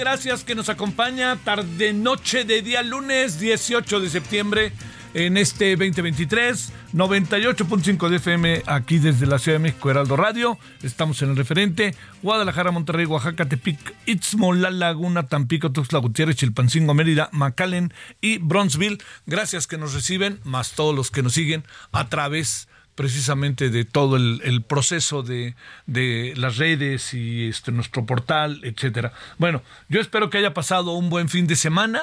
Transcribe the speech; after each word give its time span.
Gracias 0.00 0.44
que 0.44 0.54
nos 0.54 0.70
acompaña. 0.70 1.36
Tarde, 1.36 1.92
noche 1.92 2.44
de 2.44 2.62
día 2.62 2.82
lunes 2.82 3.38
18 3.38 4.00
de 4.00 4.08
septiembre 4.08 4.72
en 5.12 5.36
este 5.36 5.76
2023. 5.76 6.72
98.5 6.94 8.08
de 8.08 8.16
FM 8.16 8.62
aquí 8.64 8.98
desde 8.98 9.26
la 9.26 9.38
Ciudad 9.38 9.58
de 9.58 9.62
México, 9.64 9.90
Heraldo 9.90 10.16
Radio. 10.16 10.58
Estamos 10.82 11.20
en 11.20 11.28
el 11.28 11.36
referente. 11.36 11.94
Guadalajara, 12.22 12.70
Monterrey, 12.70 13.04
Oaxaca, 13.04 13.46
Tepic, 13.46 13.94
Itzmo, 14.06 14.54
La 14.54 14.70
Laguna, 14.70 15.28
Tampico, 15.28 15.70
Tuxtla 15.70 15.98
Gutiérrez, 15.98 16.36
Chilpancingo, 16.36 16.94
Mérida, 16.94 17.28
McAllen 17.32 17.92
y 18.22 18.38
Bronzeville. 18.38 19.02
Gracias 19.26 19.66
que 19.66 19.76
nos 19.76 19.92
reciben, 19.92 20.40
más 20.44 20.72
todos 20.72 20.94
los 20.94 21.10
que 21.10 21.22
nos 21.22 21.34
siguen 21.34 21.64
a 21.92 22.08
través 22.08 22.69
precisamente 22.94 23.70
de 23.70 23.84
todo 23.84 24.16
el, 24.16 24.40
el 24.44 24.62
proceso 24.62 25.22
de, 25.22 25.54
de, 25.86 26.34
las 26.36 26.56
redes 26.56 27.14
y 27.14 27.48
este 27.48 27.72
nuestro 27.72 28.04
portal, 28.04 28.60
etcétera. 28.62 29.12
Bueno, 29.38 29.62
yo 29.88 30.00
espero 30.00 30.30
que 30.30 30.38
haya 30.38 30.54
pasado 30.54 30.92
un 30.92 31.10
buen 31.10 31.28
fin 31.28 31.46
de 31.46 31.56
semana. 31.56 32.02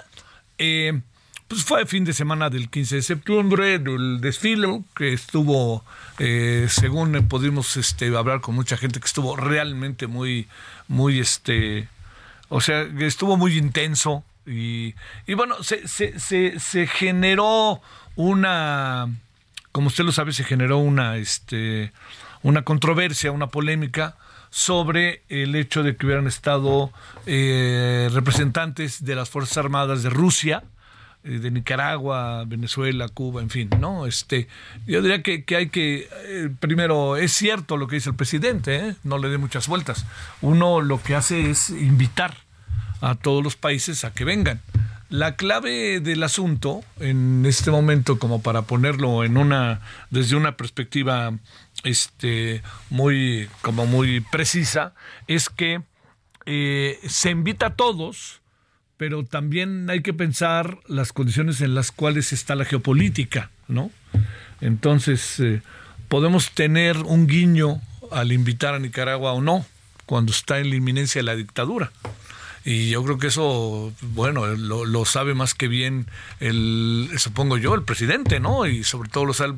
Eh, 0.58 1.00
pues 1.48 1.64
fue 1.64 1.82
el 1.82 1.88
fin 1.88 2.04
de 2.04 2.12
semana 2.12 2.50
del 2.50 2.70
15 2.70 2.96
de 2.96 3.02
septiembre, 3.02 3.80
del 3.80 4.20
desfile, 4.20 4.84
que 4.96 5.14
estuvo, 5.14 5.86
eh, 6.20 6.68
según 6.70 7.14
pudimos 7.30 7.78
este, 7.78 8.08
hablar 8.18 8.42
con 8.42 8.56
mucha 8.56 8.76
gente, 8.76 9.00
que 9.00 9.06
estuvo 9.06 9.36
realmente 9.38 10.08
muy, 10.08 10.48
muy, 10.90 11.20
este, 11.20 11.88
o 12.50 12.60
sea, 12.60 12.82
estuvo 13.00 13.38
muy 13.38 13.58
intenso. 13.58 14.26
Y, 14.46 14.96
y 15.26 15.34
bueno, 15.36 15.64
se, 15.64 15.88
se, 15.88 16.60
se 16.60 16.88
generó 16.88 17.82
una 18.16 19.08
como 19.72 19.88
usted 19.88 20.04
lo 20.04 20.12
sabe, 20.12 20.34
se 20.34 20.44
generó 20.44 20.78
una, 20.78 21.18
este, 21.18 21.92
una 22.44 22.64
controversia, 22.64 23.32
una 23.32 23.48
polémica 23.48 24.16
sobre 24.50 25.24
el 25.30 25.56
hecho 25.56 25.84
de 25.84 25.96
que 25.96 26.06
hubieran 26.06 26.28
estado 26.28 26.92
eh, 27.26 28.10
representantes 28.14 29.04
de 29.04 29.16
las 29.16 29.30
Fuerzas 29.30 29.58
Armadas 29.58 30.04
de 30.04 30.10
Rusia, 30.10 30.64
eh, 31.24 31.40
de 31.40 31.52
Nicaragua, 31.52 32.46
Venezuela, 32.46 33.10
Cuba, 33.10 33.42
en 33.42 33.50
fin, 33.50 33.70
¿no? 33.80 34.06
Este, 34.06 34.48
yo 34.86 35.02
diría 35.02 35.22
que, 35.22 35.44
que 35.44 35.56
hay 35.58 35.70
que, 35.70 36.08
eh, 36.26 36.50
primero, 36.60 37.18
es 37.18 37.34
cierto 37.34 37.76
lo 37.76 37.88
que 37.88 37.96
dice 37.96 38.10
el 38.10 38.16
presidente, 38.16 38.76
¿eh? 38.78 38.96
no 39.04 39.18
le 39.18 39.30
dé 39.30 39.38
muchas 39.38 39.68
vueltas. 39.68 40.06
Uno 40.42 40.80
lo 40.80 41.02
que 41.02 41.16
hace 41.16 41.50
es 41.50 41.70
invitar 41.70 42.36
a 43.02 43.16
todos 43.16 43.44
los 43.44 43.56
países 43.56 44.06
a 44.06 44.14
que 44.14 44.26
vengan. 44.26 44.62
La 45.10 45.38
clave 45.38 46.02
del 46.02 46.22
asunto 46.24 46.84
en 47.00 47.46
este 47.46 47.72
momento, 47.72 48.20
como 48.20 48.42
para 48.42 48.64
ponerlo 48.64 49.24
en 49.24 49.38
una, 49.38 49.80
desde 50.10 50.36
una 50.36 50.58
perspectiva 50.58 51.34
este, 51.84 52.62
muy, 52.90 53.50
como 53.62 53.86
muy 53.86 54.20
precisa, 54.20 54.94
es 55.28 55.50
que 55.50 55.82
eh, 56.46 57.00
se 57.08 57.30
invita 57.30 57.68
a 57.68 57.76
todos, 57.76 58.42
pero 58.98 59.24
también 59.24 59.90
hay 59.90 60.02
que 60.02 60.14
pensar 60.14 60.80
las 60.88 61.14
condiciones 61.14 61.62
en 61.62 61.74
las 61.74 61.92
cuales 61.92 62.34
está 62.34 62.56
la 62.56 62.66
geopolítica, 62.66 63.50
¿no? 63.70 63.92
Entonces, 64.60 65.40
eh, 65.40 65.62
podemos 66.10 66.52
tener 66.52 66.98
un 66.98 67.28
guiño 67.28 67.82
al 68.12 68.32
invitar 68.32 68.74
a 68.74 68.80
Nicaragua 68.80 69.34
o 69.34 69.42
no, 69.42 69.66
cuando 70.06 70.32
está 70.32 70.60
en 70.60 70.70
la 70.70 70.76
inminencia 70.76 71.20
de 71.20 71.24
la 71.24 71.36
dictadura. 71.36 71.92
Y 72.70 72.90
yo 72.90 73.02
creo 73.02 73.18
que 73.18 73.28
eso, 73.28 73.94
bueno, 74.02 74.46
lo, 74.46 75.06
sabe 75.06 75.34
más 75.34 75.54
que 75.54 75.70
bien 75.70 76.06
el, 76.42 77.10
supongo 77.16 77.58
yo, 77.58 77.74
el 77.74 77.84
presidente, 77.84 78.42
¿no? 78.42 78.66
Y 78.66 78.84
sobre 78.84 79.08
todo 79.08 79.24
lo 79.24 79.34
sabe 79.34 79.56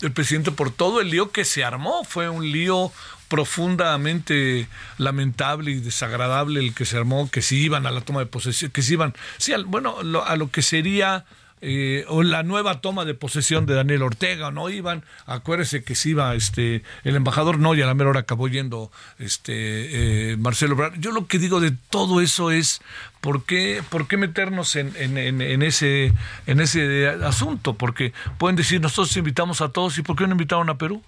el 0.00 0.10
presidente 0.10 0.50
por 0.50 0.72
todo 0.72 1.00
el 1.00 1.08
lío 1.08 1.30
que 1.30 1.44
se 1.44 1.62
armó. 1.62 2.02
Fue 2.02 2.28
un 2.28 2.50
lío 2.50 2.90
profundamente 3.28 4.66
lamentable 4.96 5.70
y 5.70 5.78
desagradable 5.78 6.58
el 6.58 6.74
que 6.74 6.84
se 6.84 6.96
armó, 6.96 7.30
que 7.30 7.42
si 7.42 7.58
iban 7.58 7.86
a 7.86 7.92
la 7.92 8.00
toma 8.00 8.18
de 8.18 8.26
posesión, 8.26 8.72
que 8.72 8.82
si 8.82 8.94
iban, 8.94 9.14
sí, 9.36 9.52
al, 9.52 9.64
bueno, 9.64 10.02
lo, 10.02 10.26
a 10.26 10.34
lo 10.34 10.50
que 10.50 10.62
sería 10.62 11.26
eh, 11.60 12.04
o 12.08 12.22
la 12.22 12.42
nueva 12.42 12.80
toma 12.80 13.04
de 13.04 13.14
posesión 13.14 13.66
de 13.66 13.74
Daniel 13.74 14.02
Ortega, 14.02 14.50
¿no? 14.50 14.70
Iban, 14.70 15.04
acuérdese 15.26 15.82
que 15.82 15.94
si 15.94 16.10
iba 16.10 16.34
este, 16.34 16.82
el 17.04 17.16
embajador, 17.16 17.58
no, 17.58 17.74
y 17.74 17.82
a 17.82 17.86
la 17.86 17.94
mera 17.94 18.10
hora 18.10 18.20
acabó 18.20 18.48
yendo 18.48 18.90
este, 19.18 20.32
eh, 20.32 20.36
Marcelo 20.36 20.74
Ebrard. 20.74 20.98
Yo 20.98 21.12
lo 21.12 21.26
que 21.26 21.38
digo 21.38 21.60
de 21.60 21.72
todo 21.90 22.20
eso 22.20 22.50
es, 22.50 22.80
¿por 23.20 23.44
qué, 23.44 23.82
por 23.88 24.06
qué 24.06 24.16
meternos 24.16 24.76
en, 24.76 24.92
en, 24.96 25.62
ese, 25.62 26.12
en 26.46 26.60
ese 26.60 27.08
asunto? 27.08 27.74
Porque 27.74 28.12
pueden 28.38 28.56
decir, 28.56 28.80
nosotros 28.80 29.16
invitamos 29.16 29.60
a 29.60 29.70
todos, 29.70 29.98
¿y 29.98 30.02
por 30.02 30.16
qué 30.16 30.26
no 30.26 30.32
invitaron 30.32 30.70
a 30.70 30.78
Perú? 30.78 31.02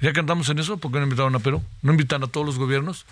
Ya 0.00 0.12
que 0.12 0.20
andamos 0.20 0.48
en 0.50 0.58
eso, 0.58 0.76
¿por 0.76 0.92
qué 0.92 0.98
no 0.98 1.04
invitaron 1.04 1.34
a 1.34 1.38
Perú? 1.38 1.62
¿No 1.82 1.92
invitan 1.92 2.22
a 2.22 2.26
todos 2.26 2.44
los 2.44 2.58
gobiernos? 2.58 3.06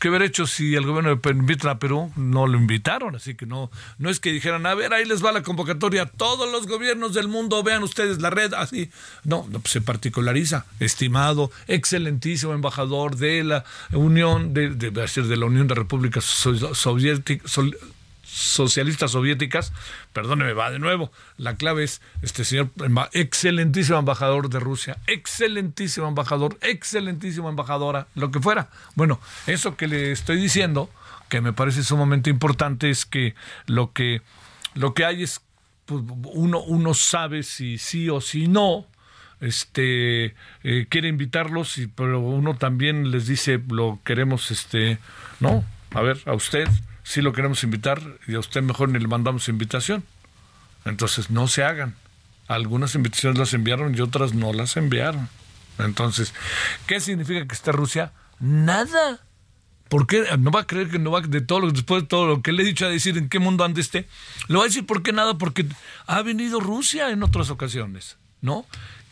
¿Qué 0.00 0.08
hubiera 0.08 0.24
hecho 0.24 0.46
si 0.46 0.74
el 0.74 0.86
gobierno 0.86 1.20
invita 1.30 1.70
a 1.70 1.78
Perú? 1.78 2.10
No 2.16 2.46
lo 2.46 2.56
invitaron, 2.56 3.14
así 3.16 3.34
que 3.34 3.44
no, 3.44 3.70
no 3.98 4.08
es 4.08 4.18
que 4.18 4.32
dijeran, 4.32 4.64
a 4.64 4.74
ver, 4.74 4.94
ahí 4.94 5.04
les 5.04 5.22
va 5.22 5.30
la 5.30 5.42
convocatoria, 5.42 6.06
todos 6.06 6.50
los 6.50 6.66
gobiernos 6.66 7.12
del 7.12 7.28
mundo, 7.28 7.62
vean 7.62 7.82
ustedes 7.82 8.18
la 8.18 8.30
red, 8.30 8.54
así. 8.54 8.90
No, 9.24 9.46
no 9.50 9.60
pues 9.60 9.72
se 9.72 9.82
particulariza. 9.82 10.64
Estimado, 10.80 11.50
excelentísimo 11.68 12.54
embajador 12.54 13.16
de 13.16 13.44
la 13.44 13.64
Unión, 13.92 14.54
de, 14.54 14.70
de, 14.70 14.90
de, 14.90 15.06
de 15.06 15.36
la 15.36 15.44
Unión 15.44 15.68
de 15.68 15.74
Repúblicas 15.74 16.24
Soviéticas, 16.24 17.58
socialistas 18.30 19.10
soviéticas, 19.10 19.72
perdóneme, 20.12 20.52
va 20.52 20.70
de 20.70 20.78
nuevo. 20.78 21.10
La 21.36 21.56
clave 21.56 21.84
es 21.84 22.00
este 22.22 22.44
señor 22.44 22.70
excelentísimo 23.12 23.98
embajador 23.98 24.48
de 24.48 24.60
Rusia, 24.60 24.98
excelentísimo 25.06 26.08
embajador, 26.08 26.56
excelentísima 26.62 27.50
embajadora, 27.50 28.06
lo 28.14 28.30
que 28.30 28.40
fuera. 28.40 28.70
Bueno, 28.94 29.20
eso 29.46 29.76
que 29.76 29.88
le 29.88 30.12
estoy 30.12 30.40
diciendo, 30.40 30.90
que 31.28 31.40
me 31.40 31.52
parece 31.52 31.82
sumamente 31.82 32.30
importante, 32.30 32.88
es 32.90 33.04
que 33.04 33.34
lo 33.66 33.92
que, 33.92 34.22
lo 34.74 34.94
que 34.94 35.04
hay 35.04 35.24
es 35.24 35.40
pues, 35.86 36.02
uno, 36.32 36.60
uno 36.60 36.94
sabe 36.94 37.42
si 37.42 37.78
sí 37.78 38.08
o 38.08 38.20
si 38.20 38.46
no, 38.46 38.86
este 39.40 40.34
eh, 40.62 40.86
quiere 40.88 41.08
invitarlos, 41.08 41.78
y, 41.78 41.88
pero 41.88 42.20
uno 42.20 42.56
también 42.56 43.10
les 43.10 43.26
dice 43.26 43.60
lo 43.68 43.98
queremos, 44.04 44.50
este, 44.50 44.98
no, 45.40 45.64
a 45.92 46.02
ver, 46.02 46.18
a 46.26 46.34
usted, 46.34 46.68
sí 47.10 47.22
lo 47.22 47.32
queremos 47.32 47.64
invitar 47.64 48.00
y 48.28 48.36
a 48.36 48.38
usted 48.38 48.62
mejor 48.62 48.88
ni 48.88 49.00
le 49.00 49.08
mandamos 49.08 49.48
invitación. 49.48 50.04
Entonces 50.84 51.28
no 51.28 51.48
se 51.48 51.64
hagan. 51.64 51.96
Algunas 52.46 52.94
invitaciones 52.94 53.36
las 53.36 53.52
enviaron 53.52 53.96
y 53.96 54.00
otras 54.00 54.32
no 54.32 54.52
las 54.52 54.76
enviaron. 54.76 55.28
Entonces, 55.80 56.32
¿qué 56.86 57.00
significa 57.00 57.44
que 57.48 57.54
está 57.54 57.72
Rusia? 57.72 58.12
Nada. 58.38 59.18
¿Por 59.88 60.06
qué? 60.06 60.24
No 60.38 60.52
va 60.52 60.60
a 60.60 60.66
creer 60.68 60.88
que 60.88 61.00
no 61.00 61.10
va 61.10 61.20
de 61.20 61.40
todo 61.40 61.58
lo, 61.58 61.72
después 61.72 62.02
de 62.02 62.06
todo 62.06 62.28
lo 62.28 62.42
que 62.42 62.52
le 62.52 62.62
he 62.62 62.66
dicho 62.66 62.86
a 62.86 62.88
decir 62.88 63.18
en 63.18 63.28
qué 63.28 63.40
mundo 63.40 63.64
ande 63.64 63.80
este. 63.80 64.06
Lo 64.46 64.60
va 64.60 64.66
a 64.66 64.68
decir 64.68 64.86
por 64.86 65.02
qué 65.02 65.12
nada, 65.12 65.36
porque 65.36 65.66
ha 66.06 66.22
venido 66.22 66.60
Rusia 66.60 67.10
en 67.10 67.24
otras 67.24 67.50
ocasiones, 67.50 68.18
¿no? 68.40 68.66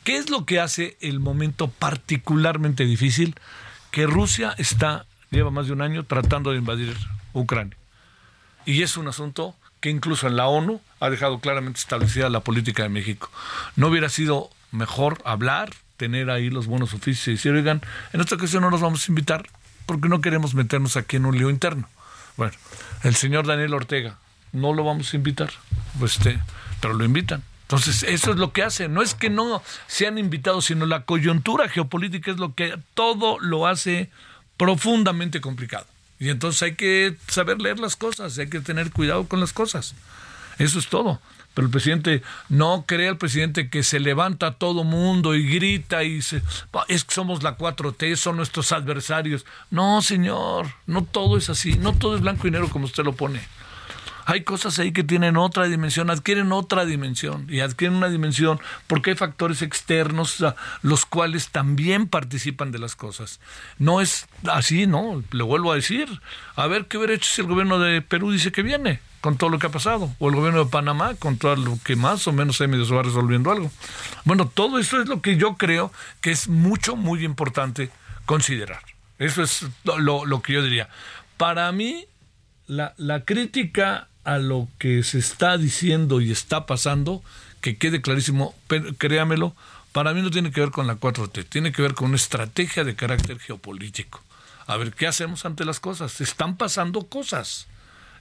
¿Qué 0.04 0.18
es 0.18 0.30
lo 0.30 0.46
que 0.46 0.60
hace 0.60 0.96
el 1.00 1.18
momento 1.18 1.66
particularmente 1.66 2.84
difícil? 2.84 3.34
Que 3.90 4.06
Rusia 4.06 4.54
está, 4.56 5.06
lleva 5.30 5.50
más 5.50 5.66
de 5.66 5.72
un 5.72 5.82
año 5.82 6.04
tratando 6.04 6.52
de 6.52 6.58
invadir 6.58 6.96
Ucrania. 7.32 7.77
Y 8.68 8.82
es 8.82 8.98
un 8.98 9.08
asunto 9.08 9.56
que 9.80 9.88
incluso 9.88 10.26
en 10.26 10.36
la 10.36 10.46
ONU 10.46 10.82
ha 11.00 11.08
dejado 11.08 11.38
claramente 11.38 11.80
establecida 11.80 12.28
la 12.28 12.40
política 12.40 12.82
de 12.82 12.90
México. 12.90 13.30
¿No 13.76 13.86
hubiera 13.86 14.10
sido 14.10 14.50
mejor 14.72 15.22
hablar, 15.24 15.72
tener 15.96 16.28
ahí 16.28 16.50
los 16.50 16.66
buenos 16.66 16.92
oficios 16.92 17.28
y 17.28 17.30
decir, 17.30 17.52
oigan, 17.52 17.80
en 18.12 18.20
esta 18.20 18.34
ocasión 18.34 18.60
no 18.60 18.70
nos 18.70 18.82
vamos 18.82 19.08
a 19.08 19.10
invitar 19.10 19.48
porque 19.86 20.10
no 20.10 20.20
queremos 20.20 20.52
meternos 20.52 20.98
aquí 20.98 21.16
en 21.16 21.24
un 21.24 21.38
lío 21.38 21.48
interno? 21.48 21.88
Bueno, 22.36 22.52
el 23.04 23.14
señor 23.14 23.46
Daniel 23.46 23.72
Ortega, 23.72 24.18
no 24.52 24.74
lo 24.74 24.84
vamos 24.84 25.14
a 25.14 25.16
invitar, 25.16 25.50
pues 25.98 26.18
este, 26.18 26.38
pero 26.82 26.92
lo 26.92 27.06
invitan. 27.06 27.42
Entonces, 27.62 28.02
eso 28.02 28.32
es 28.32 28.36
lo 28.36 28.52
que 28.52 28.64
hace. 28.64 28.90
No 28.90 29.00
es 29.00 29.14
que 29.14 29.30
no 29.30 29.62
sean 29.86 30.18
invitados, 30.18 30.66
sino 30.66 30.84
la 30.84 31.06
coyuntura 31.06 31.70
geopolítica 31.70 32.32
es 32.32 32.36
lo 32.36 32.54
que 32.54 32.78
todo 32.92 33.38
lo 33.40 33.66
hace 33.66 34.10
profundamente 34.58 35.40
complicado. 35.40 35.86
Y 36.18 36.30
entonces 36.30 36.62
hay 36.62 36.74
que 36.74 37.16
saber 37.28 37.60
leer 37.60 37.78
las 37.78 37.96
cosas, 37.96 38.38
hay 38.38 38.48
que 38.48 38.60
tener 38.60 38.90
cuidado 38.90 39.28
con 39.28 39.40
las 39.40 39.52
cosas. 39.52 39.94
Eso 40.58 40.78
es 40.78 40.88
todo. 40.88 41.20
Pero 41.54 41.66
el 41.66 41.72
presidente, 41.72 42.22
no 42.48 42.84
crea 42.86 43.10
el 43.10 43.16
presidente 43.16 43.68
que 43.68 43.82
se 43.82 43.98
levanta 43.98 44.52
todo 44.54 44.84
mundo 44.84 45.34
y 45.34 45.48
grita 45.48 46.04
y 46.04 46.22
se, 46.22 46.42
es 46.86 47.04
que 47.04 47.14
somos 47.14 47.42
la 47.42 47.58
4T, 47.58 48.14
son 48.14 48.36
nuestros 48.36 48.70
adversarios. 48.70 49.44
No, 49.70 50.00
señor, 50.02 50.68
no 50.86 51.02
todo 51.02 51.36
es 51.36 51.50
así, 51.50 51.74
no 51.74 51.94
todo 51.94 52.14
es 52.14 52.20
blanco 52.20 52.46
y 52.46 52.52
negro 52.52 52.68
como 52.68 52.84
usted 52.84 53.04
lo 53.04 53.12
pone. 53.12 53.40
Hay 54.28 54.42
cosas 54.44 54.78
ahí 54.78 54.92
que 54.92 55.04
tienen 55.04 55.38
otra 55.38 55.64
dimensión, 55.64 56.10
adquieren 56.10 56.52
otra 56.52 56.84
dimensión 56.84 57.46
y 57.48 57.60
adquieren 57.60 57.96
una 57.96 58.10
dimensión 58.10 58.60
porque 58.86 59.08
hay 59.08 59.16
factores 59.16 59.62
externos 59.62 60.44
los 60.82 61.06
cuales 61.06 61.48
también 61.48 62.08
participan 62.08 62.70
de 62.70 62.78
las 62.78 62.94
cosas. 62.94 63.40
No 63.78 64.02
es 64.02 64.28
así, 64.46 64.86
¿no? 64.86 65.24
Le 65.30 65.42
vuelvo 65.44 65.72
a 65.72 65.76
decir. 65.76 66.20
A 66.56 66.66
ver 66.66 66.88
qué 66.88 66.98
hubiera 66.98 67.14
hecho 67.14 67.30
si 67.30 67.40
el 67.40 67.46
gobierno 67.46 67.78
de 67.78 68.02
Perú 68.02 68.30
dice 68.30 68.52
que 68.52 68.62
viene 68.62 69.00
con 69.22 69.38
todo 69.38 69.48
lo 69.48 69.58
que 69.58 69.68
ha 69.68 69.70
pasado, 69.70 70.14
o 70.18 70.28
el 70.28 70.34
gobierno 70.34 70.62
de 70.62 70.70
Panamá 70.70 71.14
con 71.14 71.38
todo 71.38 71.56
lo 71.56 71.78
que 71.82 71.96
más 71.96 72.28
o 72.28 72.32
menos 72.34 72.58
se 72.58 72.68
medio 72.68 72.86
va 72.94 73.04
resolviendo 73.04 73.50
algo. 73.50 73.70
Bueno, 74.26 74.46
todo 74.52 74.78
eso 74.78 75.00
es 75.00 75.08
lo 75.08 75.22
que 75.22 75.38
yo 75.38 75.56
creo 75.56 75.90
que 76.20 76.32
es 76.32 76.48
mucho, 76.48 76.96
muy 76.96 77.24
importante 77.24 77.88
considerar. 78.26 78.82
Eso 79.18 79.42
es 79.42 79.64
lo, 79.84 80.42
que 80.42 80.52
yo 80.52 80.62
diría. 80.62 80.90
Para 81.38 81.72
mí, 81.72 82.04
la 82.66 83.24
crítica 83.24 84.08
a 84.28 84.36
lo 84.36 84.68
que 84.78 85.02
se 85.04 85.18
está 85.18 85.56
diciendo 85.56 86.20
y 86.20 86.30
está 86.30 86.66
pasando, 86.66 87.22
que 87.62 87.78
quede 87.78 88.02
clarísimo, 88.02 88.54
créamelo, 88.98 89.56
para 89.92 90.12
mí 90.12 90.20
no 90.20 90.30
tiene 90.30 90.50
que 90.50 90.60
ver 90.60 90.70
con 90.70 90.86
la 90.86 90.96
4T, 90.96 91.46
tiene 91.48 91.72
que 91.72 91.80
ver 91.80 91.94
con 91.94 92.08
una 92.08 92.16
estrategia 92.16 92.84
de 92.84 92.94
carácter 92.94 93.38
geopolítico. 93.38 94.22
A 94.66 94.76
ver, 94.76 94.92
¿qué 94.92 95.06
hacemos 95.06 95.46
ante 95.46 95.64
las 95.64 95.80
cosas? 95.80 96.20
Están 96.20 96.58
pasando 96.58 97.06
cosas 97.06 97.68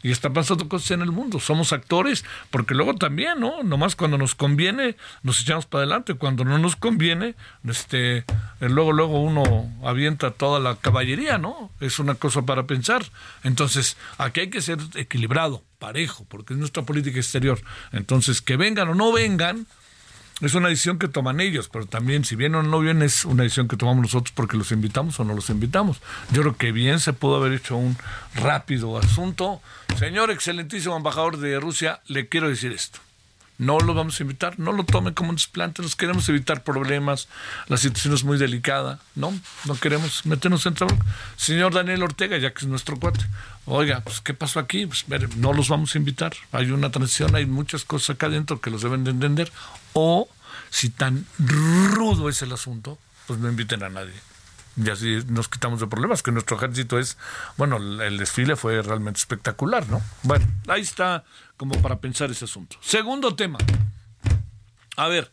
y 0.04 0.12
está 0.12 0.32
pasando 0.32 0.68
cosas 0.70 0.92
en 0.92 1.02
el 1.02 1.12
mundo. 1.12 1.40
Somos 1.40 1.74
actores, 1.74 2.26
porque 2.50 2.76
luego 2.76 2.96
también, 2.96 3.40
¿no? 3.40 3.64
Nomás 3.64 3.96
cuando 3.96 4.18
nos 4.18 4.36
conviene, 4.36 4.96
nos 5.24 5.42
echamos 5.42 5.66
para 5.66 5.84
adelante. 5.84 6.14
Cuando 6.14 6.46
no 6.46 6.58
nos 6.58 6.76
conviene, 6.76 7.36
este, 7.68 8.18
eh, 8.18 8.26
luego, 8.62 8.94
luego 8.94 9.22
uno 9.22 9.72
avienta 9.84 10.32
toda 10.32 10.60
la 10.60 10.76
caballería, 10.76 11.38
¿no? 11.38 11.72
Es 11.80 12.00
una 12.00 12.16
cosa 12.16 12.44
para 12.44 12.68
pensar. 12.68 13.06
Entonces, 13.44 13.98
aquí 14.18 14.42
hay 14.42 14.50
que 14.50 14.62
ser 14.62 14.80
equilibrado, 14.96 15.64
parejo, 15.80 16.26
porque 16.30 16.54
es 16.54 16.60
nuestra 16.60 16.84
política 16.84 17.20
exterior. 17.20 17.62
Entonces, 17.92 18.42
que 18.42 18.58
vengan 18.58 18.90
o 18.90 18.96
no 18.96 19.12
vengan, 19.12 19.68
es 20.42 20.54
una 20.54 20.70
decisión 20.70 21.00
que 21.00 21.08
toman 21.08 21.40
ellos, 21.40 21.68
pero 21.68 21.86
también 21.88 22.24
si 22.24 22.36
vienen 22.36 22.60
o 22.60 22.64
no 22.64 22.80
vienen 22.80 23.04
es 23.04 23.26
una 23.26 23.44
decisión 23.44 23.68
que 23.68 23.76
tomamos 23.76 24.04
nosotros 24.04 24.32
porque 24.36 24.58
los 24.58 24.72
invitamos 24.72 25.20
o 25.20 25.24
no 25.24 25.34
los 25.34 25.50
invitamos. 25.50 25.98
Yo 26.32 26.42
creo 26.42 26.58
que 26.58 26.72
bien 26.72 27.00
se 27.00 27.14
pudo 27.14 27.38
haber 27.38 27.54
hecho 27.54 27.76
un 27.76 27.98
rápido 28.36 28.98
asunto. 28.98 29.62
Señor 29.98 30.30
excelentísimo 30.30 30.96
embajador 30.96 31.38
de 31.38 31.60
Rusia, 31.60 32.02
le 32.06 32.28
quiero 32.28 32.50
decir 32.50 32.72
esto. 32.72 33.00
No 33.58 33.80
lo 33.80 33.96
vamos 33.96 34.20
a 34.20 34.24
invitar, 34.24 34.60
no 34.60 34.72
lo 34.72 34.84
tomen 34.84 35.16
como 35.16 35.32
un 35.32 35.36
desplante, 35.36 35.82
nos 35.82 35.96
queremos 35.96 36.30
evitar 36.30 36.64
problemas, 36.64 37.28
la 37.68 37.78
situación 37.78 38.14
es 38.14 38.24
muy 38.24 38.38
delicada, 38.38 39.00
no, 39.16 39.34
no 39.66 39.76
queremos 39.80 40.28
meternos 40.28 40.68
en 40.68 40.76
trabajo. 40.76 41.00
Señor 41.38 41.74
Daniel 41.74 42.04
Ortega, 42.04 42.38
ya 42.38 42.54
que 42.54 42.60
es 42.60 42.68
nuestro 42.68 43.00
cuate, 43.00 43.26
oiga, 43.66 44.02
pues 44.02 44.22
¿qué 44.22 44.36
pasó 44.36 44.60
aquí? 44.60 44.86
Pues 44.86 45.06
no 45.38 45.54
los 45.54 45.70
vamos 45.70 45.96
a 45.96 45.98
invitar, 45.98 46.34
hay 46.52 46.70
una 46.70 46.92
transición, 46.92 47.36
hay 47.36 47.48
muchas 47.48 47.84
cosas 47.84 48.12
acá 48.12 48.28
adentro 48.28 48.62
que 48.62 48.70
los 48.70 48.84
deben 48.84 49.04
de 49.04 49.10
entender, 49.10 49.52
o 50.00 50.30
si 50.70 50.92
tan 50.92 51.26
rudo 51.40 52.30
es 52.30 52.44
el 52.44 52.52
asunto, 52.52 53.00
pues 53.26 53.40
no 53.40 53.50
inviten 53.50 53.82
a 53.82 53.90
nadie. 53.90 54.14
Y 54.76 54.92
así 54.92 55.24
nos 55.28 55.50
quitamos 55.50 55.80
de 55.80 55.88
problemas, 55.88 56.22
que 56.22 56.32
nuestro 56.32 56.56
ejército 56.56 57.00
es, 57.00 57.18
bueno, 57.58 57.78
el 57.78 58.20
desfile 58.20 58.56
fue 58.56 58.80
realmente 58.84 59.18
espectacular, 59.18 59.90
¿no? 59.90 60.00
Bueno, 60.22 60.46
ahí 60.68 60.82
está 60.82 61.24
como 61.58 61.82
para 61.82 61.98
pensar 61.98 62.30
ese 62.30 62.46
asunto. 62.46 62.78
Segundo 62.80 63.36
tema. 63.36 63.58
A 64.98 65.08
ver, 65.08 65.32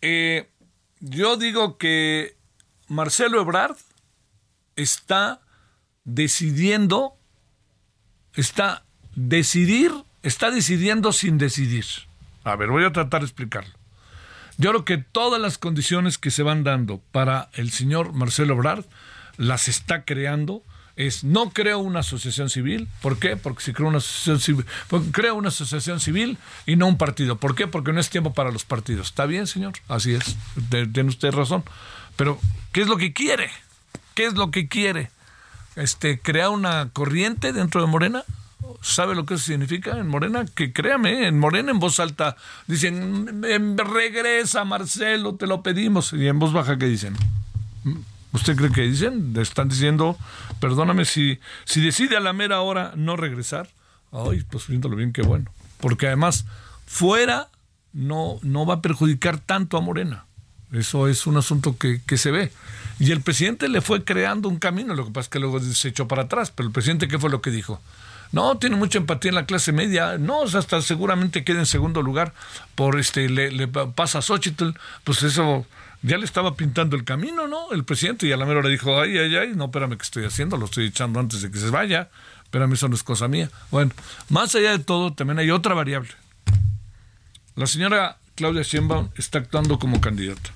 eh, 0.00 0.48
yo 1.00 1.36
digo 1.36 1.76
que 1.76 2.34
Marcelo 2.86 3.42
Ebrard 3.42 3.76
está 4.76 5.42
decidiendo, 6.04 7.12
está 8.32 8.84
decidir, 9.14 9.92
está 10.22 10.50
decidiendo 10.50 11.12
sin 11.12 11.36
decidir. 11.36 11.84
A 12.44 12.56
ver, 12.56 12.70
voy 12.70 12.84
a 12.86 12.92
tratar 12.92 13.20
de 13.20 13.26
explicarlo. 13.26 13.77
Yo 14.58 14.70
creo 14.70 14.84
que 14.84 14.98
todas 14.98 15.40
las 15.40 15.56
condiciones 15.56 16.18
que 16.18 16.32
se 16.32 16.42
van 16.42 16.64
dando 16.64 17.00
para 17.12 17.48
el 17.54 17.70
señor 17.70 18.12
Marcelo 18.12 18.54
Ebrard 18.54 18.84
las 19.36 19.68
está 19.68 20.04
creando 20.04 20.64
es 20.96 21.22
no 21.22 21.50
creo 21.50 21.78
una 21.78 22.00
asociación 22.00 22.50
civil. 22.50 22.88
¿Por 23.00 23.20
qué? 23.20 23.36
Porque 23.36 23.62
si 23.62 23.72
creo 23.72 23.86
una 23.86 23.98
asociación 23.98 24.40
civil, 24.40 24.66
creo 25.12 25.36
una 25.36 25.50
asociación 25.50 26.00
civil 26.00 26.38
y 26.66 26.74
no 26.74 26.88
un 26.88 26.98
partido. 26.98 27.36
¿Por 27.36 27.54
qué? 27.54 27.68
Porque 27.68 27.92
no 27.92 28.00
es 28.00 28.10
tiempo 28.10 28.34
para 28.34 28.50
los 28.50 28.64
partidos. 28.64 29.06
¿Está 29.06 29.26
bien, 29.26 29.46
señor? 29.46 29.74
Así 29.86 30.12
es. 30.14 30.36
Tiene 30.70 31.08
usted 31.08 31.30
razón. 31.30 31.62
Pero, 32.16 32.40
¿qué 32.72 32.80
es 32.80 32.88
lo 32.88 32.96
que 32.96 33.12
quiere? 33.12 33.48
¿Qué 34.14 34.26
es 34.26 34.34
lo 34.34 34.50
que 34.50 34.66
quiere? 34.66 35.12
Este, 35.76 36.18
crear 36.18 36.48
una 36.48 36.90
corriente 36.92 37.52
dentro 37.52 37.80
de 37.80 37.86
Morena. 37.86 38.24
¿Sabe 38.82 39.14
lo 39.14 39.24
que 39.26 39.34
eso 39.34 39.44
significa 39.44 39.98
en 39.98 40.08
Morena? 40.08 40.44
Que 40.54 40.72
créame, 40.72 41.26
en 41.26 41.38
Morena 41.38 41.70
en 41.70 41.78
voz 41.78 42.00
alta 42.00 42.36
dicen, 42.66 43.42
regresa 43.76 44.64
Marcelo, 44.64 45.34
te 45.34 45.46
lo 45.46 45.62
pedimos. 45.62 46.12
Y 46.12 46.26
en 46.28 46.38
voz 46.38 46.52
baja, 46.52 46.78
¿qué 46.78 46.86
dicen? 46.86 47.14
¿Usted 48.32 48.56
cree 48.56 48.70
que 48.70 48.82
dicen? 48.82 49.34
Están 49.36 49.68
diciendo, 49.68 50.16
perdóname, 50.60 51.04
si, 51.04 51.38
si 51.64 51.80
decide 51.80 52.16
a 52.16 52.20
la 52.20 52.32
mera 52.32 52.60
hora 52.60 52.92
no 52.94 53.16
regresar, 53.16 53.68
ay, 54.12 54.44
pues 54.50 54.66
viéndolo 54.66 54.96
bien, 54.96 55.12
qué 55.12 55.22
bueno. 55.22 55.50
Porque 55.80 56.06
además, 56.06 56.44
fuera 56.86 57.48
no, 57.92 58.38
no 58.42 58.66
va 58.66 58.74
a 58.74 58.82
perjudicar 58.82 59.38
tanto 59.40 59.76
a 59.76 59.80
Morena. 59.80 60.26
Eso 60.72 61.08
es 61.08 61.26
un 61.26 61.38
asunto 61.38 61.78
que, 61.78 62.02
que, 62.06 62.18
se 62.18 62.30
ve. 62.30 62.52
Y 63.00 63.12
el 63.12 63.22
presidente 63.22 63.68
le 63.68 63.80
fue 63.80 64.04
creando 64.04 64.48
un 64.50 64.58
camino, 64.58 64.94
lo 64.94 65.06
que 65.06 65.12
pasa 65.12 65.26
es 65.26 65.28
que 65.30 65.38
luego 65.38 65.60
se 65.60 65.88
echó 65.88 66.06
para 66.06 66.24
atrás, 66.24 66.50
pero 66.50 66.66
el 66.66 66.72
presidente, 66.72 67.08
¿qué 67.08 67.18
fue 67.18 67.30
lo 67.30 67.40
que 67.40 67.50
dijo? 67.50 67.80
No, 68.32 68.58
tiene 68.58 68.76
mucha 68.76 68.98
empatía 68.98 69.30
en 69.30 69.34
la 69.36 69.46
clase 69.46 69.72
media. 69.72 70.18
No, 70.18 70.42
hasta 70.42 70.82
seguramente 70.82 71.44
queda 71.44 71.60
en 71.60 71.66
segundo 71.66 72.02
lugar 72.02 72.34
por 72.74 72.98
este, 72.98 73.28
le, 73.28 73.68
pasa 73.68 74.18
a 74.18 74.22
Xochitl. 74.22 74.70
Pues 75.04 75.22
eso 75.22 75.66
ya 76.02 76.18
le 76.18 76.24
estaba 76.24 76.54
pintando 76.54 76.96
el 76.96 77.04
camino, 77.04 77.48
¿no? 77.48 77.72
El 77.72 77.84
presidente 77.84 78.26
y 78.26 78.32
a 78.32 78.36
la 78.36 78.46
mera 78.46 78.62
le 78.62 78.68
dijo, 78.68 79.00
ay, 79.00 79.16
ay, 79.18 79.34
ay, 79.36 79.52
no, 79.54 79.66
espérame, 79.66 79.96
¿qué 79.96 80.02
estoy 80.02 80.24
haciendo? 80.24 80.56
Lo 80.56 80.66
estoy 80.66 80.86
echando 80.86 81.20
antes 81.20 81.42
de 81.42 81.50
que 81.50 81.58
se 81.58 81.70
vaya. 81.70 82.10
Espérame, 82.44 82.74
eso 82.74 82.88
no 82.88 82.94
es 82.94 83.02
cosa 83.02 83.28
mía. 83.28 83.50
Bueno, 83.70 83.92
más 84.28 84.54
allá 84.54 84.72
de 84.72 84.78
todo, 84.78 85.12
también 85.12 85.38
hay 85.38 85.50
otra 85.50 85.74
variable. 85.74 86.10
La 87.56 87.66
señora 87.66 88.18
Claudia 88.36 88.62
Sheinbaum 88.62 89.10
está 89.16 89.38
actuando 89.38 89.78
como 89.78 90.00
candidata. 90.00 90.50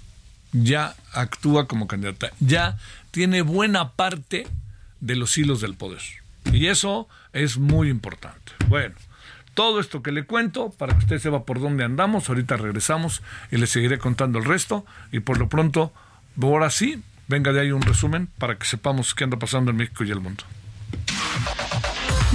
Ya 0.53 0.95
actúa 1.13 1.67
como 1.67 1.89
candidata. 1.89 2.31
Ya 2.39 2.79
tiene 3.11 3.43
buena 3.43 3.93
parte 3.93 4.47
de 5.01 5.17
los 5.17 5.37
hilos 5.37 5.61
del 5.61 5.75
poder. 5.75 6.22
Y 6.51 6.67
eso 6.67 7.09
es 7.33 7.59
muy 7.59 7.89
importante. 7.89 8.53
Bueno, 8.69 8.95
todo 9.55 9.81
esto 9.81 10.03
que 10.03 10.13
le 10.13 10.25
cuento 10.25 10.71
para 10.71 10.95
que 10.95 11.01
usted 11.01 11.19
sepa 11.19 11.45
por 11.45 11.61
dónde 11.61 11.85
andamos. 11.85 12.29
Ahorita 12.29 12.57
regresamos 12.57 13.23
y 13.51 13.59
le 13.59 13.67
seguiré 13.67 13.99
contando 13.99 14.39
el 14.39 14.45
resto. 14.45 14.85
Y 15.13 15.21
por 15.21 15.39
lo 15.39 15.49
pronto, 15.49 15.93
ahora 16.41 16.71
sí, 16.71 17.03
venga 17.29 17.53
de 17.53 17.61
ahí 17.61 17.73
un 17.73 17.83
resumen 17.83 18.29
para 18.39 18.57
que 18.59 18.67
sepamos 18.67 19.15
qué 19.15 19.25
anda 19.25 19.39
pasando 19.39 19.71
en 19.71 19.77
México 19.77 20.05
y 20.05 20.11
el 20.11 20.21
mundo. 20.21 20.45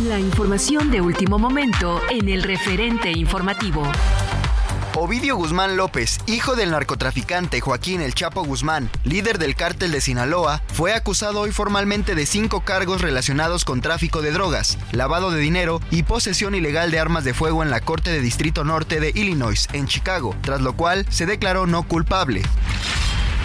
La 0.08 0.20
información 0.20 0.92
de 0.92 1.02
último 1.02 1.40
momento 1.40 2.02
en 2.10 2.30
el 2.30 2.44
referente 2.44 3.12
informativo. 3.12 3.84
Ovidio 5.00 5.36
Guzmán 5.36 5.78
López, 5.78 6.18
hijo 6.26 6.56
del 6.56 6.72
narcotraficante 6.72 7.62
Joaquín 7.62 8.02
El 8.02 8.16
Chapo 8.16 8.44
Guzmán, 8.44 8.90
líder 9.04 9.38
del 9.38 9.56
cártel 9.56 9.92
de 9.92 10.02
Sinaloa, 10.02 10.64
fue 10.74 10.96
acusado 10.96 11.42
hoy 11.42 11.52
formalmente 11.52 12.16
de 12.16 12.26
cinco 12.26 12.62
cargos 12.62 13.02
relacionados 13.02 13.64
con 13.64 13.82
tráfico 13.82 14.24
de 14.24 14.32
drogas, 14.32 14.80
lavado 14.92 15.30
de 15.30 15.40
dinero 15.40 15.82
y 15.92 16.02
posesión 16.02 16.56
ilegal 16.56 16.90
de 16.90 16.98
armas 16.98 17.24
de 17.24 17.36
fuego 17.36 17.62
en 17.62 17.70
la 17.70 17.80
Corte 17.80 18.10
de 18.10 18.22
Distrito 18.22 18.64
Norte 18.64 19.00
de 19.00 19.12
Illinois, 19.14 19.68
en 19.72 19.86
Chicago, 19.86 20.36
tras 20.42 20.62
lo 20.62 20.76
cual 20.76 21.06
se 21.12 21.28
declaró 21.28 21.68
no 21.68 21.84
culpable. 21.84 22.42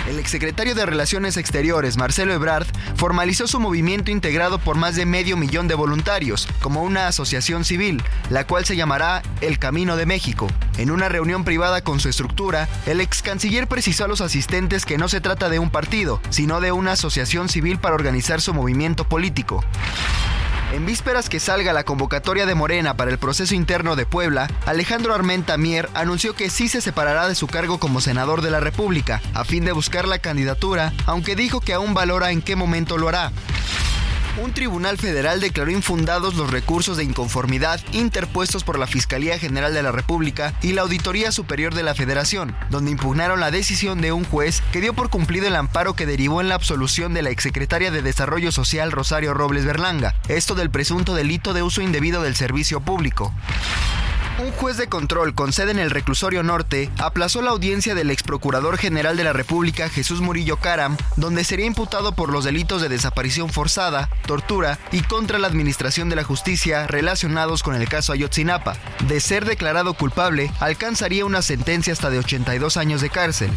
El 0.08 0.18
exsecretario 0.18 0.74
de 0.74 0.84
Relaciones 0.84 1.36
Exteriores, 1.36 1.96
Marcelo 1.96 2.32
Ebrard, 2.32 2.66
formalizó 2.96 3.46
su 3.46 3.60
movimiento 3.60 4.10
integrado 4.10 4.58
por 4.58 4.76
más 4.76 4.96
de 4.96 5.06
medio 5.06 5.36
millón 5.36 5.68
de 5.68 5.76
voluntarios, 5.76 6.48
como 6.60 6.82
una 6.82 7.06
asociación 7.06 7.64
civil, 7.64 8.02
la 8.28 8.44
cual 8.44 8.64
se 8.64 8.74
llamará 8.74 9.22
El 9.40 9.60
Camino 9.60 9.96
de 9.96 10.06
México. 10.06 10.48
En 10.76 10.90
una 10.90 11.08
reunión 11.08 11.44
privada 11.44 11.82
con 11.82 12.00
su 12.00 12.08
estructura, 12.08 12.68
el 12.86 13.00
ex 13.00 13.22
canciller 13.22 13.68
precisó 13.68 14.04
a 14.04 14.08
los 14.08 14.20
asistentes 14.20 14.84
que 14.84 14.98
no 14.98 15.08
se 15.08 15.20
trata 15.20 15.48
de 15.48 15.60
un 15.60 15.70
partido, 15.70 16.20
sino 16.30 16.60
de 16.60 16.72
una 16.72 16.92
asociación 16.92 17.48
civil 17.48 17.78
para 17.78 17.94
organizar 17.94 18.40
su 18.40 18.52
movimiento 18.52 19.04
político. 19.04 19.64
En 20.72 20.86
vísperas 20.86 21.28
que 21.28 21.38
salga 21.38 21.74
la 21.74 21.84
convocatoria 21.84 22.46
de 22.46 22.54
Morena 22.54 22.96
para 22.96 23.10
el 23.10 23.18
proceso 23.18 23.54
interno 23.54 23.94
de 23.94 24.06
Puebla, 24.06 24.48
Alejandro 24.64 25.14
Armenta 25.14 25.58
Mier 25.58 25.90
anunció 25.92 26.34
que 26.34 26.48
sí 26.48 26.66
se 26.66 26.80
separará 26.80 27.28
de 27.28 27.34
su 27.34 27.46
cargo 27.46 27.78
como 27.78 28.00
senador 28.00 28.40
de 28.40 28.50
la 28.50 28.58
República, 28.58 29.20
a 29.34 29.44
fin 29.44 29.66
de 29.66 29.72
buscar 29.72 30.08
la 30.08 30.18
candidatura, 30.18 30.94
aunque 31.04 31.36
dijo 31.36 31.60
que 31.60 31.74
aún 31.74 31.92
valora 31.92 32.30
en 32.30 32.40
qué 32.40 32.56
momento 32.56 32.96
lo 32.96 33.10
hará. 33.10 33.32
Un 34.38 34.54
tribunal 34.54 34.96
federal 34.96 35.40
declaró 35.40 35.70
infundados 35.70 36.36
los 36.36 36.50
recursos 36.50 36.96
de 36.96 37.04
inconformidad 37.04 37.80
interpuestos 37.92 38.64
por 38.64 38.78
la 38.78 38.86
Fiscalía 38.86 39.38
General 39.38 39.74
de 39.74 39.82
la 39.82 39.92
República 39.92 40.54
y 40.62 40.72
la 40.72 40.82
Auditoría 40.82 41.32
Superior 41.32 41.74
de 41.74 41.82
la 41.82 41.94
Federación, 41.94 42.56
donde 42.70 42.92
impugnaron 42.92 43.40
la 43.40 43.50
decisión 43.50 44.00
de 44.00 44.10
un 44.10 44.24
juez 44.24 44.62
que 44.72 44.80
dio 44.80 44.94
por 44.94 45.10
cumplido 45.10 45.48
el 45.48 45.56
amparo 45.56 45.94
que 45.94 46.06
derivó 46.06 46.40
en 46.40 46.48
la 46.48 46.54
absolución 46.54 47.12
de 47.12 47.20
la 47.20 47.28
exsecretaria 47.28 47.90
de 47.90 48.00
Desarrollo 48.00 48.52
Social 48.52 48.90
Rosario 48.90 49.34
Robles 49.34 49.66
Berlanga, 49.66 50.14
esto 50.28 50.54
del 50.54 50.70
presunto 50.70 51.14
delito 51.14 51.52
de 51.52 51.62
uso 51.62 51.82
indebido 51.82 52.22
del 52.22 52.34
servicio 52.34 52.80
público. 52.80 53.34
Un 54.38 54.50
juez 54.52 54.76
de 54.76 54.88
control 54.88 55.34
con 55.34 55.52
sede 55.52 55.72
en 55.72 55.78
el 55.78 55.90
reclusorio 55.90 56.42
norte 56.42 56.90
aplazó 56.98 57.42
la 57.42 57.50
audiencia 57.50 57.94
del 57.94 58.10
ex 58.10 58.22
procurador 58.22 58.78
general 58.78 59.16
de 59.16 59.24
la 59.24 59.32
República 59.32 59.88
Jesús 59.88 60.20
Murillo 60.20 60.56
Caram, 60.56 60.96
donde 61.16 61.44
sería 61.44 61.66
imputado 61.66 62.12
por 62.12 62.30
los 62.30 62.44
delitos 62.44 62.80
de 62.80 62.88
desaparición 62.88 63.50
forzada, 63.50 64.08
tortura 64.26 64.78
y 64.90 65.02
contra 65.02 65.38
la 65.38 65.48
administración 65.48 66.08
de 66.08 66.16
la 66.16 66.24
justicia 66.24 66.86
relacionados 66.86 67.62
con 67.62 67.74
el 67.74 67.88
caso 67.88 68.12
Ayotzinapa. 68.12 68.76
De 69.06 69.20
ser 69.20 69.44
declarado 69.44 69.94
culpable, 69.94 70.50
alcanzaría 70.60 71.26
una 71.26 71.42
sentencia 71.42 71.92
hasta 71.92 72.10
de 72.10 72.18
82 72.18 72.76
años 72.76 73.00
de 73.00 73.10
cárcel 73.10 73.50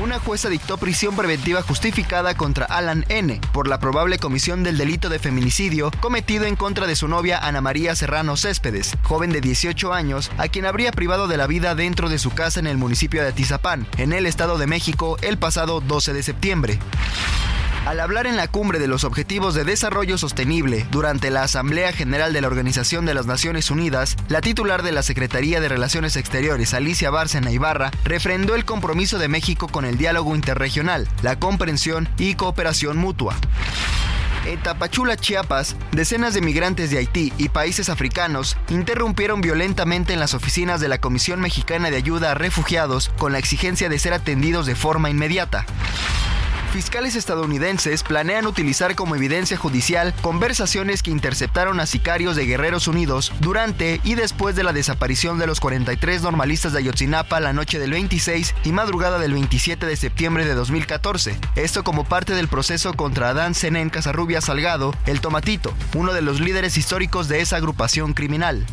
una 0.00 0.18
jueza 0.18 0.48
dictó 0.48 0.76
prisión 0.76 1.16
preventiva 1.16 1.62
justificada 1.62 2.34
contra 2.34 2.66
Alan 2.66 3.04
N. 3.08 3.40
por 3.52 3.66
la 3.66 3.78
probable 3.78 4.18
comisión 4.18 4.62
del 4.62 4.76
delito 4.76 5.08
de 5.08 5.18
feminicidio 5.18 5.90
cometido 6.00 6.44
en 6.44 6.56
contra 6.56 6.86
de 6.86 6.96
su 6.96 7.08
novia 7.08 7.38
Ana 7.38 7.60
María 7.60 7.94
Serrano 7.94 8.36
Céspedes, 8.36 8.94
joven 9.02 9.32
de 9.32 9.40
18 9.40 9.92
años, 9.92 10.30
a 10.38 10.48
quien 10.48 10.66
habría 10.66 10.92
privado 10.92 11.28
de 11.28 11.36
la 11.36 11.46
vida 11.46 11.74
dentro 11.74 12.08
de 12.08 12.18
su 12.18 12.30
casa 12.30 12.60
en 12.60 12.66
el 12.66 12.76
municipio 12.76 13.22
de 13.22 13.28
Atizapán, 13.28 13.86
en 13.96 14.12
el 14.12 14.26
Estado 14.26 14.58
de 14.58 14.66
México, 14.66 15.16
el 15.22 15.38
pasado 15.38 15.80
12 15.80 16.12
de 16.12 16.22
septiembre. 16.22 16.78
Al 17.86 18.00
hablar 18.00 18.26
en 18.26 18.36
la 18.36 18.48
cumbre 18.48 18.80
de 18.80 18.88
los 18.88 19.04
Objetivos 19.04 19.54
de 19.54 19.62
Desarrollo 19.62 20.18
Sostenible 20.18 20.84
durante 20.90 21.30
la 21.30 21.44
Asamblea 21.44 21.92
General 21.92 22.32
de 22.32 22.40
la 22.40 22.48
Organización 22.48 23.06
de 23.06 23.14
las 23.14 23.26
Naciones 23.26 23.70
Unidas, 23.70 24.16
la 24.28 24.40
titular 24.40 24.82
de 24.82 24.90
la 24.90 25.04
Secretaría 25.04 25.60
de 25.60 25.68
Relaciones 25.68 26.16
Exteriores, 26.16 26.74
Alicia 26.74 27.10
Bárcena 27.10 27.52
Ibarra, 27.52 27.92
refrendó 28.02 28.56
el 28.56 28.64
compromiso 28.64 29.20
de 29.20 29.28
México 29.28 29.68
con 29.68 29.84
el 29.84 29.98
diálogo 29.98 30.34
interregional, 30.34 31.06
la 31.22 31.38
comprensión 31.38 32.08
y 32.18 32.34
cooperación 32.34 32.98
mutua. 32.98 33.36
En 34.46 34.60
Tapachula, 34.60 35.16
Chiapas, 35.16 35.76
decenas 35.92 36.34
de 36.34 36.40
migrantes 36.40 36.90
de 36.90 36.98
Haití 36.98 37.32
y 37.38 37.50
países 37.50 37.88
africanos 37.88 38.56
interrumpieron 38.68 39.40
violentamente 39.40 40.12
en 40.12 40.18
las 40.18 40.34
oficinas 40.34 40.80
de 40.80 40.88
la 40.88 41.00
Comisión 41.00 41.40
Mexicana 41.40 41.92
de 41.92 41.98
Ayuda 41.98 42.32
a 42.32 42.34
Refugiados 42.34 43.12
con 43.16 43.30
la 43.30 43.38
exigencia 43.38 43.88
de 43.88 44.00
ser 44.00 44.12
atendidos 44.12 44.66
de 44.66 44.74
forma 44.74 45.08
inmediata 45.08 45.66
fiscales 46.76 47.16
estadounidenses 47.16 48.02
planean 48.02 48.46
utilizar 48.46 48.94
como 48.94 49.16
evidencia 49.16 49.56
judicial 49.56 50.12
conversaciones 50.20 51.02
que 51.02 51.10
interceptaron 51.10 51.80
a 51.80 51.86
sicarios 51.86 52.36
de 52.36 52.44
Guerreros 52.44 52.86
Unidos 52.86 53.32
durante 53.40 53.98
y 54.04 54.14
después 54.14 54.56
de 54.56 54.62
la 54.62 54.74
desaparición 54.74 55.38
de 55.38 55.46
los 55.46 55.58
43 55.58 56.20
normalistas 56.20 56.74
de 56.74 56.80
Ayotzinapa 56.80 57.40
la 57.40 57.54
noche 57.54 57.78
del 57.78 57.92
26 57.92 58.54
y 58.64 58.72
madrugada 58.72 59.18
del 59.18 59.32
27 59.32 59.86
de 59.86 59.96
septiembre 59.96 60.44
de 60.44 60.52
2014. 60.52 61.38
Esto 61.54 61.82
como 61.82 62.04
parte 62.04 62.34
del 62.34 62.46
proceso 62.46 62.92
contra 62.92 63.30
Adán 63.30 63.54
Zenén 63.54 63.88
Casarrubia 63.88 64.42
Salgado, 64.42 64.94
el 65.06 65.22
Tomatito, 65.22 65.72
uno 65.94 66.12
de 66.12 66.20
los 66.20 66.40
líderes 66.40 66.76
históricos 66.76 67.26
de 67.26 67.40
esa 67.40 67.56
agrupación 67.56 68.12
criminal. 68.12 68.66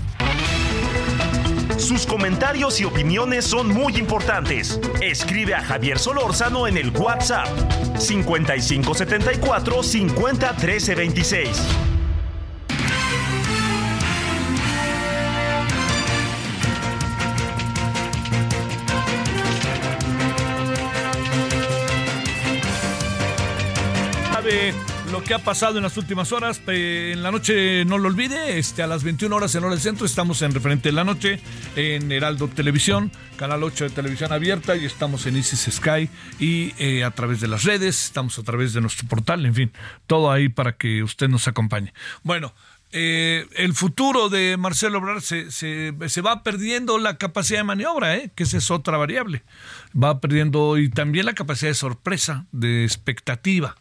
Sus 1.78 2.06
comentarios 2.06 2.80
y 2.80 2.86
opiniones 2.86 3.46
son 3.46 3.68
muy 3.68 3.98
importantes. 3.98 4.80
Escribe 5.02 5.56
a 5.56 5.64
Javier 5.64 6.00
Solórzano 6.00 6.68
en 6.68 6.78
el 6.78 6.90
WhatsApp 6.92 7.48
5574 7.98 9.84
50 9.84 10.56
13 10.56 10.96
lo 25.14 25.24
que 25.24 25.36
ha 25.36 25.40
pasado 25.40 25.78
en 25.78 25.84
las 25.84 25.96
últimas 25.96 26.32
horas. 26.32 26.60
en 26.66 27.22
la 27.22 27.32
noche, 27.32 27.86
no 27.86 28.00
lo 28.00 28.08
olvide, 28.08 28.58
este, 28.58 28.82
a 28.82 28.88
las 28.88 29.04
21 29.04 29.36
horas 29.36 29.54
en 29.54 29.64
hora 29.64 29.74
del 29.74 29.80
centro 29.80 30.08
estamos 30.08 30.42
en 30.42 30.56
Referente 30.56 30.90
de 30.90 30.94
la 30.94 31.04
Noche, 31.04 31.40
en 31.76 32.12
Heraldo 32.12 32.48
Televisión, 32.48 33.12
Canal 33.36 33.62
8 33.62 33.84
de 33.84 33.90
Televisión 33.92 34.34
Abierta, 34.34 34.76
y 34.76 34.86
estamos 34.86 35.28
en 35.28 35.38
Isis 35.38 35.72
Sky 35.72 36.10
y 36.40 36.74
eh, 36.80 37.04
a 37.04 37.12
través 37.12 37.42
de 37.42 37.48
las 37.48 37.64
redes, 37.64 38.06
estamos 38.06 38.40
a 38.40 38.44
través 38.44 38.74
de 38.74 38.82
nuestro 38.82 39.08
portal, 39.08 39.46
en 39.46 39.54
fin, 39.54 39.72
todo 40.08 40.32
ahí 40.32 40.50
para 40.50 40.78
que 40.78 41.04
usted 41.04 41.30
nos 41.30 41.48
acompañe. 41.48 41.94
Bueno. 42.24 42.52
Eh, 42.96 43.48
el 43.56 43.74
futuro 43.74 44.30
de 44.30 44.56
Marcelo 44.56 45.00
Obrador 45.00 45.24
se, 45.24 45.50
se, 45.50 45.96
se, 46.06 46.22
va 46.22 46.44
perdiendo 46.44 47.00
la 47.00 47.18
capacidad 47.18 47.62
de 47.62 47.64
maniobra, 47.64 48.16
¿eh? 48.18 48.30
que 48.36 48.44
esa 48.44 48.58
es 48.58 48.70
otra 48.70 48.98
variable. 48.98 49.42
Va 49.96 50.22
perdiendo 50.22 50.78
y 50.78 50.92
también 50.92 51.26
la 51.26 51.34
capacidad 51.34 51.72
de 51.72 51.74
sorpresa, 51.74 52.46
de 52.52 52.84
expectativa. 52.84 53.78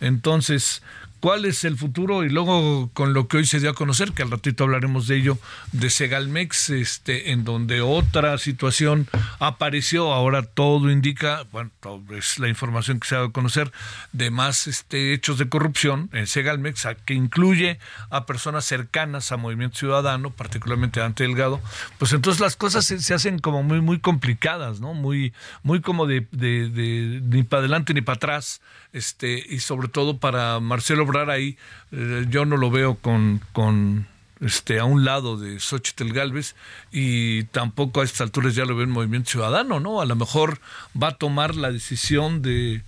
Entonces, 0.00 0.82
cuál 1.20 1.44
es 1.44 1.64
el 1.64 1.76
futuro 1.76 2.24
y 2.24 2.28
luego 2.28 2.90
con 2.92 3.12
lo 3.12 3.26
que 3.26 3.38
hoy 3.38 3.46
se 3.46 3.58
dio 3.58 3.70
a 3.70 3.74
conocer, 3.74 4.12
que 4.12 4.22
al 4.22 4.30
ratito 4.30 4.64
hablaremos 4.64 5.08
de 5.08 5.16
ello, 5.16 5.38
de 5.72 5.90
Segalmex, 5.90 6.70
este, 6.70 7.32
en 7.32 7.44
donde 7.44 7.80
otra 7.80 8.38
situación 8.38 9.08
apareció, 9.38 10.12
ahora 10.12 10.42
todo 10.42 10.90
indica, 10.90 11.44
bueno, 11.50 11.70
es 12.16 12.38
la 12.38 12.48
información 12.48 13.00
que 13.00 13.08
se 13.08 13.14
ha 13.14 13.18
dado 13.18 13.30
a 13.30 13.32
conocer, 13.32 13.72
de 14.12 14.30
más 14.30 14.66
este, 14.66 15.12
hechos 15.14 15.38
de 15.38 15.48
corrupción 15.48 16.10
en 16.12 16.26
Segalmex, 16.26 16.86
que 17.04 17.14
incluye 17.14 17.78
a 18.10 18.26
personas 18.26 18.64
cercanas 18.64 19.32
a 19.32 19.36
Movimiento 19.36 19.78
Ciudadano, 19.78 20.30
particularmente 20.30 21.00
a 21.00 21.06
Ante 21.06 21.24
Delgado, 21.24 21.60
pues 21.98 22.12
entonces 22.12 22.40
las 22.40 22.56
cosas 22.56 22.84
se, 22.84 23.14
hacen 23.14 23.38
como 23.38 23.62
muy, 23.62 23.80
muy 23.80 23.98
complicadas, 23.98 24.80
¿no? 24.80 24.94
Muy, 24.94 25.32
muy 25.62 25.80
como 25.80 26.06
de, 26.06 26.26
de 26.30 27.20
ni 27.24 27.42
para 27.42 27.60
adelante 27.60 27.94
ni 27.94 28.00
para 28.00 28.16
atrás, 28.16 28.60
este, 28.96 29.44
y 29.46 29.60
sobre 29.60 29.88
todo 29.88 30.16
para 30.16 30.58
Marcelo 30.58 31.06
ahí, 31.28 31.58
eh, 31.92 32.24
yo 32.30 32.46
no 32.46 32.56
lo 32.56 32.70
veo 32.70 32.94
con, 32.94 33.42
con 33.52 34.06
este, 34.40 34.78
a 34.78 34.84
un 34.84 35.04
lado 35.04 35.36
de 35.36 35.60
Xochitl 35.60 36.12
Galvez 36.12 36.56
y 36.90 37.44
tampoco 37.44 38.00
a 38.00 38.04
estas 38.04 38.22
alturas 38.22 38.54
ya 38.54 38.64
lo 38.64 38.74
veo 38.74 38.84
en 38.84 38.90
Movimiento 38.90 39.30
Ciudadano, 39.30 39.80
¿no? 39.80 40.00
A 40.00 40.06
lo 40.06 40.16
mejor 40.16 40.60
va 41.00 41.08
a 41.08 41.16
tomar 41.16 41.56
la 41.56 41.70
decisión 41.70 42.40
de 42.40 42.82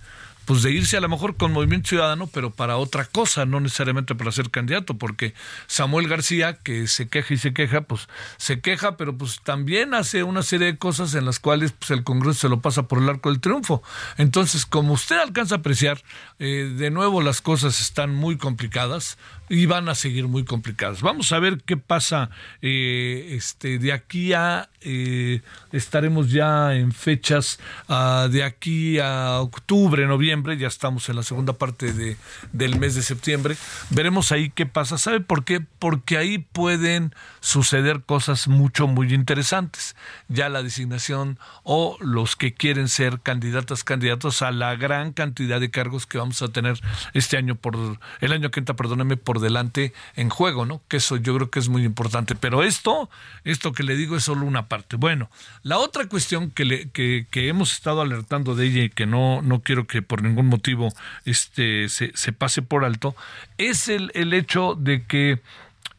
pues 0.49 0.63
de 0.63 0.71
irse 0.71 0.97
a 0.97 0.99
lo 0.99 1.07
mejor 1.09 1.37
con 1.37 1.53
Movimiento 1.53 1.89
Ciudadano, 1.89 2.25
pero 2.25 2.49
para 2.49 2.77
otra 2.77 3.05
cosa, 3.05 3.45
no 3.45 3.59
necesariamente 3.59 4.15
para 4.15 4.31
ser 4.31 4.49
candidato, 4.49 4.95
porque 4.95 5.35
Samuel 5.67 6.07
García, 6.07 6.55
que 6.55 6.87
se 6.87 7.07
queja 7.07 7.35
y 7.35 7.37
se 7.37 7.53
queja, 7.53 7.81
pues 7.81 8.07
se 8.37 8.59
queja, 8.59 8.97
pero 8.97 9.15
pues 9.15 9.41
también 9.43 9.93
hace 9.93 10.23
una 10.23 10.41
serie 10.41 10.65
de 10.65 10.77
cosas 10.79 11.13
en 11.13 11.25
las 11.25 11.39
cuales 11.39 11.73
pues, 11.73 11.91
el 11.91 12.03
Congreso 12.03 12.39
se 12.39 12.49
lo 12.49 12.61
pasa 12.61 12.87
por 12.87 12.97
el 12.97 13.07
arco 13.07 13.29
del 13.29 13.41
triunfo. 13.41 13.83
Entonces, 14.17 14.65
como 14.65 14.93
usted 14.93 15.19
alcanza 15.19 15.53
a 15.53 15.57
apreciar, 15.59 16.01
eh, 16.39 16.73
de 16.75 16.89
nuevo 16.89 17.21
las 17.21 17.41
cosas 17.41 17.79
están 17.79 18.15
muy 18.15 18.39
complicadas 18.39 19.19
y 19.49 19.65
van 19.65 19.89
a 19.89 19.95
seguir 19.95 20.27
muy 20.27 20.45
complicadas. 20.45 21.01
Vamos 21.01 21.31
a 21.31 21.39
ver 21.39 21.61
qué 21.65 21.77
pasa 21.77 22.29
eh, 22.61 23.29
este, 23.31 23.79
de 23.79 23.91
aquí 23.91 24.33
a 24.33 24.69
eh, 24.81 25.41
estaremos 25.73 26.31
ya 26.31 26.73
en 26.75 26.93
fechas 26.93 27.59
ah, 27.89 28.29
de 28.31 28.43
aquí 28.43 28.97
a 28.99 29.39
octubre, 29.41 30.05
noviembre 30.07 30.57
ya 30.57 30.67
estamos 30.67 31.09
en 31.09 31.17
la 31.17 31.23
segunda 31.23 31.53
parte 31.53 31.91
de, 31.91 32.17
del 32.53 32.79
mes 32.79 32.95
de 32.95 33.01
septiembre. 33.01 33.57
Veremos 33.89 34.31
ahí 34.31 34.51
qué 34.51 34.65
pasa. 34.65 34.97
¿Sabe 34.97 35.19
por 35.19 35.43
qué? 35.43 35.61
Porque 35.79 36.17
ahí 36.17 36.37
pueden 36.37 37.13
suceder 37.41 38.03
cosas 38.03 38.47
mucho, 38.47 38.87
muy 38.87 39.13
interesantes. 39.13 39.95
Ya 40.27 40.49
la 40.49 40.63
designación 40.63 41.39
o 41.63 41.97
los 41.99 42.35
que 42.35 42.53
quieren 42.53 42.87
ser 42.87 43.19
candidatas, 43.19 43.83
candidatos 43.83 44.41
a 44.41 44.51
la 44.51 44.75
gran 44.75 45.11
cantidad 45.13 45.59
de 45.59 45.71
cargos 45.71 46.05
que 46.05 46.17
vamos 46.17 46.41
a 46.41 46.49
tener 46.49 46.79
este 47.13 47.37
año 47.37 47.55
por 47.55 47.75
el 48.21 48.31
año 48.31 48.51
que 48.51 48.59
entra, 48.59 48.75
perdóneme, 48.75 49.17
por 49.17 49.38
delante 49.39 49.93
en 50.15 50.29
juego, 50.29 50.65
¿no? 50.65 50.81
Que 50.87 50.97
eso 50.97 51.17
yo 51.17 51.35
creo 51.35 51.49
que 51.49 51.59
es 51.59 51.69
muy 51.69 51.83
importante. 51.83 52.35
Pero 52.35 52.63
esto, 52.63 53.09
esto 53.43 53.71
que 53.71 53.83
le 53.83 53.95
digo 53.95 54.15
es 54.15 54.23
solo 54.23 54.45
una 54.45 54.67
parte. 54.67 54.95
Bueno, 54.95 55.29
la 55.63 55.77
otra 55.77 56.07
cuestión 56.07 56.51
que, 56.51 56.65
le, 56.65 56.89
que, 56.89 57.27
hemos 57.33 57.73
estado 57.73 58.01
alertando 58.01 58.55
de 58.55 58.67
ella 58.67 58.83
y 58.83 58.89
que 58.89 59.05
no, 59.05 59.41
no 59.41 59.61
quiero 59.61 59.87
que 59.87 60.01
por 60.01 60.21
ningún 60.21 60.47
motivo 60.47 60.93
este, 61.25 61.89
se, 61.89 62.11
se 62.15 62.33
pase 62.33 62.61
por 62.61 62.85
alto, 62.85 63.15
es 63.57 63.87
el, 63.87 64.11
el 64.13 64.33
hecho 64.33 64.75
de 64.75 65.05
que 65.05 65.41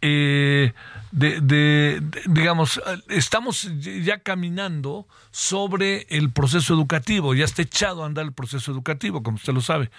eh, 0.02 0.72
de, 1.12 1.40
de, 1.40 2.02
digamos, 2.26 2.80
estamos 3.08 3.68
ya 3.80 4.18
caminando 4.18 5.06
sobre 5.30 6.06
el 6.08 6.30
proceso 6.30 6.72
educativo, 6.72 7.34
ya 7.34 7.44
está 7.44 7.62
echado 7.62 8.02
a 8.02 8.06
andar 8.06 8.24
el 8.24 8.32
proceso 8.32 8.70
educativo, 8.72 9.22
como 9.22 9.36
usted 9.36 9.52
lo 9.52 9.60
sabe. 9.60 9.90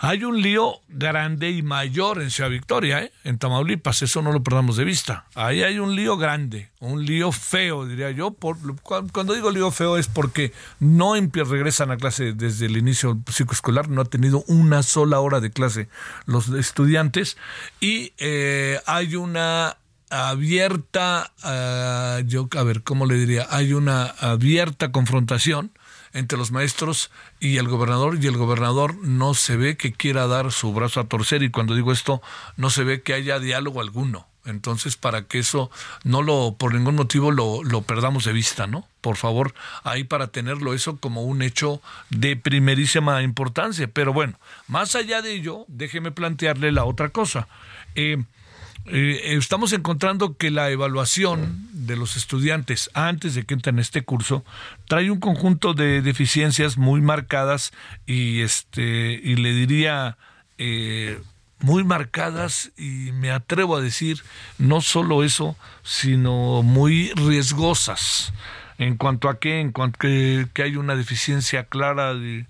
Hay 0.00 0.22
un 0.22 0.40
lío 0.40 0.80
grande 0.88 1.50
y 1.50 1.62
mayor 1.62 2.22
en 2.22 2.30
Ciudad 2.30 2.50
Victoria, 2.50 3.02
¿eh? 3.02 3.12
en 3.24 3.36
Tamaulipas, 3.36 4.02
eso 4.02 4.22
no 4.22 4.30
lo 4.30 4.44
perdamos 4.44 4.76
de 4.76 4.84
vista. 4.84 5.26
Ahí 5.34 5.64
hay 5.64 5.80
un 5.80 5.96
lío 5.96 6.16
grande, 6.16 6.70
un 6.78 7.04
lío 7.04 7.32
feo, 7.32 7.84
diría 7.84 8.12
yo. 8.12 8.30
Por, 8.30 8.58
cuando 8.82 9.34
digo 9.34 9.50
lío 9.50 9.72
feo 9.72 9.98
es 9.98 10.06
porque 10.06 10.52
no 10.78 11.14
regresan 11.14 11.90
a 11.90 11.96
clase 11.96 12.32
desde 12.32 12.66
el 12.66 12.76
inicio 12.76 13.14
del 13.14 13.34
ciclo 13.34 13.54
escolar, 13.54 13.88
no 13.88 14.02
ha 14.02 14.04
tenido 14.04 14.44
una 14.46 14.84
sola 14.84 15.18
hora 15.18 15.40
de 15.40 15.50
clase 15.50 15.88
los 16.26 16.48
estudiantes 16.50 17.36
y 17.80 18.12
eh, 18.18 18.80
hay 18.86 19.16
una 19.16 19.78
abierta, 20.10 21.32
uh, 21.42 22.24
yo 22.26 22.48
a 22.56 22.62
ver, 22.62 22.82
¿cómo 22.82 23.04
le 23.04 23.16
diría? 23.16 23.46
Hay 23.50 23.72
una 23.72 24.06
abierta 24.06 24.92
confrontación 24.92 25.72
entre 26.18 26.38
los 26.38 26.50
maestros 26.50 27.10
y 27.40 27.56
el 27.56 27.68
gobernador 27.68 28.18
y 28.20 28.26
el 28.26 28.36
gobernador 28.36 28.96
no 28.96 29.34
se 29.34 29.56
ve 29.56 29.76
que 29.76 29.92
quiera 29.92 30.26
dar 30.26 30.52
su 30.52 30.72
brazo 30.72 31.00
a 31.00 31.08
torcer 31.08 31.42
y 31.42 31.50
cuando 31.50 31.74
digo 31.74 31.92
esto 31.92 32.20
no 32.56 32.70
se 32.70 32.84
ve 32.84 33.02
que 33.02 33.14
haya 33.14 33.38
diálogo 33.38 33.80
alguno. 33.80 34.26
Entonces, 34.44 34.96
para 34.96 35.26
que 35.26 35.40
eso 35.40 35.70
no 36.04 36.22
lo, 36.22 36.56
por 36.58 36.72
ningún 36.72 36.94
motivo 36.96 37.30
lo, 37.30 37.62
lo 37.64 37.82
perdamos 37.82 38.24
de 38.24 38.32
vista, 38.32 38.66
¿no? 38.66 38.88
Por 39.02 39.16
favor, 39.16 39.54
ahí 39.84 40.04
para 40.04 40.28
tenerlo 40.28 40.72
eso 40.72 40.96
como 40.96 41.22
un 41.22 41.42
hecho 41.42 41.82
de 42.08 42.34
primerísima 42.36 43.22
importancia. 43.22 43.88
Pero 43.92 44.14
bueno, 44.14 44.38
más 44.66 44.94
allá 44.94 45.20
de 45.20 45.34
ello, 45.34 45.66
déjeme 45.68 46.12
plantearle 46.12 46.72
la 46.72 46.86
otra 46.86 47.10
cosa. 47.10 47.46
Eh, 47.94 48.24
eh, 48.90 49.36
estamos 49.36 49.72
encontrando 49.72 50.36
que 50.36 50.50
la 50.50 50.70
evaluación 50.70 51.68
de 51.72 51.96
los 51.96 52.16
estudiantes 52.16 52.90
antes 52.94 53.34
de 53.34 53.44
que 53.44 53.54
entren 53.54 53.76
en 53.76 53.80
este 53.80 54.02
curso 54.02 54.44
trae 54.86 55.10
un 55.10 55.20
conjunto 55.20 55.74
de 55.74 56.02
deficiencias 56.02 56.76
muy 56.76 57.00
marcadas 57.00 57.72
y 58.06 58.40
este 58.40 59.20
y 59.22 59.36
le 59.36 59.52
diría 59.52 60.16
eh, 60.58 61.20
muy 61.60 61.84
marcadas 61.84 62.70
y 62.76 63.12
me 63.12 63.30
atrevo 63.30 63.76
a 63.76 63.80
decir 63.80 64.22
no 64.58 64.80
solo 64.80 65.24
eso 65.24 65.56
sino 65.82 66.62
muy 66.62 67.12
riesgosas 67.14 68.32
en 68.78 68.96
cuanto 68.96 69.28
a 69.28 69.38
que 69.38 69.60
en 69.60 69.72
cuanto 69.72 69.98
que, 69.98 70.46
que 70.52 70.62
hay 70.62 70.76
una 70.76 70.94
deficiencia 70.94 71.64
clara 71.64 72.14
de 72.14 72.46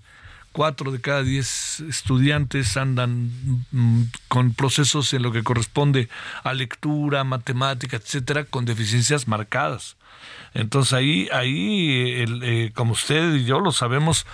cuatro 0.51 0.91
de 0.91 1.01
cada 1.01 1.23
diez 1.23 1.79
estudiantes 1.81 2.77
andan 2.77 3.31
mm, 3.71 4.03
con 4.27 4.53
procesos 4.53 5.13
en 5.13 5.23
lo 5.23 5.31
que 5.31 5.43
corresponde 5.43 6.09
a 6.43 6.53
lectura, 6.53 7.23
matemática, 7.23 7.97
etcétera, 7.97 8.45
con 8.45 8.65
deficiencias 8.65 9.27
marcadas. 9.27 9.95
Entonces 10.53 10.93
ahí, 10.93 11.29
ahí 11.31 12.25
eh, 12.41 12.71
como 12.73 12.93
usted 12.93 13.35
y 13.35 13.45
yo 13.45 13.59
lo 13.59 13.71
sabemos, 13.71 14.25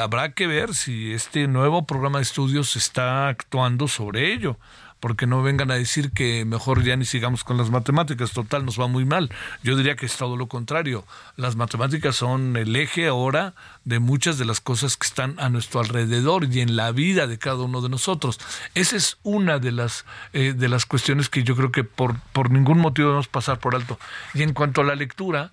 habrá 0.00 0.32
que 0.32 0.46
ver 0.46 0.74
si 0.74 1.12
este 1.12 1.46
nuevo 1.48 1.84
programa 1.86 2.18
de 2.18 2.24
estudios 2.24 2.76
está 2.76 3.28
actuando 3.28 3.86
sobre 3.88 4.32
ello 4.32 4.56
porque 5.04 5.26
no 5.26 5.42
vengan 5.42 5.70
a 5.70 5.74
decir 5.74 6.12
que 6.12 6.46
mejor 6.46 6.82
ya 6.82 6.96
ni 6.96 7.04
sigamos 7.04 7.44
con 7.44 7.58
las 7.58 7.68
matemáticas, 7.68 8.32
total, 8.32 8.64
nos 8.64 8.80
va 8.80 8.86
muy 8.86 9.04
mal. 9.04 9.30
Yo 9.62 9.76
diría 9.76 9.96
que 9.96 10.06
es 10.06 10.16
todo 10.16 10.34
lo 10.34 10.46
contrario. 10.46 11.04
Las 11.36 11.56
matemáticas 11.56 12.16
son 12.16 12.56
el 12.56 12.74
eje 12.74 13.06
ahora 13.06 13.52
de 13.84 13.98
muchas 13.98 14.38
de 14.38 14.46
las 14.46 14.62
cosas 14.62 14.96
que 14.96 15.06
están 15.06 15.38
a 15.38 15.50
nuestro 15.50 15.80
alrededor 15.80 16.46
y 16.50 16.62
en 16.62 16.74
la 16.74 16.90
vida 16.90 17.26
de 17.26 17.38
cada 17.38 17.64
uno 17.64 17.82
de 17.82 17.90
nosotros. 17.90 18.40
Esa 18.74 18.96
es 18.96 19.18
una 19.24 19.58
de 19.58 19.72
las, 19.72 20.06
eh, 20.32 20.54
de 20.56 20.70
las 20.70 20.86
cuestiones 20.86 21.28
que 21.28 21.42
yo 21.42 21.54
creo 21.54 21.70
que 21.70 21.84
por, 21.84 22.18
por 22.32 22.50
ningún 22.50 22.78
motivo 22.78 23.08
debemos 23.08 23.28
pasar 23.28 23.58
por 23.58 23.74
alto. 23.74 23.98
Y 24.32 24.42
en 24.42 24.54
cuanto 24.54 24.80
a 24.80 24.84
la 24.84 24.94
lectura, 24.94 25.52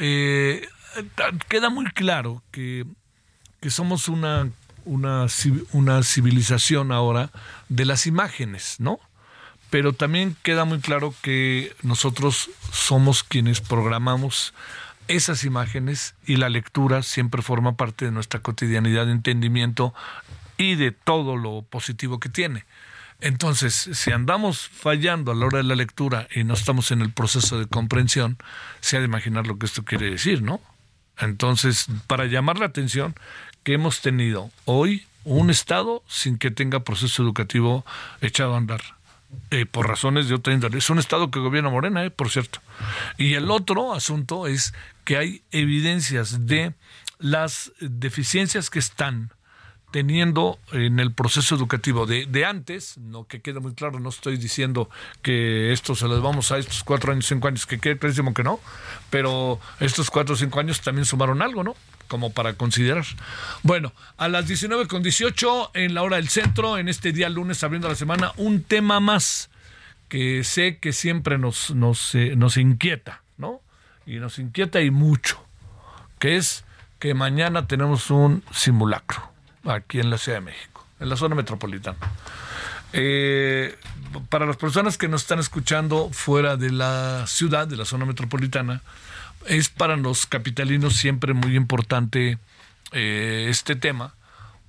eh, 0.00 0.66
queda 1.48 1.70
muy 1.70 1.86
claro 1.92 2.42
que, 2.50 2.84
que 3.60 3.70
somos 3.70 4.08
una 4.08 4.50
una, 4.84 5.26
una 5.72 6.02
civilización 6.02 6.92
ahora 6.92 7.30
de 7.68 7.84
las 7.84 8.06
imágenes, 8.06 8.76
¿no? 8.78 8.98
Pero 9.70 9.92
también 9.92 10.36
queda 10.42 10.64
muy 10.64 10.80
claro 10.80 11.14
que 11.22 11.74
nosotros 11.82 12.50
somos 12.72 13.22
quienes 13.22 13.60
programamos 13.60 14.52
esas 15.06 15.44
imágenes 15.44 16.14
y 16.26 16.36
la 16.36 16.48
lectura 16.48 17.02
siempre 17.02 17.42
forma 17.42 17.76
parte 17.76 18.04
de 18.04 18.10
nuestra 18.10 18.40
cotidianidad 18.40 19.06
de 19.06 19.12
entendimiento 19.12 19.94
y 20.56 20.74
de 20.74 20.92
todo 20.92 21.36
lo 21.36 21.62
positivo 21.62 22.20
que 22.20 22.28
tiene. 22.28 22.64
Entonces, 23.20 23.74
si 23.74 24.12
andamos 24.12 24.68
fallando 24.68 25.32
a 25.32 25.34
la 25.34 25.46
hora 25.46 25.58
de 25.58 25.64
la 25.64 25.74
lectura 25.74 26.26
y 26.34 26.44
no 26.44 26.54
estamos 26.54 26.90
en 26.90 27.02
el 27.02 27.12
proceso 27.12 27.58
de 27.58 27.66
comprensión, 27.66 28.38
se 28.80 28.96
ha 28.96 29.00
de 29.00 29.06
imaginar 29.06 29.46
lo 29.46 29.58
que 29.58 29.66
esto 29.66 29.84
quiere 29.84 30.10
decir, 30.10 30.42
¿no? 30.42 30.60
Entonces, 31.18 31.86
para 32.06 32.24
llamar 32.24 32.58
la 32.58 32.66
atención, 32.66 33.14
que 33.62 33.74
hemos 33.74 34.00
tenido 34.00 34.50
hoy 34.64 35.06
un 35.24 35.50
Estado 35.50 36.02
sin 36.08 36.38
que 36.38 36.50
tenga 36.50 36.80
proceso 36.80 37.22
educativo 37.22 37.84
echado 38.20 38.54
a 38.54 38.58
andar. 38.58 38.80
Eh, 39.52 39.64
por 39.64 39.86
razones 39.86 40.28
de 40.28 40.34
otra 40.34 40.52
índole. 40.52 40.78
Es 40.78 40.90
un 40.90 40.98
Estado 40.98 41.30
que 41.30 41.38
gobierna 41.38 41.70
Morena, 41.70 42.04
eh, 42.04 42.10
por 42.10 42.30
cierto. 42.30 42.60
Y 43.16 43.34
el 43.34 43.50
otro 43.50 43.94
asunto 43.94 44.48
es 44.48 44.74
que 45.04 45.16
hay 45.16 45.42
evidencias 45.52 46.46
de 46.46 46.74
las 47.18 47.72
deficiencias 47.80 48.70
que 48.70 48.80
están 48.80 49.30
teniendo 49.90 50.58
en 50.72 51.00
el 51.00 51.12
proceso 51.12 51.54
educativo 51.54 52.06
de, 52.06 52.26
de, 52.26 52.44
antes, 52.44 52.96
no 52.98 53.26
que 53.26 53.40
quede 53.40 53.60
muy 53.60 53.74
claro, 53.74 53.98
no 53.98 54.08
estoy 54.08 54.36
diciendo 54.36 54.88
que 55.20 55.72
esto 55.72 55.94
se 55.94 56.06
les 56.06 56.20
vamos 56.20 56.52
a 56.52 56.58
estos 56.58 56.84
cuatro 56.84 57.12
años, 57.12 57.26
cinco 57.26 57.48
años, 57.48 57.66
que 57.66 57.78
quede 57.78 57.98
clarísimo 57.98 58.32
que 58.32 58.44
no, 58.44 58.60
pero 59.10 59.58
estos 59.80 60.10
cuatro 60.10 60.34
o 60.34 60.38
cinco 60.38 60.60
años 60.60 60.80
también 60.80 61.04
sumaron 61.04 61.42
algo, 61.42 61.64
¿no? 61.64 61.74
Como 62.10 62.32
para 62.32 62.54
considerar. 62.54 63.04
Bueno, 63.62 63.92
a 64.16 64.26
las 64.28 64.48
19 64.48 64.88
con 64.88 65.00
18 65.00 65.70
en 65.74 65.94
la 65.94 66.02
hora 66.02 66.16
del 66.16 66.28
centro, 66.28 66.76
en 66.76 66.88
este 66.88 67.12
día 67.12 67.28
lunes 67.28 67.62
abriendo 67.62 67.88
la 67.88 67.94
semana, 67.94 68.32
un 68.36 68.64
tema 68.64 68.98
más 68.98 69.48
que 70.08 70.42
sé 70.42 70.78
que 70.78 70.92
siempre 70.92 71.38
nos, 71.38 71.70
nos, 71.70 72.16
eh, 72.16 72.34
nos 72.34 72.56
inquieta, 72.56 73.22
¿no? 73.38 73.60
Y 74.06 74.16
nos 74.16 74.40
inquieta 74.40 74.80
y 74.80 74.90
mucho, 74.90 75.40
que 76.18 76.36
es 76.36 76.64
que 76.98 77.14
mañana 77.14 77.68
tenemos 77.68 78.10
un 78.10 78.42
simulacro 78.50 79.30
aquí 79.64 80.00
en 80.00 80.10
la 80.10 80.18
Ciudad 80.18 80.38
de 80.38 80.46
México, 80.46 80.84
en 80.98 81.10
la 81.10 81.16
zona 81.16 81.36
metropolitana. 81.36 81.96
Eh, 82.92 83.78
para 84.30 84.46
las 84.46 84.56
personas 84.56 84.98
que 84.98 85.06
nos 85.06 85.22
están 85.22 85.38
escuchando 85.38 86.10
fuera 86.10 86.56
de 86.56 86.72
la 86.72 87.24
ciudad, 87.28 87.68
de 87.68 87.76
la 87.76 87.84
zona 87.84 88.04
metropolitana, 88.04 88.82
es 89.46 89.68
para 89.68 89.96
los 89.96 90.26
capitalinos 90.26 90.96
siempre 90.96 91.34
muy 91.34 91.56
importante 91.56 92.38
eh, 92.92 93.46
este 93.48 93.76
tema, 93.76 94.14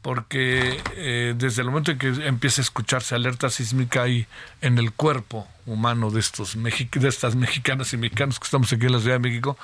porque 0.02 0.82
eh, 0.96 1.36
desde 1.38 1.62
el 1.62 1.68
momento 1.68 1.92
en 1.92 2.00
que 2.00 2.08
empieza 2.08 2.62
a 2.62 2.64
escucharse 2.64 3.14
alerta 3.14 3.50
sísmica 3.50 4.04
ahí 4.04 4.26
en 4.62 4.78
el 4.80 4.92
cuerpo 4.92 5.48
humano 5.68 6.10
de 6.10 6.20
estos 6.20 6.56
de 6.62 7.08
estas 7.08 7.36
mexicanas 7.36 7.94
y 7.94 7.98
mexicanos 7.98 8.40
que 8.40 8.46
estamos 8.46 8.74
aquí 8.74 8.88
en 8.88 8.94
la 8.94 9.00
Ciudad 9.00 9.16
de 9.16 9.30
México, 9.30 9.58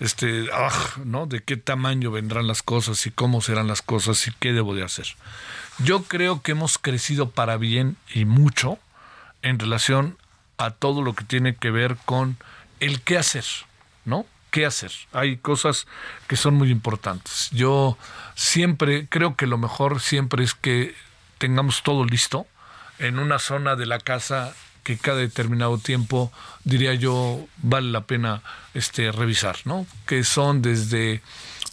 este, 0.00 0.48
ah, 0.52 0.72
¿no? 1.04 1.26
De 1.26 1.42
qué 1.42 1.56
tamaño 1.56 2.10
vendrán 2.10 2.48
las 2.48 2.62
cosas 2.62 3.06
y 3.06 3.10
cómo 3.12 3.40
serán 3.40 3.68
las 3.68 3.82
cosas 3.82 4.26
y 4.26 4.32
qué 4.32 4.52
debo 4.52 4.74
de 4.74 4.82
hacer. 4.82 5.06
Yo 5.78 6.02
creo 6.04 6.42
que 6.42 6.52
hemos 6.52 6.78
crecido 6.78 7.30
para 7.30 7.56
bien 7.56 7.96
y 8.12 8.24
mucho 8.24 8.78
en 9.42 9.58
relación 9.58 10.16
a 10.58 10.70
todo 10.70 11.02
lo 11.02 11.14
que 11.14 11.24
tiene 11.24 11.54
que 11.54 11.70
ver 11.70 11.96
con 12.04 12.36
el 12.80 13.00
qué 13.00 13.18
hacer, 13.18 13.44
¿no? 14.04 14.26
Qué 14.54 14.66
hacer. 14.66 14.92
Hay 15.12 15.38
cosas 15.38 15.88
que 16.28 16.36
son 16.36 16.54
muy 16.54 16.70
importantes. 16.70 17.48
Yo 17.50 17.98
siempre 18.36 19.08
creo 19.08 19.34
que 19.34 19.48
lo 19.48 19.58
mejor 19.58 20.00
siempre 20.00 20.44
es 20.44 20.54
que 20.54 20.94
tengamos 21.38 21.82
todo 21.82 22.04
listo 22.04 22.46
en 23.00 23.18
una 23.18 23.40
zona 23.40 23.74
de 23.74 23.86
la 23.86 23.98
casa 23.98 24.54
que 24.84 24.96
cada 24.96 25.16
determinado 25.16 25.78
tiempo, 25.78 26.30
diría 26.62 26.94
yo, 26.94 27.44
vale 27.56 27.90
la 27.90 28.02
pena 28.02 28.42
este, 28.74 29.10
revisar, 29.10 29.56
¿no? 29.64 29.88
Que 30.06 30.22
son 30.22 30.62
desde 30.62 31.20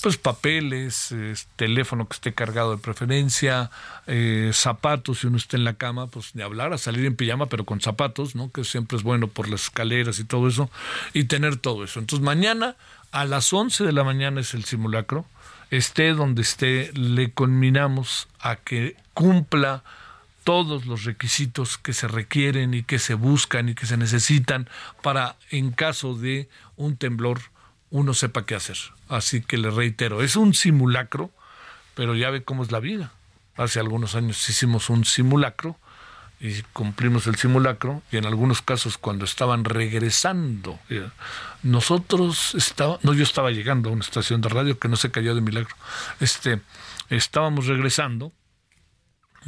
pues 0.01 0.17
papeles, 0.17 1.13
teléfono 1.55 2.07
que 2.07 2.15
esté 2.15 2.33
cargado 2.33 2.71
de 2.71 2.81
preferencia, 2.81 3.69
eh, 4.07 4.49
zapatos 4.53 5.19
si 5.19 5.27
uno 5.27 5.37
está 5.37 5.57
en 5.57 5.63
la 5.63 5.75
cama, 5.75 6.07
pues 6.07 6.33
de 6.33 6.43
hablar, 6.43 6.73
a 6.73 6.77
salir 6.77 7.05
en 7.05 7.15
pijama, 7.15 7.45
pero 7.45 7.65
con 7.65 7.81
zapatos, 7.81 8.35
¿no? 8.35 8.51
Que 8.51 8.63
siempre 8.63 8.97
es 8.97 9.03
bueno 9.03 9.27
por 9.27 9.47
las 9.47 9.63
escaleras 9.63 10.19
y 10.19 10.23
todo 10.23 10.47
eso, 10.47 10.71
y 11.13 11.25
tener 11.25 11.57
todo 11.57 11.83
eso. 11.83 11.99
Entonces 11.99 12.25
mañana 12.25 12.75
a 13.11 13.25
las 13.25 13.53
11 13.53 13.83
de 13.83 13.91
la 13.91 14.03
mañana 14.03 14.41
es 14.41 14.53
el 14.53 14.63
simulacro, 14.63 15.25
esté 15.69 16.13
donde 16.13 16.41
esté, 16.41 16.91
le 16.93 17.31
conminamos 17.31 18.27
a 18.39 18.55
que 18.55 18.95
cumpla 19.13 19.83
todos 20.43 20.85
los 20.85 21.03
requisitos 21.03 21.77
que 21.77 21.93
se 21.93 22.07
requieren 22.07 22.73
y 22.73 22.83
que 22.83 22.99
se 22.99 23.13
buscan 23.13 23.69
y 23.69 23.75
que 23.75 23.85
se 23.85 23.97
necesitan 23.97 24.67
para, 25.03 25.35
en 25.51 25.71
caso 25.71 26.15
de 26.15 26.49
un 26.75 26.97
temblor, 26.97 27.41
uno 27.91 28.13
sepa 28.13 28.45
qué 28.45 28.55
hacer. 28.55 28.77
Así 29.09 29.41
que 29.41 29.57
le 29.57 29.69
reitero, 29.69 30.23
es 30.23 30.35
un 30.35 30.53
simulacro, 30.53 31.29
pero 31.93 32.15
ya 32.15 32.29
ve 32.29 32.43
cómo 32.43 32.63
es 32.63 32.71
la 32.71 32.79
vida. 32.79 33.11
Hace 33.57 33.79
algunos 33.79 34.15
años 34.15 34.49
hicimos 34.49 34.89
un 34.89 35.05
simulacro 35.05 35.77
y 36.39 36.63
cumplimos 36.73 37.27
el 37.27 37.35
simulacro 37.35 38.01
y 38.11 38.17
en 38.17 38.25
algunos 38.25 38.63
casos 38.63 38.97
cuando 38.97 39.25
estaban 39.25 39.63
regresando, 39.63 40.79
eh, 40.89 41.07
nosotros 41.61 42.55
estaba, 42.55 42.97
no 43.03 43.13
yo 43.13 43.21
estaba 43.21 43.51
llegando 43.51 43.89
a 43.89 43.93
una 43.93 44.03
estación 44.03 44.41
de 44.41 44.49
radio 44.49 44.79
que 44.79 44.87
no 44.87 44.95
se 44.95 45.11
cayó 45.11 45.35
de 45.35 45.41
milagro, 45.41 45.75
este, 46.19 46.59
estábamos 47.09 47.67
regresando, 47.67 48.31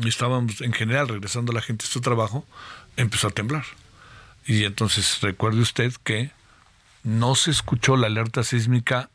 estábamos 0.06 0.62
en 0.62 0.74
general 0.74 1.08
regresando 1.08 1.52
a 1.52 1.56
la 1.56 1.62
gente 1.62 1.86
a 1.86 1.90
su 1.90 2.00
trabajo, 2.00 2.46
empezó 2.96 3.30
a 3.30 3.32
temblar. 3.32 3.66
Y 4.46 4.66
entonces 4.66 5.20
recuerde 5.22 5.62
usted 5.62 5.94
que 6.04 6.32
no 7.04 7.36
se 7.36 7.52
escuchó 7.52 7.98
la 7.98 8.08
alerta 8.08 8.44
sísmica 8.44 9.10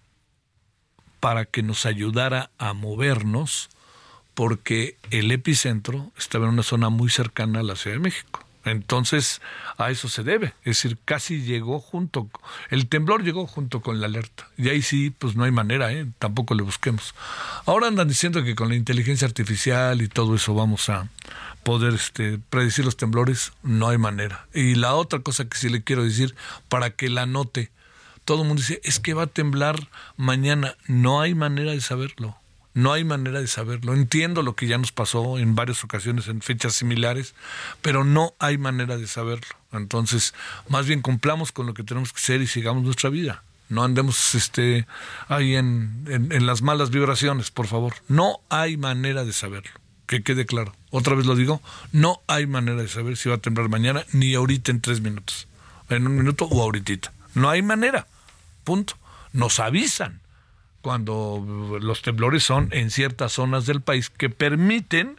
para 1.21 1.45
que 1.45 1.63
nos 1.63 1.87
ayudara 1.87 2.51
a 2.59 2.73
movernos 2.75 3.71
porque 4.35 4.97
el 5.11 5.33
epicentro 5.33 6.13
estaba 6.17 6.47
en 6.47 6.53
una 6.53 6.63
zona 6.63 6.91
muy 6.91 7.11
cercana 7.11 7.61
a 7.61 7.65
la 7.65 7.75
Ciudad 7.75 7.97
de 7.97 8.03
México. 8.03 8.45
Entonces, 8.65 9.41
a 9.79 9.91
eso 9.91 10.09
se 10.09 10.23
debe. 10.23 10.49
Es 10.61 10.83
decir, 10.83 10.99
casi 11.05 11.43
llegó 11.43 11.81
junto, 11.81 12.29
el 12.71 12.89
temblor 12.89 13.25
llegó 13.25 13.47
junto 13.47 13.81
con 13.81 14.01
la 14.01 14.07
alerta. 14.07 14.49
Y 14.57 14.69
ahí 14.69 14.83
sí, 14.83 15.11
pues 15.11 15.37
no 15.37 15.45
hay 15.45 15.51
manera, 15.51 15.93
¿eh? 15.93 16.07
tampoco 16.19 16.55
le 16.55 16.63
busquemos. 16.63 17.15
Ahora 17.67 17.89
andan 17.89 18.09
diciendo 18.09 18.45
que 18.45 18.55
con 18.55 18.69
la 18.69 18.75
inteligencia 18.75 19.27
artificial 19.27 20.03
y 20.03 20.09
todo 20.09 20.35
eso 20.35 20.55
vamos 20.55 20.89
a 20.89 21.09
poder 21.63 21.95
este, 21.95 22.39
predecir 22.51 22.85
los 22.85 22.97
temblores. 22.97 23.53
No 23.63 23.89
hay 23.89 23.99
manera. 23.99 24.47
Y 24.55 24.75
la 24.75 24.95
otra 24.95 25.21
cosa 25.21 25.49
que 25.49 25.57
sí 25.57 25.69
le 25.69 25.83
quiero 25.83 26.05
decir, 26.05 26.35
para 26.69 26.91
que 26.91 27.09
la 27.09 27.27
note, 27.27 27.71
todo 28.29 28.43
el 28.43 28.49
mundo 28.49 28.61
dice, 28.61 28.79
es 28.85 29.01
que 29.01 29.15
va 29.15 29.23
a 29.23 29.27
temblar 29.27 29.89
mañana. 30.19 30.77
No 30.87 31.23
hay 31.23 31.35
manera 31.35 31.71
de 31.71 31.81
saberlo. 31.81 32.37
No 32.75 32.93
hay 32.93 33.03
manera 33.03 33.41
de 33.41 33.47
saberlo. 33.47 33.95
Entiendo 33.95 34.43
lo 34.43 34.55
que 34.55 34.67
ya 34.67 34.77
nos 34.77 34.93
pasó 34.93 35.39
en 35.39 35.55
varias 35.55 35.83
ocasiones 35.83 36.29
en 36.29 36.43
fechas 36.43 36.75
similares, 36.75 37.35
pero 37.81 38.05
no 38.05 38.35
hay 38.39 38.59
manera 38.59 38.99
de 38.99 39.07
saberlo. 39.07 39.49
Entonces, 39.73 40.35
más 40.69 40.87
bien 40.87 41.01
cumplamos 41.01 41.53
con 41.53 41.65
lo 41.65 41.73
que 41.73 41.85
tenemos 41.85 42.13
que 42.13 42.19
hacer 42.19 42.43
y 42.43 42.47
sigamos 42.47 42.83
nuestra 42.85 43.09
vida. 43.09 43.45
No 43.71 43.83
andemos 43.83 44.35
este, 44.35 44.87
ahí 45.29 45.57
en, 45.57 46.05
en 46.07 46.45
las 46.45 46.61
malas 46.61 46.91
vibraciones, 46.91 47.51
por 47.51 47.67
favor. 47.67 47.95
No 48.09 48.41
hay 48.51 48.77
manera 48.77 49.25
de 49.25 49.33
saberlo. 49.33 49.73
Que 50.07 50.23
quede 50.23 50.45
claro. 50.45 50.75
Otra 50.91 51.15
vez 51.15 51.25
lo 51.25 51.35
digo, 51.35 51.63
no 51.93 52.21
hay 52.27 52.47
manera 52.47 52.83
de 52.83 52.89
saber 52.89 53.17
si 53.17 53.31
va 53.31 53.37
a 53.37 53.39
temblar 53.39 53.71
mañana, 53.71 54.05
ni 54.13 54.35
ahorita 54.35 54.71
en 54.71 54.83
tres 54.83 55.01
minutos. 55.01 55.49
En 55.89 56.07
un 56.07 56.15
minuto 56.15 56.45
o 56.45 56.63
ahorita. 56.63 57.11
No 57.33 57.49
hay 57.49 57.63
manera 57.63 58.07
punto. 58.69 58.99
Nos 59.33 59.61
avisan 59.61 60.21
cuando 60.83 61.79
los 61.81 62.03
temblores 62.03 62.43
son 62.45 62.69
en 62.73 62.91
ciertas 62.91 63.33
zonas 63.33 63.65
del 63.65 63.81
país 63.81 64.11
que 64.11 64.29
permiten 64.29 65.19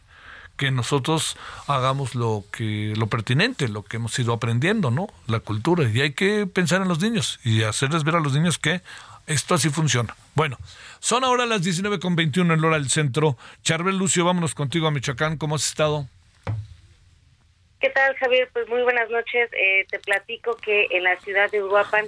que 0.55 0.69
nosotros 0.69 1.35
hagamos 1.65 2.13
lo 2.13 2.43
que 2.51 2.93
lo 2.95 3.07
pertinente, 3.07 3.67
lo 3.67 3.81
que 3.81 3.97
hemos 3.97 4.19
ido 4.19 4.33
aprendiendo, 4.33 4.91
¿no? 4.91 5.07
La 5.25 5.39
cultura 5.39 5.89
y 5.89 5.99
hay 5.99 6.13
que 6.13 6.45
pensar 6.45 6.83
en 6.83 6.89
los 6.89 7.01
niños 7.01 7.39
y 7.43 7.63
hacerles 7.63 8.03
ver 8.03 8.17
a 8.17 8.19
los 8.19 8.33
niños 8.33 8.59
que 8.59 8.81
esto 9.25 9.55
así 9.55 9.71
funciona. 9.71 10.15
Bueno, 10.35 10.59
son 10.99 11.23
ahora 11.23 11.47
las 11.47 11.63
19.21 11.63 12.53
en 12.53 12.63
hora 12.63 12.77
del 12.77 12.91
centro. 12.91 13.35
Charbel 13.63 13.97
Lucio, 13.97 14.25
vámonos 14.25 14.53
contigo 14.53 14.85
a 14.85 14.91
Michoacán. 14.91 15.37
¿Cómo 15.37 15.55
has 15.55 15.65
estado? 15.65 16.07
¿Qué 17.79 17.89
tal, 17.89 18.15
Javier? 18.17 18.47
Pues 18.53 18.69
muy 18.69 18.83
buenas 18.83 19.09
noches. 19.09 19.49
Eh, 19.53 19.87
te 19.89 19.97
platico 19.97 20.55
que 20.57 20.85
en 20.91 21.03
la 21.03 21.19
ciudad 21.21 21.49
de 21.49 21.63
Uruapan 21.63 22.05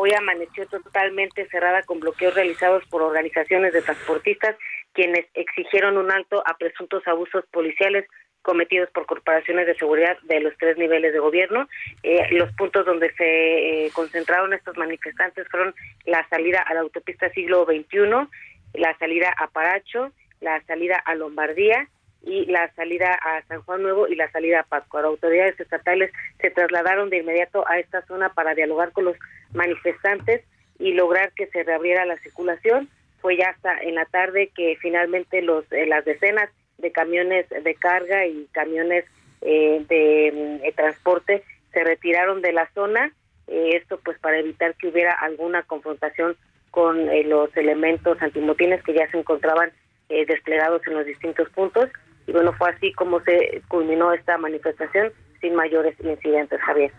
hoy 0.00 0.12
amaneció 0.14 0.66
totalmente 0.66 1.46
cerrada 1.48 1.82
con 1.82 2.00
bloqueos 2.00 2.34
realizados 2.34 2.82
por 2.86 3.02
organizaciones 3.02 3.74
de 3.74 3.82
transportistas 3.82 4.56
quienes 4.94 5.26
exigieron 5.34 5.98
un 5.98 6.10
alto 6.10 6.42
a 6.46 6.56
presuntos 6.56 7.06
abusos 7.06 7.44
policiales 7.52 8.06
cometidos 8.40 8.88
por 8.92 9.04
corporaciones 9.04 9.66
de 9.66 9.74
seguridad 9.74 10.16
de 10.22 10.40
los 10.40 10.56
tres 10.56 10.78
niveles 10.78 11.12
de 11.12 11.18
gobierno. 11.18 11.68
Eh, 12.02 12.28
los 12.30 12.50
puntos 12.54 12.86
donde 12.86 13.12
se 13.12 13.86
eh, 13.86 13.90
concentraron 13.92 14.54
estos 14.54 14.78
manifestantes 14.78 15.46
fueron 15.50 15.74
la 16.06 16.26
salida 16.30 16.62
a 16.62 16.72
la 16.72 16.80
autopista 16.80 17.28
siglo 17.30 17.66
XXI, 17.66 18.26
la 18.72 18.96
salida 18.98 19.34
a 19.36 19.48
Paracho, 19.48 20.12
la 20.40 20.62
salida 20.62 20.96
a 20.96 21.14
Lombardía 21.14 21.88
y 22.22 22.46
la 22.46 22.72
salida 22.72 23.12
a 23.14 23.42
San 23.48 23.60
Juan 23.62 23.82
Nuevo 23.82 24.08
y 24.08 24.14
la 24.14 24.30
salida 24.30 24.60
a 24.60 24.64
Pascua. 24.64 25.02
Autoridades 25.02 25.60
estatales 25.60 26.10
se 26.40 26.50
trasladaron 26.50 27.10
de 27.10 27.18
inmediato 27.18 27.68
a 27.68 27.78
esta 27.78 28.00
zona 28.06 28.32
para 28.32 28.54
dialogar 28.54 28.92
con 28.92 29.04
los 29.04 29.16
manifestantes 29.54 30.42
y 30.78 30.94
lograr 30.94 31.32
que 31.32 31.46
se 31.48 31.62
reabriera 31.62 32.04
la 32.04 32.16
circulación. 32.18 32.88
Fue 33.20 33.36
ya 33.36 33.50
hasta 33.50 33.78
en 33.80 33.94
la 33.94 34.06
tarde 34.06 34.50
que 34.54 34.76
finalmente 34.80 35.42
los 35.42 35.70
eh, 35.72 35.86
las 35.86 36.04
decenas 36.04 36.48
de 36.78 36.90
camiones 36.90 37.46
de 37.50 37.74
carga 37.74 38.26
y 38.26 38.46
camiones 38.52 39.04
eh, 39.42 39.84
de, 39.88 40.60
mm, 40.62 40.74
transporte 40.74 41.42
se 41.72 41.84
retiraron 41.84 42.40
de 42.40 42.52
la 42.52 42.68
zona. 42.72 43.12
Eh, 43.46 43.76
esto 43.76 44.00
pues 44.02 44.18
para 44.18 44.38
evitar 44.38 44.74
que 44.76 44.88
hubiera 44.88 45.12
alguna 45.12 45.62
confrontación 45.64 46.36
con 46.70 47.06
los 47.28 47.54
elementos 47.56 48.22
antimotines 48.22 48.80
que 48.84 48.94
ya 48.94 49.10
se 49.10 49.18
encontraban 49.18 49.72
desplegados 50.08 50.86
en 50.86 50.94
los 50.94 51.04
distintos 51.04 51.48
puntos. 51.50 51.88
Y 52.28 52.32
bueno, 52.32 52.52
fue 52.52 52.70
así 52.70 52.92
como 52.92 53.20
se 53.22 53.60
culminó 53.66 54.12
esta 54.12 54.38
manifestación 54.38 55.12
sin 55.40 55.54
mayores 55.54 55.94
incidentes, 56.02 56.60
Javier. 56.60 56.92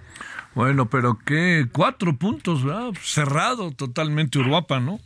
Bueno, 0.53 0.89
pero 0.89 1.17
qué 1.25 1.65
cuatro 1.71 2.13
puntos, 2.17 2.65
¿verdad? 2.65 2.91
Cerrado 3.01 3.71
totalmente 3.71 4.39
Uruapa, 4.39 4.79
¿no? 4.79 4.99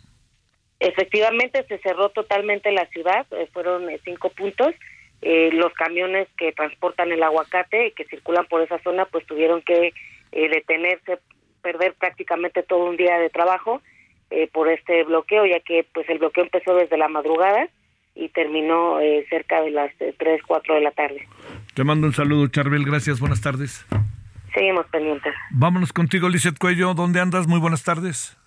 Efectivamente, 0.79 1.63
se 1.67 1.77
cerró 1.79 2.09
totalmente 2.09 2.71
la 2.71 2.85
ciudad, 2.87 3.25
eh, 3.31 3.47
fueron 3.53 3.89
eh, 3.89 3.99
cinco 4.03 4.29
puntos. 4.29 4.73
Eh, 5.21 5.49
los 5.53 5.73
camiones 5.73 6.27
que 6.37 6.51
transportan 6.51 7.11
el 7.11 7.23
aguacate 7.23 7.87
y 7.87 7.91
que 7.91 8.05
circulan 8.05 8.45
por 8.47 8.61
esa 8.61 8.79
zona, 8.79 9.05
pues 9.05 9.25
tuvieron 9.25 9.61
que 9.61 9.93
detenerse, 10.31 11.19
perder 11.61 11.93
prácticamente 11.93 12.61
todo 12.61 12.85
un 12.85 12.97
día 12.97 13.17
de 13.17 13.29
trabajo 13.29 13.81
por 14.51 14.67
este 14.69 15.03
bloqueo, 15.05 15.45
ya 15.45 15.61
que 15.61 15.85
pues 15.93 16.09
el 16.09 16.19
bloqueo 16.19 16.43
empezó 16.43 16.75
desde 16.75 16.97
la 16.97 17.07
madrugada 17.07 17.69
y 18.15 18.29
terminó 18.29 18.97
cerca 19.29 19.61
de 19.61 19.71
las 19.71 19.91
tres, 20.17 20.41
cuatro 20.47 20.75
de 20.75 20.81
la 20.81 20.91
tarde. 20.91 21.27
Te 21.73 21.83
mando 21.83 22.07
un 22.07 22.13
saludo, 22.13 22.47
Charbel, 22.47 22.85
gracias, 22.85 23.19
buenas 23.19 23.41
tardes. 23.41 23.85
Seguimos 24.53 24.85
pendientes. 24.87 25.33
Vámonos 25.51 25.91
contigo, 25.91 26.29
Lizeth 26.29 26.57
Cuello. 26.57 26.93
¿Dónde 26.93 27.19
andas? 27.19 27.45
Muy 27.45 27.59
buenas 27.59 27.83
tardes. 27.83 28.37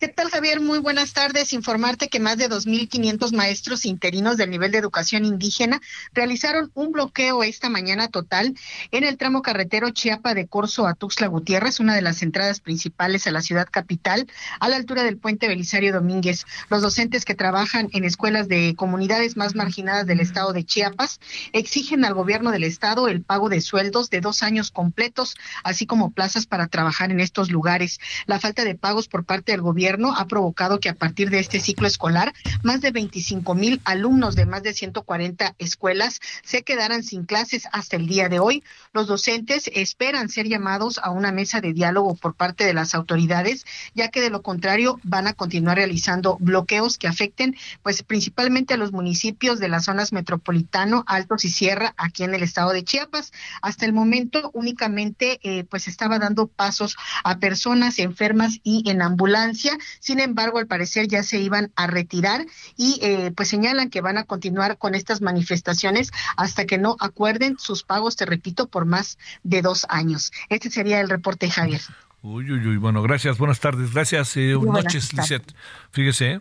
¿Qué 0.00 0.08
tal, 0.08 0.30
Javier? 0.30 0.62
Muy 0.62 0.78
buenas 0.78 1.12
tardes. 1.12 1.52
Informarte 1.52 2.08
que 2.08 2.20
más 2.20 2.38
de 2.38 2.48
2.500 2.48 3.36
maestros 3.36 3.84
interinos 3.84 4.38
del 4.38 4.48
nivel 4.48 4.72
de 4.72 4.78
educación 4.78 5.26
indígena 5.26 5.78
realizaron 6.14 6.70
un 6.72 6.90
bloqueo 6.90 7.42
esta 7.42 7.68
mañana 7.68 8.08
total 8.08 8.54
en 8.92 9.04
el 9.04 9.18
tramo 9.18 9.42
carretero 9.42 9.90
Chiapa 9.90 10.32
de 10.32 10.46
Corzo 10.46 10.86
a 10.86 10.94
Tuxtla 10.94 11.26
Gutiérrez, 11.26 11.80
una 11.80 11.94
de 11.94 12.00
las 12.00 12.22
entradas 12.22 12.60
principales 12.60 13.26
a 13.26 13.30
la 13.30 13.42
ciudad 13.42 13.68
capital, 13.70 14.26
a 14.58 14.70
la 14.70 14.76
altura 14.76 15.02
del 15.02 15.18
puente 15.18 15.48
Belisario 15.48 15.92
Domínguez. 15.92 16.46
Los 16.70 16.80
docentes 16.80 17.26
que 17.26 17.34
trabajan 17.34 17.90
en 17.92 18.04
escuelas 18.04 18.48
de 18.48 18.74
comunidades 18.76 19.36
más 19.36 19.54
marginadas 19.54 20.06
del 20.06 20.20
estado 20.20 20.54
de 20.54 20.64
Chiapas 20.64 21.20
exigen 21.52 22.06
al 22.06 22.14
gobierno 22.14 22.52
del 22.52 22.64
estado 22.64 23.06
el 23.06 23.22
pago 23.22 23.50
de 23.50 23.60
sueldos 23.60 24.08
de 24.08 24.22
dos 24.22 24.42
años 24.42 24.70
completos, 24.70 25.36
así 25.62 25.84
como 25.84 26.12
plazas 26.12 26.46
para 26.46 26.68
trabajar 26.68 27.10
en 27.10 27.20
estos 27.20 27.50
lugares. 27.50 28.00
La 28.24 28.40
falta 28.40 28.64
de 28.64 28.76
pagos 28.76 29.06
por 29.06 29.26
parte 29.26 29.52
del 29.52 29.60
gobierno 29.60 29.89
invierno 29.90 30.14
ha 30.16 30.26
provocado 30.26 30.78
que 30.78 30.88
a 30.88 30.94
partir 30.94 31.30
de 31.30 31.40
este 31.40 31.58
ciclo 31.58 31.88
escolar, 31.88 32.32
más 32.62 32.80
de 32.80 32.92
25 32.92 33.54
mil 33.54 33.80
alumnos 33.84 34.36
de 34.36 34.46
más 34.46 34.62
de 34.62 34.72
140 34.72 35.56
escuelas 35.58 36.20
se 36.44 36.62
quedaran 36.62 37.02
sin 37.02 37.24
clases 37.24 37.66
hasta 37.72 37.96
el 37.96 38.06
día 38.06 38.28
de 38.28 38.38
hoy. 38.38 38.62
Los 38.92 39.08
docentes 39.08 39.68
esperan 39.74 40.28
ser 40.28 40.46
llamados 40.46 41.00
a 41.02 41.10
una 41.10 41.32
mesa 41.32 41.60
de 41.60 41.72
diálogo 41.72 42.14
por 42.14 42.34
parte 42.34 42.64
de 42.64 42.72
las 42.72 42.94
autoridades, 42.94 43.64
ya 43.92 44.10
que 44.10 44.20
de 44.20 44.30
lo 44.30 44.42
contrario 44.42 45.00
van 45.02 45.26
a 45.26 45.32
continuar 45.32 45.78
realizando 45.78 46.36
bloqueos 46.38 46.96
que 46.96 47.08
afecten 47.08 47.56
pues 47.82 48.04
principalmente 48.04 48.74
a 48.74 48.76
los 48.76 48.92
municipios 48.92 49.58
de 49.58 49.68
las 49.68 49.86
zonas 49.86 50.12
metropolitano, 50.12 51.02
Altos 51.08 51.44
y 51.44 51.48
Sierra 51.48 51.94
aquí 51.96 52.22
en 52.22 52.34
el 52.34 52.44
estado 52.44 52.70
de 52.70 52.84
Chiapas. 52.84 53.32
Hasta 53.60 53.86
el 53.86 53.92
momento 53.92 54.50
únicamente 54.54 55.40
eh, 55.42 55.64
pues 55.64 55.88
estaba 55.88 56.20
dando 56.20 56.46
pasos 56.46 56.96
a 57.24 57.38
personas 57.38 57.98
enfermas 57.98 58.60
y 58.62 58.88
en 58.88 59.02
ambulancia. 59.02 59.76
Sin 59.98 60.20
embargo, 60.20 60.58
al 60.58 60.66
parecer 60.66 61.08
ya 61.08 61.22
se 61.22 61.40
iban 61.40 61.72
a 61.76 61.86
retirar 61.86 62.46
y 62.76 62.98
eh, 63.02 63.32
pues 63.34 63.48
señalan 63.48 63.90
que 63.90 64.00
van 64.00 64.18
a 64.18 64.24
continuar 64.24 64.78
con 64.78 64.94
estas 64.94 65.20
manifestaciones 65.20 66.10
hasta 66.36 66.66
que 66.66 66.78
no 66.78 66.96
acuerden 67.00 67.56
sus 67.58 67.82
pagos, 67.82 68.16
te 68.16 68.26
repito, 68.26 68.68
por 68.68 68.84
más 68.84 69.18
de 69.42 69.62
dos 69.62 69.86
años. 69.88 70.32
Este 70.48 70.70
sería 70.70 71.00
el 71.00 71.08
reporte, 71.08 71.50
Javier. 71.50 71.80
Uy, 72.22 72.50
uy, 72.50 72.66
uy. 72.66 72.76
Bueno, 72.76 73.02
gracias. 73.02 73.38
Buenas 73.38 73.60
tardes. 73.60 73.92
Gracias. 73.92 74.36
Eh, 74.36 74.54
buenas 74.54 74.84
noches, 74.84 75.14
Lisette. 75.14 75.54
Fíjese, 75.90 76.40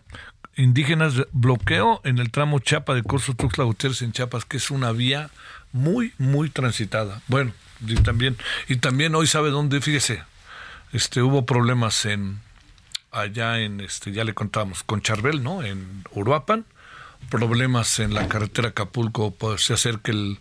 indígenas 0.56 1.14
bloqueo 1.32 2.02
en 2.04 2.20
el 2.20 2.32
tramo 2.32 2.60
Chapa 2.60 2.94
de 2.94 3.04
Corso 3.04 3.34
Tuxtla 3.34 3.64
Gutiérrez 3.64 4.02
en 4.02 4.12
Chiapas, 4.12 4.46
que 4.46 4.58
es 4.58 4.72
una 4.72 4.92
vía 4.92 5.30
muy, 5.72 6.14
muy 6.18 6.50
transitada. 6.50 7.22
Bueno, 7.28 7.54
y 7.86 7.96
también, 7.96 8.38
y 8.68 8.78
también 8.78 9.16
hoy 9.16 9.28
sabe 9.28 9.52
dónde, 9.52 9.80
fíjese, 9.80 10.24
este, 10.92 11.22
hubo 11.22 11.46
problemas 11.46 12.06
en 12.06 12.42
allá 13.12 13.60
en 13.60 13.82
este, 13.82 14.12
ya 14.12 14.24
le 14.24 14.34
contamos, 14.34 14.84
con 14.84 15.02
Charbel, 15.02 15.44
¿no? 15.44 15.64
En 15.64 16.04
Uruapan, 16.12 16.66
problemas 17.30 18.00
en 18.00 18.14
la 18.14 18.28
carretera 18.28 18.70
Acapulco, 18.70 19.32
pues 19.32 19.66
se 19.66 19.74
acerca 19.74 20.12
el, 20.12 20.40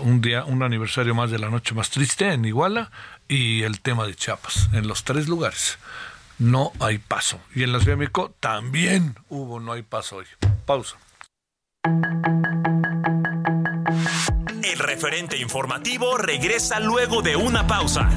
un 0.00 0.20
día, 0.20 0.44
un 0.44 0.62
aniversario 0.62 1.14
más 1.14 1.30
de 1.30 1.38
la 1.38 1.50
noche 1.50 1.74
más 1.74 1.90
triste 1.90 2.32
en 2.32 2.44
Iguala 2.44 2.90
y 3.28 3.62
el 3.62 3.80
tema 3.80 4.06
de 4.06 4.14
Chiapas, 4.14 4.68
en 4.72 4.86
los 4.86 5.04
tres 5.04 5.28
lugares. 5.28 5.78
No 6.38 6.72
hay 6.80 6.98
paso. 6.98 7.38
Y 7.54 7.62
en 7.62 7.72
la 7.72 7.80
Ciudad 7.80 7.98
también 8.40 9.14
hubo 9.28 9.60
no 9.60 9.72
hay 9.72 9.82
paso 9.82 10.16
hoy. 10.16 10.26
Pausa. 10.64 10.96
El 14.62 14.78
referente 14.78 15.36
informativo 15.38 16.16
regresa 16.16 16.80
luego 16.80 17.22
de 17.22 17.36
una 17.36 17.66
pausa. 17.66 18.08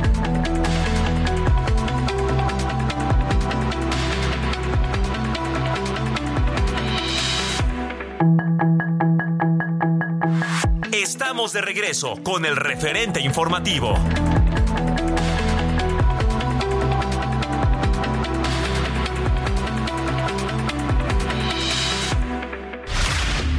Estamos 11.44 11.54
de 11.54 11.74
regreso 11.74 12.16
con 12.24 12.46
el 12.46 12.56
referente 12.56 13.20
informativo. 13.20 13.96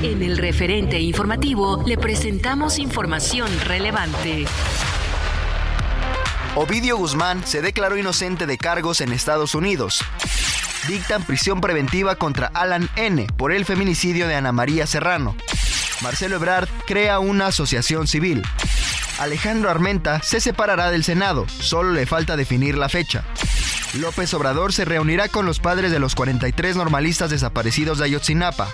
En 0.02 0.22
el 0.22 0.38
referente 0.38 0.98
informativo 0.98 1.82
le 1.84 1.98
presentamos 1.98 2.78
información 2.78 3.50
relevante. 3.66 4.46
Ovidio 6.54 6.96
Guzmán 6.96 7.46
se 7.46 7.60
declaró 7.60 7.98
inocente 7.98 8.46
de 8.46 8.56
cargos 8.56 9.02
en 9.02 9.12
Estados 9.12 9.54
Unidos. 9.54 10.00
Dictan 10.88 11.22
prisión 11.22 11.60
preventiva 11.60 12.16
contra 12.16 12.46
Alan 12.46 12.88
N. 12.96 13.26
por 13.36 13.52
el 13.52 13.66
feminicidio 13.66 14.26
de 14.26 14.36
Ana 14.36 14.52
María 14.52 14.86
Serrano. 14.86 15.36
Marcelo 16.04 16.36
Ebrard 16.36 16.68
crea 16.86 17.18
una 17.18 17.46
asociación 17.46 18.06
civil. 18.06 18.42
Alejandro 19.18 19.70
Armenta 19.70 20.20
se 20.22 20.38
separará 20.38 20.90
del 20.90 21.02
Senado, 21.02 21.46
solo 21.48 21.92
le 21.92 22.04
falta 22.04 22.36
definir 22.36 22.76
la 22.76 22.90
fecha. 22.90 23.24
López 23.94 24.34
Obrador 24.34 24.74
se 24.74 24.84
reunirá 24.84 25.28
con 25.28 25.46
los 25.46 25.60
padres 25.60 25.90
de 25.90 25.98
los 25.98 26.14
43 26.14 26.76
normalistas 26.76 27.30
desaparecidos 27.30 27.96
de 27.96 28.04
Ayotzinapa. 28.04 28.68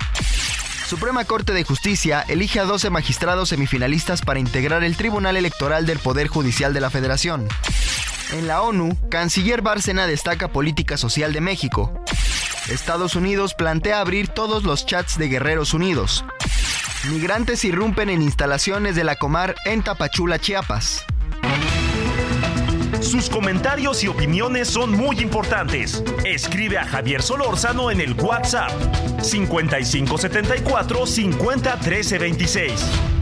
Suprema 0.89 1.25
Corte 1.25 1.53
de 1.53 1.63
Justicia 1.63 2.25
elige 2.27 2.59
a 2.59 2.65
12 2.65 2.91
magistrados 2.91 3.51
semifinalistas 3.51 4.23
para 4.23 4.41
integrar 4.41 4.83
el 4.83 4.97
Tribunal 4.97 5.37
Electoral 5.37 5.87
del 5.87 6.01
Poder 6.01 6.27
Judicial 6.27 6.75
de 6.75 6.81
la 6.81 6.91
Federación. 6.91 7.47
En 8.33 8.49
la 8.49 8.61
ONU, 8.63 8.99
Canciller 9.09 9.63
Bárcena 9.63 10.09
destaca 10.09 10.49
política 10.49 10.97
social 10.97 11.33
de 11.33 11.41
México. 11.41 11.93
Estados 12.69 13.15
Unidos 13.15 13.55
plantea 13.55 14.01
abrir 14.01 14.27
todos 14.27 14.65
los 14.65 14.85
chats 14.85 15.17
de 15.17 15.29
Guerreros 15.29 15.75
Unidos. 15.75 16.25
Migrantes 17.09 17.65
irrumpen 17.65 18.11
en 18.11 18.21
instalaciones 18.21 18.95
de 18.95 19.05
la 19.05 19.17
Comar 19.17 19.55
en 19.65 19.83
Tapachula, 19.83 20.39
Chiapas. 20.39 21.07
Sus 23.01 23.31
comentarios 23.31 24.05
y 24.05 24.09
opiniones 24.09 24.69
son 24.69 24.93
muy 24.93 25.19
importantes. 25.21 26.05
Escribe 26.27 26.77
a 26.77 26.85
Javier 26.85 27.23
Solórzano 27.23 27.91
en 27.91 28.03
el 28.03 28.13
WhatsApp 28.13 28.71
5574 29.23 31.07
50 31.07 31.77
26. 31.77 33.20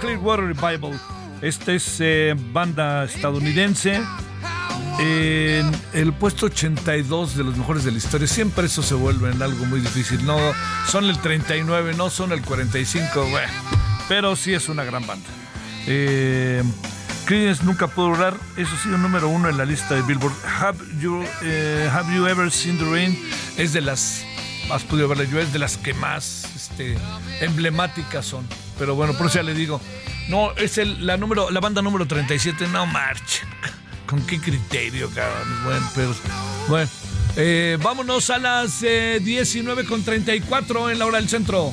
Clearwater 0.00 0.44
Revival. 0.44 1.00
Esta 1.40 1.72
es 1.72 1.96
eh, 2.00 2.34
banda 2.52 3.04
estadounidense. 3.04 4.00
En 4.98 5.72
el 5.92 6.12
puesto 6.12 6.46
82 6.46 7.36
de 7.36 7.44
los 7.44 7.56
mejores 7.56 7.84
de 7.84 7.92
la 7.92 7.98
historia. 7.98 8.26
Siempre 8.26 8.66
eso 8.66 8.82
se 8.82 8.94
vuelve 8.94 9.30
en 9.30 9.42
algo 9.42 9.64
muy 9.66 9.80
difícil. 9.80 10.24
No 10.24 10.36
son 10.86 11.04
el 11.04 11.18
39, 11.18 11.94
no 11.96 12.10
son 12.10 12.32
el 12.32 12.42
45, 12.42 13.26
pero 14.08 14.36
sí 14.36 14.52
es 14.52 14.68
una 14.68 14.84
gran 14.84 15.06
banda. 15.06 15.28
Eh, 15.86 16.62
Creedence 17.24 17.64
nunca 17.64 17.86
pudo 17.86 18.08
durar, 18.08 18.36
eso 18.58 18.72
sí, 18.82 18.90
un 18.90 19.00
número 19.00 19.28
uno 19.28 19.48
en 19.48 19.56
la 19.56 19.64
lista 19.64 19.94
de 19.94 20.02
Billboard. 20.02 20.34
Have 20.60 20.78
you, 21.00 21.24
eh, 21.42 21.88
have 21.90 22.14
you 22.14 22.26
ever 22.26 22.50
seen 22.50 22.76
the 22.78 22.84
rain? 22.84 23.18
Es 23.56 23.72
de 23.72 23.80
las, 23.80 24.24
has 24.70 24.82
podido 24.84 25.08
verla 25.08 25.24
yo, 25.24 25.40
es 25.40 25.52
de 25.52 25.58
las 25.58 25.76
que 25.76 25.94
más 25.94 26.44
este, 26.56 26.96
emblemáticas 27.40 28.26
son. 28.26 28.46
Pero 28.78 28.94
bueno, 28.94 29.14
por 29.14 29.26
eso 29.26 29.36
ya 29.36 29.42
le 29.42 29.54
digo, 29.54 29.80
No, 30.28 30.52
es 30.52 30.78
el, 30.78 31.06
la 31.06 31.16
número, 31.16 31.50
la 31.50 31.60
banda 31.60 31.82
número 31.82 32.06
37, 32.06 32.68
no 32.68 32.86
marcha. 32.86 33.46
¿Con 34.06 34.24
qué 34.26 34.40
criterio, 34.40 35.10
cabrón? 35.14 35.64
Bueno, 35.64 35.90
pero 35.94 36.14
bueno. 36.68 36.90
Eh, 37.36 37.78
vámonos 37.82 38.30
a 38.30 38.38
las 38.38 38.82
eh, 38.82 39.18
19 39.20 39.84
con 39.86 40.04
34 40.04 40.90
en 40.90 40.98
la 40.98 41.06
hora 41.06 41.18
del 41.18 41.28
centro. 41.28 41.72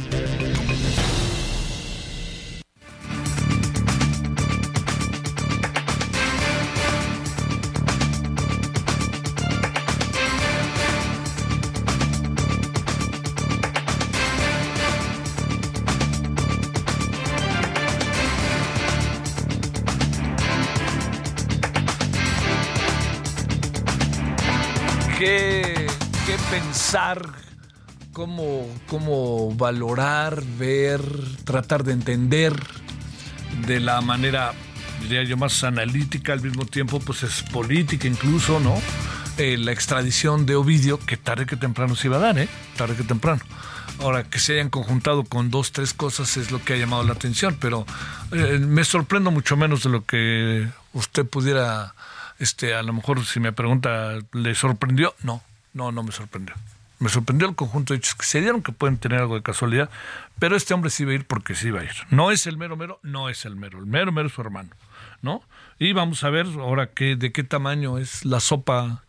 Cómo, 28.11 28.67
cómo 28.87 29.53
valorar, 29.55 30.43
ver, 30.59 31.01
tratar 31.45 31.85
de 31.85 31.93
entender 31.93 32.53
de 33.65 33.79
la 33.79 34.01
manera, 34.01 34.51
diría 35.01 35.23
yo, 35.23 35.37
más 35.37 35.63
analítica, 35.63 36.33
al 36.33 36.41
mismo 36.41 36.65
tiempo, 36.65 36.99
pues 36.99 37.23
es 37.23 37.43
política 37.43 38.09
incluso, 38.09 38.59
¿no? 38.59 38.75
Eh, 39.37 39.57
la 39.57 39.71
extradición 39.71 40.45
de 40.45 40.57
Ovidio, 40.57 40.99
que 40.99 41.15
tarde 41.15 41.45
que 41.45 41.55
temprano 41.55 41.95
se 41.95 42.07
iba 42.07 42.17
a 42.17 42.19
dar, 42.19 42.37
¿eh? 42.37 42.49
Tarde 42.75 42.97
que 42.97 43.03
temprano. 43.03 43.41
Ahora, 44.01 44.25
que 44.25 44.39
se 44.39 44.55
hayan 44.55 44.69
conjuntado 44.69 45.23
con 45.23 45.49
dos, 45.49 45.71
tres 45.71 45.93
cosas 45.93 46.35
es 46.35 46.51
lo 46.51 46.61
que 46.61 46.73
ha 46.73 46.77
llamado 46.77 47.03
la 47.03 47.13
atención, 47.13 47.55
pero 47.57 47.85
eh, 48.33 48.59
me 48.59 48.83
sorprendo 48.83 49.31
mucho 49.31 49.55
menos 49.55 49.83
de 49.83 49.89
lo 49.91 50.03
que 50.03 50.67
usted 50.91 51.25
pudiera, 51.25 51.95
este, 52.37 52.75
a 52.75 52.83
lo 52.83 52.91
mejor 52.91 53.25
si 53.25 53.39
me 53.39 53.53
pregunta, 53.53 54.19
¿le 54.33 54.55
sorprendió? 54.55 55.15
No, 55.23 55.41
no, 55.73 55.93
no 55.93 56.03
me 56.03 56.11
sorprendió. 56.11 56.53
Me 57.01 57.09
sorprendió 57.09 57.49
el 57.49 57.55
conjunto 57.55 57.93
de 57.93 57.97
hechos 57.97 58.13
que 58.13 58.27
se 58.27 58.41
dieron, 58.41 58.61
que 58.61 58.71
pueden 58.71 58.99
tener 58.99 59.21
algo 59.21 59.33
de 59.33 59.41
casualidad, 59.41 59.89
pero 60.37 60.55
este 60.55 60.75
hombre 60.75 60.91
sí 60.91 61.01
iba 61.01 61.13
a 61.13 61.15
ir 61.15 61.25
porque 61.25 61.55
sí 61.55 61.69
iba 61.69 61.81
a 61.81 61.83
ir. 61.83 61.95
No 62.11 62.29
es 62.29 62.45
el 62.45 62.57
mero 62.57 62.77
mero, 62.77 62.99
no 63.01 63.27
es 63.27 63.43
el 63.45 63.55
mero, 63.55 63.79
el 63.79 63.87
mero 63.87 64.11
mero 64.11 64.27
es 64.27 64.33
su 64.33 64.41
hermano, 64.41 64.69
¿no? 65.23 65.41
Y 65.79 65.93
vamos 65.93 66.23
a 66.23 66.29
ver 66.29 66.45
ahora 66.59 66.91
qué, 66.91 67.15
de 67.15 67.31
qué 67.31 67.43
tamaño 67.43 67.97
es 67.97 68.23
la 68.23 68.39
sopa, 68.39 69.03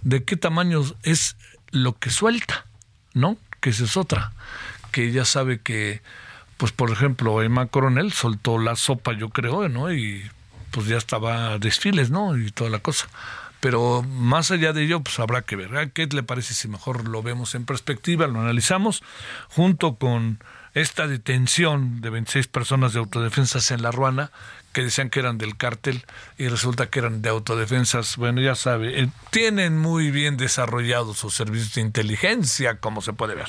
de 0.00 0.24
qué 0.24 0.38
tamaño 0.38 0.80
es 1.02 1.36
lo 1.70 1.98
que 1.98 2.08
suelta, 2.08 2.64
¿no? 3.12 3.36
Que 3.60 3.70
esa 3.70 3.84
es 3.84 3.98
otra, 3.98 4.32
que 4.90 5.12
ya 5.12 5.26
sabe 5.26 5.60
que, 5.60 6.00
pues 6.56 6.72
por 6.72 6.90
ejemplo, 6.90 7.42
Emma 7.42 7.66
Coronel 7.66 8.10
soltó 8.14 8.58
la 8.58 8.74
sopa, 8.74 9.12
yo 9.12 9.28
creo, 9.28 9.68
¿no? 9.68 9.92
Y 9.92 10.30
pues 10.70 10.86
ya 10.86 10.96
estaba 10.96 11.58
desfiles, 11.58 12.10
¿no? 12.10 12.38
Y 12.38 12.50
toda 12.52 12.70
la 12.70 12.78
cosa. 12.78 13.06
Pero 13.64 14.02
más 14.02 14.50
allá 14.50 14.74
de 14.74 14.84
ello, 14.84 15.00
pues 15.00 15.18
habrá 15.18 15.40
que 15.40 15.56
ver. 15.56 15.74
¿eh? 15.74 15.90
¿Qué 15.94 16.06
le 16.08 16.22
parece 16.22 16.52
si 16.52 16.68
mejor 16.68 17.08
lo 17.08 17.22
vemos 17.22 17.54
en 17.54 17.64
perspectiva, 17.64 18.26
lo 18.26 18.42
analizamos, 18.42 19.02
junto 19.48 19.94
con 19.94 20.38
esta 20.74 21.06
detención 21.06 22.02
de 22.02 22.10
26 22.10 22.46
personas 22.48 22.92
de 22.92 22.98
autodefensas 22.98 23.70
en 23.70 23.80
La 23.80 23.90
Ruana, 23.90 24.30
que 24.74 24.82
decían 24.82 25.08
que 25.08 25.20
eran 25.20 25.38
del 25.38 25.56
cártel 25.56 26.04
y 26.36 26.48
resulta 26.48 26.90
que 26.90 26.98
eran 26.98 27.22
de 27.22 27.30
autodefensas. 27.30 28.18
Bueno, 28.18 28.42
ya 28.42 28.54
sabe, 28.54 29.00
eh, 29.00 29.08
tienen 29.30 29.78
muy 29.78 30.10
bien 30.10 30.36
desarrollados 30.36 31.16
sus 31.16 31.32
servicios 31.32 31.72
de 31.72 31.80
inteligencia, 31.80 32.80
como 32.80 33.00
se 33.00 33.14
puede 33.14 33.34
ver. 33.34 33.48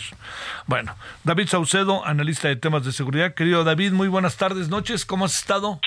Bueno, 0.65 0.95
David 1.25 1.49
Saucedo, 1.49 2.06
analista 2.06 2.47
de 2.47 2.56
temas 2.56 2.86
de 2.86 2.93
seguridad. 2.93 3.34
Querido 3.34 3.65
David, 3.65 3.91
muy 3.91 4.08
buenas 4.08 4.38
tardes, 4.38 4.69
noches, 4.69 5.06
¿cómo 5.06 5.25
has 5.25 5.36
estado? 5.36 5.82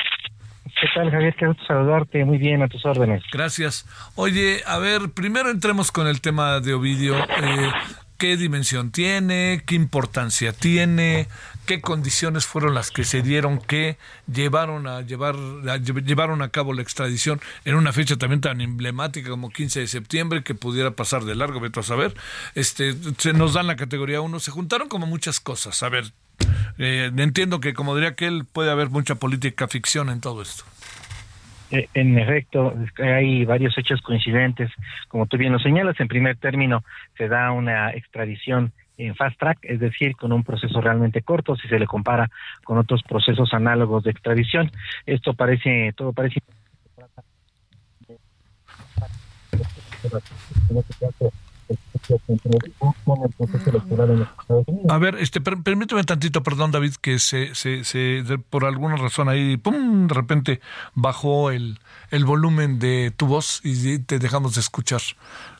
¿Qué 0.80 0.86
tal, 0.94 1.10
Javier? 1.10 1.34
Qué 1.34 1.46
gusto 1.46 1.64
saludarte. 1.66 2.24
Muy 2.24 2.38
bien, 2.38 2.62
a 2.62 2.68
tus 2.68 2.84
órdenes. 2.84 3.22
Gracias. 3.32 3.84
Oye, 4.14 4.62
a 4.66 4.78
ver, 4.78 5.10
primero 5.12 5.50
entremos 5.50 5.90
con 5.90 6.06
el 6.06 6.20
tema 6.20 6.60
de 6.60 6.74
Ovidio. 6.74 7.18
Eh, 7.18 7.70
¿Qué 8.18 8.36
dimensión 8.36 8.90
tiene? 8.90 9.62
¿Qué 9.64 9.76
importancia 9.76 10.52
tiene? 10.52 11.28
¿Qué 11.66 11.80
condiciones 11.80 12.46
fueron 12.46 12.74
las 12.74 12.90
que 12.90 13.04
se 13.04 13.22
dieron 13.22 13.58
que 13.58 13.96
llevaron 14.26 14.88
a 14.88 15.02
llevar 15.02 15.36
llevaron 15.36 16.42
a 16.42 16.48
cabo 16.48 16.72
la 16.72 16.82
extradición 16.82 17.40
en 17.64 17.76
una 17.76 17.92
fecha 17.92 18.16
también 18.16 18.40
tan 18.40 18.60
emblemática 18.60 19.30
como 19.30 19.50
15 19.50 19.80
de 19.80 19.86
septiembre 19.86 20.42
que 20.42 20.56
pudiera 20.56 20.92
pasar 20.92 21.24
de 21.24 21.36
largo, 21.36 21.60
veto 21.60 21.78
a 21.78 21.84
saber? 21.84 22.12
Este, 22.56 22.94
se 23.18 23.32
nos 23.34 23.54
dan 23.54 23.68
la 23.68 23.76
categoría 23.76 24.20
1. 24.20 24.40
Se 24.40 24.50
juntaron 24.50 24.88
como 24.88 25.06
muchas 25.06 25.38
cosas. 25.38 25.80
A 25.84 25.88
ver, 25.88 26.12
eh, 26.78 27.10
entiendo 27.16 27.60
que, 27.60 27.74
como 27.74 27.94
diría 27.94 28.14
que 28.14 28.26
él, 28.26 28.44
puede 28.50 28.70
haber 28.70 28.90
mucha 28.90 29.14
política 29.14 29.68
ficción 29.68 30.10
en 30.10 30.20
todo 30.20 30.42
esto. 30.42 30.64
Eh, 31.70 31.88
en 31.94 32.18
efecto, 32.18 32.74
hay 32.98 33.44
varios 33.44 33.76
hechos 33.76 34.00
coincidentes. 34.00 34.70
Como 35.08 35.26
tú 35.26 35.36
bien 35.36 35.52
lo 35.52 35.58
señalas, 35.58 35.98
en 36.00 36.08
primer 36.08 36.36
término 36.36 36.82
se 37.16 37.28
da 37.28 37.52
una 37.52 37.92
extradición 37.92 38.72
en 38.96 39.14
fast 39.14 39.38
track, 39.38 39.58
es 39.62 39.78
decir, 39.78 40.16
con 40.16 40.32
un 40.32 40.42
proceso 40.42 40.80
realmente 40.80 41.22
corto 41.22 41.56
si 41.56 41.68
se 41.68 41.78
le 41.78 41.86
compara 41.86 42.28
con 42.64 42.78
otros 42.78 43.02
procesos 43.02 43.54
análogos 43.54 44.02
de 44.04 44.10
extradición. 44.10 44.70
Esto 45.06 45.34
parece, 45.34 45.92
todo 45.96 46.12
parece 46.12 46.40
a 54.88 54.98
ver, 54.98 55.16
este, 55.16 55.40
permíteme 55.40 56.04
tantito, 56.04 56.42
perdón, 56.42 56.70
David, 56.70 56.94
que 57.00 57.18
se, 57.18 57.54
se, 57.54 57.84
se 57.84 58.24
por 58.50 58.64
alguna 58.64 58.96
razón 58.96 59.28
ahí, 59.28 59.56
pum, 59.56 60.06
de 60.06 60.14
repente 60.14 60.60
bajó 60.94 61.50
el, 61.50 61.78
el 62.10 62.24
volumen 62.24 62.78
de 62.78 63.12
tu 63.16 63.26
voz 63.26 63.60
y 63.64 63.98
te 63.98 64.18
dejamos 64.18 64.54
de 64.54 64.60
escuchar. 64.60 65.02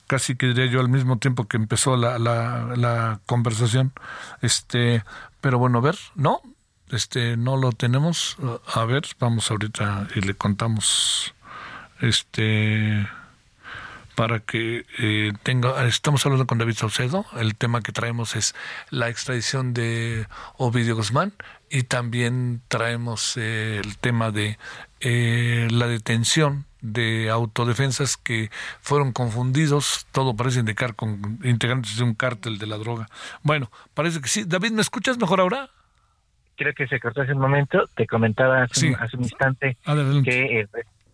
Casi 0.06 0.36
que 0.36 0.46
diría 0.46 0.66
yo 0.66 0.80
al 0.80 0.88
mismo 0.88 1.18
tiempo 1.18 1.46
que 1.46 1.58
empezó 1.58 1.96
la, 1.96 2.18
la, 2.18 2.74
la 2.76 3.20
conversación. 3.26 3.92
Este, 4.40 5.04
pero 5.42 5.58
bueno, 5.58 5.78
a 5.78 5.82
ver, 5.82 5.98
¿no? 6.14 6.40
Este, 6.90 7.36
no 7.36 7.58
lo 7.58 7.72
tenemos. 7.72 8.38
A 8.74 8.84
ver, 8.86 9.04
vamos 9.20 9.50
ahorita 9.50 10.08
y 10.14 10.22
le 10.22 10.32
contamos. 10.32 11.34
Este 12.00 13.06
para 14.18 14.40
que 14.40 14.84
eh, 14.98 15.32
tenga, 15.44 15.86
estamos 15.86 16.26
hablando 16.26 16.44
con 16.48 16.58
David 16.58 16.74
Saucedo, 16.74 17.24
el 17.38 17.54
tema 17.54 17.82
que 17.82 17.92
traemos 17.92 18.34
es 18.34 18.52
la 18.90 19.08
extradición 19.08 19.74
de 19.74 20.26
Ovidio 20.56 20.96
Guzmán 20.96 21.34
y 21.70 21.84
también 21.84 22.60
traemos 22.66 23.36
eh, 23.36 23.80
el 23.80 23.96
tema 23.96 24.32
de 24.32 24.58
eh, 24.98 25.68
la 25.70 25.86
detención 25.86 26.64
de 26.80 27.30
autodefensas 27.30 28.16
que 28.16 28.50
fueron 28.80 29.12
confundidos, 29.12 30.08
todo 30.10 30.34
parece 30.34 30.58
indicar 30.58 30.96
con 30.96 31.38
integrantes 31.44 31.96
de 31.96 32.02
un 32.02 32.14
cártel 32.14 32.58
de 32.58 32.66
la 32.66 32.76
droga. 32.76 33.06
Bueno, 33.44 33.70
parece 33.94 34.20
que 34.20 34.26
sí. 34.26 34.42
David, 34.44 34.72
¿me 34.72 34.82
escuchas 34.82 35.16
mejor 35.16 35.38
ahora? 35.38 35.70
Creo 36.56 36.74
que 36.74 36.88
se 36.88 36.98
cortó 36.98 37.22
hace 37.22 37.34
un 37.34 37.38
momento, 37.38 37.88
te 37.94 38.04
comentaba 38.08 38.64
hace, 38.64 38.88
un, 38.88 38.96
hace 38.96 39.16
un 39.16 39.22
instante 39.22 39.76
que 40.24 40.66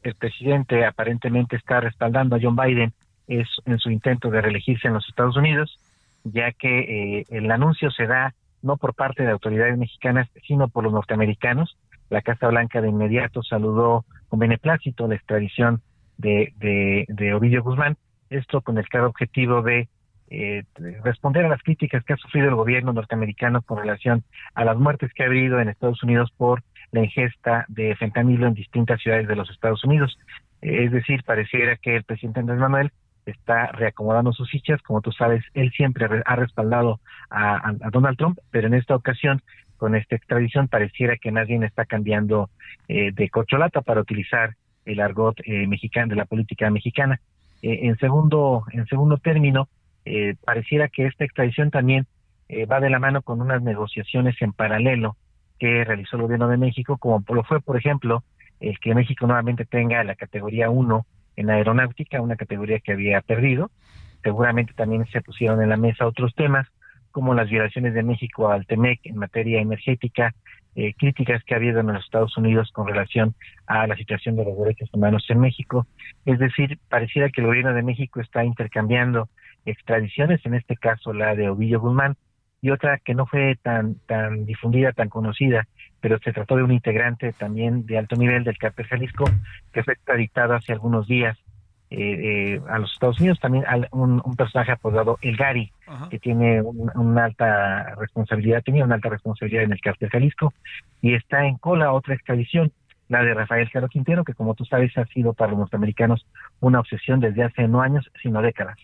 el 0.04 0.14
presidente 0.14 0.84
aparentemente 0.84 1.56
está 1.56 1.80
respaldando 1.80 2.36
a 2.36 2.38
John 2.40 2.54
Biden 2.54 2.92
es 3.26 3.48
en 3.64 3.78
su 3.78 3.90
intento 3.90 4.30
de 4.30 4.42
reelegirse 4.42 4.86
en 4.86 4.94
los 4.94 5.08
Estados 5.08 5.36
Unidos, 5.36 5.78
ya 6.24 6.52
que 6.52 7.18
eh, 7.18 7.24
el 7.30 7.50
anuncio 7.50 7.90
se 7.90 8.06
da 8.06 8.34
no 8.62 8.76
por 8.76 8.94
parte 8.94 9.24
de 9.24 9.30
autoridades 9.30 9.76
mexicanas, 9.76 10.28
sino 10.46 10.68
por 10.68 10.84
los 10.84 10.92
norteamericanos. 10.92 11.76
La 12.10 12.22
Casa 12.22 12.48
Blanca 12.48 12.80
de 12.80 12.88
inmediato 12.88 13.42
saludó 13.42 14.04
con 14.28 14.38
beneplácito 14.38 15.08
la 15.08 15.16
extradición 15.16 15.82
de, 16.18 16.52
de, 16.56 17.06
de 17.08 17.34
Ovidio 17.34 17.62
Guzmán, 17.62 17.96
esto 18.30 18.60
con 18.60 18.78
el 18.78 18.88
claro 18.88 19.08
objetivo 19.08 19.62
de, 19.62 19.88
eh, 20.30 20.64
responder 21.04 21.44
a 21.44 21.48
las 21.48 21.62
críticas 21.62 22.02
que 22.04 22.14
ha 22.14 22.16
sufrido 22.16 22.48
el 22.48 22.54
gobierno 22.54 22.92
norteamericano 22.92 23.62
con 23.62 23.78
relación 23.78 24.24
a 24.54 24.64
las 24.64 24.76
muertes 24.76 25.12
que 25.12 25.22
ha 25.22 25.26
habido 25.26 25.60
en 25.60 25.68
Estados 25.68 26.02
Unidos 26.02 26.32
por 26.36 26.62
la 26.94 27.02
ingesta 27.02 27.64
de 27.68 27.96
fentanilo 27.96 28.46
en 28.46 28.54
distintas 28.54 29.02
ciudades 29.02 29.26
de 29.26 29.34
los 29.34 29.50
Estados 29.50 29.82
Unidos. 29.84 30.16
Es 30.60 30.92
decir, 30.92 31.24
pareciera 31.24 31.76
que 31.76 31.96
el 31.96 32.04
presidente 32.04 32.38
Andrés 32.38 32.60
Manuel 32.60 32.92
está 33.26 33.66
reacomodando 33.72 34.32
sus 34.32 34.48
fichas. 34.48 34.80
Como 34.82 35.00
tú 35.00 35.10
sabes, 35.10 35.44
él 35.54 35.72
siempre 35.72 36.06
ha 36.24 36.36
respaldado 36.36 37.00
a, 37.30 37.74
Donald 37.90 38.16
Trump, 38.16 38.38
pero 38.52 38.68
en 38.68 38.74
esta 38.74 38.94
ocasión, 38.94 39.42
con 39.76 39.96
esta 39.96 40.14
extradición, 40.14 40.68
pareciera 40.68 41.16
que 41.16 41.32
nadie 41.32 41.56
está 41.66 41.84
cambiando 41.84 42.48
eh, 42.86 43.10
de 43.12 43.28
cocholata 43.28 43.82
para 43.82 44.00
utilizar 44.00 44.54
el 44.84 45.00
argot 45.00 45.36
eh, 45.44 45.66
mexicano 45.66 46.10
de 46.10 46.16
la 46.16 46.26
política 46.26 46.70
mexicana. 46.70 47.20
en 47.62 47.96
segundo 47.96 48.64
en 48.70 48.86
segundo 48.86 49.16
término, 49.16 49.68
pareciera 50.44 50.88
que 50.88 51.06
esta 51.06 51.24
extradición 51.24 51.70
también 51.70 52.06
va 52.70 52.78
de 52.78 52.90
la 52.90 52.98
mano 52.98 53.22
con 53.22 53.40
unas 53.40 53.62
negociaciones 53.62 54.36
en 54.42 54.52
paralelo 54.52 55.16
que 55.58 55.84
realizó 55.84 56.16
el 56.16 56.22
gobierno 56.22 56.48
de 56.48 56.56
México, 56.56 56.98
como 56.98 57.22
lo 57.28 57.44
fue, 57.44 57.60
por 57.60 57.76
ejemplo, 57.76 58.24
el 58.60 58.78
que 58.78 58.94
México 58.94 59.26
nuevamente 59.26 59.64
tenga 59.64 60.02
la 60.04 60.14
categoría 60.14 60.70
1 60.70 61.06
en 61.36 61.50
aeronáutica, 61.50 62.20
una 62.20 62.36
categoría 62.36 62.80
que 62.80 62.92
había 62.92 63.20
perdido. 63.20 63.70
Seguramente 64.22 64.72
también 64.74 65.06
se 65.06 65.20
pusieron 65.20 65.62
en 65.62 65.68
la 65.68 65.76
mesa 65.76 66.06
otros 66.06 66.34
temas, 66.34 66.66
como 67.10 67.34
las 67.34 67.48
violaciones 67.48 67.94
de 67.94 68.02
México 68.02 68.50
al 68.50 68.66
TEMEC 68.66 69.00
en 69.04 69.16
materia 69.16 69.60
energética, 69.60 70.34
eh, 70.76 70.94
críticas 70.94 71.44
que 71.44 71.54
ha 71.54 71.58
habido 71.58 71.78
en 71.78 71.86
los 71.86 72.04
Estados 72.04 72.36
Unidos 72.36 72.70
con 72.72 72.88
relación 72.88 73.36
a 73.66 73.86
la 73.86 73.94
situación 73.96 74.34
de 74.34 74.44
los 74.44 74.58
derechos 74.58 74.90
humanos 74.92 75.24
en 75.28 75.38
México. 75.38 75.86
Es 76.24 76.40
decir, 76.40 76.80
pareciera 76.88 77.30
que 77.30 77.40
el 77.40 77.46
gobierno 77.46 77.72
de 77.74 77.82
México 77.82 78.20
está 78.20 78.44
intercambiando 78.44 79.28
extradiciones, 79.64 80.44
en 80.44 80.54
este 80.54 80.76
caso 80.76 81.12
la 81.12 81.36
de 81.36 81.48
Ovillo 81.48 81.80
Guzmán, 81.80 82.16
y 82.64 82.70
otra 82.70 82.96
que 82.96 83.14
no 83.14 83.26
fue 83.26 83.58
tan, 83.62 83.96
tan 84.06 84.46
difundida, 84.46 84.92
tan 84.92 85.10
conocida, 85.10 85.68
pero 86.00 86.18
se 86.20 86.32
trató 86.32 86.56
de 86.56 86.62
un 86.62 86.72
integrante 86.72 87.34
también 87.34 87.84
de 87.84 87.98
alto 87.98 88.16
nivel 88.16 88.42
del 88.42 88.56
cártel 88.56 88.86
Jalisco, 88.86 89.26
que 89.70 89.82
fue 89.82 89.92
extraditado 89.92 90.54
hace 90.54 90.72
algunos 90.72 91.06
días 91.06 91.36
eh, 91.90 92.54
eh, 92.54 92.60
a 92.66 92.78
los 92.78 92.90
Estados 92.90 93.20
Unidos, 93.20 93.38
también 93.38 93.66
un, 93.92 94.22
personaje 94.34 94.72
apodado 94.72 95.18
El 95.20 95.36
Gari, 95.36 95.70
que 96.08 96.18
tiene 96.18 96.62
una 96.62 97.26
alta 97.26 97.96
responsabilidad, 97.96 98.62
tenía 98.62 98.86
una 98.86 98.94
alta 98.94 99.10
responsabilidad 99.10 99.64
en 99.64 99.72
el 99.72 99.80
cártel 99.82 100.08
Jalisco, 100.08 100.54
y 101.02 101.12
está 101.12 101.44
en 101.44 101.58
cola 101.58 101.92
otra 101.92 102.14
extradición, 102.14 102.72
la 103.10 103.22
de 103.22 103.34
Rafael 103.34 103.70
Caro 103.70 103.88
Quintero, 103.88 104.24
que 104.24 104.32
como 104.32 104.54
tú 104.54 104.64
sabes 104.64 104.96
ha 104.96 105.04
sido 105.08 105.34
para 105.34 105.50
los 105.50 105.58
norteamericanos 105.58 106.26
una 106.60 106.80
obsesión 106.80 107.20
desde 107.20 107.42
hace 107.42 107.68
no 107.68 107.82
años, 107.82 108.10
sino 108.22 108.40
décadas. 108.40 108.78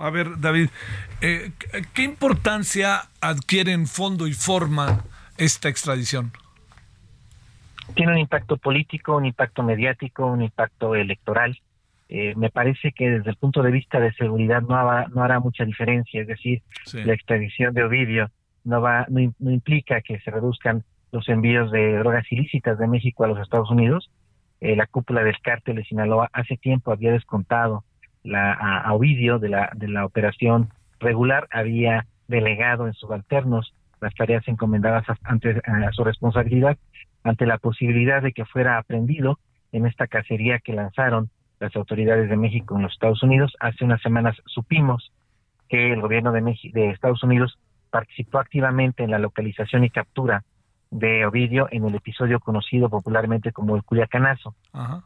A 0.00 0.08
ver, 0.08 0.40
David, 0.40 0.70
eh, 1.20 1.52
¿qué 1.92 2.02
importancia 2.02 3.02
adquiere 3.20 3.72
en 3.72 3.86
fondo 3.86 4.26
y 4.26 4.32
forma 4.32 5.04
esta 5.36 5.68
extradición? 5.68 6.32
Tiene 7.94 8.12
un 8.12 8.18
impacto 8.18 8.56
político, 8.56 9.16
un 9.16 9.26
impacto 9.26 9.62
mediático, 9.62 10.24
un 10.24 10.40
impacto 10.40 10.94
electoral. 10.94 11.58
Eh, 12.08 12.34
me 12.34 12.48
parece 12.48 12.92
que 12.92 13.10
desde 13.10 13.30
el 13.30 13.36
punto 13.36 13.62
de 13.62 13.70
vista 13.70 14.00
de 14.00 14.12
seguridad 14.14 14.62
no, 14.62 15.08
no 15.08 15.22
hará 15.22 15.38
mucha 15.38 15.66
diferencia, 15.66 16.22
es 16.22 16.26
decir, 16.26 16.62
la 16.92 17.12
extradición 17.12 17.74
de 17.74 17.84
Ovidio 17.84 18.30
no, 18.64 18.80
va, 18.80 19.06
no, 19.08 19.20
implica 19.50 20.00
que 20.00 20.18
se 20.20 20.30
reduzcan 20.30 20.82
los 21.12 21.28
envíos 21.28 21.70
de 21.72 21.98
drogas 21.98 22.24
ilícitas 22.32 22.78
de 22.78 22.86
México 22.86 23.24
a 23.24 23.28
los 23.28 23.38
Estados 23.38 23.70
Unidos. 23.70 24.10
Eh, 24.62 24.76
la 24.76 24.86
cúpula 24.86 25.22
del 25.22 25.38
cártel 25.40 25.76
de 25.76 25.84
Sinaloa 25.84 26.30
hace 26.32 26.56
tiempo 26.56 26.90
había 26.90 27.12
descontado 27.12 27.84
la, 28.22 28.52
a, 28.52 28.92
Ovidio 28.92 29.38
de 29.38 29.48
la, 29.48 29.70
de 29.74 29.88
la 29.88 30.04
operación 30.04 30.70
regular 30.98 31.48
había 31.50 32.06
delegado 32.28 32.86
en 32.86 32.94
subalternos 32.94 33.74
las 34.00 34.14
tareas 34.14 34.46
encomendadas 34.48 35.04
ante 35.24 35.60
a 35.64 35.92
su 35.92 36.04
responsabilidad 36.04 36.78
ante 37.22 37.46
la 37.46 37.58
posibilidad 37.58 38.22
de 38.22 38.32
que 38.32 38.44
fuera 38.44 38.78
aprendido 38.78 39.38
en 39.72 39.86
esta 39.86 40.06
cacería 40.06 40.58
que 40.58 40.72
lanzaron 40.72 41.30
las 41.58 41.74
autoridades 41.76 42.30
de 42.30 42.36
México 42.36 42.76
en 42.76 42.82
los 42.82 42.92
Estados 42.92 43.22
Unidos. 43.22 43.54
Hace 43.60 43.84
unas 43.84 44.00
semanas 44.00 44.36
supimos 44.46 45.12
que 45.68 45.92
el 45.92 46.00
gobierno 46.00 46.32
de, 46.32 46.40
de 46.72 46.90
Estados 46.90 47.22
Unidos 47.22 47.58
participó 47.90 48.38
activamente 48.38 49.02
en 49.02 49.10
la 49.10 49.18
localización 49.18 49.84
y 49.84 49.90
captura 49.90 50.44
de 50.90 51.24
Ovidio 51.24 51.68
en 51.70 51.84
el 51.84 51.94
episodio 51.94 52.40
conocido 52.40 52.88
popularmente 52.88 53.52
como 53.52 53.76
el 53.76 53.84
Culiacanazo. 53.84 54.54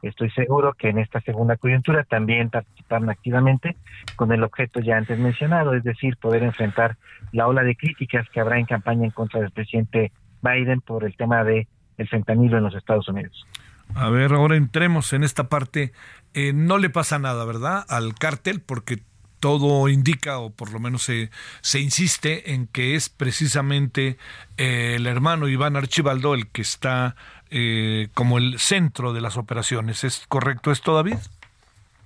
Estoy 0.03 0.31
seguro 0.31 0.73
que 0.73 0.89
en 0.89 0.99
esta 0.99 1.21
segunda 1.21 1.57
coyuntura 1.57 2.05
también 2.05 2.51
participaron 2.51 3.11
activamente 3.11 3.77
con 4.17 4.33
el 4.33 4.43
objeto 4.43 4.81
ya 4.81 4.97
antes 4.97 5.19
mencionado, 5.19 5.75
es 5.75 5.85
decir, 5.85 6.17
poder 6.17 6.43
enfrentar 6.43 6.97
la 7.33 7.47
ola 7.47 7.63
de 7.63 7.77
críticas 7.77 8.29
que 8.31 8.41
habrá 8.41 8.59
en 8.59 8.67
campaña 8.67 9.05
en 9.05 9.11
contra 9.11 9.41
del 9.41 9.51
presidente 9.51 10.13
Biden 10.43 10.81
por 10.81 11.05
el 11.05 11.17
tema 11.17 11.45
de 11.45 11.69
el 11.99 12.09
fentanilo 12.09 12.57
en 12.57 12.65
los 12.65 12.75
Estados 12.75 13.09
Unidos. 13.09 13.47
A 13.95 14.09
ver, 14.09 14.33
ahora 14.33 14.57
entremos 14.57 15.13
en 15.13 15.23
esta 15.23 15.49
parte. 15.49 15.93
Eh, 16.33 16.53
no 16.53 16.79
le 16.79 16.91
pasa 16.91 17.19
nada, 17.19 17.45
¿verdad? 17.45 17.85
Al 17.89 18.15
cártel, 18.15 18.61
porque 18.61 19.03
todo 19.45 19.91
indica, 19.91 20.39
o 20.39 20.49
por 20.49 20.73
lo 20.73 20.81
menos 20.81 21.03
se, 21.03 21.29
se 21.61 21.79
insiste 21.79 22.55
en 22.55 22.67
que 22.67 22.95
es 22.95 23.11
precisamente 23.11 24.17
eh, 24.57 24.95
el 24.97 25.07
hermano 25.07 25.49
Iván 25.49 25.77
Archibaldo 25.77 26.33
el 26.33 26.51
que 26.51 26.63
está 26.63 27.15
eh, 27.51 28.09
como 28.15 28.39
el 28.39 28.59
centro 28.59 29.13
de 29.13 29.21
las 29.21 29.37
operaciones. 29.37 30.03
¿Es 30.03 30.27
correcto 30.29 30.73
esto, 30.73 30.95
David? 30.95 31.17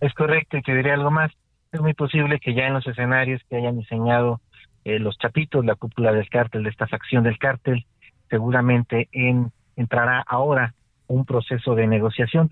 Es 0.01 0.13
correcto, 0.15 0.57
y 0.57 0.63
te 0.63 0.75
diré 0.75 0.91
algo 0.91 1.13
más. 1.13 1.31
Es 1.71 1.81
muy 1.81 1.95
posible 1.95 2.41
que 2.41 2.55
ya 2.55 2.67
en 2.67 2.75
los 2.75 2.89
escenarios 2.89 3.41
que 3.49 3.55
hayan 3.55 3.79
diseñado 3.79 4.41
eh, 4.85 4.99
los 4.99 5.17
chapitos, 5.17 5.65
la 5.65 5.77
cúpula 5.77 6.11
del 6.11 6.29
cártel, 6.29 6.65
de 6.65 6.71
esta 6.71 6.89
facción 6.89 7.23
del 7.23 7.39
cártel, 7.39 7.87
seguramente 8.29 9.09
en, 9.13 9.53
entrará 9.77 10.25
ahora 10.27 10.75
un 11.07 11.25
proceso 11.25 11.77
de 11.77 11.87
negociación. 11.87 12.51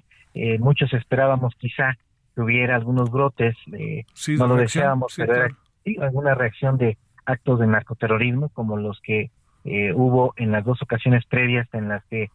muchos 0.60 0.92
esperábamos 0.92 1.56
quizá 1.58 1.98
que 2.36 2.42
hubiera 2.42 2.76
algunos 2.76 3.10
brotes, 3.10 3.56
no 3.66 4.46
lo 4.46 4.56
deseábamos, 4.56 5.14
pero 5.16 5.34
era 5.34 5.56
alguna 6.02 6.34
reacción 6.34 6.76
de 6.76 6.98
actos 7.24 7.58
de 7.58 7.66
narcoterrorismo 7.66 8.50
como 8.50 8.76
los 8.76 9.00
que 9.00 9.30
eh, 9.64 9.92
hubo 9.94 10.34
en 10.36 10.52
las 10.52 10.62
dos 10.62 10.82
ocasiones 10.82 11.24
previas 11.24 11.66
en 11.72 11.88
las 11.88 12.04
que 12.04 12.28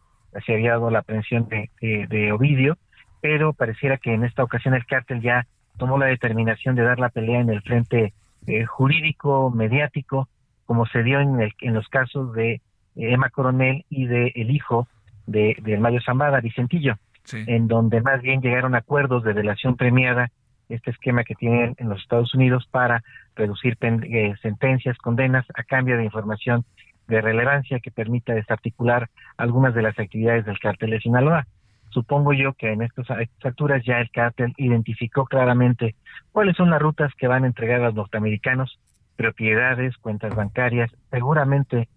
se 0.44 0.54
había 0.54 0.72
dado 0.72 0.90
la 0.90 0.98
aprehensión 1.00 1.48
de, 1.48 1.70
de, 1.80 2.32
Ovidio, 2.32 2.78
pero 3.20 3.52
pareciera 3.52 3.96
que 3.96 4.12
en 4.12 4.24
esta 4.24 4.42
ocasión 4.42 4.74
el 4.74 4.86
cártel 4.86 5.20
ya 5.20 5.46
tomó 5.78 5.98
la 5.98 6.06
determinación 6.06 6.74
de 6.74 6.82
dar 6.82 6.98
la 6.98 7.10
pelea 7.10 7.40
en 7.40 7.50
el 7.50 7.62
frente 7.62 8.12
eh, 8.48 8.64
jurídico, 8.64 9.50
mediático, 9.50 10.28
como 10.66 10.84
se 10.86 11.04
dio 11.04 11.20
en, 11.20 11.40
el, 11.40 11.52
en 11.60 11.74
los 11.74 11.86
casos 11.88 12.32
de 12.34 12.60
Emma 12.96 13.30
Coronel 13.30 13.84
y 13.88 14.06
de 14.06 14.32
el 14.34 14.50
hijo 14.50 14.88
de, 15.26 15.56
de 15.62 15.78
Mayo 15.78 16.00
Zambada, 16.04 16.40
Vicentillo 16.40 16.96
en 17.32 17.68
donde 17.68 18.00
más 18.00 18.20
bien 18.22 18.40
llegaron 18.40 18.74
acuerdos 18.74 19.24
de 19.24 19.32
relación 19.32 19.76
premiada, 19.76 20.30
este 20.68 20.90
esquema 20.90 21.24
que 21.24 21.34
tienen 21.34 21.74
en 21.78 21.88
los 21.88 22.00
Estados 22.00 22.34
Unidos 22.34 22.66
para 22.70 23.02
reducir 23.36 23.76
eh, 23.80 24.34
sentencias, 24.42 24.96
condenas 24.98 25.46
a 25.54 25.62
cambio 25.64 25.96
de 25.96 26.04
información 26.04 26.64
de 27.08 27.20
relevancia 27.20 27.80
que 27.80 27.90
permita 27.90 28.34
desarticular 28.34 29.08
algunas 29.36 29.74
de 29.74 29.82
las 29.82 29.98
actividades 29.98 30.44
del 30.46 30.58
cártel 30.58 30.90
de 30.90 31.00
Sinaloa. 31.00 31.46
Supongo 31.90 32.32
yo 32.32 32.54
que 32.54 32.72
en 32.72 32.82
estas 32.82 33.06
alturas 33.44 33.82
ya 33.84 34.00
el 34.00 34.10
cártel 34.10 34.54
identificó 34.56 35.26
claramente 35.26 35.94
cuáles 36.30 36.56
son 36.56 36.70
las 36.70 36.80
rutas 36.80 37.12
que 37.18 37.26
van 37.26 37.44
a 37.44 37.48
entregar 37.48 37.82
a 37.82 37.86
los 37.86 37.94
norteamericanos, 37.94 38.78
propiedades, 39.16 39.96
cuentas 39.98 40.34
bancarias, 40.34 40.90
seguramente 41.10 41.88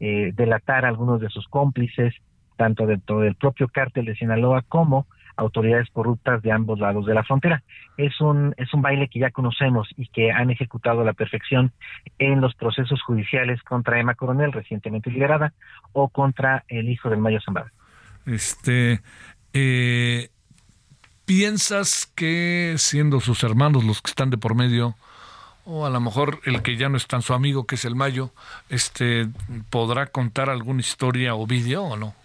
eh, 0.00 0.32
delatar 0.34 0.86
a 0.86 0.88
algunos 0.88 1.20
de 1.20 1.28
sus 1.28 1.46
cómplices, 1.48 2.14
tanto 2.62 2.86
dentro 2.86 3.18
del 3.18 3.34
propio 3.34 3.66
cártel 3.66 4.04
de 4.04 4.14
Sinaloa 4.14 4.62
como 4.62 5.08
autoridades 5.36 5.88
corruptas 5.90 6.42
de 6.42 6.52
ambos 6.52 6.78
lados 6.78 7.04
de 7.06 7.12
la 7.12 7.24
frontera. 7.24 7.64
Es 7.96 8.20
un, 8.20 8.54
es 8.56 8.72
un 8.72 8.82
baile 8.82 9.08
que 9.08 9.18
ya 9.18 9.32
conocemos 9.32 9.88
y 9.96 10.06
que 10.06 10.30
han 10.30 10.48
ejecutado 10.48 11.00
a 11.00 11.04
la 11.04 11.12
perfección 11.12 11.72
en 12.20 12.40
los 12.40 12.54
procesos 12.54 13.02
judiciales 13.02 13.60
contra 13.64 13.98
Emma 13.98 14.14
Coronel, 14.14 14.52
recientemente 14.52 15.10
liberada, 15.10 15.52
o 15.92 16.08
contra 16.08 16.62
el 16.68 16.88
hijo 16.88 17.10
del 17.10 17.18
Mayo 17.18 17.40
Zambada. 17.44 17.72
Este, 18.26 19.00
eh, 19.52 20.28
¿Piensas 21.24 22.12
que 22.14 22.76
siendo 22.76 23.18
sus 23.18 23.42
hermanos 23.42 23.82
los 23.82 24.02
que 24.02 24.10
están 24.10 24.30
de 24.30 24.38
por 24.38 24.54
medio, 24.54 24.94
o 25.64 25.84
a 25.84 25.90
lo 25.90 26.00
mejor 26.00 26.38
el 26.44 26.62
que 26.62 26.76
ya 26.76 26.88
no 26.88 26.96
es 26.96 27.08
tan 27.08 27.22
su 27.22 27.34
amigo, 27.34 27.66
que 27.66 27.74
es 27.74 27.84
el 27.84 27.96
Mayo, 27.96 28.30
este, 28.68 29.26
podrá 29.68 30.06
contar 30.06 30.48
alguna 30.48 30.78
historia 30.78 31.34
o 31.34 31.44
vídeo 31.44 31.82
o 31.82 31.96
no? 31.96 32.21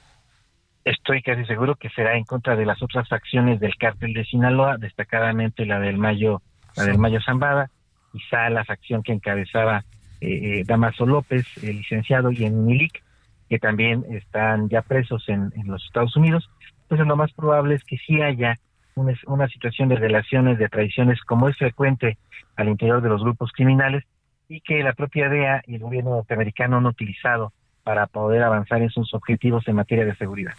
Estoy 0.87 1.21
casi 1.21 1.45
seguro 1.45 1.75
que 1.75 1.89
será 1.89 2.15
en 2.15 2.23
contra 2.23 2.55
de 2.55 2.65
las 2.65 2.81
otras 2.81 3.07
facciones 3.09 3.59
del 3.59 3.75
cártel 3.75 4.13
de 4.13 4.23
Sinaloa, 4.23 4.77
destacadamente 4.77 5.65
la 5.65 5.79
del 5.79 5.97
Mayo, 5.97 6.41
la 6.77 6.85
del 6.85 6.97
Mayo 6.97 7.19
Zambada, 7.21 7.69
quizá 8.13 8.49
la 8.49 8.63
facción 8.63 9.03
que 9.03 9.11
encabezaba 9.11 9.83
eh, 10.21 10.59
eh, 10.59 10.63
Damaso 10.65 11.05
López, 11.05 11.45
el 11.61 11.77
licenciado, 11.77 12.31
y 12.31 12.45
en 12.45 12.65
Milik, 12.65 13.03
que 13.49 13.59
también 13.59 14.05
están 14.09 14.69
ya 14.69 14.81
presos 14.81 15.27
en, 15.27 15.51
los 15.65 15.83
Estados 15.85 16.15
Unidos, 16.15 16.49
pues 16.87 17.01
lo 17.01 17.15
más 17.17 17.33
probable 17.33 17.75
es 17.75 17.83
que 17.83 17.97
sí 17.97 18.21
haya 18.21 18.55
una, 18.95 19.13
una 19.25 19.47
situación 19.49 19.89
de 19.89 19.97
relaciones, 19.97 20.57
de 20.57 20.69
traiciones, 20.69 21.19
como 21.21 21.49
es 21.49 21.57
frecuente 21.57 22.17
al 22.55 22.69
interior 22.69 23.01
de 23.01 23.09
los 23.09 23.21
grupos 23.21 23.51
criminales, 23.51 24.05
y 24.47 24.61
que 24.61 24.81
la 24.83 24.93
propia 24.93 25.27
DEA 25.27 25.63
y 25.67 25.75
el 25.75 25.81
gobierno 25.81 26.11
norteamericano 26.11 26.77
han 26.77 26.85
utilizado 26.85 27.51
para 27.83 28.07
poder 28.07 28.43
avanzar 28.43 28.81
en 28.81 28.89
sus 28.89 29.13
objetivos 29.13 29.67
en 29.67 29.75
materia 29.75 30.05
de 30.05 30.15
seguridad. 30.15 30.53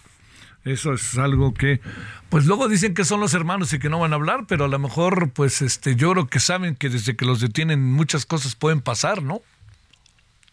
Eso 0.68 0.92
es 0.92 1.16
algo 1.16 1.54
que, 1.54 1.80
pues 2.28 2.44
luego 2.44 2.68
dicen 2.68 2.92
que 2.92 3.04
son 3.04 3.20
los 3.20 3.32
hermanos 3.32 3.72
y 3.72 3.78
que 3.78 3.88
no 3.88 4.00
van 4.00 4.12
a 4.12 4.16
hablar, 4.16 4.44
pero 4.46 4.66
a 4.66 4.68
lo 4.68 4.78
mejor, 4.78 5.30
pues 5.32 5.62
este, 5.62 5.96
yo 5.96 6.12
creo 6.12 6.26
que 6.26 6.40
saben 6.40 6.76
que 6.76 6.90
desde 6.90 7.16
que 7.16 7.24
los 7.24 7.40
detienen 7.40 7.90
muchas 7.90 8.26
cosas 8.26 8.54
pueden 8.54 8.82
pasar, 8.82 9.22
¿no? 9.22 9.40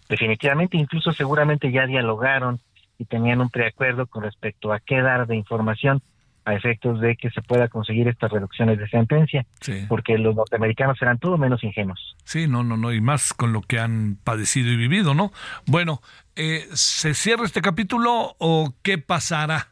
Definitivamente, 0.08 0.78
incluso 0.78 1.12
seguramente 1.12 1.70
ya 1.72 1.86
dialogaron 1.86 2.62
y 2.98 3.04
tenían 3.06 3.42
un 3.42 3.50
preacuerdo 3.50 4.06
con 4.08 4.24
respecto 4.24 4.72
a 4.72 4.80
qué 4.80 5.02
dar 5.02 5.28
de 5.28 5.36
información. 5.36 6.02
a 6.46 6.54
efectos 6.54 7.02
de 7.02 7.16
que 7.16 7.32
se 7.32 7.42
pueda 7.42 7.68
conseguir 7.68 8.08
estas 8.08 8.32
reducciones 8.32 8.78
de 8.78 8.88
sentencia, 8.88 9.46
porque 9.90 10.16
los 10.20 10.36
norteamericanos 10.36 10.98
serán 11.00 11.18
todo 11.18 11.40
menos 11.40 11.64
ingenuos. 11.64 12.16
Sí, 12.24 12.48
no, 12.48 12.64
no, 12.64 12.78
no, 12.78 12.94
y 12.94 13.02
más 13.02 13.34
con 13.34 13.52
lo 13.52 13.62
que 13.62 13.80
han 13.80 14.20
padecido 14.24 14.72
y 14.72 14.76
vivido, 14.76 15.16
¿no? 15.16 15.32
Bueno, 15.66 16.02
eh, 16.36 16.68
¿se 16.74 17.16
cierra 17.16 17.46
este 17.46 17.62
capítulo 17.62 18.36
o 18.38 18.76
qué 18.84 19.00
pasará? 19.00 19.70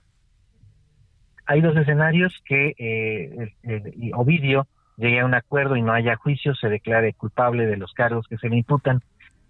Hay 1.45 1.61
dos 1.61 1.75
escenarios 1.75 2.41
que 2.45 2.73
eh, 2.77 4.11
Ovidio 4.13 4.67
llegue 4.97 5.19
a 5.19 5.25
un 5.25 5.33
acuerdo 5.33 5.75
y 5.75 5.81
no 5.81 5.91
haya 5.91 6.15
juicio, 6.15 6.55
se 6.55 6.69
declare 6.69 7.13
culpable 7.13 7.65
de 7.65 7.77
los 7.77 7.93
cargos 7.93 8.27
que 8.27 8.37
se 8.37 8.49
le 8.49 8.57
imputan. 8.57 9.01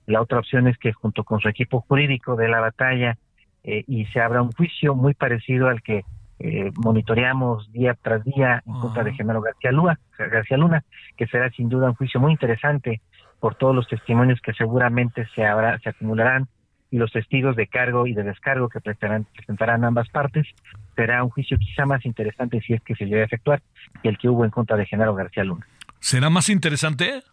La 0.05 0.21
otra 0.21 0.39
opción 0.39 0.67
es 0.67 0.77
que 0.77 0.93
junto 0.93 1.23
con 1.23 1.39
su 1.39 1.49
equipo 1.49 1.81
jurídico 1.81 2.35
de 2.35 2.47
la 2.47 2.59
batalla 2.59 3.17
eh, 3.63 3.83
y 3.87 4.05
se 4.07 4.19
abra 4.19 4.41
un 4.41 4.51
juicio 4.51 4.95
muy 4.95 5.13
parecido 5.13 5.67
al 5.67 5.81
que 5.81 6.03
eh, 6.39 6.71
monitoreamos 6.75 7.71
día 7.71 7.95
tras 8.01 8.23
día 8.23 8.61
en 8.65 8.73
contra 8.73 9.03
de 9.03 9.13
Genaro 9.13 9.41
García 9.41 9.71
Luna, 9.71 9.99
García 10.17 10.57
Luna, 10.57 10.83
que 11.15 11.27
será 11.27 11.49
sin 11.51 11.69
duda 11.69 11.89
un 11.89 11.95
juicio 11.95 12.19
muy 12.19 12.31
interesante 12.33 13.01
por 13.39 13.55
todos 13.55 13.75
los 13.75 13.87
testimonios 13.87 14.41
que 14.41 14.53
seguramente 14.53 15.25
se 15.35 15.45
habrá, 15.45 15.77
se 15.79 15.89
acumularán 15.89 16.47
y 16.91 16.97
los 16.97 17.11
testigos 17.11 17.55
de 17.55 17.67
cargo 17.67 18.07
y 18.07 18.13
de 18.13 18.23
descargo 18.23 18.69
que 18.69 18.81
presentarán 18.81 19.83
ambas 19.83 20.09
partes, 20.09 20.47
será 20.95 21.23
un 21.23 21.29
juicio 21.29 21.57
quizá 21.57 21.85
más 21.85 22.05
interesante 22.05 22.61
si 22.61 22.73
es 22.73 22.81
que 22.81 22.95
se 22.95 23.05
llegue 23.05 23.21
a 23.21 23.25
efectuar 23.25 23.61
que 24.01 24.09
el 24.09 24.17
que 24.17 24.29
hubo 24.29 24.45
en 24.45 24.51
contra 24.51 24.77
de 24.77 24.85
Genaro 24.85 25.15
García 25.15 25.43
Luna. 25.43 25.65
¿Será 25.99 26.29
más 26.29 26.49
interesante? 26.49 27.23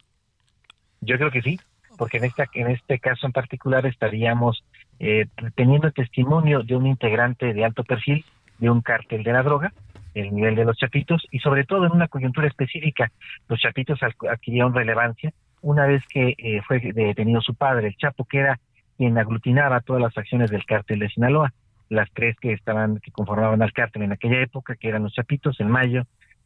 Yo 1.01 1.17
creo 1.17 1.31
que 1.31 1.43
sí, 1.43 1.59
porque 1.99 2.19
en, 2.19 2.25
esta, 2.25 2.47
en 2.55 2.69
este 2.69 2.99
caso 2.99 3.27
en 3.27 3.33
particular 3.33 3.87
estaríamos 3.87 4.65
eh, 4.99 5.27
teniendo 5.55 5.91
testimonio 5.91 6.63
de 6.63 6.77
un 6.77 6.87
integrante 6.87 7.53
de 7.53 7.65
alto 7.65 7.85
perfil 7.85 8.25
de 8.59 8.71
un 8.71 8.83
cártel 8.83 9.23
de 9.23 9.33
la 9.33 9.43
droga, 9.43 9.73
el 10.15 10.35
nivel 10.35 10.55
de 10.55 10.65
los 10.65 10.77
chapitos, 10.77 11.27
y 11.31 11.39
sobre 11.39 11.65
todo 11.65 11.87
en 11.87 11.93
una 11.93 12.09
coyuntura 12.09 12.47
específica, 12.47 13.11
los 13.49 13.59
chapitos 13.59 13.99
adquirieron 14.03 14.75
relevancia 14.75 15.33
una 15.63 15.87
vez 15.87 16.03
que 16.09 16.35
eh, 16.39 16.61
fue 16.67 16.81
detenido 16.81 17.41
su 17.41 17.55
padre, 17.55 17.89
el 17.89 17.97
Chapo, 17.97 18.25
que 18.25 18.39
era 18.39 18.59
quien 18.97 19.19
aglutinaba 19.19 19.81
todas 19.81 20.03
las 20.03 20.17
acciones 20.17 20.51
del 20.51 20.65
cártel 20.65 21.01
de 21.01 21.09
Sinaloa, 21.09 21.53
las 21.91 22.09
tres 22.13 22.37
que 22.41 22.53
estaban, 22.53 22.99
que 23.01 23.11
conformaban 23.11 23.61
al 23.61 23.73
cártel 23.73 24.03
en 24.03 24.13
aquella 24.13 24.41
época, 24.41 24.77
que 24.77 24.89
eran 24.89 25.03
los 25.03 25.13
Chapitos, 25.13 25.61
el 25.61 25.67
Mayo 25.67 26.05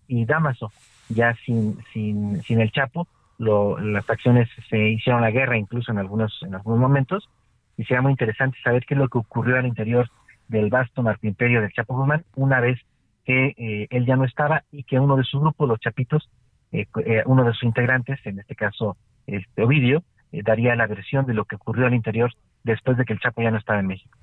y 0.09 0.25
Damaso. 0.25 0.73
Ya 1.11 1.37
sin, 1.45 1.79
sin, 1.93 2.43
sin 2.43 2.61
el 2.61 2.73
Chapo, 2.73 3.07
lo, 3.39 3.79
las 3.79 4.09
acciones 4.09 4.49
se 4.69 4.89
hicieron 4.89 5.21
la 5.21 5.31
guerra 5.31 5.57
incluso 5.59 5.93
en 5.93 5.99
algunos, 5.99 6.43
en 6.43 6.55
algunos 6.55 6.81
momentos, 6.81 7.29
y 7.77 7.85
sería 7.85 8.03
muy 8.03 8.13
interesante 8.13 8.59
saber 8.65 8.85
qué 8.87 8.95
es 8.95 8.99
lo 8.99 9.09
que 9.09 9.19
ocurrió 9.19 9.59
al 9.59 9.67
interior 9.67 10.09
del 10.49 10.71
vasto 10.71 11.03
narcoimperio 11.03 11.61
del 11.61 11.73
Chapo 11.73 11.95
Guzmán 11.95 12.25
una 12.37 12.61
vez 12.61 12.81
que 13.25 13.55
eh, 13.57 13.87
él 13.91 14.07
ya 14.07 14.17
no 14.17 14.25
estaba 14.25 14.65
y 14.71 14.85
que 14.85 14.99
uno 14.99 15.17
de 15.17 15.25
sus 15.25 15.41
grupos, 15.41 15.69
los 15.69 15.81
Chapitos, 15.81 16.31
eh, 16.73 16.87
eh, 17.05 17.23
uno 17.27 17.45
de 17.45 17.53
sus 17.53 17.65
integrantes, 17.65 18.19
en 18.25 18.39
este 18.39 18.55
caso 18.55 18.97
este 19.27 19.63
Ovidio, 19.63 20.05
daría 20.33 20.75
la 20.75 20.87
versión 20.87 21.27
de 21.27 21.35
lo 21.35 21.45
que 21.45 21.57
ocurrió 21.57 21.87
al 21.87 21.95
interior 21.95 22.33
después 22.65 22.97
de 22.97 23.05
que 23.05 23.13
el 23.13 23.21
Chapo 23.21 23.43
ya 23.43 23.51
no 23.51 23.59
estaba 23.59 23.81
en 23.81 23.87
México. 23.87 24.19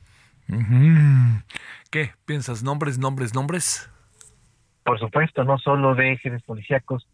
¿Qué 1.91 2.11
piensas? 2.25 2.63
¿Nombres, 2.63 2.97
nombres, 2.97 3.33
nombres? 3.33 3.89
Por 4.83 4.99
supuesto, 4.99 5.43
no 5.43 5.57
solo 5.57 5.95
de 5.95 6.17
jefes 6.17 6.41
policíacos, 6.43 7.07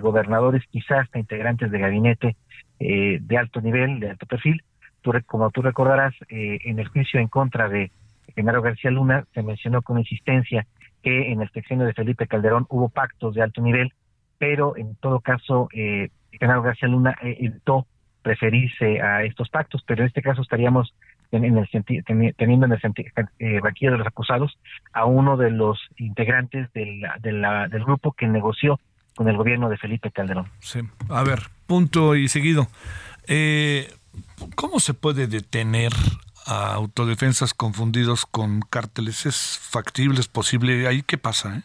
gobernadores, 0.00 0.62
quizás 0.70 1.04
hasta 1.04 1.18
integrantes 1.18 1.70
de 1.70 1.78
gabinete 1.78 2.36
de 2.78 3.38
alto 3.38 3.60
nivel, 3.60 3.98
de 4.00 4.10
alto 4.10 4.26
perfil, 4.26 4.62
como 5.26 5.50
tú 5.50 5.62
recordarás, 5.62 6.14
eh, 6.28 6.58
en 6.64 6.78
el 6.78 6.88
juicio 6.88 7.20
en 7.20 7.28
contra 7.28 7.68
de 7.68 7.90
Genaro 8.34 8.62
García 8.62 8.90
Luna 8.90 9.24
se 9.34 9.42
mencionó 9.42 9.82
con 9.82 9.98
insistencia 9.98 10.66
que 11.02 11.30
en 11.30 11.42
el 11.42 11.50
sexenio 11.50 11.86
de 11.86 11.92
Felipe 11.92 12.26
Calderón 12.26 12.66
hubo 12.70 12.88
pactos 12.88 13.34
de 13.34 13.42
alto 13.42 13.60
nivel, 13.60 13.92
pero 14.38 14.76
en 14.76 14.96
todo 14.96 15.20
caso 15.20 15.68
eh, 15.72 16.08
Genaro 16.32 16.62
García 16.62 16.88
Luna 16.88 17.16
eh, 17.22 17.36
evitó 17.40 17.86
preferirse 18.22 19.02
a 19.02 19.22
estos 19.24 19.50
pactos, 19.50 19.84
pero 19.86 20.00
en 20.00 20.08
este 20.08 20.22
caso 20.22 20.40
estaríamos 20.40 20.94
en, 21.36 21.58
el 21.58 22.34
teniendo 22.36 22.66
en 22.66 22.72
el 22.72 22.80
eh, 23.38 23.60
de 23.60 23.98
los 23.98 24.06
acusados 24.06 24.58
a 24.92 25.04
uno 25.04 25.36
de 25.36 25.50
los 25.50 25.80
integrantes 25.96 26.72
del, 26.72 27.02
del 27.22 27.84
grupo 27.84 28.12
que 28.12 28.26
negoció 28.26 28.78
con 29.14 29.28
el 29.28 29.36
gobierno 29.36 29.68
de 29.68 29.76
Felipe 29.76 30.10
Calderón. 30.10 30.48
Sí, 30.60 30.80
a 31.08 31.22
ver, 31.22 31.40
punto 31.66 32.16
y 32.16 32.28
seguido. 32.28 32.66
Eh, 33.26 33.92
¿Cómo 34.54 34.80
se 34.80 34.94
puede 34.94 35.26
detener 35.26 35.92
a 36.46 36.74
autodefensas 36.74 37.54
confundidos 37.54 38.26
con 38.26 38.60
cárteles? 38.60 39.26
¿Es 39.26 39.58
factible, 39.58 40.20
es 40.20 40.28
posible? 40.28 40.86
¿Ahí 40.86 41.02
qué 41.02 41.16
pasa? 41.16 41.56
Eh? 41.56 41.62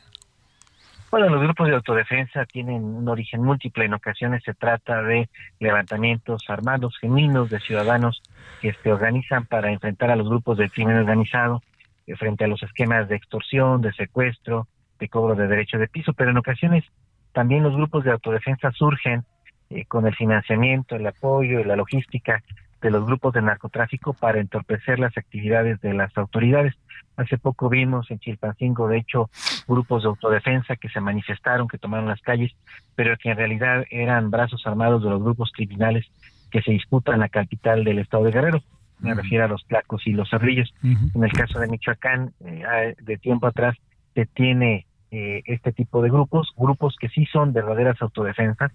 Bueno, 1.12 1.28
los 1.30 1.42
grupos 1.42 1.68
de 1.68 1.76
autodefensa 1.76 2.46
tienen 2.46 2.84
un 2.84 3.08
origen 3.08 3.44
múltiple. 3.44 3.86
En 3.86 3.96
ocasiones 3.96 4.44
se 4.44 4.54
trata 4.54 5.02
de 5.02 5.28
levantamientos 5.60 6.44
armados 6.48 6.96
genuinos 7.00 7.50
de 7.50 7.60
ciudadanos 7.60 8.22
que 8.62 8.74
se 8.74 8.92
organizan 8.92 9.46
para 9.46 9.72
enfrentar 9.72 10.12
a 10.12 10.16
los 10.16 10.30
grupos 10.30 10.58
del 10.58 10.72
crimen 10.72 10.98
organizado 10.98 11.62
eh, 12.08 12.16
frente 12.16 12.44
a 12.44 12.48
los 12.48 12.62
esquemas 12.64 13.08
de 13.08 13.16
extorsión, 13.16 13.82
de 13.82 13.94
secuestro, 13.94 14.68
de 15.00 15.10
cobro 15.10 15.36
de 15.36 15.48
derechos 15.48 15.80
de 15.80 15.88
piso. 15.88 16.14
Pero 16.14 16.32
en 16.32 16.38
ocasiones 16.38 16.84
también 17.32 17.64
los 17.64 17.76
grupos 17.76 18.04
de 18.04 18.12
autodefensa 18.12 18.72
surgen 18.72 19.24
eh, 19.70 19.86
con 19.86 20.08
el 20.08 20.16
financiamiento, 20.16 20.96
el 20.96 21.08
apoyo 21.08 21.60
y 21.60 21.64
la 21.64 21.76
logística 21.76 22.44
de 22.82 22.92
los 22.92 23.06
grupos 23.06 23.34
de 23.34 23.42
narcotráfico 23.42 24.14
para 24.14 24.40
entorpecer 24.40 25.00
las 25.00 25.18
actividades 25.18 25.80
de 25.82 25.94
las 25.94 26.18
autoridades. 26.18 26.76
Hace 27.18 27.38
poco 27.38 27.68
vimos 27.68 28.10
en 28.10 28.20
Chilpancingo, 28.20 28.88
de 28.88 28.98
hecho, 28.98 29.30
grupos 29.68 30.04
de 30.04 30.10
autodefensa 30.10 30.78
que 30.78 30.88
se 30.90 31.02
manifestaron, 31.02 31.68
que 31.68 31.78
tomaron 31.78 32.08
las 32.08 32.22
calles, 32.22 32.54
pero 32.96 33.18
que 33.18 33.32
en 33.32 33.38
realidad 33.38 33.86
eran 33.90 34.32
brazos 34.32 34.66
armados 34.66 35.04
de 35.04 35.10
los 35.10 35.22
grupos 35.22 35.52
criminales 35.52 36.10
que 36.50 36.62
se 36.62 36.72
disputan 36.72 37.20
la 37.20 37.30
capital 37.30 37.84
del 37.84 38.00
estado 38.00 38.24
de 38.24 38.32
Guerrero. 38.32 38.64
Me 39.00 39.14
refiero 39.14 39.46
a 39.46 39.48
los 39.48 39.64
placos 39.64 40.06
y 40.06 40.12
los 40.12 40.30
cerrillos. 40.30 40.74
En 40.84 41.24
el 41.24 41.32
caso 41.32 41.60
de 41.60 41.68
Michoacán, 41.68 42.34
eh, 42.46 42.96
de 43.02 43.18
tiempo 43.18 43.48
atrás, 43.48 43.78
se 44.14 44.26
tiene 44.26 44.86
eh, 45.12 45.42
este 45.46 45.72
tipo 45.72 46.02
de 46.02 46.10
grupos, 46.10 46.54
grupos 46.58 46.96
que 47.00 47.10
sí 47.10 47.26
son 47.26 47.54
verdaderas 47.54 48.02
autodefensas, 48.02 48.72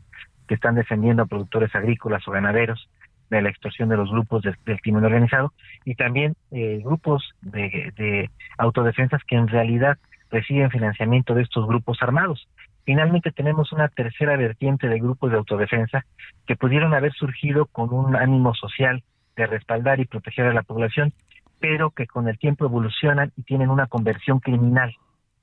que 0.49 0.55
están 0.55 0.75
defendiendo 0.75 1.22
a 1.22 1.27
productores 1.27 1.75
agrícolas 1.75 2.27
o 2.27 2.33
ganaderos 2.33 2.89
de 3.31 3.43
la 3.43 3.49
extorsión 3.49 3.89
de 3.89 3.97
los 3.97 4.11
grupos 4.11 4.43
del, 4.43 4.81
crimen 4.81 5.05
organizado 5.05 5.53
y 5.85 5.95
también 5.95 6.35
eh, 6.51 6.81
grupos 6.83 7.22
de, 7.43 8.31
autodefensas 8.59 9.22
que 9.25 9.37
en 9.37 9.49
realidad 9.49 9.99
reciben 10.31 10.70
financiamiento 10.70 11.35
de 11.35 11.43
estos 11.43 11.66
grupos 11.66 11.99
armados. 12.01 12.49
Finalmente 12.85 13.32
tenemos 13.32 13.72
una 13.72 13.89
tercera 13.89 14.37
vertiente 14.37 14.89
de 14.89 14.99
grupos 14.99 15.30
de 15.30 15.39
autodefensa 15.39 16.05
que 16.47 16.57
pudieron 16.57 16.95
haber 16.95 17.12
surgido 17.12 17.66
con 17.66 17.93
un 17.93 18.14
ánimo 18.16 18.55
social 18.55 19.03
de 19.37 19.47
respaldar 19.47 20.01
y 20.01 20.05
proteger 20.05 20.47
a 20.47 20.55
la 20.55 20.62
población, 20.62 21.12
pero 21.61 21.91
que 21.91 22.07
con 22.07 22.28
el 22.28 22.39
tiempo 22.39 22.66
evolucionan 22.66 23.32
y 23.37 23.43
tienen 23.43 23.70
una 23.70 23.87
conversión 23.87 24.41
criminal 24.41 24.95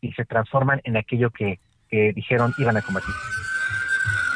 y 0.01 0.13
se 0.13 0.25
transforman 0.25 0.81
en 0.83 0.97
aquello 0.97 1.31
que 1.31 1.59
dijeron 1.89 2.53
iban 2.57 2.77
a 2.77 2.81
combatir. 2.81 3.13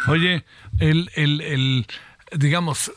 Oye, 0.08 0.44
el, 0.80 1.10
el, 1.16 1.86
digamos, 2.32 2.92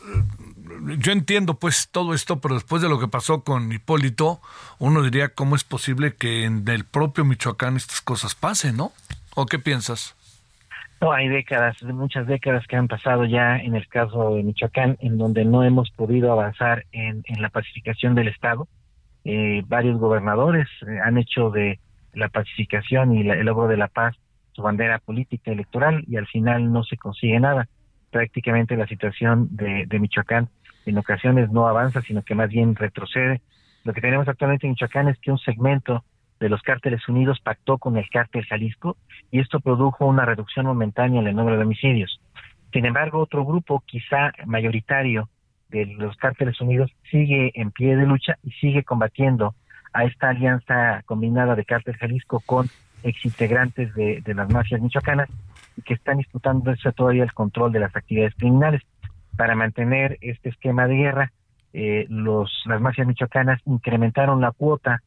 yo 0.97 1.11
entiendo 1.11 1.55
pues 1.55 1.89
todo 1.91 2.13
esto, 2.13 2.39
pero 2.39 2.55
después 2.55 2.81
de 2.81 2.89
lo 2.89 2.99
que 2.99 3.07
pasó 3.07 3.43
con 3.43 3.71
Hipólito, 3.71 4.41
uno 4.77 5.01
diría 5.01 5.29
cómo 5.29 5.55
es 5.55 5.63
posible 5.63 6.15
que 6.15 6.45
en 6.45 6.67
el 6.67 6.85
propio 6.85 7.25
Michoacán 7.25 7.77
estas 7.77 8.01
cosas 8.01 8.35
pasen, 8.35 8.77
¿no? 8.77 8.91
¿O 9.39 9.45
qué 9.45 9.57
piensas? 9.57 10.17
No, 10.99 11.13
hay 11.13 11.29
décadas, 11.29 11.81
muchas 11.83 12.27
décadas 12.27 12.67
que 12.67 12.75
han 12.75 12.89
pasado 12.89 13.23
ya 13.23 13.55
en 13.57 13.73
el 13.75 13.87
caso 13.87 14.35
de 14.35 14.43
Michoacán, 14.43 14.97
en 14.99 15.17
donde 15.17 15.45
no 15.45 15.63
hemos 15.63 15.89
podido 15.91 16.33
avanzar 16.33 16.85
en, 16.91 17.23
la 17.39 17.47
pacificación 17.47 18.15
del 18.15 18.27
Estado. 18.27 18.67
Eh, 19.23 19.63
varios 19.65 19.97
gobernadores 19.97 20.67
eh, 20.81 20.99
han 21.01 21.17
hecho 21.17 21.51
de 21.51 21.79
la 22.13 22.27
pacificación 22.27 23.15
y 23.15 23.21
el 23.21 23.45
logro 23.45 23.69
de 23.69 23.77
la 23.77 23.87
paz 23.87 24.17
bandera 24.61 24.99
política 24.99 25.51
electoral 25.51 26.03
y 26.05 26.17
al 26.17 26.27
final 26.27 26.71
no 26.73 26.83
se 26.83 26.97
consigue 26.97 27.39
nada. 27.39 27.69
Prácticamente 28.11 28.75
la 28.75 28.87
situación 28.87 29.47
de, 29.51 29.87
Michoacán 29.99 30.49
en 30.85 30.97
ocasiones 30.97 31.49
no 31.49 31.65
avanza, 31.67 32.01
sino 32.01 32.23
que 32.23 32.35
más 32.35 32.49
bien 32.49 32.75
retrocede. 32.75 33.41
Lo 33.85 33.93
que 33.93 34.01
tenemos 34.01 34.27
actualmente 34.27 34.67
en 34.67 34.71
Michoacán 34.71 35.07
es 35.07 35.17
que 35.19 35.31
un 35.31 35.37
segmento 35.37 36.03
de 36.39 36.49
los 36.49 36.61
cárteles 36.61 37.07
unidos 37.07 37.39
pactó 37.43 37.77
con 37.77 37.97
el 37.97 38.09
cártel 38.09 38.45
Jalisco 38.45 38.97
y 39.31 39.39
esto 39.39 39.59
produjo 39.59 40.05
una 40.05 40.25
reducción 40.25 40.65
momentánea 40.65 41.21
en 41.21 41.27
el 41.27 41.35
número 41.35 41.57
de 41.57 41.63
homicidios. 41.63 42.19
Sin 42.71 42.85
embargo, 42.85 43.19
otro 43.19 43.45
grupo, 43.45 43.83
quizá 43.85 44.31
mayoritario, 44.45 45.29
de 45.69 45.85
los 45.85 46.17
cárteles 46.17 46.59
unidos 46.61 46.91
sigue 47.11 47.51
en 47.53 47.71
pie 47.71 47.95
de 47.95 48.05
lucha 48.05 48.37
y 48.43 48.51
sigue 48.51 48.83
combatiendo 48.83 49.53
a 49.93 50.03
esta 50.03 50.29
alianza 50.29 51.03
combinada 51.05 51.55
de 51.55 51.65
cártel 51.65 51.95
Jalisco 51.97 52.41
con 52.45 52.67
exintegrantes 53.03 53.93
de, 53.93 54.21
de 54.21 54.33
las 54.33 54.49
mafias 54.49 54.81
michoacanas 54.81 55.29
y 55.77 55.81
que 55.81 55.93
están 55.93 56.17
disputando 56.17 56.73
todavía 56.95 57.23
el 57.23 57.33
control 57.33 57.71
de 57.71 57.79
las 57.79 57.95
actividades 57.95 58.35
criminales. 58.35 58.81
Para 59.37 59.55
mantener 59.55 60.17
este 60.21 60.49
esquema 60.49 60.87
de 60.87 60.95
guerra, 60.95 61.31
eh, 61.71 62.05
los, 62.09 62.51
las 62.65 62.81
mafias 62.81 63.07
michoacanas 63.07 63.61
incrementaron 63.65 64.41
la 64.41 64.51
cuota, 64.51 65.01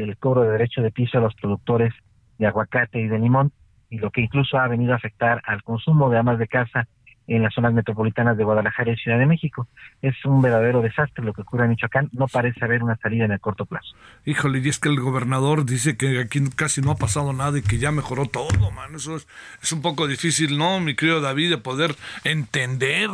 el 0.00 0.16
cobro 0.16 0.42
de 0.42 0.52
derecho 0.52 0.82
de 0.82 0.90
piso 0.90 1.18
a 1.18 1.20
los 1.20 1.34
productores 1.34 1.92
de 2.38 2.46
aguacate 2.46 3.00
y 3.00 3.08
de 3.08 3.18
limón, 3.18 3.52
y 3.90 3.98
lo 3.98 4.10
que 4.10 4.20
incluso 4.20 4.58
ha 4.58 4.68
venido 4.68 4.92
a 4.92 4.96
afectar 4.96 5.42
al 5.46 5.62
consumo 5.62 6.10
de 6.10 6.18
amas 6.18 6.38
de 6.38 6.46
casa 6.46 6.86
en 7.28 7.42
las 7.42 7.54
zonas 7.54 7.74
metropolitanas 7.74 8.36
de 8.38 8.44
Guadalajara 8.44 8.92
y 8.92 8.96
Ciudad 8.96 9.18
de 9.18 9.26
México. 9.26 9.68
Es 10.00 10.14
un 10.24 10.40
verdadero 10.40 10.80
desastre 10.80 11.22
lo 11.22 11.34
que 11.34 11.42
ocurre 11.42 11.64
en 11.64 11.70
Michoacán. 11.70 12.08
No 12.12 12.26
parece 12.26 12.64
haber 12.64 12.82
una 12.82 12.96
salida 12.96 13.26
en 13.26 13.32
el 13.32 13.40
corto 13.40 13.66
plazo. 13.66 13.94
Híjole, 14.24 14.60
y 14.60 14.68
es 14.68 14.78
que 14.78 14.88
el 14.88 14.98
gobernador 14.98 15.66
dice 15.66 15.96
que 15.96 16.20
aquí 16.20 16.40
casi 16.56 16.80
no 16.80 16.90
ha 16.90 16.96
pasado 16.96 17.32
nada 17.34 17.58
y 17.58 17.62
que 17.62 17.78
ya 17.78 17.92
mejoró 17.92 18.26
todo, 18.26 18.70
man. 18.70 18.94
Eso 18.94 19.16
es, 19.16 19.28
es 19.62 19.72
un 19.72 19.82
poco 19.82 20.06
difícil, 20.06 20.56
¿no, 20.56 20.80
mi 20.80 20.96
querido 20.96 21.20
David, 21.20 21.50
de 21.50 21.58
poder 21.58 21.94
entender 22.24 23.10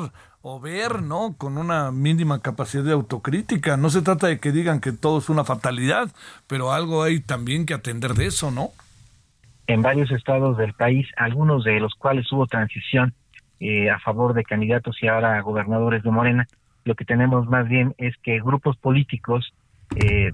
o 0.47 0.61
ver, 0.61 1.01
¿no? 1.01 1.37
Con 1.39 1.57
una 1.57 1.91
mínima 1.91 2.43
capacidad 2.43 2.85
de 2.85 2.93
autocrítica. 2.93 3.79
No 3.79 3.89
se 3.89 4.03
trata 4.03 4.27
de 4.27 4.39
que 4.39 4.53
digan 4.53 4.79
que 4.79 4.93
todo 4.93 5.19
es 5.19 5.31
una 5.31 5.43
fatalidad, 5.43 6.11
pero 6.47 6.71
algo 6.71 7.03
hay 7.03 7.21
también 7.21 7.65
que 7.65 7.73
atender 7.73 8.13
de 8.13 8.27
eso, 8.27 8.51
¿no? 8.51 8.69
En 9.67 9.81
varios 9.81 10.11
estados 10.11 10.59
del 10.59 10.75
país, 10.75 11.09
algunos 11.17 11.65
de 11.65 11.81
los 11.81 11.95
cuales 11.95 12.31
hubo 12.31 12.47
transición 12.47 13.15
eh, 13.59 13.89
a 13.89 13.99
favor 14.01 14.35
de 14.35 14.45
candidatos 14.45 15.03
y 15.03 15.09
ahora 15.09 15.41
gobernadores 15.41 16.03
de 16.03 16.11
Morena, 16.11 16.47
lo 16.85 16.95
que 16.95 17.07
tenemos 17.07 17.47
más 17.47 17.67
bien 17.67 17.95
es 17.97 18.15
que 18.19 18.39
grupos 18.39 18.77
políticos 18.77 19.55
eh, 19.97 20.31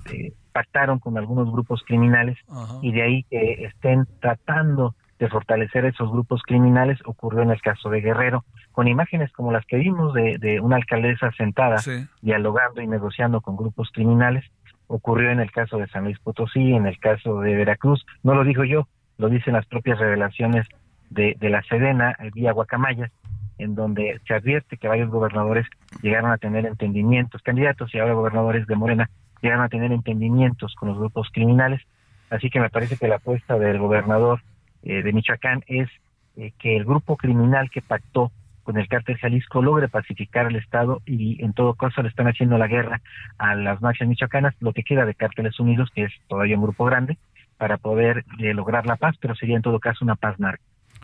pactaron 0.51 0.99
con 0.99 1.19
algunos 1.19 1.53
grupos 1.53 1.85
criminales 1.87 2.37
y 2.83 2.91
de 2.91 3.03
ahí 3.03 3.23
que 3.31 3.65
estén 3.65 4.09
tratando 4.19 4.97
de 5.21 5.29
fortalecer 5.29 5.85
esos 5.85 6.11
grupos 6.11 6.41
criminales 6.43 6.99
ocurrió 7.05 7.43
en 7.43 7.51
el 7.51 7.61
caso 7.61 7.91
de 7.91 8.01
Guerrero, 8.01 8.43
con 8.73 8.89
imágenes 8.89 9.31
como 9.33 9.53
las 9.53 9.67
que 9.67 9.77
vimos 9.77 10.15
de, 10.15 10.59
una 10.63 10.77
alcaldesa 10.77 11.31
sentada 11.33 11.77
dialogando 12.23 12.81
y 12.81 12.87
negociando 12.87 13.43
con 13.43 13.55
grupos 13.55 13.91
criminales. 13.93 14.45
Ocurrió 14.87 15.31
en 15.31 15.41
el 15.41 15.53
caso 15.53 15.77
de 15.77 15.87
San 15.89 16.05
Luis 16.05 16.19
Potosí, 16.19 16.73
en 16.73 16.87
el 16.87 16.99
caso 16.99 17.41
de 17.41 17.55
Veracruz, 17.55 18.05
no 18.23 18.35
lo 18.35 18.45
digo 18.45 18.65
yo, 18.65 18.89
lo 19.19 19.29
dicen 19.29 19.53
las 19.53 19.67
propias 19.67 19.99
revelaciones 19.99 20.67
de, 21.11 21.37
la 21.39 21.63
Sedena 21.65 22.17
eh, 22.19 22.31
vía 22.33 22.53
Guacamayas, 22.53 23.13
en 23.59 23.75
donde 23.75 24.19
se 24.27 24.33
advierte 24.33 24.79
que 24.79 24.89
varios 24.89 25.11
gobernadores 25.11 25.67
llegaron 26.01 26.31
a 26.33 26.39
tener 26.39 26.65
entendimientos, 26.65 27.43
candidatos 27.43 27.95
y 27.95 27.99
ahora 27.99 28.15
gobernadores 28.15 28.67
de 28.67 28.75
Morena 28.75 29.11
llegaron 29.43 29.65
a 29.65 29.69
tener 29.69 29.93
entendimientos 29.93 30.75
con 30.77 30.89
los 30.89 30.99
grupos 30.99 31.29
criminales. 31.31 31.83
Así 32.31 32.49
que 32.49 32.59
me 32.59 32.71
parece 32.71 32.97
que 32.97 33.07
la 33.07 33.17
apuesta 33.17 33.59
del 33.59 33.79
gobernador 33.79 34.41
eh, 34.83 35.03
de 35.03 35.13
Michoacán 35.13 35.63
es 35.67 35.89
eh, 36.37 36.53
que 36.59 36.77
el 36.77 36.85
grupo 36.85 37.17
criminal 37.17 37.71
que 37.71 37.83
pactó 37.83 38.33
con 38.63 38.79
el 38.79 38.89
cártel 38.89 39.19
Jalisco 39.19 39.63
logre 39.63 39.89
pacificar 39.89 40.47
el 40.47 40.57
Estado 40.57 41.03
y 41.07 41.43
en 41.43 41.53
todo 41.53 41.75
caso 41.75 42.03
le 42.03 42.09
están 42.09 42.29
haciendo 42.29 42.59
la 42.59 42.69
guerra 42.69 43.01
a 43.39 43.55
las 43.55 43.81
mafias 43.81 44.09
michoacanas, 44.09 44.55
lo 44.61 44.73
que 44.73 44.85
queda 44.85 45.07
de 45.07 45.15
Cárteles 45.15 45.59
Unidos, 45.59 45.91
que 45.95 46.05
es 46.05 46.13
todavía 46.29 46.57
un 46.57 46.63
grupo 46.63 46.85
grande, 46.85 47.17
para 47.57 47.79
poder 47.79 48.25
lograr 48.39 48.87
la 48.87 48.97
paz, 48.97 49.17
pero 49.21 49.35
sería 49.35 49.57
en 49.57 49.63
todo 49.63 49.81
caso 49.81 50.05
una 50.05 50.15
paz 50.15 50.39
narca. 50.39 50.63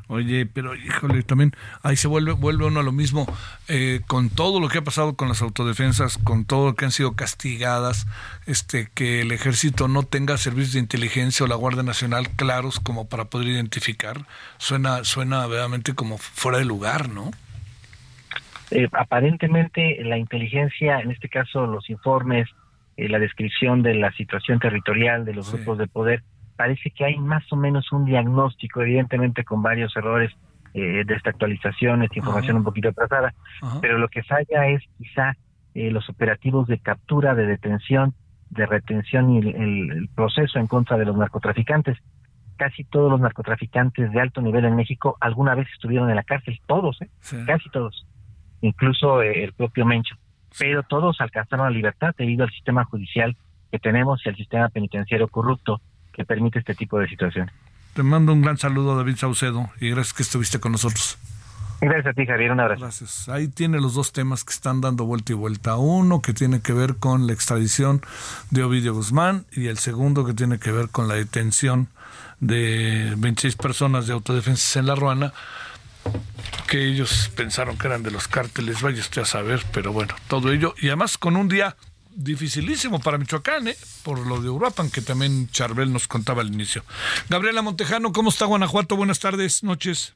Oye, 0.08 0.46
pero 0.46 0.76
híjole, 0.76 1.24
también 1.24 1.52
ahí 1.82 1.96
se 1.96 2.06
vuelve, 2.06 2.32
vuelve 2.32 2.66
uno 2.66 2.78
a 2.78 2.84
lo 2.84 2.92
mismo, 2.92 3.26
eh, 3.66 4.00
con 4.06 4.30
todo 4.30 4.60
lo 4.60 4.68
que 4.68 4.78
ha 4.78 4.84
pasado 4.84 5.16
con 5.16 5.28
las 5.28 5.42
autodefensas, 5.42 6.16
con 6.16 6.44
todo 6.44 6.66
lo 6.66 6.74
que 6.76 6.84
han 6.84 6.92
sido 6.92 7.14
castigadas, 7.16 8.06
este, 8.46 8.88
que 8.94 9.22
el 9.22 9.32
ejército 9.32 9.88
no 9.88 10.04
tenga 10.04 10.36
servicios 10.38 10.74
de 10.74 10.80
inteligencia 10.80 11.44
o 11.44 11.48
la 11.48 11.56
Guardia 11.56 11.82
Nacional 11.82 12.28
claros 12.36 12.78
como 12.78 13.08
para 13.08 13.24
poder 13.24 13.48
identificar, 13.48 14.26
suena, 14.58 15.02
suena 15.02 15.40
verdaderamente 15.40 15.94
como 15.94 16.18
fuera 16.18 16.58
de 16.58 16.64
lugar, 16.64 17.08
¿no? 17.08 17.32
Eh, 18.70 18.88
aparentemente 18.92 20.02
la 20.04 20.18
inteligencia, 20.18 21.00
en 21.00 21.10
este 21.10 21.28
caso 21.28 21.66
los 21.66 21.90
informes, 21.90 22.48
eh, 22.96 23.08
la 23.08 23.18
descripción 23.18 23.82
de 23.82 23.94
la 23.94 24.12
situación 24.12 24.60
territorial 24.60 25.24
de 25.24 25.34
los 25.34 25.52
grupos 25.52 25.78
de 25.78 25.86
poder, 25.88 26.22
parece 26.56 26.90
que 26.90 27.04
hay 27.04 27.18
más 27.18 27.44
o 27.52 27.56
menos 27.56 27.92
un 27.92 28.04
diagnóstico, 28.04 28.82
evidentemente 28.82 29.44
con 29.44 29.62
varios 29.62 29.94
errores 29.96 30.32
eh, 30.74 31.04
de 31.06 31.14
esta 31.14 31.30
actualización, 31.30 32.02
esta 32.02 32.18
información 32.18 32.56
un 32.56 32.64
poquito 32.64 32.88
atrasada, 32.88 33.34
pero 33.80 33.98
lo 33.98 34.08
que 34.08 34.22
falla 34.22 34.68
es 34.68 34.82
quizá 34.98 35.34
eh, 35.74 35.90
los 35.90 36.08
operativos 36.08 36.66
de 36.68 36.78
captura, 36.78 37.34
de 37.34 37.46
detención, 37.46 38.14
de 38.50 38.66
retención 38.66 39.30
y 39.30 39.38
el, 39.38 40.08
proceso 40.14 40.58
en 40.58 40.66
contra 40.66 40.96
de 40.96 41.04
los 41.04 41.16
narcotraficantes. 41.16 41.98
Casi 42.56 42.84
todos 42.84 43.10
los 43.10 43.20
narcotraficantes 43.20 44.10
de 44.10 44.20
alto 44.20 44.40
nivel 44.40 44.64
en 44.64 44.76
México 44.76 45.18
alguna 45.20 45.54
vez 45.54 45.68
estuvieron 45.72 46.08
en 46.08 46.16
la 46.16 46.22
cárcel, 46.22 46.58
todos, 46.66 47.00
¿eh? 47.02 47.10
casi 47.46 47.68
todos, 47.70 48.06
incluso 48.62 49.20
eh, 49.20 49.44
el 49.44 49.52
propio 49.52 49.84
Mencho. 49.84 50.16
Pero 50.58 50.82
todos 50.82 51.20
alcanzaron 51.20 51.66
la 51.66 51.70
libertad 51.70 52.14
debido 52.16 52.44
al 52.44 52.50
sistema 52.50 52.84
judicial 52.84 53.36
que 53.70 53.78
tenemos 53.78 54.24
y 54.24 54.30
al 54.30 54.36
sistema 54.36 54.70
penitenciario 54.70 55.28
corrupto 55.28 55.82
que 56.16 56.24
permite 56.24 56.58
este 56.58 56.74
tipo 56.74 56.98
de 56.98 57.06
situación. 57.08 57.50
Te 57.92 58.02
mando 58.02 58.32
un 58.32 58.42
gran 58.42 58.56
saludo, 58.56 58.96
David 58.96 59.16
Saucedo, 59.16 59.70
y 59.80 59.90
gracias 59.90 60.14
que 60.14 60.22
estuviste 60.22 60.58
con 60.58 60.72
nosotros. 60.72 61.18
Gracias 61.80 62.06
a 62.06 62.12
ti, 62.14 62.24
Javier. 62.24 62.52
Un 62.52 62.60
abrazo. 62.60 62.80
Gracias. 62.80 63.28
Ahí 63.28 63.48
tiene 63.48 63.80
los 63.80 63.94
dos 63.94 64.12
temas 64.12 64.44
que 64.44 64.52
están 64.52 64.80
dando 64.80 65.04
vuelta 65.04 65.32
y 65.32 65.34
vuelta. 65.34 65.76
Uno 65.76 66.22
que 66.22 66.32
tiene 66.32 66.62
que 66.62 66.72
ver 66.72 66.96
con 66.96 67.26
la 67.26 67.34
extradición 67.34 68.00
de 68.50 68.62
Ovidio 68.62 68.94
Guzmán 68.94 69.44
y 69.52 69.66
el 69.66 69.76
segundo 69.76 70.24
que 70.24 70.32
tiene 70.32 70.58
que 70.58 70.72
ver 70.72 70.88
con 70.88 71.06
la 71.06 71.14
detención 71.14 71.88
de 72.40 73.12
26 73.18 73.56
personas 73.56 74.06
de 74.06 74.14
autodefensas 74.14 74.76
en 74.76 74.86
La 74.86 74.94
Ruana 74.94 75.32
que 76.66 76.84
ellos 76.84 77.30
pensaron 77.36 77.76
que 77.76 77.86
eran 77.88 78.02
de 78.02 78.10
los 78.10 78.28
cárteles, 78.28 78.80
vaya 78.80 79.00
usted 79.00 79.22
a 79.22 79.24
saber, 79.24 79.62
pero 79.72 79.92
bueno, 79.92 80.14
todo 80.28 80.52
ello 80.52 80.74
y 80.80 80.86
además 80.86 81.18
con 81.18 81.36
un 81.36 81.48
día 81.48 81.76
dificilísimo 82.16 83.00
para 83.00 83.18
Michoacán, 83.18 83.68
¿eh? 83.68 83.76
por 84.02 84.26
lo 84.26 84.40
de 84.40 84.48
Uruapan, 84.48 84.90
que 84.90 85.02
también 85.02 85.48
Charbel 85.50 85.92
nos 85.92 86.08
contaba 86.08 86.42
al 86.42 86.48
inicio. 86.48 86.82
Gabriela 87.28 87.62
Montejano, 87.62 88.12
¿cómo 88.12 88.30
está 88.30 88.46
Guanajuato? 88.46 88.96
Buenas 88.96 89.20
tardes, 89.20 89.62
noches. 89.62 90.14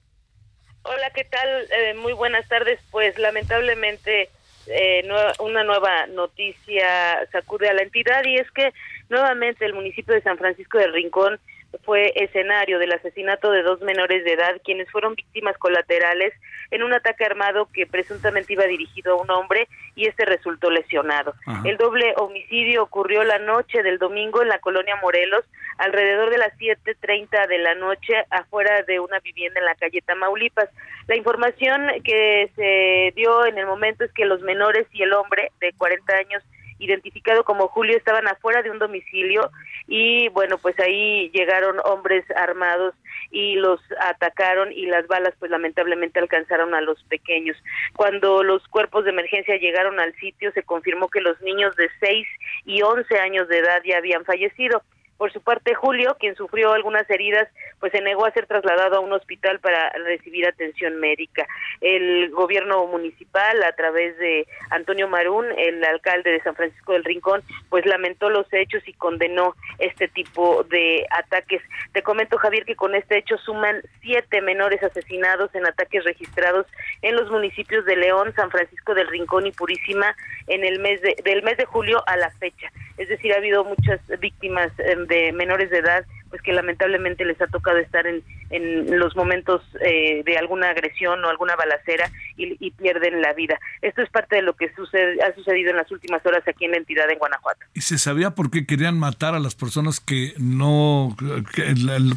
Hola, 0.83 1.11
¿qué 1.15 1.25
tal? 1.25 1.49
Eh, 1.71 1.95
muy 1.95 2.15
buenas 2.15 2.49
tardes. 2.49 2.81
Pues 2.91 3.19
lamentablemente 3.19 4.31
eh, 4.67 5.07
una 5.41 5.63
nueva 5.63 6.07
noticia 6.07 7.29
sacude 7.33 7.69
a 7.69 7.75
la 7.75 7.83
entidad 7.83 8.25
y 8.25 8.37
es 8.37 8.51
que 8.51 8.73
nuevamente 9.11 9.67
el 9.67 9.75
municipio 9.75 10.15
de 10.15 10.23
San 10.23 10.39
Francisco 10.39 10.79
del 10.79 10.95
Rincón 10.95 11.39
fue 11.85 12.13
escenario 12.17 12.79
del 12.79 12.93
asesinato 12.93 13.51
de 13.51 13.63
dos 13.63 13.81
menores 13.81 14.25
de 14.25 14.33
edad, 14.33 14.61
quienes 14.65 14.91
fueron 14.91 15.15
víctimas 15.15 15.57
colaterales 15.59 16.33
en 16.71 16.83
un 16.83 16.93
ataque 16.93 17.25
armado 17.25 17.69
que 17.73 17.87
presuntamente 17.87 18.53
iba 18.53 18.65
dirigido 18.65 19.15
a 19.15 19.23
un 19.23 19.31
hombre 19.31 19.69
y 19.95 20.07
este 20.07 20.25
resultó 20.25 20.71
lesionado. 20.71 21.35
El 21.65 21.77
doble 21.77 22.15
homicidio 22.17 22.83
ocurrió 22.83 23.25
la 23.25 23.39
noche 23.39 23.83
del 23.83 23.99
domingo 23.99 24.43
en 24.43 24.49
la 24.49 24.59
colonia 24.59 24.97
Morelos, 24.97 25.45
alrededor 25.79 26.31
de 26.31 26.39
las 26.39 26.57
7.30 26.59 27.49
de 27.49 27.59
la 27.59 27.75
noche, 27.75 28.15
afuera 28.31 28.83
de 28.83 29.01
una 29.01 29.19
vivienda 29.21 29.61
en 29.61 29.67
la 29.67 29.75
calle 29.75 30.03
Tamaulipas. 30.03 30.69
La 31.07 31.17
información 31.17 31.89
que 32.05 32.51
se 32.55 33.13
dio 33.17 33.47
en 33.47 33.59
el 33.59 33.67
momento 33.67 34.05
es 34.05 34.13
que 34.13 34.27
los 34.27 34.41
menores 34.43 34.87
y 34.93 35.03
el 35.03 35.13
hombre 35.13 35.51
de 35.61 35.73
40 35.73 36.17
años 36.17 36.43
identificado 36.81 37.45
como 37.45 37.69
Julio, 37.69 37.97
estaban 37.97 38.27
afuera 38.27 38.63
de 38.63 38.71
un 38.71 38.79
domicilio 38.79 39.51
y 39.87 40.29
bueno, 40.31 40.59
pues 40.59 40.79
ahí 40.81 41.31
llegaron 41.31 41.77
hombres 41.85 42.25
armados 42.37 42.95
y 43.31 43.55
los 43.57 43.81
atacaron 44.01 44.73
y 44.73 44.87
las 44.87 45.07
balas 45.07 45.35
pues 45.39 45.51
lamentablemente 45.51 46.19
alcanzaron 46.19 46.75
a 46.75 46.81
los 46.81 47.03
pequeños. 47.05 47.57
Cuando 47.95 48.43
los 48.43 48.67
cuerpos 48.69 49.05
de 49.05 49.11
emergencia 49.11 49.57
llegaron 49.57 50.01
al 50.01 50.15
sitio 50.17 50.53
se 50.53 50.63
confirmó 50.63 51.09
que 51.09 51.21
los 51.21 51.41
niños 51.43 51.77
de 51.77 51.89
6 52.01 52.27
y 52.65 52.83
11 52.83 53.19
años 53.19 53.49
de 53.49 53.59
edad 53.59 53.83
ya 53.85 53.99
habían 53.99 54.25
fallecido. 54.25 54.83
Por 55.21 55.31
su 55.35 55.43
parte, 55.43 55.75
Julio, 55.75 56.17
quien 56.19 56.35
sufrió 56.35 56.73
algunas 56.73 57.09
heridas, 57.11 57.47
pues 57.79 57.93
se 57.93 58.01
negó 58.01 58.25
a 58.25 58.31
ser 58.31 58.47
trasladado 58.47 58.97
a 58.97 59.01
un 59.01 59.13
hospital 59.13 59.61
para 59.61 59.91
recibir 60.07 60.49
atención 60.49 60.99
médica. 60.99 61.47
El 61.83 62.31
gobierno 62.31 62.87
municipal, 62.87 63.63
a 63.63 63.73
través 63.73 64.17
de 64.17 64.47
Antonio 64.71 65.09
Marún, 65.09 65.45
el 65.59 65.85
alcalde 65.85 66.31
de 66.31 66.41
San 66.41 66.55
Francisco 66.55 66.95
del 66.95 67.05
Rincón, 67.05 67.43
pues 67.69 67.85
lamentó 67.85 68.31
los 68.31 68.51
hechos 68.51 68.83
y 68.89 68.95
condenó 68.95 69.55
este 69.79 70.09
tipo 70.09 70.65
de 70.71 71.07
ataques. 71.11 71.61
Te 71.93 72.03
comento, 72.03 72.39
Javier, 72.39 72.65
que 72.65 72.75
con 72.75 72.95
este 72.95 73.19
hecho 73.19 73.37
suman 73.37 73.83
siete 74.01 74.41
menores 74.41 74.83
asesinados 74.83 75.55
en 75.55 75.67
ataques 75.67 76.03
registrados 76.03 76.67
en 77.03 77.15
los 77.15 77.31
municipios 77.31 77.85
de 77.85 77.97
León, 77.97 78.33
San 78.37 78.51
Francisco 78.51 78.95
del 78.95 79.09
Rincón 79.09 79.47
y 79.47 79.53
Purísima 79.53 80.17
en 80.47 80.65
el 80.65 80.79
mes 80.79 81.03
de, 81.03 81.15
del 81.23 81.43
mes 81.43 81.59
de 81.59 81.67
julio 81.67 82.03
a 82.07 82.17
la 82.17 82.31
fecha. 82.31 82.73
Es 83.01 83.09
decir, 83.09 83.33
ha 83.33 83.39
habido 83.39 83.65
muchas 83.65 83.99
víctimas 84.21 84.71
em, 84.79 85.07
de 85.07 85.33
menores 85.33 85.71
de 85.71 85.79
edad 85.79 86.05
pues 86.29 86.43
que 86.43 86.53
lamentablemente 86.53 87.25
les 87.25 87.41
ha 87.41 87.47
tocado 87.47 87.79
estar 87.79 88.07
en, 88.07 88.23
en 88.51 88.99
los 88.99 89.17
momentos 89.17 89.63
eh, 89.85 90.23
de 90.25 90.39
alguna 90.39 90.69
agresión 90.69 91.25
o 91.25 91.29
alguna 91.29 91.57
balacera 91.57 92.11
y, 92.37 92.71
pierden 92.71 93.21
la 93.21 93.33
vida. 93.35 93.59
Esto 93.83 94.01
es 94.03 94.11
parte 94.11 94.37
de 94.37 94.43
lo 94.43 94.55
que 94.55 94.73
sucede, 94.75 95.21
ha 95.23 95.35
sucedido 95.35 95.71
en 95.71 95.77
las 95.77 95.91
últimas 95.91 96.25
horas 96.25 96.43
aquí 96.47 96.67
en 96.67 96.71
la 96.71 96.77
entidad 96.77 97.11
en 97.11 97.19
Guanajuato. 97.19 97.61
¿Y 97.75 97.81
se 97.81 97.99
sabía 97.99 98.31
por 98.31 98.51
qué 98.51 98.65
querían 98.65 98.99
matar 98.99 99.35
a 99.35 99.41
las 99.41 99.55
personas 99.55 100.01
que 100.01 100.33
no, 100.39 101.17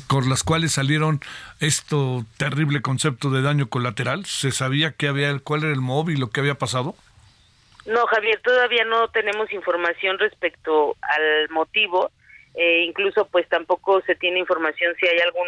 con 0.07 0.29
las 0.29 0.43
cuales 0.43 0.73
salieron 0.73 1.21
esto 1.59 2.25
terrible 2.38 2.81
concepto 2.81 3.29
de 3.29 3.41
daño 3.41 3.67
colateral? 3.67 4.25
¿Se 4.25 4.51
sabía 4.51 4.91
qué 4.91 5.07
había, 5.07 5.38
cuál 5.39 5.63
era 5.63 5.73
el 5.73 5.81
móvil, 5.81 6.19
lo 6.19 6.29
que 6.29 6.39
había 6.39 6.55
pasado? 6.55 6.95
No, 7.86 8.05
Javier, 8.07 8.39
todavía 8.41 8.86
no 8.86 9.09
tenemos 9.09 9.51
información 9.51 10.17
respecto 10.19 10.95
al 11.01 11.49
motivo 11.49 12.11
eh, 12.55 12.84
incluso 12.88 13.25
pues 13.25 13.47
tampoco 13.49 14.01
se 14.01 14.15
tiene 14.15 14.39
información 14.39 14.93
si 14.99 15.07
hay 15.07 15.19
algún 15.19 15.47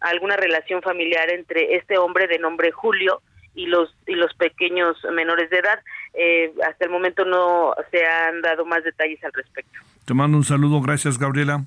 alguna 0.00 0.36
relación 0.36 0.82
familiar 0.82 1.30
entre 1.30 1.76
este 1.76 1.98
hombre 1.98 2.28
de 2.28 2.38
nombre 2.38 2.70
Julio 2.70 3.22
y 3.54 3.66
los 3.66 3.94
y 4.06 4.14
los 4.14 4.32
pequeños 4.34 4.96
menores 5.12 5.50
de 5.50 5.58
edad. 5.58 5.80
Eh, 6.14 6.52
hasta 6.68 6.84
el 6.84 6.90
momento 6.92 7.24
no 7.24 7.74
se 7.90 8.04
han 8.06 8.40
dado 8.40 8.64
más 8.64 8.84
detalles 8.84 9.22
al 9.24 9.32
respecto. 9.32 9.80
Te 10.04 10.14
mando 10.14 10.36
un 10.36 10.44
saludo, 10.44 10.80
gracias 10.80 11.18
Gabriela. 11.18 11.64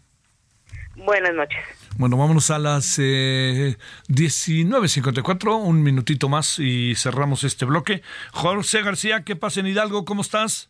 Buenas 0.98 1.34
noches. 1.34 1.58
Bueno, 1.98 2.18
vámonos 2.18 2.50
a 2.52 2.60
las 2.60 2.98
eh, 3.00 3.78
19.54, 4.10 5.60
un 5.64 5.82
minutito 5.82 6.28
más 6.28 6.60
y 6.60 6.95
cerramos 6.95 7.43
este 7.43 7.66
bloque. 7.66 8.02
José 8.34 8.82
García, 8.82 9.24
¿qué 9.24 9.36
pasa 9.36 9.60
en 9.60 9.68
Hidalgo? 9.68 10.06
¿Cómo 10.06 10.22
estás? 10.22 10.68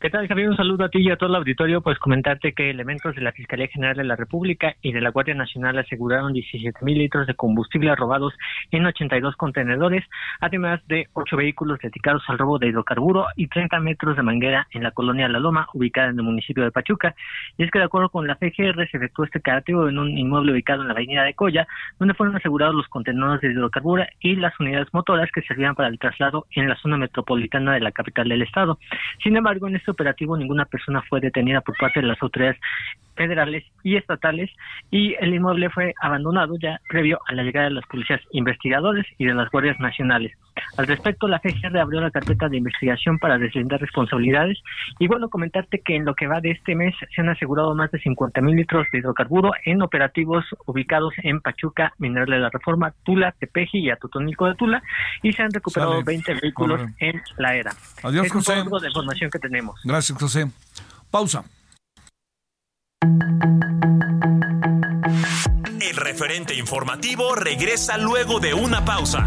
¿Qué 0.00 0.10
tal, 0.10 0.28
Javier? 0.28 0.50
Un 0.50 0.56
saludo 0.56 0.84
a 0.84 0.90
ti 0.90 0.98
y 0.98 1.10
a 1.10 1.16
todo 1.16 1.30
el 1.30 1.36
auditorio. 1.36 1.80
Pues 1.80 1.98
comentarte 1.98 2.52
que 2.52 2.68
elementos 2.68 3.14
de 3.14 3.22
la 3.22 3.32
Fiscalía 3.32 3.68
General 3.68 3.96
de 3.96 4.04
la 4.04 4.16
República 4.16 4.74
y 4.82 4.92
de 4.92 5.00
la 5.00 5.10
Guardia 5.10 5.34
Nacional 5.34 5.78
aseguraron 5.78 6.34
17 6.34 6.84
mil 6.84 6.98
litros 6.98 7.26
de 7.26 7.34
combustible 7.34 7.94
robados 7.96 8.34
en 8.70 8.84
82 8.84 9.34
contenedores, 9.36 10.04
además 10.40 10.86
de 10.88 11.06
ocho 11.14 11.38
vehículos 11.38 11.78
dedicados 11.78 12.22
al 12.28 12.36
robo 12.36 12.58
de 12.58 12.66
hidrocarburo 12.66 13.28
y 13.34 13.46
30 13.46 13.80
metros 13.80 14.16
de 14.16 14.22
manguera 14.22 14.66
en 14.72 14.82
la 14.82 14.90
colonia 14.90 15.26
La 15.26 15.38
Loma, 15.38 15.68
ubicada 15.72 16.10
en 16.10 16.18
el 16.18 16.24
municipio 16.24 16.64
de 16.64 16.70
Pachuca. 16.70 17.14
Y 17.56 17.62
es 17.62 17.70
que, 17.70 17.78
de 17.78 17.86
acuerdo 17.86 18.10
con 18.10 18.26
la 18.26 18.36
FGR, 18.36 18.86
se 18.90 18.98
efectuó 18.98 19.24
este 19.24 19.40
cateo 19.40 19.88
en 19.88 19.98
un 19.98 20.18
inmueble 20.18 20.52
ubicado 20.52 20.82
en 20.82 20.88
la 20.88 20.94
avenida 20.94 21.22
de 21.22 21.32
Coya, 21.32 21.66
donde 21.98 22.12
fueron 22.12 22.36
asegurados 22.36 22.74
los 22.74 22.88
contenedores 22.88 23.40
de 23.40 23.52
hidrocarburo 23.52 24.04
y 24.20 24.36
las 24.36 24.58
unidades 24.60 24.92
motoras 24.92 25.30
que 25.32 25.40
servían 25.42 25.74
para 25.74 25.88
el 25.88 25.98
traslado 25.98 26.46
en 26.50 26.68
la 26.68 26.76
zona 26.76 26.98
metropolitana 26.98 27.72
de 27.72 27.80
la 27.80 27.92
capital 27.92 28.28
del 28.28 28.42
estado. 28.42 28.78
Sin 29.22 29.34
embargo, 29.34 29.66
en 29.66 29.76
este 29.76 29.83
operativo 29.90 30.36
ninguna 30.36 30.64
persona 30.64 31.02
fue 31.08 31.20
detenida 31.20 31.60
por 31.60 31.76
parte 31.76 32.00
de 32.00 32.06
las 32.06 32.20
autoridades 32.22 32.58
federales 33.16 33.64
y 33.82 33.96
estatales 33.96 34.50
y 34.90 35.14
el 35.20 35.34
inmueble 35.34 35.70
fue 35.70 35.94
abandonado 36.00 36.56
ya 36.60 36.80
previo 36.88 37.20
a 37.26 37.34
la 37.34 37.42
llegada 37.42 37.68
de 37.68 37.74
las 37.74 37.86
policías 37.86 38.20
investigadores 38.32 39.06
y 39.18 39.26
de 39.26 39.34
las 39.34 39.50
guardias 39.50 39.78
nacionales. 39.80 40.32
Al 40.76 40.86
respecto, 40.86 41.28
la 41.28 41.40
FGR 41.40 41.78
abrió 41.78 42.00
la 42.00 42.10
carpeta 42.10 42.48
de 42.48 42.56
investigación 42.56 43.18
para 43.18 43.38
deslindar 43.38 43.80
responsabilidades 43.80 44.58
y 44.98 45.06
bueno, 45.06 45.28
comentarte 45.28 45.80
que 45.80 45.96
en 45.96 46.04
lo 46.04 46.14
que 46.14 46.26
va 46.26 46.40
de 46.40 46.50
este 46.50 46.74
mes 46.74 46.94
se 47.14 47.20
han 47.20 47.28
asegurado 47.28 47.74
más 47.74 47.90
de 47.90 48.00
50 48.00 48.40
mil 48.40 48.56
litros 48.56 48.86
de 48.92 48.98
hidrocarburo 48.98 49.52
en 49.64 49.82
operativos 49.82 50.44
ubicados 50.66 51.14
en 51.22 51.40
Pachuca, 51.40 51.92
Mineral 51.98 52.28
de 52.28 52.38
la 52.38 52.50
Reforma, 52.50 52.92
Tula, 53.04 53.32
Tepeji 53.38 53.78
y 53.78 53.90
Atotonilco 53.90 54.46
de 54.46 54.54
Tula 54.54 54.82
y 55.22 55.32
se 55.32 55.42
han 55.42 55.50
recuperado 55.50 56.02
20 56.02 56.34
vehículos 56.34 56.80
en 56.98 57.22
la 57.38 57.54
era. 57.54 57.72
Adiós, 58.02 58.26
es 58.26 58.34
un 58.34 58.80
de 58.80 58.88
información 58.88 59.30
que 59.30 59.38
tenemos. 59.38 59.80
Gracias, 59.84 60.18
José. 60.18 60.46
Pausa. 61.10 61.44
El 65.80 65.96
referente 65.96 66.54
informativo 66.54 67.34
regresa 67.34 67.98
luego 67.98 68.40
de 68.40 68.54
una 68.54 68.84
pausa. 68.84 69.26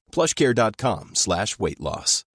plushcare.com 0.11 1.11
slash 1.13 1.57
weight 1.59 1.79
loss. 1.79 2.25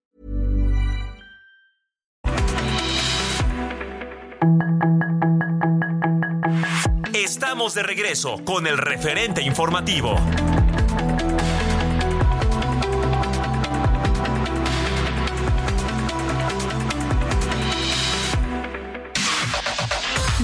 Estamos 7.12 7.74
de 7.74 7.82
regreso 7.82 8.44
con 8.44 8.66
el 8.66 8.78
referente 8.78 9.42
informativo. 9.42 10.14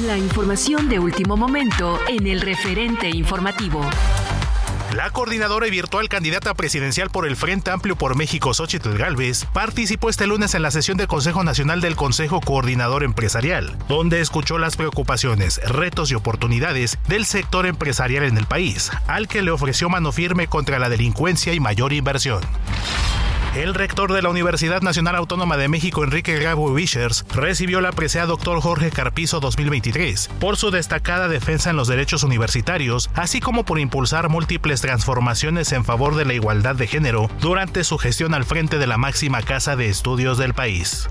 La 0.06 0.18
información 0.18 0.88
de 0.88 0.98
último 0.98 1.36
momento 1.36 1.98
en 2.08 2.26
el 2.26 2.40
referente 2.40 3.08
informativo. 3.08 3.82
La 4.94 5.10
coordinadora 5.10 5.66
y 5.66 5.70
virtual 5.70 6.10
candidata 6.10 6.52
presidencial 6.52 7.08
por 7.08 7.26
el 7.26 7.34
Frente 7.34 7.70
Amplio 7.70 7.96
por 7.96 8.14
México, 8.14 8.52
Xochitl 8.52 8.98
Galvez, 8.98 9.46
participó 9.46 10.10
este 10.10 10.26
lunes 10.26 10.54
en 10.54 10.60
la 10.60 10.70
sesión 10.70 10.98
del 10.98 11.06
Consejo 11.06 11.42
Nacional 11.44 11.80
del 11.80 11.96
Consejo 11.96 12.42
Coordinador 12.42 13.02
Empresarial, 13.02 13.74
donde 13.88 14.20
escuchó 14.20 14.58
las 14.58 14.76
preocupaciones, 14.76 15.62
retos 15.64 16.10
y 16.10 16.14
oportunidades 16.14 16.98
del 17.08 17.24
sector 17.24 17.64
empresarial 17.64 18.24
en 18.24 18.36
el 18.36 18.44
país, 18.44 18.90
al 19.06 19.28
que 19.28 19.40
le 19.40 19.50
ofreció 19.50 19.88
mano 19.88 20.12
firme 20.12 20.46
contra 20.46 20.78
la 20.78 20.90
delincuencia 20.90 21.54
y 21.54 21.60
mayor 21.60 21.94
inversión. 21.94 22.42
El 23.54 23.74
rector 23.74 24.14
de 24.14 24.22
la 24.22 24.30
Universidad 24.30 24.80
Nacional 24.80 25.14
Autónoma 25.14 25.58
de 25.58 25.68
México, 25.68 26.04
Enrique 26.04 26.38
Gabo 26.38 26.72
Vichers, 26.72 27.26
recibió 27.34 27.82
la 27.82 27.92
presea 27.92 28.24
Doctor 28.24 28.62
Jorge 28.62 28.90
Carpizo 28.90 29.40
2023 29.40 30.30
por 30.40 30.56
su 30.56 30.70
destacada 30.70 31.28
defensa 31.28 31.68
en 31.68 31.76
los 31.76 31.86
derechos 31.86 32.22
universitarios, 32.22 33.10
así 33.14 33.40
como 33.40 33.66
por 33.66 33.78
impulsar 33.78 34.30
múltiples 34.30 34.80
transformaciones 34.80 35.70
en 35.72 35.84
favor 35.84 36.14
de 36.14 36.24
la 36.24 36.32
igualdad 36.32 36.76
de 36.76 36.86
género 36.86 37.28
durante 37.42 37.84
su 37.84 37.98
gestión 37.98 38.32
al 38.32 38.46
frente 38.46 38.78
de 38.78 38.86
la 38.86 38.96
máxima 38.96 39.42
casa 39.42 39.76
de 39.76 39.90
estudios 39.90 40.38
del 40.38 40.54
país. 40.54 41.10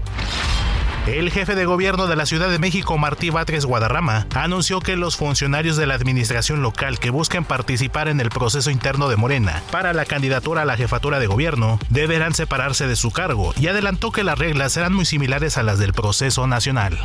El 1.07 1.31
jefe 1.31 1.55
de 1.55 1.65
gobierno 1.65 2.05
de 2.05 2.15
la 2.15 2.27
Ciudad 2.27 2.51
de 2.51 2.59
México, 2.59 2.95
Martí 2.95 3.31
Batres 3.31 3.65
Guadarrama, 3.65 4.27
anunció 4.35 4.81
que 4.81 4.95
los 4.95 5.17
funcionarios 5.17 5.75
de 5.75 5.87
la 5.87 5.95
administración 5.95 6.61
local 6.61 6.99
que 6.99 7.09
busquen 7.09 7.43
participar 7.43 8.07
en 8.07 8.19
el 8.19 8.29
proceso 8.29 8.69
interno 8.69 9.09
de 9.09 9.15
Morena 9.15 9.63
para 9.71 9.93
la 9.93 10.05
candidatura 10.05 10.61
a 10.61 10.65
la 10.65 10.77
jefatura 10.77 11.19
de 11.19 11.25
gobierno 11.25 11.79
deberán 11.89 12.35
separarse 12.35 12.85
de 12.85 12.95
su 12.95 13.09
cargo 13.09 13.51
y 13.59 13.65
adelantó 13.65 14.11
que 14.11 14.23
las 14.23 14.37
reglas 14.37 14.73
serán 14.73 14.93
muy 14.93 15.05
similares 15.05 15.57
a 15.57 15.63
las 15.63 15.79
del 15.79 15.93
proceso 15.93 16.45
nacional. 16.45 16.99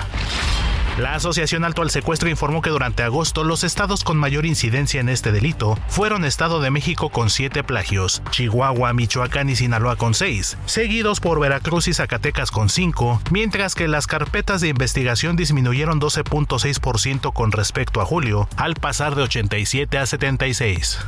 La 0.98 1.14
Asociación 1.14 1.62
Alto 1.64 1.82
al 1.82 1.90
Secuestro 1.90 2.30
informó 2.30 2.62
que 2.62 2.70
durante 2.70 3.02
agosto 3.02 3.44
los 3.44 3.64
estados 3.64 4.02
con 4.02 4.16
mayor 4.16 4.46
incidencia 4.46 4.98
en 4.98 5.10
este 5.10 5.30
delito 5.30 5.78
fueron 5.88 6.24
Estado 6.24 6.58
de 6.58 6.70
México 6.70 7.10
con 7.10 7.28
7 7.28 7.62
plagios, 7.64 8.22
Chihuahua, 8.30 8.94
Michoacán 8.94 9.50
y 9.50 9.56
Sinaloa 9.56 9.96
con 9.96 10.14
6, 10.14 10.56
seguidos 10.64 11.20
por 11.20 11.38
Veracruz 11.38 11.88
y 11.88 11.92
Zacatecas 11.92 12.50
con 12.50 12.70
5, 12.70 13.20
mientras 13.30 13.74
que 13.74 13.88
las 13.88 14.06
carpetas 14.06 14.62
de 14.62 14.68
investigación 14.68 15.36
disminuyeron 15.36 16.00
12.6% 16.00 17.30
con 17.34 17.52
respecto 17.52 18.00
a 18.00 18.06
julio, 18.06 18.48
al 18.56 18.74
pasar 18.74 19.16
de 19.16 19.22
87 19.24 19.98
a 19.98 20.06
76. 20.06 20.98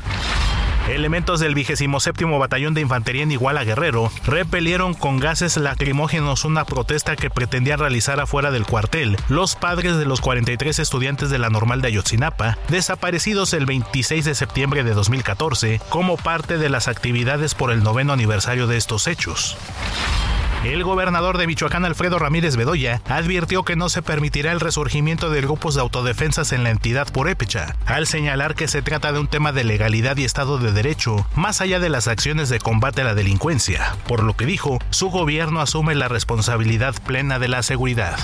Elementos 0.89 1.39
del 1.39 1.55
27 1.55 2.25
Batallón 2.39 2.73
de 2.73 2.81
Infantería 2.81 3.23
en 3.23 3.31
Iguala 3.31 3.63
Guerrero 3.63 4.11
repelieron 4.25 4.95
con 4.95 5.21
gases 5.21 5.59
lacrimógenos 5.59 6.47
una 6.47 6.65
protesta 6.65 7.15
que 7.15 7.29
pretendían 7.29 7.79
realizar 7.79 8.21
afuera 8.21 8.51
del 8.51 8.65
cuartel 8.65 9.19
los 9.29 9.55
padres 9.55 9.99
de 9.99 10.07
los 10.07 10.23
43 10.23 10.79
estudiantes 10.79 11.29
de 11.29 11.39
la 11.39 11.51
normal 11.51 11.83
de 11.83 11.89
Ayotzinapa, 11.89 12.57
desaparecidos 12.69 13.53
el 13.53 13.67
26 13.67 14.25
de 14.25 14.35
septiembre 14.35 14.83
de 14.83 14.95
2014, 14.95 15.81
como 15.91 16.17
parte 16.17 16.57
de 16.57 16.71
las 16.71 16.89
actividades 16.89 17.55
por 17.55 17.71
el 17.71 17.83
noveno 17.83 18.15
aniversario 18.15 18.67
de 18.67 18.79
estos 18.79 19.09
hechos. 19.09 19.59
El 20.65 20.83
gobernador 20.83 21.39
de 21.39 21.47
Michoacán, 21.47 21.85
Alfredo 21.85 22.19
Ramírez 22.19 22.57
Bedoya, 22.57 23.01
advirtió 23.09 23.63
que 23.63 23.77
no 23.77 23.89
se 23.89 24.03
permitirá 24.03 24.51
el 24.51 24.61
resurgimiento 24.61 25.31
de 25.31 25.41
grupos 25.41 25.77
de 25.77 25.81
autodefensas 25.81 26.53
en 26.53 26.65
la 26.65 26.71
entidad 26.71 27.11
purépecha, 27.13 27.77
al 27.87 28.07
señalar 28.07 28.57
que 28.57 28.67
se 28.67 28.83
trata 28.83 29.13
de 29.13 29.21
un 29.21 29.29
tema 29.29 29.53
de 29.53 29.65
legalidad 29.65 30.17
y 30.17 30.25
Estado 30.25 30.59
de 30.59 30.73
Derecho, 30.73 31.27
más 31.37 31.61
allá 31.61 31.79
de 31.79 31.89
las 31.89 32.09
acciones 32.09 32.49
de 32.49 32.59
combate 32.59 33.03
a 33.03 33.05
la 33.05 33.15
delincuencia, 33.15 33.97
por 34.09 34.25
lo 34.25 34.37
que 34.37 34.47
dijo, 34.47 34.79
su 34.91 35.11
gobierno 35.11 35.61
asume 35.61 35.95
la 35.95 36.09
responsabilidad 36.09 36.95
plena 37.07 37.39
de 37.39 37.49
la 37.49 37.63
seguridad. 37.63 38.19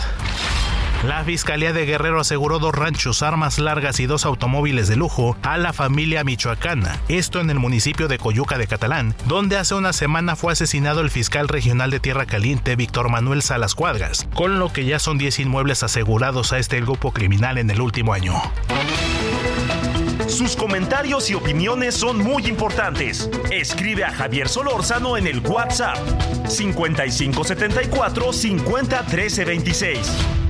La 1.07 1.23
Fiscalía 1.23 1.75
de 1.75 1.85
Guerrero 1.85 2.21
aseguró 2.21 2.59
dos 2.59 2.75
ranchos, 2.75 3.23
armas 3.23 3.59
largas 3.59 4.01
y 4.01 4.07
dos 4.07 4.25
automóviles 4.25 4.89
de 4.89 4.97
lujo 4.97 5.37
a 5.43 5.59
la 5.59 5.75
familia 5.75 6.25
michoacana, 6.25 6.99
esto 7.09 7.41
en 7.41 7.51
el 7.51 7.59
municipio 7.59 8.09
de 8.09 8.17
Coyuca 8.17 8.57
de 8.57 8.67
Catalán, 8.67 9.15
donde 9.27 9.59
hace 9.59 9.75
una 9.75 9.93
semana 9.93 10.35
fue 10.35 10.55
asesinado 10.55 11.03
el 11.03 11.11
fiscal 11.11 11.49
regional 11.49 11.91
de 11.91 12.01
Tierra 12.01 12.25
Caliente 12.25 12.75
Víctor 12.75 13.11
Manuel 13.11 13.43
Salas 13.43 13.75
Cuadras, 13.75 14.27
con 14.33 14.59
lo 14.59 14.73
que 14.73 14.87
ya 14.87 14.99
son 14.99 15.19
10 15.19 15.41
inmuebles 15.41 15.83
asegurados 15.83 16.55
a 16.55 16.59
este 16.59 16.81
grupo 16.81 17.13
criminal 17.13 17.59
en 17.59 17.69
el 17.69 17.83
último 17.83 18.15
año. 18.15 18.41
Sus 20.27 20.57
comentarios 20.57 21.29
y 21.29 21.35
opiniones 21.35 21.95
son 21.95 22.17
muy 22.17 22.47
importantes. 22.47 23.29
Escribe 23.51 24.05
a 24.05 24.11
Javier 24.11 24.49
Solórzano 24.49 25.19
en 25.19 25.27
el 25.27 25.41
WhatsApp 25.41 25.99
5574 26.49 28.33
50 28.33 29.03
13 29.05 29.45
26. 29.45 30.44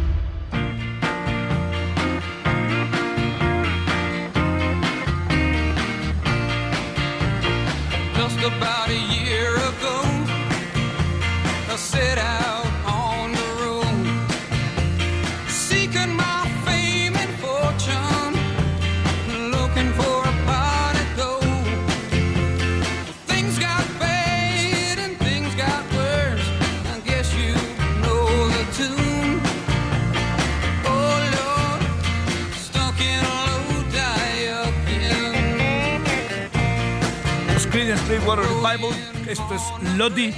Esto 39.35 39.55
es 39.55 39.97
Lodi. 39.97 40.33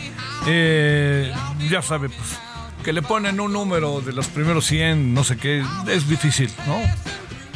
Eh, 0.47 1.33
ya 1.71 1.83
sabe, 1.83 2.09
pues, 2.09 2.39
que 2.85 2.93
le 2.93 3.03
ponen 3.03 3.41
un 3.41 3.53
número 3.53 4.01
de 4.01 4.13
los 4.13 4.27
primeros 4.29 4.67
100, 4.67 5.13
no 5.15 5.25
sé 5.25 5.37
qué, 5.37 5.65
es 5.89 6.09
difícil, 6.09 6.51
¿no? 6.67 6.79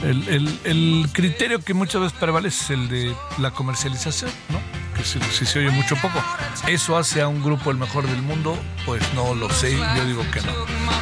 El, 0.07 0.49
el- 0.65 1.09
criterio 1.13 1.61
que 1.61 1.75
muchas 1.75 2.01
veces 2.01 2.19
prevalece 2.19 2.65
es 2.65 2.71
el 2.71 2.89
de 2.89 3.15
la 3.39 3.51
comercialización, 3.51 4.31
¿no? 4.49 4.59
Que 4.97 5.05
si, 5.05 5.21
si 5.31 5.45
se 5.45 5.59
oye 5.59 5.71
mucho 5.71 5.95
poco. 5.97 6.23
¿Eso 6.67 6.97
hace 6.97 7.21
a 7.21 7.29
un 7.29 7.43
grupo 7.43 7.71
el 7.71 7.77
mejor 7.77 8.07
del 8.07 8.23
mundo? 8.23 8.59
Pues 8.87 9.03
no 9.15 9.35
lo 9.35 9.51
sé, 9.51 9.77
yo 9.97 10.05
digo 10.07 10.25
que 10.33 10.41
no. 10.41 10.53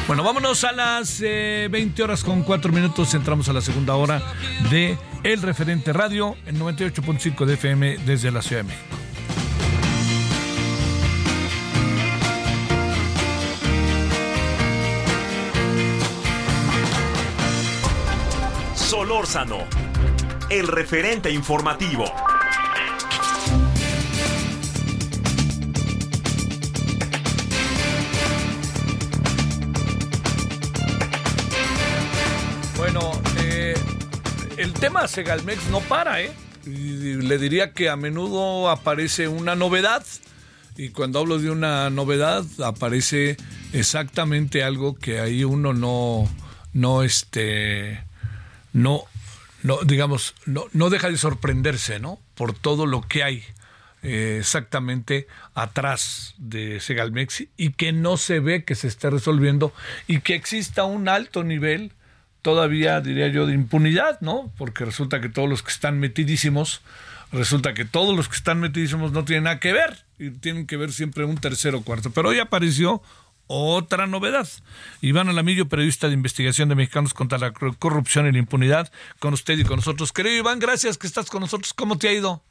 Bueno, 0.07 0.23
vámonos 0.23 0.63
a 0.65 0.73
las 0.73 1.21
eh, 1.23 1.69
20 1.71 2.03
horas 2.03 2.23
con 2.25 2.43
4 2.43 2.71
minutos. 2.73 3.13
Entramos 3.13 3.47
a 3.47 3.53
la 3.53 3.61
segunda 3.61 3.95
hora 3.95 4.21
de 4.69 4.97
El 5.23 5.41
Referente 5.41 5.93
Radio 5.93 6.35
en 6.45 6.59
98.5 6.59 7.45
de 7.45 7.53
FM 7.53 7.97
desde 8.05 8.31
la 8.31 8.41
Ciudad 8.41 8.63
de 8.63 8.67
México. 8.67 8.85
Solórzano, 19.19 19.57
el 20.49 20.65
referente 20.65 21.29
informativo. 21.29 22.05
Bueno, 32.77 33.11
eh, 33.39 33.73
el 34.55 34.71
tema 34.71 35.05
Segalmex 35.09 35.67
no 35.69 35.81
para, 35.81 36.21
¿eh? 36.21 36.31
Le 36.65 37.37
diría 37.37 37.73
que 37.73 37.89
a 37.89 37.97
menudo 37.97 38.69
aparece 38.69 39.27
una 39.27 39.53
novedad. 39.55 40.05
Y 40.77 40.89
cuando 40.89 41.19
hablo 41.19 41.39
de 41.39 41.51
una 41.51 41.89
novedad, 41.89 42.45
aparece 42.63 43.35
exactamente 43.73 44.63
algo 44.63 44.95
que 44.95 45.19
ahí 45.19 45.43
uno 45.43 45.73
no, 45.73 46.29
no, 46.71 47.03
este, 47.03 48.01
no, 48.71 49.03
no, 49.63 49.79
digamos, 49.83 50.35
no, 50.45 50.65
no 50.73 50.89
deja 50.89 51.09
de 51.09 51.17
sorprenderse, 51.17 51.99
¿no? 51.99 52.19
Por 52.35 52.53
todo 52.53 52.85
lo 52.85 53.01
que 53.01 53.23
hay 53.23 53.43
eh, 54.01 54.37
exactamente 54.39 55.27
atrás 55.53 56.33
de 56.37 56.79
Segalmex 56.79 57.43
y 57.57 57.71
que 57.73 57.91
no 57.91 58.15
se 58.15 58.39
ve 58.39 58.63
que 58.63 58.75
se 58.75 58.87
esté 58.87 59.09
resolviendo 59.09 59.73
y 60.07 60.21
que 60.21 60.35
exista 60.35 60.85
un 60.85 61.09
alto 61.09 61.43
nivel 61.43 61.91
todavía, 62.41 63.01
diría 63.01 63.27
yo, 63.27 63.45
de 63.45 63.53
impunidad, 63.53 64.21
¿no? 64.21 64.53
Porque 64.57 64.85
resulta 64.85 65.19
que 65.19 65.27
todos 65.27 65.49
los 65.49 65.63
que 65.63 65.71
están 65.71 65.99
metidísimos, 65.99 66.81
resulta 67.33 67.73
que 67.73 67.83
todos 67.83 68.15
los 68.15 68.29
que 68.29 68.37
están 68.37 68.61
metidísimos 68.61 69.11
no 69.11 69.25
tienen 69.25 69.43
nada 69.43 69.59
que 69.59 69.73
ver 69.73 70.05
y 70.17 70.29
tienen 70.31 70.65
que 70.65 70.77
ver 70.77 70.93
siempre 70.93 71.25
un 71.25 71.37
tercero 71.37 71.79
o 71.79 71.83
cuarto. 71.83 72.11
Pero 72.11 72.29
hoy 72.29 72.39
apareció 72.39 73.01
otra 73.51 74.05
novedad. 74.07 74.47
Iván 75.01 75.27
Alamillo, 75.27 75.67
periodista 75.67 76.07
de 76.07 76.13
investigación 76.13 76.69
de 76.69 76.75
Mexicanos 76.75 77.13
contra 77.13 77.39
la 77.39 77.51
Corrupción 77.51 78.27
y 78.27 78.31
la 78.31 78.37
Impunidad, 78.37 78.91
con 79.19 79.33
usted 79.33 79.57
y 79.57 79.63
con 79.63 79.77
nosotros. 79.77 80.13
Querido 80.13 80.37
Iván, 80.37 80.59
gracias 80.59 80.97
que 80.99 81.07
estás 81.07 81.29
con 81.29 81.41
nosotros. 81.41 81.73
¿Cómo 81.73 81.97
te 81.97 82.07
ha 82.09 82.13
ido? 82.13 82.43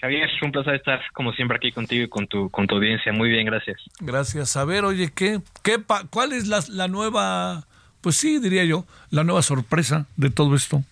Javier, 0.00 0.28
es 0.28 0.42
un 0.42 0.50
placer 0.50 0.74
estar 0.74 1.00
como 1.12 1.32
siempre 1.32 1.56
aquí 1.58 1.70
contigo 1.70 2.04
y 2.04 2.08
con 2.08 2.26
tu, 2.26 2.50
con 2.50 2.66
tu 2.66 2.74
audiencia. 2.74 3.12
Muy 3.12 3.28
bien, 3.30 3.46
gracias. 3.46 3.80
Gracias. 4.00 4.56
A 4.56 4.64
ver, 4.64 4.84
oye, 4.84 5.12
¿qué, 5.14 5.40
qué 5.62 5.78
pa- 5.78 6.04
¿cuál 6.10 6.32
es 6.32 6.48
la, 6.48 6.64
la 6.68 6.88
nueva, 6.88 7.68
pues 8.00 8.16
sí, 8.16 8.40
diría 8.40 8.64
yo, 8.64 8.84
la 9.10 9.22
nueva 9.22 9.42
sorpresa 9.42 10.06
de 10.16 10.30
todo 10.30 10.56
esto? 10.56 10.82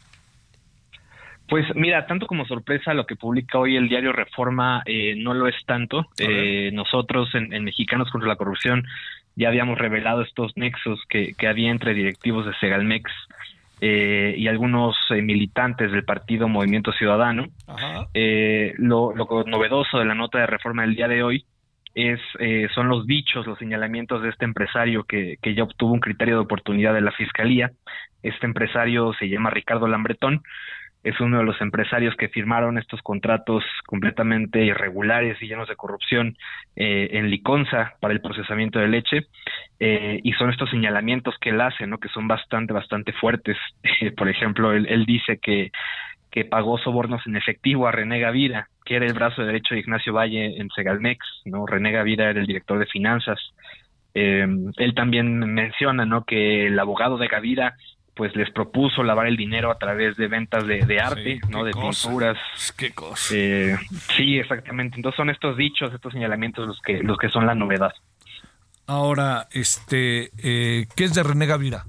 Pues 1.50 1.66
mira, 1.74 2.06
tanto 2.06 2.28
como 2.28 2.46
sorpresa, 2.46 2.94
lo 2.94 3.06
que 3.06 3.16
publica 3.16 3.58
hoy 3.58 3.76
el 3.76 3.88
diario 3.88 4.12
Reforma 4.12 4.82
eh, 4.86 5.16
no 5.16 5.34
lo 5.34 5.48
es 5.48 5.56
tanto. 5.66 6.06
Eh, 6.16 6.70
nosotros 6.72 7.34
en, 7.34 7.52
en 7.52 7.64
Mexicanos 7.64 8.08
contra 8.10 8.28
la 8.28 8.36
Corrupción 8.36 8.86
ya 9.34 9.48
habíamos 9.48 9.76
revelado 9.76 10.22
estos 10.22 10.56
nexos 10.56 11.00
que, 11.08 11.34
que 11.36 11.48
había 11.48 11.72
entre 11.72 11.92
directivos 11.92 12.46
de 12.46 12.54
Segalmex 12.60 13.10
eh, 13.80 14.34
y 14.38 14.46
algunos 14.46 14.94
eh, 15.10 15.22
militantes 15.22 15.90
del 15.90 16.04
partido 16.04 16.46
Movimiento 16.46 16.92
Ciudadano. 16.92 17.48
Eh, 18.14 18.74
lo, 18.78 19.12
lo 19.12 19.26
novedoso 19.44 19.98
de 19.98 20.04
la 20.04 20.14
nota 20.14 20.38
de 20.38 20.46
reforma 20.46 20.82
del 20.82 20.94
día 20.94 21.08
de 21.08 21.24
hoy 21.24 21.44
es 21.96 22.20
eh, 22.38 22.68
son 22.76 22.88
los 22.88 23.06
dichos, 23.06 23.46
los 23.48 23.58
señalamientos 23.58 24.22
de 24.22 24.28
este 24.28 24.44
empresario 24.44 25.02
que, 25.02 25.36
que 25.42 25.54
ya 25.56 25.64
obtuvo 25.64 25.94
un 25.94 26.00
criterio 26.00 26.36
de 26.36 26.42
oportunidad 26.42 26.94
de 26.94 27.00
la 27.00 27.10
fiscalía. 27.10 27.72
Este 28.22 28.46
empresario 28.46 29.12
se 29.14 29.28
llama 29.28 29.50
Ricardo 29.50 29.88
Lambretón. 29.88 30.42
Es 31.02 31.18
uno 31.20 31.38
de 31.38 31.44
los 31.44 31.60
empresarios 31.60 32.14
que 32.16 32.28
firmaron 32.28 32.76
estos 32.76 33.00
contratos 33.02 33.64
completamente 33.86 34.64
irregulares 34.64 35.40
y 35.40 35.46
llenos 35.46 35.68
de 35.68 35.76
corrupción 35.76 36.36
eh, 36.76 37.08
en 37.12 37.30
Liconza 37.30 37.94
para 38.00 38.12
el 38.12 38.20
procesamiento 38.20 38.78
de 38.78 38.88
leche. 38.88 39.26
Eh, 39.78 40.20
y 40.22 40.32
son 40.34 40.50
estos 40.50 40.68
señalamientos 40.70 41.36
que 41.40 41.50
él 41.50 41.60
hace, 41.60 41.86
¿no? 41.86 41.98
Que 41.98 42.08
son 42.08 42.28
bastante, 42.28 42.72
bastante 42.72 43.12
fuertes. 43.12 43.56
Por 44.16 44.28
ejemplo, 44.28 44.72
él, 44.72 44.86
él 44.88 45.06
dice 45.06 45.38
que 45.38 45.70
que 46.30 46.44
pagó 46.44 46.78
sobornos 46.78 47.26
en 47.26 47.36
efectivo 47.36 47.86
a 47.86 47.92
René 47.92 48.20
Gavira, 48.20 48.68
que 48.84 48.96
era 48.96 49.06
el 49.06 49.14
brazo 49.14 49.42
derecho 49.42 49.74
de 49.74 49.80
Ignacio 49.80 50.12
Valle 50.12 50.60
en 50.60 50.68
Segalmex, 50.70 51.18
¿no? 51.44 51.66
René 51.66 51.90
Gavira 51.90 52.30
era 52.30 52.40
el 52.40 52.46
director 52.46 52.78
de 52.78 52.86
finanzas. 52.86 53.38
Eh, 54.14 54.46
él 54.76 54.94
también 54.94 55.38
menciona, 55.38 56.04
¿no? 56.04 56.24
Que 56.24 56.68
el 56.68 56.78
abogado 56.78 57.18
de 57.18 57.28
Gavira 57.28 57.74
pues 58.14 58.34
les 58.36 58.50
propuso 58.50 59.02
lavar 59.02 59.26
el 59.26 59.36
dinero 59.36 59.70
a 59.70 59.78
través 59.78 60.16
de 60.16 60.28
ventas 60.28 60.66
de, 60.66 60.84
de 60.84 61.00
arte, 61.00 61.40
¿no? 61.48 61.64
De 61.64 61.72
cosa. 61.72 62.08
pinturas. 62.08 62.38
Qué 62.76 62.90
cosa. 62.92 63.34
Eh, 63.34 63.76
sí, 64.16 64.38
exactamente. 64.38 64.96
Entonces 64.96 65.16
son 65.16 65.30
estos 65.30 65.56
dichos, 65.56 65.92
estos 65.94 66.12
señalamientos 66.12 66.66
los 66.66 66.80
que 66.80 67.02
los 67.02 67.16
que 67.16 67.28
son 67.28 67.46
la 67.46 67.54
novedad. 67.54 67.92
Ahora, 68.86 69.46
este, 69.52 70.30
eh, 70.42 70.86
¿qué 70.96 71.04
es 71.04 71.14
de 71.14 71.22
René 71.22 71.46
Gavira? 71.46 71.84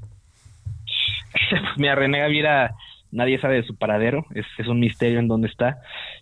Mira, 1.78 1.96
René 1.96 2.20
Gavira, 2.20 2.76
nadie 3.12 3.40
sabe 3.40 3.56
de 3.56 3.64
su 3.64 3.76
paradero, 3.76 4.26
es, 4.36 4.46
es 4.58 4.68
un 4.68 4.80
misterio 4.80 5.20
en 5.20 5.28
dónde 5.28 5.48
está. 5.48 5.80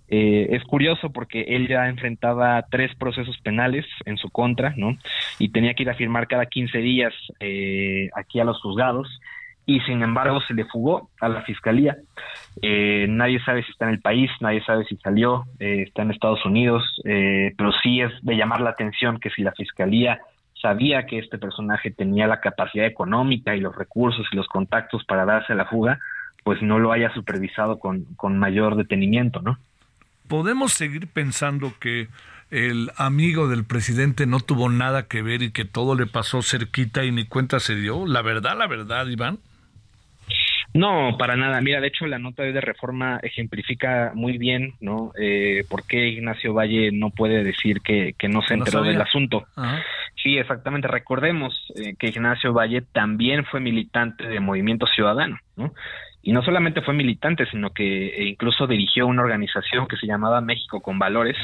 Eh, 0.07 0.47
es 0.55 0.63
curioso 0.63 1.11
porque 1.11 1.41
él 1.49 1.67
ya 1.67 1.87
enfrentaba 1.87 2.65
tres 2.71 2.95
procesos 2.95 3.37
penales 3.39 3.85
en 4.05 4.17
su 4.17 4.29
contra, 4.29 4.73
¿no? 4.75 4.97
Y 5.37 5.49
tenía 5.49 5.75
que 5.75 5.83
ir 5.83 5.89
a 5.89 5.95
firmar 5.95 6.27
cada 6.27 6.47
15 6.47 6.77
días 6.79 7.13
eh, 7.39 8.09
aquí 8.15 8.39
a 8.39 8.43
los 8.43 8.59
juzgados 8.61 9.07
y 9.69 9.79
sin 9.81 10.01
embargo 10.01 10.41
se 10.47 10.55
le 10.55 10.65
fugó 10.65 11.11
a 11.21 11.29
la 11.29 11.43
fiscalía. 11.43 11.95
Eh, 12.59 13.05
nadie 13.07 13.39
sabe 13.43 13.63
si 13.63 13.69
está 13.71 13.85
en 13.85 13.91
el 13.91 14.01
país, 14.01 14.31
nadie 14.41 14.63
sabe 14.63 14.83
si 14.85 14.97
salió, 14.97 15.45
eh, 15.59 15.83
está 15.87 16.01
en 16.01 16.09
Estados 16.09 16.43
Unidos, 16.43 16.83
eh, 17.05 17.53
pero 17.55 17.71
sí 17.83 18.01
es 18.01 18.11
de 18.23 18.35
llamar 18.35 18.61
la 18.61 18.71
atención 18.71 19.19
que 19.19 19.29
si 19.29 19.43
la 19.43 19.51
fiscalía 19.51 20.21
sabía 20.59 21.05
que 21.05 21.19
este 21.19 21.37
personaje 21.37 21.91
tenía 21.91 22.25
la 22.25 22.39
capacidad 22.39 22.87
económica 22.87 23.55
y 23.55 23.59
los 23.59 23.75
recursos 23.75 24.25
y 24.31 24.35
los 24.35 24.47
contactos 24.47 25.05
para 25.05 25.23
darse 25.23 25.53
la 25.53 25.65
fuga, 25.65 25.99
pues 26.43 26.63
no 26.63 26.79
lo 26.79 26.91
haya 26.91 27.13
supervisado 27.13 27.77
con, 27.77 28.05
con 28.15 28.39
mayor 28.39 28.75
detenimiento, 28.75 29.39
¿no? 29.39 29.59
¿Podemos 30.27 30.73
seguir 30.73 31.07
pensando 31.07 31.73
que 31.79 32.07
el 32.49 32.91
amigo 32.97 33.47
del 33.47 33.65
presidente 33.65 34.25
no 34.25 34.39
tuvo 34.39 34.67
nada 34.69 35.07
que 35.07 35.21
ver 35.21 35.43
y 35.43 35.51
que 35.51 35.65
todo 35.65 35.93
le 35.93 36.07
pasó 36.07 36.41
cerquita 36.41 37.05
y 37.05 37.11
ni 37.11 37.25
cuenta 37.25 37.59
se 37.59 37.75
dio? 37.75 38.07
La 38.07 38.23
verdad, 38.23 38.57
la 38.57 38.65
verdad, 38.65 39.05
Iván. 39.05 39.37
No, 40.73 41.17
para 41.17 41.35
nada. 41.35 41.61
Mira, 41.61 41.81
de 41.81 41.87
hecho, 41.87 42.05
la 42.05 42.19
nota 42.19 42.43
de 42.43 42.61
reforma 42.61 43.19
ejemplifica 43.23 44.11
muy 44.13 44.37
bien, 44.37 44.75
¿no? 44.79 45.11
Eh, 45.19 45.63
por 45.67 45.85
qué 45.87 46.09
Ignacio 46.09 46.53
Valle 46.53 46.91
no 46.91 47.09
puede 47.09 47.43
decir 47.43 47.81
que, 47.81 48.13
que 48.17 48.27
no 48.29 48.41
se 48.43 48.55
no 48.55 48.63
enteró 48.63 48.83
del 48.83 49.01
asunto. 49.01 49.45
Ajá. 49.55 49.83
Sí, 50.21 50.37
exactamente. 50.37 50.87
Recordemos 50.87 51.53
eh, 51.75 51.95
que 51.97 52.09
Ignacio 52.09 52.53
Valle 52.53 52.81
también 52.81 53.45
fue 53.45 53.59
militante 53.59 54.27
de 54.27 54.39
Movimiento 54.39 54.85
Ciudadano, 54.87 55.39
¿no? 55.55 55.73
Y 56.21 56.33
no 56.33 56.43
solamente 56.43 56.81
fue 56.81 56.93
militante, 56.93 57.45
sino 57.47 57.71
que 57.71 58.27
incluso 58.27 58.67
dirigió 58.67 59.07
una 59.07 59.21
organización 59.23 59.87
que 59.87 59.95
se 59.95 60.05
llamaba 60.05 60.41
México 60.41 60.81
con 60.81 60.99
Valores. 60.99 61.37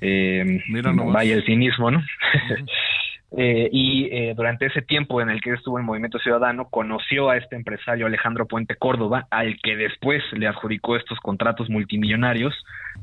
Eh, 0.00 0.60
vaya 1.06 1.34
el 1.34 1.44
cinismo, 1.44 1.90
¿no? 1.90 2.02
Eh, 3.32 3.68
y 3.72 4.04
eh, 4.12 4.34
durante 4.36 4.66
ese 4.66 4.82
tiempo 4.82 5.20
en 5.20 5.30
el 5.30 5.40
que 5.40 5.52
estuvo 5.52 5.78
en 5.78 5.84
Movimiento 5.84 6.18
Ciudadano, 6.18 6.68
conoció 6.68 7.28
a 7.28 7.36
este 7.36 7.56
empresario 7.56 8.06
Alejandro 8.06 8.46
Puente 8.46 8.76
Córdoba, 8.76 9.26
al 9.30 9.58
que 9.62 9.76
después 9.76 10.22
le 10.32 10.46
adjudicó 10.46 10.96
estos 10.96 11.18
contratos 11.18 11.68
multimillonarios, 11.68 12.54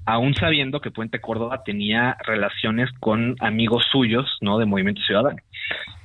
aún 0.05 0.33
sabiendo 0.35 0.79
que 0.79 0.91
Puente 0.91 1.19
Córdoba 1.19 1.63
tenía 1.65 2.15
relaciones 2.25 2.89
con 2.99 3.35
amigos 3.41 3.85
suyos, 3.91 4.25
¿no? 4.39 4.57
De 4.59 4.65
Movimiento 4.65 5.01
Ciudadano. 5.01 5.37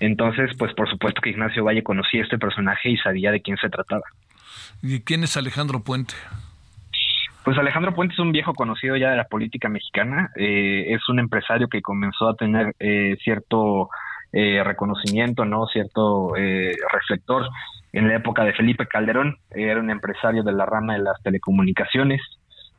Entonces, 0.00 0.50
pues 0.58 0.74
por 0.74 0.90
supuesto 0.90 1.20
que 1.20 1.30
Ignacio 1.30 1.64
Valle 1.64 1.82
conocía 1.82 2.20
a 2.20 2.24
este 2.24 2.38
personaje 2.38 2.90
y 2.90 2.96
sabía 2.96 3.30
de 3.30 3.40
quién 3.40 3.56
se 3.56 3.70
trataba. 3.70 4.02
¿Y 4.82 5.00
quién 5.00 5.22
es 5.22 5.36
Alejandro 5.36 5.82
Puente? 5.82 6.14
Pues 7.44 7.56
Alejandro 7.56 7.94
Puente 7.94 8.14
es 8.14 8.18
un 8.18 8.32
viejo 8.32 8.52
conocido 8.52 8.96
ya 8.96 9.10
de 9.10 9.16
la 9.16 9.24
política 9.24 9.68
mexicana, 9.68 10.30
eh, 10.36 10.86
es 10.88 11.08
un 11.08 11.18
empresario 11.18 11.68
que 11.68 11.80
comenzó 11.80 12.28
a 12.28 12.34
tener 12.34 12.74
cierto 13.24 13.88
eh, 14.32 14.62
reconocimiento, 14.62 15.44
¿no? 15.44 15.66
Cierto 15.66 16.36
eh, 16.36 16.76
reflector. 16.92 17.48
En 17.92 18.08
la 18.08 18.16
época 18.16 18.44
de 18.44 18.52
Felipe 18.52 18.86
Calderón, 18.86 19.36
era 19.50 19.80
un 19.80 19.90
empresario 19.90 20.42
de 20.42 20.52
la 20.52 20.66
rama 20.66 20.94
de 20.94 21.00
las 21.00 21.20
telecomunicaciones. 21.22 22.20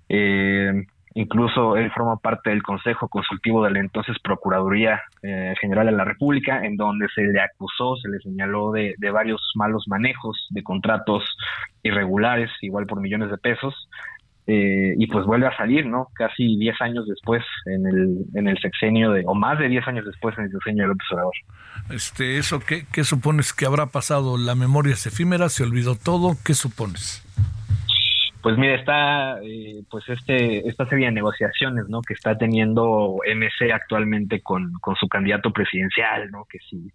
Eh, 0.07 0.85
incluso 1.15 1.75
él 1.75 1.91
forma 1.91 2.17
parte 2.17 2.51
del 2.51 2.61
Consejo 2.61 3.07
Consultivo 3.07 3.63
de 3.63 3.71
la 3.71 3.79
entonces 3.79 4.17
Procuraduría 4.23 5.01
General 5.59 5.87
de 5.87 5.91
la 5.91 6.05
República, 6.05 6.63
en 6.63 6.77
donde 6.77 7.07
se 7.13 7.23
le 7.23 7.41
acusó, 7.41 7.95
se 7.97 8.09
le 8.09 8.19
señaló 8.19 8.71
de, 8.71 8.93
de 8.97 9.11
varios 9.11 9.41
malos 9.55 9.85
manejos 9.87 10.47
de 10.51 10.61
contratos 10.61 11.23
irregulares, 11.81 12.51
igual 12.61 12.85
por 12.85 13.01
millones 13.01 13.31
de 13.31 13.37
pesos. 13.37 13.89
Eh, 14.51 14.95
y 14.97 15.05
pues 15.05 15.27
vuelve 15.27 15.45
a 15.45 15.55
salir, 15.55 15.85
¿no? 15.85 16.07
Casi 16.15 16.57
10 16.57 16.81
años 16.81 17.05
después 17.07 17.43
en 17.67 17.85
el, 17.85 18.25
en 18.33 18.47
el 18.47 18.57
sexenio 18.57 19.11
de, 19.11 19.23
o 19.27 19.35
más 19.35 19.59
de 19.59 19.67
10 19.67 19.87
años 19.87 20.05
después 20.05 20.35
en 20.39 20.45
el 20.45 20.51
sexenio 20.51 20.85
de 20.85 20.87
López 20.87 21.05
Obrador. 21.11 21.33
Este, 21.91 22.39
¿Eso 22.39 22.59
qué, 22.59 22.87
qué 22.91 23.03
supones 23.03 23.53
que 23.53 23.67
habrá 23.67 23.85
pasado? 23.85 24.39
¿La 24.39 24.55
memoria 24.55 24.93
es 24.93 25.05
efímera? 25.05 25.49
¿Se 25.49 25.61
olvidó 25.61 25.93
todo? 25.93 26.35
¿Qué 26.43 26.55
supones? 26.55 27.23
Pues 28.41 28.57
mira, 28.57 28.73
está 28.73 29.37
eh, 29.43 29.83
pues 29.87 30.09
este 30.09 30.67
esta 30.67 30.87
serie 30.87 31.07
de 31.07 31.11
negociaciones, 31.11 31.87
¿no? 31.87 32.01
Que 32.01 32.15
está 32.15 32.35
teniendo 32.35 33.17
MC 33.27 33.71
actualmente 33.71 34.41
con, 34.41 34.73
con 34.81 34.95
su 34.95 35.07
candidato 35.07 35.51
presidencial, 35.51 36.31
¿no? 36.31 36.45
Que 36.49 36.57
si 36.67 36.91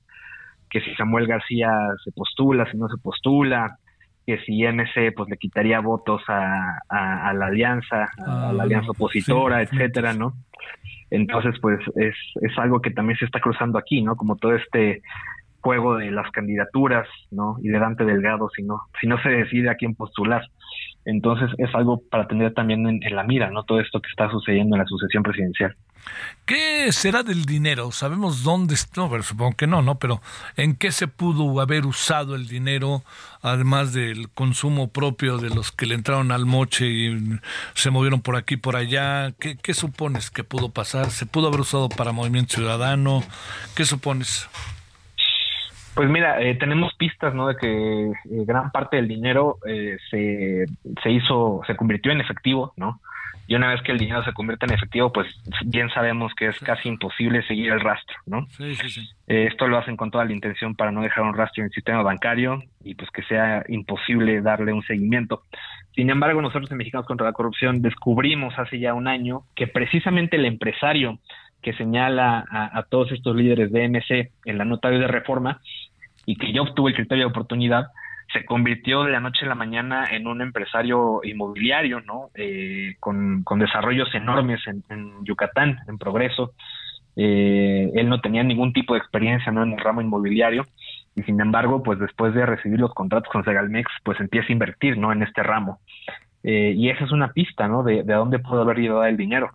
que 0.70 0.80
si 0.80 0.92
Samuel 0.96 1.28
García 1.28 1.70
se 2.02 2.10
postula, 2.10 2.68
si 2.68 2.76
no 2.76 2.88
se 2.88 2.96
postula, 3.00 3.78
que 4.26 4.38
si 4.38 4.64
MC 4.64 5.12
pues 5.14 5.28
le 5.28 5.36
quitaría 5.36 5.80
votos 5.80 6.22
a, 6.28 6.78
a, 6.88 7.32
la 7.34 7.46
alianza, 7.46 8.08
a, 8.18 8.52
la 8.52 8.62
ah, 8.62 8.64
alianza 8.64 8.90
opositora, 8.90 9.62
etcétera, 9.62 10.14
¿no? 10.14 10.34
Entonces, 11.10 11.54
pues 11.60 11.78
es, 11.96 12.14
es 12.40 12.58
algo 12.58 12.80
que 12.80 12.90
también 12.90 13.18
se 13.18 13.26
está 13.26 13.40
cruzando 13.40 13.78
aquí, 13.78 14.02
¿no? 14.02 14.16
Como 14.16 14.36
todo 14.36 14.54
este 14.54 15.02
juego 15.64 15.96
de 15.96 16.10
las 16.10 16.30
candidaturas, 16.30 17.08
¿no? 17.30 17.56
Y 17.62 17.68
de 17.68 17.78
Dante 17.78 18.04
Delgado, 18.04 18.50
si 18.54 18.62
no, 18.62 18.82
si 19.00 19.06
no 19.06 19.20
se 19.22 19.30
decide 19.30 19.70
a 19.70 19.76
quién 19.76 19.94
postular. 19.94 20.42
Entonces 21.06 21.50
es 21.58 21.74
algo 21.74 22.02
para 22.10 22.26
tener 22.26 22.52
también 22.52 22.86
en, 22.86 23.16
la 23.16 23.24
mira, 23.24 23.50
¿no? 23.50 23.64
Todo 23.64 23.80
esto 23.80 24.00
que 24.00 24.10
está 24.10 24.30
sucediendo 24.30 24.76
en 24.76 24.80
la 24.80 24.86
sucesión 24.86 25.22
presidencial. 25.22 25.74
¿Qué 26.46 26.92
será 26.92 27.22
del 27.22 27.46
dinero? 27.46 27.90
¿Sabemos 27.90 28.42
dónde 28.42 28.74
está? 28.74 29.08
pero 29.08 29.22
supongo 29.22 29.56
que 29.56 29.66
no, 29.66 29.80
¿no? 29.80 29.98
Pero 29.98 30.20
¿en 30.56 30.76
qué 30.76 30.92
se 30.92 31.08
pudo 31.08 31.60
haber 31.60 31.86
usado 31.86 32.34
el 32.34 32.46
dinero, 32.46 33.02
además 33.40 33.94
del 33.94 34.28
consumo 34.28 34.88
propio 34.88 35.38
de 35.38 35.48
los 35.48 35.72
que 35.72 35.86
le 35.86 35.94
entraron 35.94 36.32
al 36.32 36.44
moche 36.44 36.86
y 36.86 37.40
se 37.74 37.90
movieron 37.90 38.20
por 38.20 38.36
aquí 38.36 38.56
por 38.56 38.76
allá? 38.76 39.32
¿Qué, 39.38 39.56
qué 39.56 39.72
supones 39.72 40.30
que 40.30 40.44
pudo 40.44 40.68
pasar? 40.70 41.10
¿Se 41.10 41.24
pudo 41.24 41.48
haber 41.48 41.60
usado 41.60 41.88
para 41.88 42.12
Movimiento 42.12 42.56
Ciudadano? 42.56 43.22
¿Qué 43.74 43.84
supones? 43.86 44.48
Pues 45.94 46.10
mira, 46.10 46.42
eh, 46.42 46.56
tenemos 46.56 46.92
pistas, 46.94 47.34
¿no? 47.34 47.46
De 47.46 47.56
que 47.56 48.10
eh, 48.10 48.14
gran 48.46 48.72
parte 48.72 48.96
del 48.96 49.06
dinero 49.06 49.58
eh, 49.66 49.96
se, 50.10 50.66
se 51.02 51.10
hizo, 51.10 51.62
se 51.66 51.76
convirtió 51.76 52.10
en 52.10 52.20
efectivo, 52.20 52.72
¿no? 52.76 53.00
Y 53.46 53.54
una 53.54 53.68
vez 53.68 53.82
que 53.82 53.92
el 53.92 53.98
dinero 53.98 54.24
se 54.24 54.32
convierte 54.32 54.66
en 54.66 54.72
efectivo, 54.72 55.12
pues 55.12 55.26
bien 55.66 55.90
sabemos 55.90 56.32
que 56.34 56.46
es 56.46 56.58
casi 56.60 56.88
imposible 56.88 57.42
seguir 57.46 57.72
el 57.72 57.80
rastro, 57.80 58.16
¿no? 58.26 58.46
Sí, 58.50 58.74
sí, 58.74 58.88
sí. 58.88 59.08
esto 59.26 59.66
lo 59.66 59.78
hacen 59.78 59.96
con 59.96 60.10
toda 60.10 60.24
la 60.24 60.32
intención 60.32 60.74
para 60.74 60.92
no 60.92 61.02
dejar 61.02 61.24
un 61.24 61.34
rastro 61.34 61.62
en 61.62 61.66
el 61.66 61.72
sistema 61.72 62.02
bancario 62.02 62.62
y 62.82 62.94
pues 62.94 63.10
que 63.10 63.22
sea 63.24 63.64
imposible 63.68 64.40
darle 64.40 64.72
un 64.72 64.82
seguimiento. 64.82 65.42
Sin 65.94 66.10
embargo, 66.10 66.42
nosotros 66.42 66.70
en 66.70 66.78
Mexicanos 66.78 67.06
contra 67.06 67.26
la 67.26 67.32
Corrupción 67.32 67.80
descubrimos 67.80 68.58
hace 68.58 68.80
ya 68.80 68.94
un 68.94 69.06
año 69.06 69.42
que 69.54 69.66
precisamente 69.66 70.36
el 70.36 70.44
empresario 70.44 71.20
que 71.62 71.72
señala 71.72 72.44
a, 72.50 72.82
todos 72.90 73.10
estos 73.12 73.34
líderes 73.34 73.72
de 73.72 73.88
MC 73.88 74.30
en 74.44 74.58
la 74.58 74.66
nota 74.66 74.90
de 74.90 75.06
reforma 75.06 75.60
y 76.26 76.36
que 76.36 76.52
ya 76.52 76.60
obtuvo 76.60 76.88
el 76.88 76.94
criterio 76.94 77.24
de 77.24 77.30
oportunidad, 77.30 77.86
se 78.34 78.44
convirtió 78.44 79.04
de 79.04 79.12
la 79.12 79.20
noche 79.20 79.46
a 79.46 79.48
la 79.48 79.54
mañana 79.54 80.08
en 80.10 80.26
un 80.26 80.42
empresario 80.42 81.20
inmobiliario, 81.24 82.00
¿no? 82.00 82.28
Eh, 82.34 82.96
con, 83.00 83.44
desarrollos 83.58 84.14
enormes 84.14 84.60
en, 84.66 85.24
Yucatán, 85.24 85.78
en 85.88 85.96
progreso. 85.96 86.52
Eh, 87.16 87.90
él 87.94 88.08
no 88.08 88.20
tenía 88.20 88.42
ningún 88.42 88.72
tipo 88.72 88.92
de 88.92 88.98
experiencia 88.98 89.52
¿no? 89.52 89.62
en 89.62 89.72
el 89.72 89.78
ramo 89.78 90.00
inmobiliario 90.00 90.66
y 91.14 91.22
sin 91.22 91.40
embargo, 91.40 91.82
pues 91.82 91.98
después 92.00 92.34
de 92.34 92.44
recibir 92.44 92.80
los 92.80 92.92
contratos 92.92 93.32
con 93.32 93.44
Segalmex, 93.44 93.88
pues 94.02 94.18
empieza 94.20 94.48
a 94.48 94.52
invertir, 94.52 94.98
¿no? 94.98 95.12
En 95.12 95.22
este 95.22 95.42
ramo. 95.42 95.78
Eh, 96.42 96.74
y 96.76 96.90
esa 96.90 97.04
es 97.04 97.12
una 97.12 97.32
pista, 97.32 97.68
¿no? 97.68 97.84
De, 97.84 98.02
de 98.02 98.14
dónde 98.14 98.40
pudo 98.40 98.62
haber 98.62 98.80
ido 98.80 99.04
el 99.04 99.16
dinero. 99.16 99.52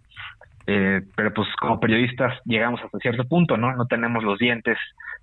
Eh, 0.71 1.01
pero 1.15 1.33
pues 1.33 1.47
como 1.59 1.79
periodistas 1.79 2.39
llegamos 2.45 2.79
hasta 2.83 2.99
cierto 2.99 3.23
punto, 3.25 3.57
¿no? 3.57 3.75
No 3.75 3.87
tenemos 3.87 4.23
los 4.23 4.37
dientes 4.37 4.77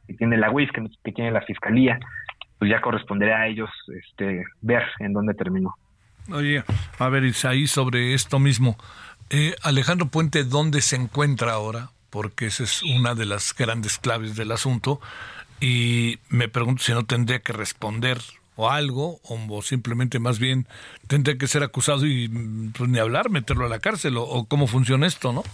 que 0.09 0.15
tiene 0.15 0.37
la 0.37 0.51
UIS, 0.51 0.73
que, 0.73 1.13
tiene 1.13 1.31
la 1.31 1.43
Fiscalía, 1.43 2.01
pues 2.59 2.71
ya 2.71 2.81
correspondería 2.81 3.37
a 3.37 3.47
ellos 3.47 3.71
este, 3.89 4.45
ver 4.61 4.85
en 4.99 5.13
dónde 5.13 5.35
terminó. 5.35 5.75
Oye, 6.31 6.65
a 6.99 7.09
ver, 7.09 7.25
Isaí, 7.25 7.67
sobre 7.67 8.15
esto 8.15 8.39
mismo, 8.39 8.77
eh, 9.31 9.55
Alejandro 9.63 10.07
Puente, 10.07 10.45
¿dónde 10.45 10.81
se 10.81 10.97
encuentra 10.97 11.53
ahora? 11.53 11.91
Porque 12.11 12.47
esa 12.47 12.65
es 12.65 12.83
una 12.83 13.15
de 13.15 13.27
las 13.27 13.55
grandes 13.55 13.99
claves 13.99 14.37
del 14.37 14.53
asunto. 14.53 15.01
Y 15.61 16.19
me 16.29 16.49
pregunto 16.49 16.83
si 16.83 16.93
no 16.93 17.05
tendría 17.05 17.41
que 17.41 17.53
responder 17.53 18.19
o 18.57 18.71
algo, 18.71 19.21
o, 19.23 19.63
simplemente 19.63 20.19
más 20.19 20.39
bien 20.39 20.67
tendría 21.07 21.37
que 21.37 21.47
ser 21.47 21.63
acusado 21.63 22.07
y 22.07 22.29
pues, 22.77 22.89
ni 22.89 22.99
hablar, 22.99 23.31
meterlo 23.31 23.67
a 23.67 23.69
la 23.69 23.81
cárcel, 23.81 24.17
o, 24.17 24.47
cómo 24.47 24.67
funciona 24.67 25.07
esto, 25.07 25.33
¿no? 25.33 25.45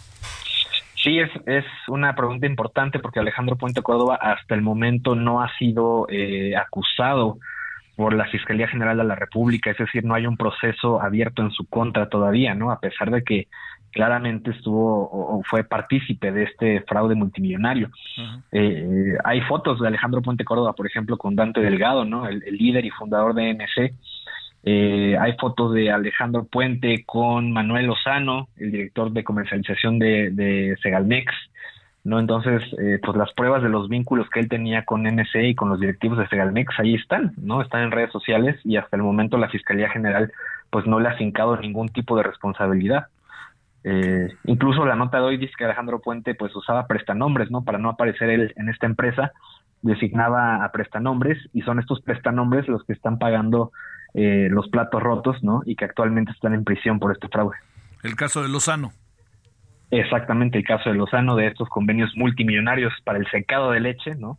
Sí, 1.02 1.18
es, 1.18 1.30
es 1.46 1.64
una 1.88 2.14
pregunta 2.14 2.46
importante 2.46 3.00
porque 3.00 3.18
Alejandro 3.18 3.56
Puente 3.56 3.82
Córdoba 3.82 4.18
hasta 4.20 4.54
el 4.54 4.62
momento 4.62 5.16
no 5.16 5.42
ha 5.42 5.52
sido 5.58 6.06
eh, 6.08 6.54
acusado 6.56 7.38
por 7.96 8.14
la 8.14 8.26
Fiscalía 8.26 8.68
General 8.68 8.96
de 8.96 9.04
la 9.04 9.16
República, 9.16 9.70
es 9.70 9.78
decir, 9.78 10.04
no 10.04 10.14
hay 10.14 10.26
un 10.26 10.36
proceso 10.36 11.02
abierto 11.02 11.42
en 11.42 11.50
su 11.50 11.66
contra 11.66 12.08
todavía, 12.08 12.54
¿no? 12.54 12.70
A 12.70 12.80
pesar 12.80 13.10
de 13.10 13.22
que 13.22 13.48
claramente 13.92 14.50
estuvo 14.50 15.08
o, 15.10 15.42
fue 15.44 15.64
partícipe 15.64 16.32
de 16.32 16.44
este 16.44 16.80
fraude 16.82 17.14
multimillonario. 17.14 17.90
Eh, 18.50 19.16
hay 19.22 19.40
fotos 19.42 19.80
de 19.80 19.88
Alejandro 19.88 20.22
Puente 20.22 20.44
Córdoba, 20.44 20.72
por 20.72 20.86
ejemplo, 20.86 21.18
con 21.18 21.36
Dante 21.36 21.60
Delgado, 21.60 22.04
¿no? 22.04 22.26
El, 22.26 22.40
líder 22.40 22.84
y 22.84 22.90
fundador 22.90 23.34
de 23.34 23.54
MC. 23.54 23.94
Eh, 24.64 25.16
hay 25.18 25.32
fotos 25.38 25.74
de 25.74 25.90
Alejandro 25.90 26.44
Puente 26.44 27.04
con 27.04 27.52
Manuel 27.52 27.86
Lozano, 27.86 28.48
el 28.56 28.70
director 28.70 29.10
de 29.12 29.24
comercialización 29.24 29.98
de, 29.98 30.30
de 30.30 30.76
Segalmex. 30.82 31.32
¿no? 32.04 32.18
Entonces, 32.18 32.62
eh, 32.78 32.98
pues 33.02 33.16
las 33.16 33.32
pruebas 33.32 33.62
de 33.62 33.68
los 33.68 33.88
vínculos 33.88 34.28
que 34.30 34.40
él 34.40 34.48
tenía 34.48 34.84
con 34.84 35.02
MC 35.02 35.44
y 35.44 35.54
con 35.54 35.68
los 35.68 35.78
directivos 35.78 36.18
de 36.18 36.26
Segalmex 36.28 36.74
ahí 36.78 36.94
están, 36.94 37.32
¿no? 37.36 37.62
Están 37.62 37.82
en 37.82 37.92
redes 37.92 38.10
sociales 38.10 38.58
y 38.64 38.76
hasta 38.76 38.96
el 38.96 39.02
momento 39.02 39.38
la 39.38 39.48
Fiscalía 39.48 39.88
General 39.88 40.32
pues 40.70 40.86
no 40.86 40.98
le 40.98 41.08
ha 41.08 41.16
fincado 41.16 41.56
ningún 41.56 41.88
tipo 41.90 42.16
de 42.16 42.24
responsabilidad. 42.24 43.06
Eh, 43.84 44.28
incluso 44.44 44.84
la 44.84 44.94
nota 44.96 45.18
de 45.18 45.24
hoy 45.24 45.36
dice 45.36 45.54
que 45.56 45.64
Alejandro 45.64 46.00
Puente 46.00 46.34
pues 46.34 46.54
usaba 46.56 46.86
prestanombres, 46.86 47.50
¿no? 47.50 47.62
Para 47.62 47.78
no 47.78 47.90
aparecer 47.90 48.30
él 48.30 48.52
en 48.56 48.68
esta 48.68 48.86
empresa, 48.86 49.32
designaba 49.82 50.64
a 50.64 50.72
prestanombres 50.72 51.38
y 51.52 51.62
son 51.62 51.78
estos 51.78 52.00
prestanombres 52.00 52.68
los 52.68 52.84
que 52.84 52.92
están 52.94 53.18
pagando 53.18 53.70
eh, 54.14 54.48
los 54.50 54.68
platos 54.68 55.02
rotos, 55.02 55.42
¿no? 55.42 55.62
Y 55.64 55.76
que 55.76 55.84
actualmente 55.84 56.32
están 56.32 56.54
en 56.54 56.64
prisión 56.64 56.98
por 56.98 57.12
este 57.12 57.28
fraude. 57.28 57.56
El 58.02 58.16
caso 58.16 58.42
de 58.42 58.48
Lozano. 58.48 58.92
Exactamente, 59.90 60.58
el 60.58 60.64
caso 60.64 60.90
de 60.90 60.96
Lozano, 60.96 61.36
de 61.36 61.48
estos 61.48 61.68
convenios 61.68 62.10
multimillonarios 62.16 62.92
para 63.04 63.18
el 63.18 63.26
secado 63.30 63.70
de 63.70 63.80
leche, 63.80 64.14
¿no? 64.16 64.38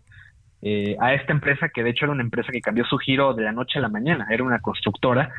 Eh, 0.61 0.95
a 0.99 1.13
esta 1.13 1.33
empresa 1.33 1.69
que 1.69 1.83
de 1.83 1.89
hecho 1.89 2.05
era 2.05 2.13
una 2.13 2.23
empresa 2.23 2.51
que 2.51 2.61
cambió 2.61 2.85
su 2.85 2.97
giro 2.97 3.33
de 3.33 3.43
la 3.43 3.51
noche 3.51 3.79
a 3.79 3.81
la 3.81 3.89
mañana, 3.89 4.27
era 4.31 4.43
una 4.43 4.59
constructora 4.59 5.29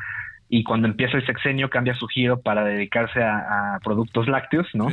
y 0.47 0.63
cuando 0.63 0.87
empieza 0.87 1.17
el 1.17 1.25
sexenio 1.25 1.69
cambia 1.69 1.95
su 1.95 2.07
giro 2.07 2.39
para 2.41 2.63
dedicarse 2.63 3.23
a, 3.23 3.79
productos 3.83 4.27
lácteos, 4.27 4.67
¿no? 4.73 4.87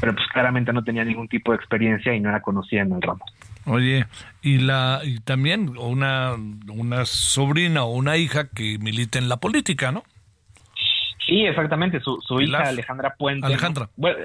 Pero 0.00 0.14
pues 0.14 0.26
claramente 0.32 0.72
no 0.72 0.82
tenía 0.82 1.04
ningún 1.04 1.28
tipo 1.28 1.52
de 1.52 1.56
experiencia 1.56 2.14
y 2.14 2.20
no 2.20 2.30
era 2.30 2.40
conocida 2.40 2.82
en 2.82 2.92
el 2.92 3.02
ramo. 3.02 3.24
Oye, 3.66 4.06
y 4.42 4.58
la 4.58 5.00
y 5.04 5.18
también 5.20 5.76
una 5.76 6.36
una 6.68 7.04
sobrina 7.04 7.84
o 7.84 7.92
una 7.92 8.16
hija 8.16 8.48
que 8.48 8.78
milita 8.78 9.18
en 9.18 9.28
la 9.28 9.38
política, 9.38 9.90
¿no? 9.90 10.04
Sí, 11.26 11.44
exactamente. 11.44 12.00
Su, 12.00 12.20
su 12.26 12.40
hija 12.40 12.68
Alejandra 12.68 13.14
Puente. 13.18 13.46
Alejandra. 13.46 13.88
Bueno, 13.96 14.18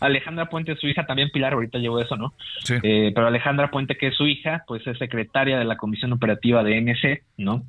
Alejandra 0.00 0.48
Puente, 0.48 0.74
su 0.76 0.86
hija 0.86 1.04
también 1.04 1.30
Pilar, 1.30 1.52
ahorita 1.52 1.78
llevo 1.78 2.00
eso, 2.00 2.16
¿no? 2.16 2.32
Sí. 2.64 2.74
Eh, 2.82 3.12
pero 3.14 3.26
Alejandra 3.26 3.70
Puente, 3.70 3.96
que 3.96 4.08
es 4.08 4.16
su 4.16 4.26
hija, 4.26 4.64
pues 4.66 4.86
es 4.86 4.96
secretaria 4.98 5.58
de 5.58 5.66
la 5.66 5.76
Comisión 5.76 6.12
Operativa 6.14 6.64
de 6.64 6.80
MC, 6.80 7.22
¿no? 7.36 7.62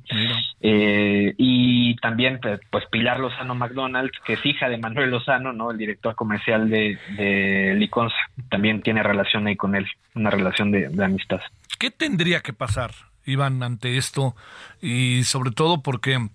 Eh, 0.60 1.34
y 1.36 1.96
también, 1.96 2.38
pues, 2.40 2.60
pues, 2.70 2.86
Pilar 2.86 3.20
Lozano 3.20 3.54
McDonald, 3.54 4.10
que 4.24 4.34
es 4.34 4.46
hija 4.46 4.70
de 4.70 4.78
Manuel 4.78 5.10
Lozano, 5.10 5.52
¿no? 5.52 5.70
El 5.70 5.76
director 5.76 6.14
comercial 6.14 6.70
de, 6.70 6.98
de 7.16 7.74
Liconza. 7.76 8.16
También 8.48 8.80
tiene 8.80 9.02
relación 9.02 9.46
ahí 9.46 9.56
con 9.56 9.74
él, 9.74 9.86
una 10.14 10.30
relación 10.30 10.70
de, 10.70 10.88
de 10.88 11.04
amistad. 11.04 11.40
¿Qué 11.78 11.90
tendría 11.90 12.40
que 12.40 12.54
pasar, 12.54 12.92
Iván, 13.26 13.62
ante 13.62 13.98
esto? 13.98 14.34
Y 14.80 15.24
sobre 15.24 15.50
todo 15.50 15.82
porque 15.82 16.28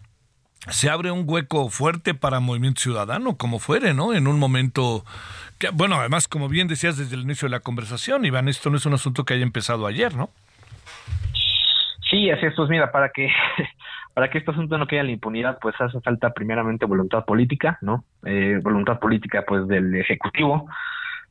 se 0.70 0.90
abre 0.90 1.12
un 1.12 1.24
hueco 1.26 1.70
fuerte 1.70 2.14
para 2.14 2.40
Movimiento 2.40 2.82
Ciudadano, 2.82 3.38
como 3.38 3.60
fuere, 3.60 3.94
¿no? 3.94 4.14
En 4.14 4.28
un 4.28 4.40
momento 4.40 5.04
bueno, 5.72 5.96
además, 5.96 6.28
como 6.28 6.50
bien 6.50 6.68
decías 6.68 6.98
desde 6.98 7.16
el 7.16 7.22
inicio 7.22 7.48
de 7.48 7.52
la 7.52 7.60
conversación, 7.60 8.26
Iván, 8.26 8.48
esto 8.48 8.70
no 8.70 8.78
es 8.78 8.86
un 8.86 8.94
asunto 8.94 9.24
que 9.24 9.34
haya 9.34 9.44
empezado 9.44 9.88
ayer, 9.88 10.16
¿no? 10.16 10.30
Sí, 12.10 12.30
así 12.30 12.46
es, 12.46 12.54
pues 12.56 12.70
mira, 12.70 12.92
para 12.92 13.10
que 13.10 13.30
para 14.14 14.30
que 14.30 14.38
este 14.40 14.52
asunto 14.52 14.78
no 14.78 14.88
quede 14.88 15.00
en 15.00 15.08
la 15.08 15.12
impunidad, 15.14 15.58
pues 15.62 15.80
hace 15.80 16.00
falta 16.02 16.32
primeramente 16.32 16.86
voluntad 16.86 17.26
política, 17.26 17.78
¿no? 17.82 18.04
Eh, 18.26 18.60
voluntad 18.62 19.00
política, 19.00 19.44
pues, 19.48 19.68
del 19.68 19.96
Ejecutivo, 19.96 20.70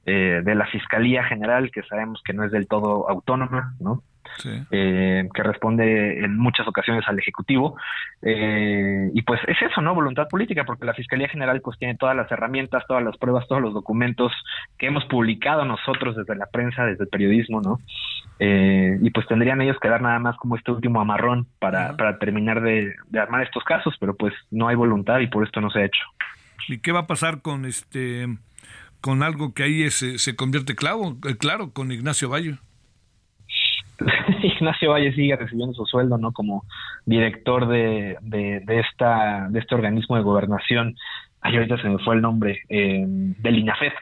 eh, 0.06 0.40
de 0.42 0.54
la 0.54 0.66
Fiscalía 0.66 1.22
General, 1.24 1.70
que 1.70 1.82
sabemos 1.84 2.20
que 2.24 2.32
no 2.32 2.44
es 2.44 2.50
del 2.50 2.66
todo 2.66 3.08
autónoma, 3.08 3.74
¿no? 3.78 4.02
Eh, 4.70 5.28
que 5.32 5.42
responde 5.42 6.24
en 6.24 6.36
muchas 6.36 6.66
ocasiones 6.66 7.04
al 7.06 7.18
Ejecutivo. 7.18 7.76
Eh, 8.22 9.10
y 9.12 9.22
pues 9.22 9.40
es 9.46 9.56
eso, 9.62 9.80
¿no? 9.80 9.94
Voluntad 9.94 10.28
política, 10.28 10.64
porque 10.64 10.86
la 10.86 10.94
Fiscalía 10.94 11.28
General 11.28 11.60
pues 11.60 11.78
tiene 11.78 11.96
todas 11.96 12.16
las 12.16 12.30
herramientas, 12.30 12.84
todas 12.86 13.02
las 13.02 13.16
pruebas, 13.16 13.46
todos 13.48 13.62
los 13.62 13.74
documentos 13.74 14.32
que 14.78 14.86
hemos 14.86 15.04
publicado 15.06 15.64
nosotros 15.64 16.16
desde 16.16 16.36
la 16.36 16.46
prensa, 16.46 16.84
desde 16.84 17.04
el 17.04 17.10
periodismo, 17.10 17.60
¿no? 17.60 17.78
Eh, 18.38 18.98
y 19.00 19.10
pues 19.10 19.26
tendrían 19.26 19.60
ellos 19.60 19.76
que 19.80 19.88
dar 19.88 20.02
nada 20.02 20.18
más 20.18 20.36
como 20.36 20.56
este 20.56 20.72
último 20.72 21.00
amarrón 21.00 21.46
para, 21.58 21.96
para 21.96 22.18
terminar 22.18 22.62
de, 22.62 22.94
armar 23.14 23.42
estos 23.42 23.62
casos, 23.64 23.94
pero 24.00 24.16
pues 24.16 24.34
no 24.50 24.68
hay 24.68 24.76
voluntad 24.76 25.20
y 25.20 25.28
por 25.28 25.44
esto 25.44 25.60
no 25.60 25.70
se 25.70 25.80
ha 25.80 25.84
hecho. 25.84 26.02
¿Y 26.68 26.78
qué 26.78 26.92
va 26.92 27.00
a 27.00 27.06
pasar 27.06 27.42
con 27.42 27.64
este 27.64 28.26
con 29.00 29.24
algo 29.24 29.52
que 29.52 29.64
ahí 29.64 29.90
se, 29.90 30.18
se 30.18 30.36
convierte 30.36 30.76
claro, 30.76 31.16
claro, 31.38 31.72
con 31.72 31.90
Ignacio 31.90 32.28
Valle? 32.28 32.58
Ignacio 34.42 34.90
Valle 34.90 35.12
sigue 35.14 35.36
recibiendo 35.36 35.74
su 35.74 35.86
sueldo, 35.86 36.18
¿no? 36.18 36.32
Como 36.32 36.64
director 37.04 37.68
de, 37.68 38.16
de, 38.20 38.80
esta, 38.80 39.48
de 39.48 39.58
este 39.58 39.74
organismo 39.74 40.16
de 40.16 40.22
gobernación. 40.22 40.96
Ay, 41.40 41.56
ahorita 41.56 41.80
se 41.82 41.88
me 41.88 41.98
fue 41.98 42.14
el 42.14 42.22
nombre, 42.22 42.60
eh, 42.68 43.04
del 43.06 43.58
INAFED. 43.58 43.92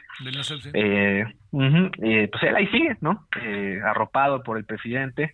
Eh, 0.73 1.25
eh, 1.53 2.29
pues 2.31 2.43
él 2.43 2.55
ahí 2.55 2.67
sigue, 2.67 2.97
¿no? 3.01 3.25
arropado 3.85 4.43
por 4.43 4.57
el 4.57 4.65
presidente, 4.65 5.33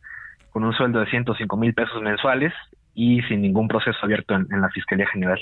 con 0.51 0.63
un 0.63 0.73
sueldo 0.73 0.99
de 0.99 1.09
105 1.09 1.57
mil 1.57 1.73
pesos 1.73 2.01
mensuales 2.01 2.53
y 2.93 3.21
sin 3.23 3.41
ningún 3.41 3.67
proceso 3.67 3.97
abierto 4.01 4.35
en 4.35 4.61
la 4.61 4.69
Fiscalía 4.69 5.07
General. 5.07 5.39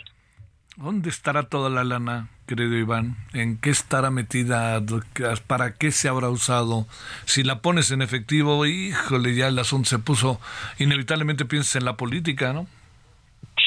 ¿Dónde 0.78 1.10
estará 1.10 1.44
toda 1.44 1.70
la 1.70 1.84
lana, 1.84 2.28
querido 2.46 2.76
Iván? 2.76 3.16
¿En 3.34 3.58
qué 3.58 3.70
estará 3.70 4.12
metida? 4.12 4.82
¿Para 5.48 5.74
qué 5.74 5.92
se 5.92 6.08
habrá 6.08 6.30
usado? 6.30 6.88
Si 7.26 7.44
la 7.44 7.60
pones 7.60 7.92
en 7.92 8.02
efectivo, 8.02 8.66
híjole, 8.66 9.36
ya 9.36 9.48
el 9.48 9.60
asunto 9.60 9.90
se 9.90 10.00
puso, 10.00 10.40
inevitablemente 10.80 11.46
piensas 11.46 11.76
en 11.78 11.86
la 11.86 11.98
política, 11.98 12.54
¿no? 12.54 12.68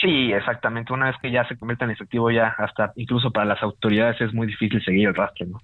Sí, 0.01 0.33
exactamente. 0.33 0.93
Una 0.93 1.07
vez 1.07 1.17
que 1.21 1.31
ya 1.31 1.47
se 1.49 1.57
convierte 1.57 1.85
en 1.85 1.91
efectivo, 1.91 2.31
ya 2.31 2.49
hasta 2.59 2.93
incluso 2.97 3.31
para 3.31 3.47
las 3.47 3.63
autoridades 3.63 4.21
es 4.21 4.33
muy 4.33 4.47
difícil 4.47 4.83
seguir 4.85 5.09
el 5.09 5.15
rastro, 5.15 5.47
¿no? 5.47 5.63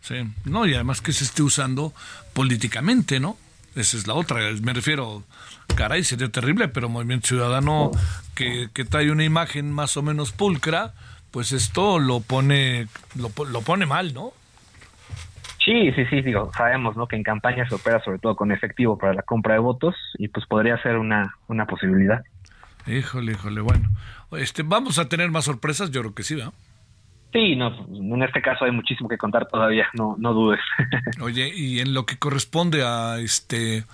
Sí, 0.00 0.16
no, 0.44 0.66
y 0.66 0.74
además 0.74 1.00
que 1.00 1.12
se 1.12 1.24
esté 1.24 1.42
usando 1.42 1.92
políticamente, 2.34 3.20
¿no? 3.20 3.36
Esa 3.74 3.96
es 3.96 4.06
la 4.06 4.14
otra. 4.14 4.40
Me 4.62 4.72
refiero, 4.72 5.22
caray, 5.76 6.04
sería 6.04 6.28
terrible, 6.28 6.68
pero 6.68 6.88
Movimiento 6.88 7.28
Ciudadano 7.28 7.90
que, 8.34 8.68
trae 8.88 9.10
una 9.10 9.24
imagen 9.24 9.72
más 9.72 9.96
o 9.96 10.02
menos 10.02 10.32
pulcra, 10.32 10.92
pues 11.32 11.52
esto 11.52 11.98
lo 11.98 12.20
pone, 12.20 12.86
lo, 13.16 13.30
pone 13.62 13.86
mal, 13.86 14.14
¿no? 14.14 14.32
Sí, 15.64 15.92
sí, 15.92 16.04
sí, 16.10 16.20
digo, 16.20 16.50
sabemos, 16.56 16.96
¿no? 16.96 17.06
Que 17.06 17.16
en 17.16 17.22
campaña 17.22 17.68
se 17.68 17.74
opera 17.74 18.02
sobre 18.04 18.18
todo 18.18 18.36
con 18.36 18.52
efectivo 18.52 18.98
para 18.98 19.14
la 19.14 19.22
compra 19.22 19.54
de 19.54 19.60
votos 19.60 19.94
y 20.18 20.28
pues 20.28 20.46
podría 20.46 20.80
ser 20.82 20.98
una, 20.98 21.36
una 21.48 21.66
posibilidad. 21.66 22.22
Híjole, 22.86 23.32
híjole, 23.32 23.60
bueno. 23.60 23.88
Este, 24.32 24.62
vamos 24.62 24.98
a 24.98 25.08
tener 25.08 25.30
más 25.30 25.44
sorpresas, 25.44 25.90
yo 25.90 26.00
creo 26.00 26.14
que 26.14 26.22
sí, 26.22 26.34
¿verdad? 26.34 26.52
Sí, 27.32 27.56
no, 27.56 27.68
en 27.88 28.22
este 28.22 28.42
caso 28.42 28.66
hay 28.66 28.72
muchísimo 28.72 29.08
que 29.08 29.16
contar 29.16 29.48
todavía, 29.48 29.86
no, 29.94 30.16
no 30.18 30.34
dudes. 30.34 30.60
Oye, 31.20 31.50
y 31.54 31.80
en 31.80 31.94
lo 31.94 32.04
que 32.04 32.18
corresponde 32.18 32.84
a 32.84 33.20
este 33.20 33.84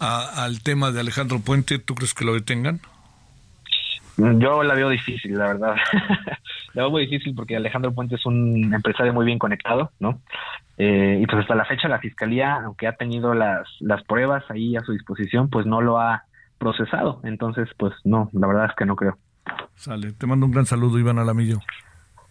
al 0.00 0.62
tema 0.62 0.90
de 0.90 1.00
Alejandro 1.00 1.38
Puente, 1.38 1.78
¿tú 1.78 1.94
crees 1.94 2.12
que 2.12 2.24
lo 2.24 2.34
detengan? 2.34 2.80
Yo 4.18 4.64
la 4.64 4.74
veo 4.74 4.88
difícil, 4.88 5.38
la 5.38 5.46
verdad. 5.48 5.76
la 6.74 6.82
veo 6.82 6.90
muy 6.90 7.06
difícil 7.06 7.34
porque 7.34 7.56
Alejandro 7.56 7.94
Puente 7.94 8.16
es 8.16 8.26
un 8.26 8.74
empresario 8.74 9.14
muy 9.14 9.24
bien 9.24 9.38
conectado, 9.38 9.92
¿no? 10.00 10.20
Eh, 10.76 11.20
y 11.22 11.26
pues 11.26 11.42
hasta 11.42 11.54
la 11.54 11.64
fecha 11.64 11.88
la 11.88 12.00
fiscalía, 12.00 12.54
aunque 12.64 12.88
ha 12.88 12.96
tenido 12.96 13.34
las, 13.34 13.68
las 13.80 14.02
pruebas 14.04 14.44
ahí 14.50 14.76
a 14.76 14.80
su 14.80 14.92
disposición, 14.92 15.48
pues 15.50 15.66
no 15.66 15.80
lo 15.80 16.00
ha 16.00 16.24
procesado. 16.58 17.20
Entonces, 17.22 17.68
pues 17.76 17.94
no, 18.04 18.28
la 18.32 18.46
verdad 18.48 18.66
es 18.66 18.76
que 18.76 18.86
no 18.86 18.96
creo. 18.96 19.16
Sale, 19.76 20.12
te 20.12 20.26
mando 20.26 20.46
un 20.46 20.52
gran 20.52 20.66
saludo, 20.66 20.98
Iván 20.98 21.18
Alamillo. 21.18 21.60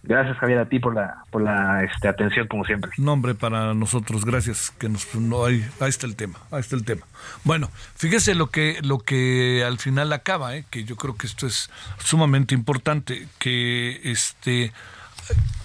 Gracias 0.03 0.37
Javier 0.37 0.59
a 0.59 0.69
ti 0.69 0.79
por 0.79 0.95
la 0.95 1.23
por 1.31 1.41
la 1.41 1.83
este, 1.83 2.07
atención 2.07 2.47
como 2.47 2.63
siempre. 2.63 2.91
Nombre 2.97 3.35
para 3.35 3.73
nosotros, 3.73 4.23
gracias 4.23 4.71
que 4.71 4.89
no 4.89 5.45
ahí, 5.45 5.67
ahí 5.79 5.89
está 5.89 6.05
el 6.05 6.15
tema, 6.15 6.39
ahí 6.51 6.63
el 6.71 6.85
tema. 6.85 7.05
Bueno, 7.43 7.69
fíjese 7.95 8.35
lo 8.35 8.47
que 8.47 8.79
lo 8.83 8.99
que 8.99 9.63
al 9.65 9.79
final 9.79 10.13
acaba, 10.13 10.55
¿eh? 10.55 10.65
que 10.69 10.85
yo 10.85 10.95
creo 10.95 11.17
que 11.17 11.27
esto 11.27 11.45
es 11.45 11.69
sumamente 11.97 12.55
importante, 12.55 13.27
que 13.37 13.99
este 14.03 14.71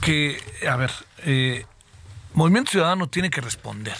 que 0.00 0.38
a 0.68 0.76
ver, 0.76 0.90
eh, 1.24 1.64
Movimiento 2.34 2.72
Ciudadano 2.72 3.08
tiene 3.08 3.30
que 3.30 3.40
responder. 3.40 3.96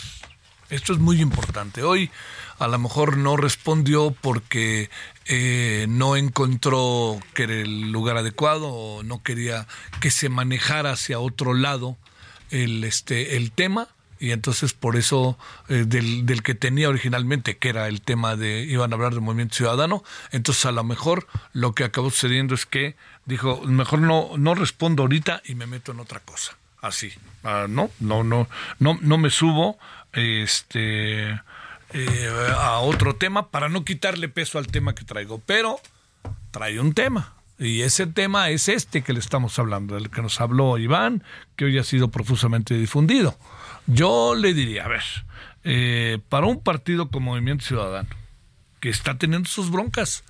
Esto 0.70 0.94
es 0.94 0.98
muy 0.98 1.20
importante. 1.20 1.82
Hoy 1.82 2.10
a 2.58 2.66
lo 2.66 2.78
mejor 2.78 3.18
no 3.18 3.36
respondió 3.36 4.14
porque 4.20 4.88
eh, 5.26 5.86
no 5.88 6.16
encontró 6.16 7.20
que 7.34 7.44
era 7.44 7.54
el 7.54 7.92
lugar 7.92 8.16
adecuado 8.16 8.68
o 8.68 9.02
no 9.02 9.22
quería 9.22 9.66
que 10.00 10.10
se 10.10 10.28
manejara 10.28 10.92
hacia 10.92 11.20
otro 11.20 11.54
lado 11.54 11.96
el, 12.50 12.84
este, 12.84 13.36
el 13.36 13.52
tema 13.52 13.88
y 14.22 14.30
entonces 14.30 14.72
por 14.72 14.94
eso 14.94 15.36
eh, 15.68 15.84
del, 15.84 16.26
del, 16.26 16.44
que 16.44 16.54
tenía 16.54 16.88
originalmente, 16.88 17.58
que 17.58 17.68
era 17.68 17.88
el 17.88 18.02
tema 18.02 18.36
de, 18.36 18.62
iban 18.62 18.92
a 18.92 18.94
hablar 18.94 19.14
de 19.14 19.20
movimiento 19.20 19.56
ciudadano, 19.56 20.04
entonces 20.30 20.64
a 20.64 20.70
lo 20.70 20.84
mejor 20.84 21.26
lo 21.52 21.74
que 21.74 21.82
acabó 21.82 22.08
sucediendo 22.08 22.54
es 22.54 22.64
que 22.64 22.94
dijo, 23.26 23.62
mejor 23.62 23.98
no, 23.98 24.30
no 24.38 24.54
respondo 24.54 25.02
ahorita 25.02 25.42
y 25.44 25.56
me 25.56 25.66
meto 25.66 25.90
en 25.90 25.98
otra 25.98 26.20
cosa, 26.20 26.56
así, 26.80 27.12
ah, 27.42 27.66
no, 27.68 27.90
no, 27.98 28.22
no, 28.22 28.48
no, 28.78 28.96
no 29.02 29.18
me 29.18 29.30
subo, 29.30 29.76
este, 30.12 31.40
eh, 31.94 32.28
a 32.56 32.78
otro 32.78 33.16
tema 33.16 33.50
para 33.50 33.68
no 33.68 33.84
quitarle 33.84 34.28
peso 34.28 34.58
al 34.58 34.66
tema 34.66 34.94
que 34.94 35.04
traigo, 35.04 35.40
pero 35.44 35.80
trae 36.50 36.80
un 36.80 36.94
tema. 36.94 37.34
Y 37.58 37.82
ese 37.82 38.06
tema 38.06 38.50
es 38.50 38.68
este 38.68 39.02
que 39.02 39.12
le 39.12 39.20
estamos 39.20 39.58
hablando, 39.58 39.94
del 39.94 40.10
que 40.10 40.22
nos 40.22 40.40
habló 40.40 40.78
Iván, 40.78 41.22
que 41.54 41.66
hoy 41.66 41.78
ha 41.78 41.84
sido 41.84 42.08
profusamente 42.08 42.74
difundido. 42.74 43.38
Yo 43.86 44.34
le 44.34 44.54
diría, 44.54 44.84
a 44.84 44.88
ver, 44.88 45.02
eh, 45.64 46.18
para 46.28 46.46
un 46.46 46.60
partido 46.60 47.08
como 47.08 47.32
Movimiento 47.32 47.64
Ciudadano, 47.64 48.08
que 48.80 48.88
está 48.88 49.16
teniendo 49.18 49.48
sus 49.48 49.70
broncas, 49.70 50.24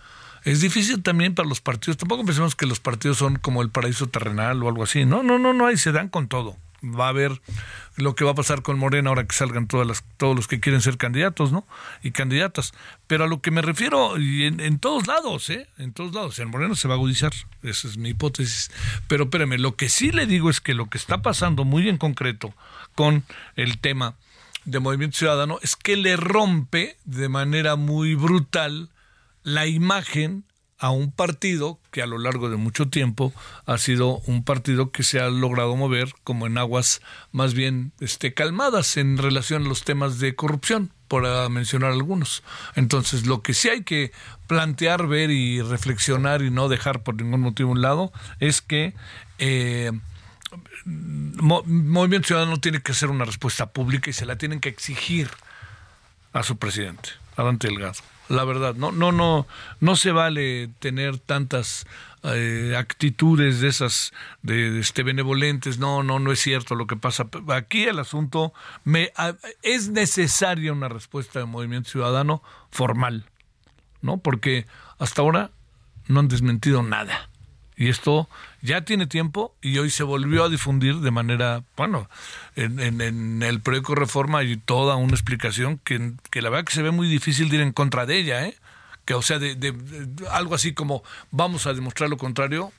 es 0.45 0.61
difícil 0.61 1.03
también 1.03 1.35
para 1.35 1.49
los 1.49 1.61
partidos. 1.61 1.97
Tampoco 1.97 2.25
pensemos 2.25 2.55
que 2.57 2.67
los 2.67 2.81
partidos 2.81 3.19
son 3.19 3.37
como 3.37 3.63
el 3.63 3.71
paraíso 3.71 4.09
terrenal 4.09 4.63
o 4.63 4.69
algo 4.69 4.83
así. 4.83 5.05
No, 5.05 5.23
no, 5.23 5.39
no, 5.39 5.55
no, 5.55 5.67
ahí 5.67 5.77
se 5.77 5.93
dan 5.93 6.09
con 6.09 6.29
todo 6.29 6.57
va 6.83 7.09
a 7.09 7.13
ver 7.13 7.41
lo 7.97 8.15
que 8.15 8.25
va 8.25 8.33
a 8.33 8.35
pasar 8.35 8.63
con 8.63 8.79
Morena 8.79 9.11
ahora 9.11 9.27
que 9.27 9.35
salgan 9.35 9.67
todas 9.67 9.87
las, 9.87 10.05
todos 10.17 10.35
los 10.35 10.49
que 10.49 10.61
quieren 10.61 10.81
ser 10.81 10.97
candidatos, 10.97 11.53
¿no? 11.53 11.67
Y 12.03 12.11
candidatas. 12.11 12.73
Pero 13.07 13.25
a 13.25 13.27
lo 13.27 13.41
que 13.41 13.51
me 13.51 13.63
refiero, 13.63 14.19
y 14.19 14.45
en, 14.45 14.79
todos 14.79 15.07
lados, 15.07 15.51
¿eh? 15.51 15.69
En 15.79 15.93
todos 15.93 16.15
lados. 16.15 16.39
En 16.39 16.51
Morena 16.51 16.75
se 16.75 16.89
va 16.89 16.95
a 16.95 16.97
agudizar. 16.97 17.33
Esa 17.63 17.89
es 17.89 17.97
mi 17.97 18.11
hipótesis. 18.11 18.71
Pero 19.09 19.25
espérame, 19.25 19.59
lo 19.59 19.77
que 19.77 19.89
sí 19.89 20.11
le 20.11 20.27
digo 20.27 20.51
es 20.51 20.61
que 20.61 20.75
lo 20.75 20.89
que 20.89 20.99
está 20.99 21.23
pasando 21.23 21.65
muy 21.65 21.89
en 21.89 21.99
concreto 21.99 22.55
con 22.95 23.25
el 23.57 23.79
tema 23.79 24.15
de 24.65 24.79
Movimiento 24.79 25.19
Ciudadano 25.19 25.59
es 25.63 25.77
que 25.77 25.97
le 25.97 26.17
rompe 26.17 26.97
de 27.05 27.29
manera 27.29 27.77
muy 27.77 28.15
brutal 28.15 28.91
la 29.43 29.67
imagen 29.67 30.45
a 30.83 30.91
un 30.91 31.13
partido 31.13 31.79
que 31.93 32.03
a 32.03 32.07
lo 32.07 32.19
largo 32.19 32.51
de 32.51 32.57
mucho 32.57 32.89
tiempo 32.89 33.33
ha 33.67 33.79
sido 33.79 34.19
un 34.27 34.43
partido 34.43 34.91
que 34.91 35.05
se 35.05 35.21
ha 35.21 35.31
logrado 35.31 35.77
mover 35.77 36.13
como 36.25 36.49
en 36.49 36.59
aguas 36.59 37.03
más 37.31 37.55
bien 37.55 37.93
este, 38.01 38.35
calmadas 38.35 38.97
en 38.97 39.17
relación 39.17 39.65
a 39.65 39.69
los 39.69 39.85
temas 39.85 40.19
de 40.19 40.35
corrupción, 40.35 40.93
por 41.07 41.23
mencionar 41.51 41.93
algunos. 41.93 42.43
Entonces, 42.75 43.27
lo 43.27 43.43
que 43.43 43.55
sí 43.55 43.69
hay 43.69 43.85
que 43.85 44.11
plantear, 44.49 45.07
ver 45.07 45.31
y 45.31 45.63
reflexionar 45.63 46.43
y 46.43 46.51
no 46.51 46.69
dejar 46.69 47.05
por 47.05 47.15
ningún 47.15 47.43
motivo 47.43 47.71
un 47.71 47.81
lado 47.81 48.13
es 48.41 48.61
que 48.61 48.93
eh, 49.39 49.93
Movimiento 50.85 52.27
Ciudadano 52.27 52.59
tiene 52.59 52.83
que 52.83 52.91
hacer 52.91 53.09
una 53.09 53.25
respuesta 53.25 53.71
pública 53.71 54.11
y 54.11 54.15
se 54.15 54.27
la 54.27 54.35
tienen 54.35 54.59
que 54.59 54.71
exigir 54.71 55.31
a 56.33 56.43
su 56.43 56.57
presidente, 56.57 57.11
a 57.37 57.45
Dante 57.45 57.69
Delgado 57.69 58.03
la 58.29 58.45
verdad. 58.45 58.75
No, 58.75 58.93
no, 58.93 59.13
no, 59.13 59.47
no 59.81 59.97
se 59.97 60.13
vale 60.13 60.69
tener 60.79 61.19
tantas 61.19 61.87
eh, 62.23 62.75
actitudes 62.77 63.61
de 63.61 63.69
esas 63.69 64.13
de, 64.43 64.79
este 64.79 65.03
benevolentes. 65.03 65.79
No, 65.79 66.03
no, 66.03 66.19
no 66.19 66.33
es 66.33 66.41
cierto 66.41 66.75
lo 66.75 66.87
que 66.87 66.97
pasa. 66.97 67.27
Aquí 67.49 67.85
el 67.85 67.99
asunto 67.99 68.53
me 68.85 69.13
es 69.63 69.89
necesaria 69.91 70.73
una 70.73 70.89
respuesta 70.89 71.41
del 71.41 71.49
Movimiento 71.49 71.91
Ciudadano 71.91 72.43
formal, 72.71 73.27
¿no? 74.01 74.19
Porque 74.19 74.67
hasta 74.99 75.23
ahora 75.23 75.51
no 76.07 76.21
han 76.21 76.29
desmentido 76.29 76.83
nada. 76.83 77.29
Y 77.83 77.89
esto 77.89 78.29
ya 78.61 78.85
tiene 78.85 79.09
tiempo 79.09 79.57
y 79.61 79.77
hoy 79.79 79.91
se 79.91 80.05
volvió 80.05 80.45
a 80.45 80.49
difundir 80.49 80.99
de 80.99 81.11
manera, 81.11 81.65
bueno, 81.77 82.09
en, 82.55 82.79
en, 82.79 83.43
el 83.43 83.61
proyecto 83.61 83.95
de 83.95 83.99
reforma 83.99 84.39
hay 84.39 84.57
toda 84.57 84.95
una 84.95 85.15
explicación 85.15 85.81
que, 85.83 85.99
la 86.41 86.49
verdad 86.49 86.65
que 86.65 86.75
se 86.75 86.83
ve 86.83 86.93
muy 86.93 87.09
difícil 87.09 87.49
de 87.49 87.57
ir 87.57 87.63
en 87.63 87.73
contra 87.73 88.07
de 88.07 88.19
ella, 88.19 88.47
¿eh? 88.47 88.57
Que, 89.05 89.15
o 89.15 89.23
sea, 89.23 89.41
de, 89.41 89.75
algo 90.31 90.55
así 90.55 90.75
como 90.75 91.03
vamos 91.33 91.67
a 91.67 91.75
demostrar 91.75 92.09
lo 92.09 92.19
contrario, 92.19 92.71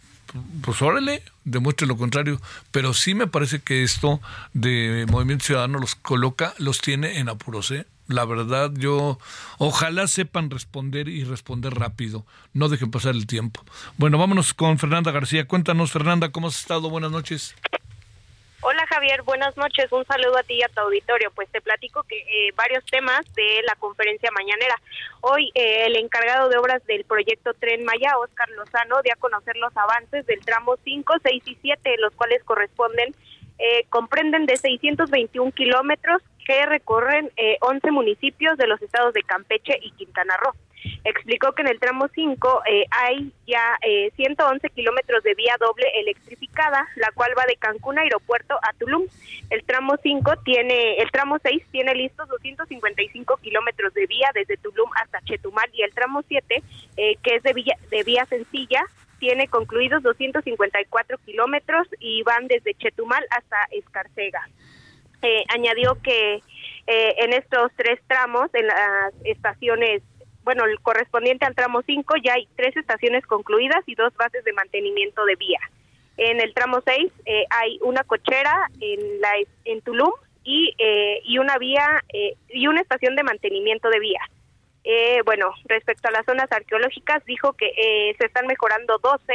pues 0.62 0.82
órale, 0.82 1.22
demuestre 1.44 1.86
lo 1.86 1.98
contrario, 1.98 2.40
pero 2.72 2.94
sí 2.94 3.14
me 3.14 3.28
parece 3.28 3.60
que 3.60 3.84
esto 3.84 4.22
de 4.54 5.06
Movimiento 5.12 5.44
Ciudadano 5.44 5.80
los 5.80 5.96
coloca, 5.96 6.54
los 6.60 6.80
tiene 6.80 7.20
en 7.20 7.28
apuros, 7.28 7.72
¿eh? 7.72 7.86
La 8.08 8.26
verdad, 8.26 8.72
yo 8.74 9.18
ojalá 9.60 10.08
sepan 10.08 10.50
responder 10.50 11.08
y 11.08 11.24
responder 11.24 11.74
rápido. 11.74 12.26
No 12.54 12.68
dejen 12.68 12.92
pasar 12.92 13.16
el 13.16 13.28
tiempo. 13.28 13.64
Bueno, 13.98 14.18
vámonos 14.18 14.54
con 14.54 14.78
Fernanda 14.78 15.12
García. 15.12 15.48
Cuéntanos, 15.48 15.92
Fernanda, 15.92 16.32
¿cómo 16.32 16.48
has 16.48 16.60
estado? 16.60 16.90
Buenas 16.90 17.12
noches. 17.12 17.56
Hola 18.66 18.86
Javier, 18.88 19.24
buenas 19.24 19.58
noches. 19.58 19.92
Un 19.92 20.06
saludo 20.06 20.38
a 20.38 20.44
ti 20.44 20.54
y 20.54 20.64
a 20.64 20.70
tu 20.70 20.80
auditorio. 20.80 21.32
Pues 21.32 21.50
te 21.50 21.60
platico 21.60 22.04
que 22.04 22.18
eh, 22.18 22.54
varios 22.56 22.86
temas 22.86 23.22
de 23.36 23.62
la 23.68 23.76
conferencia 23.76 24.32
mañanera. 24.32 24.76
Hoy 25.20 25.52
eh, 25.54 25.86
el 25.86 25.98
encargado 25.98 26.48
de 26.48 26.58
obras 26.58 26.82
del 26.86 27.04
proyecto 27.04 27.54
Tren 27.56 27.84
Maya, 27.84 28.18
Oscar 28.20 28.50
Lozano, 28.52 29.02
dio 29.04 29.12
a 29.14 29.20
conocer 29.20 29.58
los 29.58 29.76
avances 29.76 30.26
del 30.28 30.40
tramo 30.46 30.78
5, 30.82 31.14
6 31.22 31.44
y 31.46 31.58
7, 31.62 31.96
los 32.00 32.14
cuales 32.14 32.42
corresponden, 32.46 33.14
eh, 33.60 33.86
comprenden 33.90 34.46
de 34.46 34.58
621 34.58 35.52
kilómetros 35.52 36.22
que 36.46 36.66
recorren 36.66 37.32
eh, 37.38 37.58
11 37.62 37.92
municipios 37.92 38.58
de 38.58 38.68
los 38.68 38.82
estados 38.82 39.14
de 39.14 39.24
Campeche 39.24 39.78
y 39.82 39.92
Quintana 39.92 40.36
Roo. 40.38 40.54
Explicó 41.06 41.54
que 41.54 41.62
en 41.62 41.70
el 41.70 41.80
tramo 41.80 42.08
5 42.14 42.64
eh, 42.66 42.86
hay 42.92 43.32
ya 43.48 43.78
eh, 43.82 44.12
111 44.16 44.70
kilómetros 44.70 45.24
de 45.24 45.34
vía 45.34 45.56
doble 45.60 45.86
electrificada, 45.96 46.88
la 46.96 47.12
cual 47.12 47.32
va 47.38 47.46
de 47.46 47.56
Cancún 47.56 48.00
Aeropuerto 48.00 48.56
a 48.56 48.74
Tulum. 48.74 49.04
El 49.50 49.64
tramo 49.64 49.96
5 50.02 50.32
tiene, 50.44 50.98
el 50.98 51.12
tramo 51.12 51.38
6 51.42 51.64
tiene 51.72 51.94
listos 51.96 52.28
255 52.30 53.38
kilómetros 53.38 53.94
de 53.94 54.06
vía 54.08 54.30
desde 54.34 54.58
Tulum 54.58 54.90
hasta 55.02 55.22
Chetumal 55.22 55.70
y 55.74 55.84
el 55.84 55.94
tramo 55.94 56.22
7, 56.28 56.64
eh, 56.98 57.16
que 57.22 57.36
es 57.36 57.44
de 57.44 57.54
vía, 57.54 57.76
de 57.90 58.04
vía 58.04 58.26
sencilla, 58.26 58.86
tiene 59.24 59.48
concluidos 59.48 60.04
254 60.04 61.18
kilómetros 61.20 61.88
y 61.98 62.24
van 62.24 62.46
desde 62.50 62.74
Chetumal 62.74 63.26
hasta 63.30 63.56
Escarcega. 63.72 64.50
Eh, 65.22 65.46
añadió 65.48 65.98
que 66.04 66.42
eh, 66.88 67.16
en 67.20 67.32
estos 67.32 67.72
tres 67.78 68.02
tramos, 68.06 68.54
en 68.54 68.68
las 68.68 69.14
estaciones, 69.24 70.02
bueno, 70.44 70.66
el 70.66 70.78
correspondiente 70.82 71.46
al 71.46 71.56
tramo 71.56 71.84
5, 71.84 72.16
ya 72.22 72.34
hay 72.34 72.50
tres 72.58 72.76
estaciones 72.76 73.26
concluidas 73.26 73.80
y 73.86 73.96
dos 73.96 74.14
bases 74.18 74.44
de 74.44 74.52
mantenimiento 74.52 75.24
de 75.24 75.38
vía. 75.38 75.62
En 76.18 76.42
el 76.42 76.54
tramo 76.54 76.82
6 76.86 77.10
eh, 77.26 77.46
hay 77.50 77.80
una 77.82 78.04
cochera 78.04 78.70
en, 78.82 79.22
la, 79.22 79.32
en 79.64 79.80
Tulum 79.84 80.12
y, 80.44 80.76
y 81.24 81.38
una 81.38 81.58
vía 81.58 82.04
y 82.50 82.68
una 82.68 82.82
estación 82.82 83.16
de 83.16 83.24
mantenimiento 83.24 83.90
de 83.90 84.00
vía. 84.84 85.24
bueno, 85.26 85.54
respecto 85.66 86.08
a 86.08 86.12
las 86.12 86.26
zonas 86.26 86.52
arqueológicas, 86.52 87.24
dijo 87.26 87.54
que 87.54 87.72
se 88.20 88.26
están 88.26 88.48
mejorando 88.48 88.98
12 89.00 89.34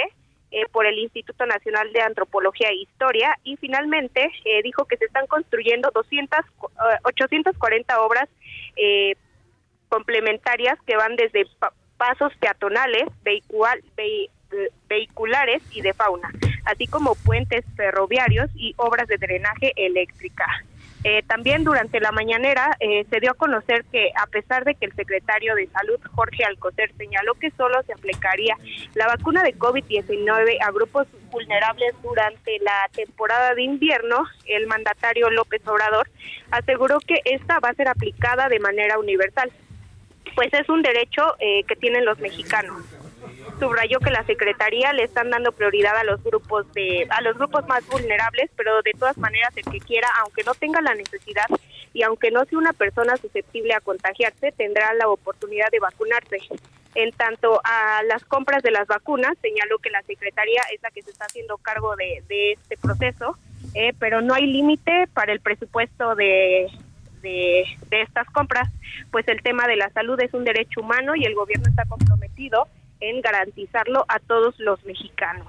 eh, 0.50 0.64
por 0.72 0.86
el 0.86 0.98
Instituto 0.98 1.44
Nacional 1.44 1.92
de 1.92 2.00
Antropología 2.00 2.70
e 2.70 2.76
Historia 2.76 3.36
y 3.44 3.58
finalmente 3.58 4.32
eh, 4.46 4.62
dijo 4.62 4.86
que 4.86 4.96
se 4.96 5.04
están 5.04 5.26
construyendo 5.26 5.90
200, 5.92 6.40
840 7.04 7.92
eh, 7.92 7.96
obras 7.98 8.28
complementarias 9.90 10.78
que 10.86 10.96
van 10.96 11.16
desde 11.16 11.46
pasos 11.98 12.32
peatonales, 12.40 13.04
vehiculares 14.88 15.62
y 15.70 15.82
de 15.82 15.92
fauna, 15.92 16.30
así 16.64 16.86
como 16.86 17.14
puentes 17.14 17.66
ferroviarios 17.76 18.48
y 18.54 18.72
obras 18.78 19.06
de 19.06 19.18
drenaje 19.18 19.74
eléctrica. 19.76 20.46
Eh, 21.04 21.22
también 21.26 21.62
durante 21.62 22.00
la 22.00 22.10
mañanera 22.10 22.76
eh, 22.80 23.06
se 23.08 23.20
dio 23.20 23.30
a 23.30 23.34
conocer 23.34 23.84
que 23.92 24.10
a 24.16 24.26
pesar 24.26 24.64
de 24.64 24.74
que 24.74 24.86
el 24.86 24.92
secretario 24.94 25.54
de 25.54 25.68
Salud, 25.68 26.00
Jorge 26.14 26.44
Alcocer, 26.44 26.92
señaló 26.96 27.34
que 27.34 27.52
solo 27.52 27.80
se 27.84 27.92
aplicaría 27.92 28.56
la 28.94 29.06
vacuna 29.06 29.44
de 29.44 29.54
COVID-19 29.54 30.58
a 30.60 30.70
grupos 30.72 31.06
vulnerables 31.30 31.94
durante 32.02 32.58
la 32.60 32.88
temporada 32.92 33.54
de 33.54 33.62
invierno, 33.62 34.24
el 34.46 34.66
mandatario 34.66 35.30
López 35.30 35.66
Obrador 35.68 36.08
aseguró 36.50 36.98
que 36.98 37.20
esta 37.24 37.60
va 37.60 37.68
a 37.68 37.74
ser 37.74 37.88
aplicada 37.88 38.48
de 38.48 38.58
manera 38.58 38.98
universal, 38.98 39.52
pues 40.34 40.52
es 40.52 40.68
un 40.68 40.82
derecho 40.82 41.36
eh, 41.38 41.62
que 41.64 41.76
tienen 41.76 42.04
los 42.04 42.18
mexicanos 42.18 42.97
subrayó 43.58 43.98
que 44.00 44.10
la 44.10 44.24
secretaría 44.24 44.92
le 44.92 45.04
están 45.04 45.30
dando 45.30 45.52
prioridad 45.52 45.96
a 45.96 46.04
los 46.04 46.22
grupos 46.22 46.70
de 46.72 47.06
a 47.10 47.20
los 47.22 47.36
grupos 47.36 47.66
más 47.66 47.86
vulnerables, 47.88 48.50
pero 48.56 48.82
de 48.82 48.92
todas 48.98 49.18
maneras 49.18 49.56
el 49.56 49.64
que 49.64 49.80
quiera, 49.80 50.08
aunque 50.22 50.44
no 50.44 50.54
tenga 50.54 50.80
la 50.80 50.94
necesidad 50.94 51.46
y 51.92 52.02
aunque 52.02 52.30
no 52.30 52.44
sea 52.44 52.58
una 52.58 52.72
persona 52.72 53.16
susceptible 53.16 53.74
a 53.74 53.80
contagiarse, 53.80 54.52
tendrá 54.52 54.92
la 54.94 55.08
oportunidad 55.08 55.70
de 55.70 55.80
vacunarse. 55.80 56.38
En 56.94 57.12
tanto 57.12 57.60
a 57.64 58.02
las 58.04 58.24
compras 58.24 58.62
de 58.62 58.70
las 58.70 58.86
vacunas, 58.86 59.36
señaló 59.40 59.78
que 59.78 59.90
la 59.90 60.02
secretaría 60.02 60.62
es 60.74 60.82
la 60.82 60.90
que 60.90 61.02
se 61.02 61.10
está 61.10 61.26
haciendo 61.26 61.56
cargo 61.58 61.94
de, 61.96 62.52
este 62.52 62.76
proceso, 62.76 63.36
eh, 63.74 63.92
pero 63.98 64.20
no 64.20 64.34
hay 64.34 64.46
límite 64.46 65.06
para 65.12 65.32
el 65.32 65.40
presupuesto 65.40 66.14
de, 66.14 66.68
de, 67.22 67.64
estas 67.90 68.26
compras, 68.30 68.68
pues 69.10 69.26
el 69.28 69.42
tema 69.42 69.66
de 69.66 69.76
la 69.76 69.90
salud 69.90 70.20
es 70.20 70.32
un 70.34 70.44
derecho 70.44 70.80
humano 70.80 71.14
y 71.14 71.24
el 71.24 71.34
gobierno 71.34 71.68
está 71.68 71.84
comprometido 71.84 72.68
en 73.00 73.20
garantizarlo 73.20 74.04
a 74.08 74.18
todos 74.18 74.58
los 74.58 74.84
mexicanos. 74.84 75.46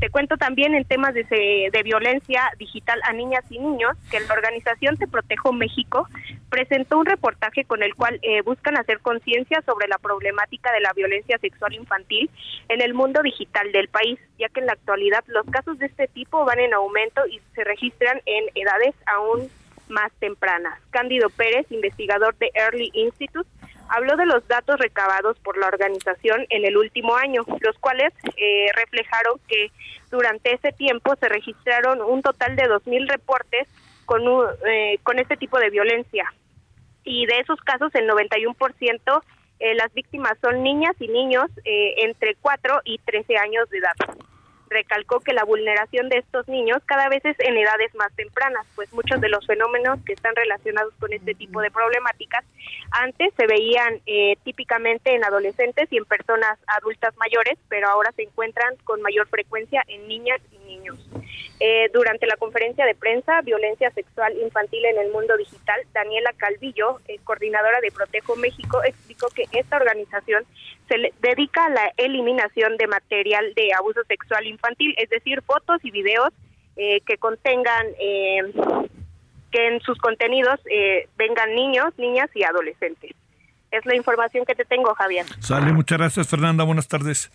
Te 0.00 0.10
cuento 0.10 0.36
también 0.36 0.74
en 0.74 0.84
temas 0.84 1.14
de, 1.14 1.24
de, 1.72 1.82
violencia 1.82 2.42
digital 2.58 3.00
a 3.04 3.14
niñas 3.14 3.44
y 3.48 3.58
niños 3.58 3.96
que 4.10 4.20
la 4.20 4.34
organización 4.34 4.98
Te 4.98 5.06
Protejo 5.06 5.54
México 5.54 6.06
presentó 6.50 6.98
un 6.98 7.06
reportaje 7.06 7.64
con 7.64 7.82
el 7.82 7.94
cual 7.94 8.18
eh, 8.20 8.42
buscan 8.42 8.76
hacer 8.76 9.00
conciencia 9.00 9.62
sobre 9.62 9.88
la 9.88 9.96
problemática 9.96 10.70
de 10.72 10.80
la 10.80 10.92
violencia 10.92 11.38
sexual 11.38 11.72
infantil 11.72 12.30
en 12.68 12.82
el 12.82 12.92
mundo 12.92 13.22
digital 13.22 13.72
del 13.72 13.88
país, 13.88 14.18
ya 14.38 14.50
que 14.50 14.60
en 14.60 14.66
la 14.66 14.74
actualidad 14.74 15.24
los 15.28 15.46
casos 15.46 15.78
de 15.78 15.86
este 15.86 16.08
tipo 16.08 16.44
van 16.44 16.60
en 16.60 16.74
aumento 16.74 17.26
y 17.26 17.40
se 17.54 17.64
registran 17.64 18.20
en 18.26 18.44
edades 18.54 18.94
aún 19.06 19.48
más 19.88 20.12
tempranas. 20.18 20.78
Cándido 20.90 21.30
Pérez, 21.30 21.66
investigador 21.70 22.36
de 22.36 22.50
Early 22.54 22.90
Institute, 22.92 23.48
habló 23.88 24.16
de 24.16 24.26
los 24.26 24.46
datos 24.48 24.78
recabados 24.78 25.38
por 25.40 25.56
la 25.58 25.66
organización 25.66 26.46
en 26.50 26.64
el 26.64 26.76
último 26.76 27.16
año, 27.16 27.42
los 27.60 27.78
cuales 27.78 28.12
eh, 28.36 28.66
reflejaron 28.74 29.38
que 29.48 29.70
durante 30.10 30.54
ese 30.54 30.72
tiempo 30.72 31.14
se 31.16 31.28
registraron 31.28 32.00
un 32.02 32.22
total 32.22 32.56
de 32.56 32.64
2.000 32.64 33.08
reportes 33.08 33.68
con, 34.04 34.22
eh, 34.68 34.98
con 35.02 35.18
este 35.18 35.36
tipo 35.36 35.58
de 35.58 35.70
violencia. 35.70 36.32
Y 37.04 37.26
de 37.26 37.38
esos 37.38 37.60
casos, 37.60 37.94
el 37.94 38.08
91% 38.08 39.22
eh, 39.58 39.74
las 39.74 39.92
víctimas 39.94 40.34
son 40.40 40.62
niñas 40.62 40.94
y 41.00 41.08
niños 41.08 41.46
eh, 41.64 41.94
entre 42.04 42.34
4 42.40 42.80
y 42.84 42.98
13 42.98 43.36
años 43.38 43.68
de 43.70 43.78
edad 43.78 43.94
recalcó 44.68 45.20
que 45.20 45.32
la 45.32 45.44
vulneración 45.44 46.08
de 46.08 46.18
estos 46.18 46.48
niños 46.48 46.82
cada 46.86 47.08
vez 47.08 47.24
es 47.24 47.36
en 47.40 47.56
edades 47.56 47.94
más 47.94 48.14
tempranas, 48.14 48.66
pues 48.74 48.92
muchos 48.92 49.20
de 49.20 49.28
los 49.28 49.46
fenómenos 49.46 49.98
que 50.04 50.12
están 50.12 50.34
relacionados 50.34 50.94
con 50.98 51.12
este 51.12 51.34
tipo 51.34 51.60
de 51.60 51.70
problemáticas 51.70 52.44
antes 52.90 53.32
se 53.36 53.46
veían 53.46 54.00
eh, 54.06 54.36
típicamente 54.44 55.14
en 55.14 55.24
adolescentes 55.24 55.88
y 55.90 55.98
en 55.98 56.04
personas 56.04 56.58
adultas 56.66 57.16
mayores, 57.16 57.58
pero 57.68 57.88
ahora 57.88 58.12
se 58.12 58.22
encuentran 58.22 58.76
con 58.84 59.02
mayor 59.02 59.28
frecuencia 59.28 59.82
en 59.88 60.06
niñas 60.08 60.40
y 60.52 60.58
niños. 60.66 60.98
Eh, 61.58 61.90
durante 61.92 62.26
la 62.26 62.36
conferencia 62.36 62.84
de 62.84 62.94
prensa, 62.94 63.40
Violencia 63.40 63.90
Sexual 63.90 64.36
Infantil 64.42 64.84
en 64.84 64.98
el 64.98 65.10
Mundo 65.10 65.36
Digital, 65.36 65.80
Daniela 65.94 66.32
Calvillo, 66.36 67.00
eh, 67.08 67.18
coordinadora 67.24 67.80
de 67.80 67.90
Protejo 67.90 68.36
México, 68.36 68.82
explicó 68.84 69.28
que 69.28 69.44
esta 69.52 69.76
organización 69.76 70.44
se 70.88 70.98
le 70.98 71.14
dedica 71.20 71.64
a 71.64 71.70
la 71.70 71.92
eliminación 71.96 72.76
de 72.76 72.86
material 72.86 73.54
de 73.54 73.72
abuso 73.72 74.02
sexual 74.06 74.46
infantil, 74.46 74.94
es 74.98 75.08
decir, 75.08 75.40
fotos 75.42 75.82
y 75.82 75.90
videos 75.90 76.30
eh, 76.76 77.00
que 77.06 77.16
contengan, 77.16 77.86
que 79.50 79.68
en 79.68 79.80
sus 79.80 79.98
contenidos 79.98 80.60
vengan 81.16 81.54
niños, 81.54 81.94
niñas 81.96 82.28
y 82.34 82.44
adolescentes. 82.44 83.12
Es 83.70 83.84
la 83.86 83.96
información 83.96 84.44
que 84.44 84.54
te 84.54 84.64
tengo, 84.64 84.94
Javier. 84.94 85.24
Sale, 85.40 85.72
muchas 85.72 85.98
gracias, 85.98 86.28
Fernanda. 86.28 86.64
Buenas 86.64 86.86
tardes. 86.86 87.30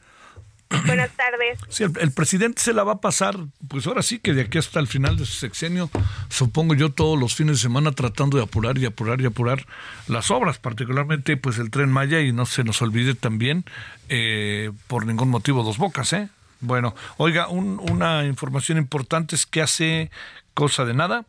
Buenas 0.86 1.12
tardes. 1.12 1.60
Sí, 1.70 1.84
el, 1.84 2.12
presidente 2.12 2.62
se 2.62 2.74
la 2.74 2.84
va 2.84 2.94
a 2.94 3.02
pasar, 3.02 3.36
pues 3.68 3.88
ahora 3.88 4.02
sí 4.02 4.20
que 4.20 4.34
de 4.34 4.42
aquí 4.42 4.58
hasta 4.58 4.80
el 4.80 4.88
final 4.88 5.18
de 5.18 5.26
su 5.26 5.34
sexenio, 5.34 5.90
supongo 6.30 6.76
yo 6.76 6.92
todos 6.92 7.20
los 7.20 7.36
fines 7.36 7.58
de 7.58 7.62
semana 7.62 7.92
tratando 7.92 8.38
de 8.38 8.44
apurar 8.44 8.78
y 8.78 8.86
apurar 8.86 9.20
y 9.22 9.26
apurar 9.26 9.66
las 10.08 10.32
obras, 10.32 10.60
particularmente 10.60 11.36
pues 11.38 11.58
el 11.58 11.72
tren 11.72 11.92
Maya 11.92 12.22
y 12.22 12.32
no 12.32 12.46
se 12.46 12.64
nos 12.64 12.82
olvide 12.82 13.16
también 13.16 13.66
eh, 14.10 14.72
por 14.88 15.06
ningún 15.06 15.30
motivo 15.30 15.64
dos 15.64 15.78
bocas, 15.78 16.14
¿eh? 16.14 16.30
Bueno, 16.62 16.96
oiga, 17.18 17.48
una 17.48 18.26
información 18.26 18.78
importante 18.78 19.36
es 19.36 19.48
que 19.48 19.62
hace 19.62 20.12
cosa 20.54 20.86
de 20.86 20.94
nada, 20.94 21.26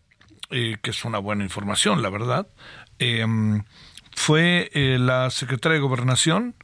eh, 0.51 0.77
que 0.83 0.91
es 0.91 1.05
una 1.05 1.19
buena 1.19 1.43
información, 1.43 2.03
la 2.03 2.11
verdad. 2.11 2.47
Eh, 2.99 3.27
fue 4.15 4.71
la 4.75 5.31
secretaria 5.31 5.77
de 5.77 5.81
Gobernación, 5.81 6.55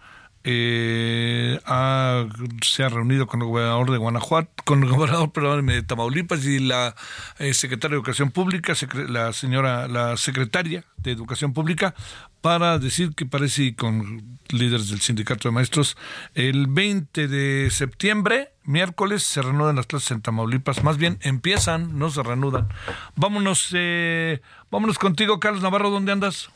eh, 0.44 1.58
se 2.62 2.84
ha 2.84 2.88
reunido 2.88 3.26
con 3.26 3.40
el 3.42 3.48
gobernador 3.48 3.90
de 3.90 3.98
Guanajuato, 3.98 4.50
con 4.64 4.82
el 4.82 4.90
gobernador 4.90 5.32
perdón, 5.32 5.66
de 5.66 5.82
Tamaulipas 5.82 6.44
y 6.44 6.58
la 6.58 6.94
eh, 7.38 7.54
secretaria 7.54 7.94
de 7.94 7.98
Educación 7.98 8.30
Pública, 8.30 8.74
la 9.08 9.32
señora, 9.32 9.88
la 9.88 10.16
secretaria 10.16 10.84
de 10.96 11.12
Educación 11.12 11.52
Pública, 11.52 11.94
para 12.40 12.78
decir 12.78 13.14
que 13.14 13.26
parece 13.26 13.74
con 13.74 14.38
líderes 14.48 14.90
del 14.90 15.00
sindicato 15.00 15.48
de 15.48 15.52
maestros, 15.52 15.96
el 16.34 16.66
20 16.68 17.28
de 17.28 17.70
septiembre, 17.70 18.52
miércoles, 18.64 19.24
se 19.24 19.42
reanudan 19.42 19.76
las 19.76 19.86
clases 19.86 20.12
en 20.12 20.22
Tamaulipas, 20.22 20.84
más 20.84 20.96
bien 20.98 21.18
empiezan, 21.22 21.98
no 21.98 22.10
se 22.10 22.22
reanudan. 22.22 22.68
Vámonos, 23.16 23.70
eh, 23.74 24.40
vámonos 24.70 24.98
contigo, 24.98 25.40
Carlos 25.40 25.62
Navarro, 25.62 25.90
¿dónde 25.90 26.12
andas? 26.12 26.50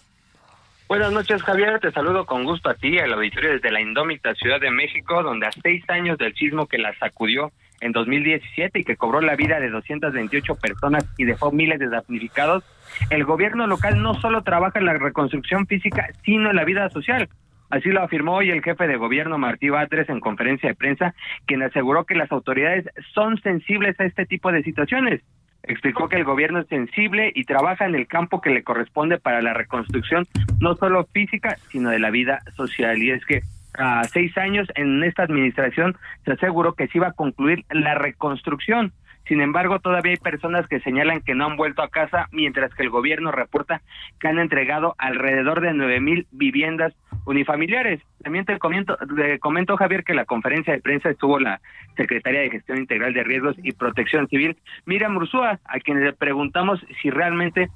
Buenas 0.93 1.10
noches, 1.10 1.43
Javier. 1.43 1.81
Te 1.81 1.90
saludo 1.90 2.27
con 2.27 2.44
gusto 2.44 2.69
a 2.69 2.74
ti 2.74 2.98
al 2.98 3.14
auditorio 3.14 3.52
desde 3.52 3.70
la 3.70 3.81
indómita 3.81 4.35
Ciudad 4.35 4.60
de 4.60 4.70
México, 4.70 5.23
donde 5.23 5.47
a 5.47 5.51
seis 5.51 5.82
años 5.89 6.19
del 6.19 6.35
sismo 6.35 6.66
que 6.66 6.77
la 6.77 6.93
sacudió 6.98 7.51
en 7.81 7.93
2017 7.93 8.81
y 8.81 8.85
que 8.85 8.98
cobró 8.98 9.23
la 9.23 9.35
vida 9.35 9.59
de 9.59 9.70
228 9.70 10.55
personas 10.56 11.09
y 11.16 11.24
dejó 11.24 11.51
miles 11.51 11.78
de 11.78 11.89
damnificados, 11.89 12.62
el 13.09 13.24
gobierno 13.24 13.66
local 13.66 14.02
no 14.02 14.20
solo 14.20 14.43
trabaja 14.43 14.81
en 14.81 14.85
la 14.85 14.93
reconstrucción 14.93 15.66
física, 15.66 16.10
sino 16.27 16.51
en 16.51 16.56
la 16.56 16.66
vida 16.66 16.90
social. 16.90 17.27
Así 17.70 17.89
lo 17.89 18.02
afirmó 18.02 18.35
hoy 18.35 18.51
el 18.51 18.62
jefe 18.62 18.86
de 18.86 18.97
gobierno 18.97 19.39
Martí 19.39 19.70
Batres 19.70 20.10
en 20.10 20.20
conferencia 20.20 20.69
de 20.69 20.74
prensa, 20.74 21.14
quien 21.47 21.62
aseguró 21.62 22.05
que 22.05 22.16
las 22.16 22.31
autoridades 22.31 22.85
son 23.14 23.40
sensibles 23.40 23.98
a 23.98 24.05
este 24.05 24.27
tipo 24.27 24.52
de 24.52 24.62
situaciones 24.62 25.23
explicó 25.65 26.09
que 26.09 26.17
el 26.17 26.25
gobierno 26.25 26.61
es 26.61 26.69
sensible 26.69 27.33
y 27.35 27.45
trabaja 27.45 27.87
en 27.87 27.95
el 27.95 28.07
campo 28.07 28.41
que 28.41 28.51
le 28.51 28.65
corresponde 28.65 29.19
para 29.19 29.43
la 29.43 29.55
reconstrucción, 29.55 30.27
no 30.61 30.75
solo 30.77 31.07
física, 31.13 31.57
sino 31.71 31.91
de 31.91 31.99
la 31.99 32.11
vida 32.11 32.41
social. 32.57 33.03
Y 33.03 33.11
es 33.11 33.25
que 33.25 33.43
a 33.75 34.05
seis 34.05 34.37
años 34.37 34.69
en 34.75 35.03
esta 35.03 35.23
administración 35.23 35.97
se 36.25 36.33
aseguró 36.33 36.75
que 36.75 36.89
se 36.89 36.99
iba 36.99 37.09
a 37.09 37.13
concluir 37.13 37.65
la 37.71 37.95
reconstrucción 37.95 38.93
sin 39.27 39.41
embargo, 39.41 39.79
todavía 39.79 40.13
hay 40.13 40.19
personas 40.19 40.67
que 40.67 40.81
señalan 40.81 41.21
que 41.21 41.35
no 41.35 41.47
han 41.47 41.57
vuelto 41.57 41.83
a 41.83 41.89
casa, 41.89 42.29
mientras 42.33 42.75
que 42.75 42.83
el 42.83 42.91
gobierno 42.91 43.31
reporta 43.31 43.81
que 44.19 44.29
han 44.29 44.39
entregado 44.39 44.95
alrededor 44.99 45.61
de 45.61 45.73
nueve 45.73 46.01
mil 46.01 46.27
viviendas 46.33 46.93
unifamiliares. 47.27 48.01
También 48.23 48.44
te 48.44 48.59
comento, 48.59 48.97
le 49.15 49.39
comento, 49.39 49.77
Javier, 49.77 50.05
que 50.05 50.15
la 50.15 50.24
conferencia 50.24 50.73
de 50.73 50.81
prensa 50.81 51.11
estuvo 51.11 51.39
la 51.39 51.61
secretaria 51.97 52.40
de 52.40 52.51
Gestión 52.51 52.78
Integral 52.78 53.15
de 53.15 53.24
Riesgos 53.24 53.57
y 53.62 53.73
Protección 53.73 54.28
Civil, 54.28 54.57
Miriam 54.86 55.16
Ursúa, 55.16 55.61
a 55.65 55.81
quien 55.81 56.03
le 56.03 56.12
preguntamos 56.12 56.81
si 57.01 57.11
realmente 57.11 57.69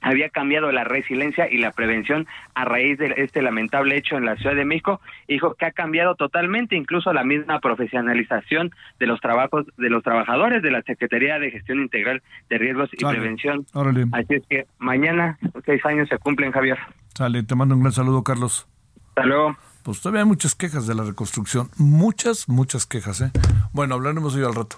había 0.00 0.28
cambiado 0.28 0.70
la 0.72 0.84
resiliencia 0.84 1.50
y 1.50 1.58
la 1.58 1.72
prevención 1.72 2.26
a 2.54 2.64
raíz 2.64 2.98
de 2.98 3.14
este 3.16 3.42
lamentable 3.42 3.96
hecho 3.96 4.16
en 4.16 4.24
la 4.24 4.36
Ciudad 4.36 4.54
de 4.54 4.64
México, 4.64 5.00
dijo 5.26 5.54
que 5.54 5.66
ha 5.66 5.72
cambiado 5.72 6.14
totalmente, 6.14 6.76
incluso 6.76 7.12
la 7.12 7.24
misma 7.24 7.60
profesionalización 7.60 8.70
de 9.00 9.06
los 9.06 9.20
trabajos 9.20 9.66
de 9.76 9.90
los 9.90 10.02
trabajadores 10.02 10.62
de 10.62 10.70
la 10.70 10.82
Secretaría 10.82 11.38
de 11.38 11.50
Gestión 11.50 11.80
Integral 11.80 12.22
de 12.48 12.58
Riesgos 12.58 12.90
y 12.92 13.04
Prevención. 13.04 13.66
Así 14.12 14.34
es 14.34 14.46
que 14.48 14.66
mañana 14.78 15.38
seis 15.64 15.84
años 15.84 16.08
se 16.08 16.18
cumplen, 16.18 16.52
Javier. 16.52 16.78
Sale, 17.14 17.42
te 17.42 17.54
mando 17.54 17.74
un 17.74 17.80
gran 17.80 17.92
saludo, 17.92 18.22
Carlos. 18.22 18.68
Hasta 19.16 19.28
luego. 19.28 19.56
Pues 19.82 20.00
todavía 20.00 20.22
hay 20.22 20.26
muchas 20.26 20.54
quejas 20.54 20.86
de 20.86 20.94
la 20.94 21.04
reconstrucción, 21.04 21.70
muchas, 21.78 22.48
muchas 22.48 22.86
quejas, 22.86 23.22
¿eh? 23.22 23.30
Bueno, 23.72 23.94
hablaremos 23.94 24.34
hoy 24.34 24.44
al 24.44 24.54
rato. 24.54 24.76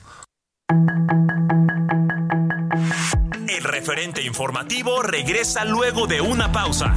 El 3.48 3.64
referente 3.64 4.22
informativo 4.22 5.02
regresa 5.02 5.64
luego 5.64 6.06
de 6.06 6.20
una 6.20 6.52
pausa. 6.52 6.94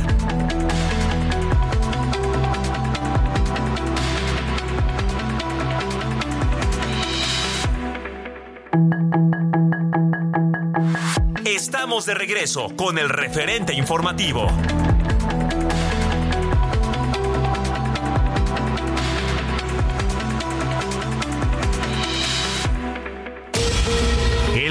Estamos 11.43 12.05
de 12.05 12.13
regreso 12.13 12.68
con 12.76 12.99
el 12.99 13.09
referente 13.09 13.73
informativo. 13.73 14.47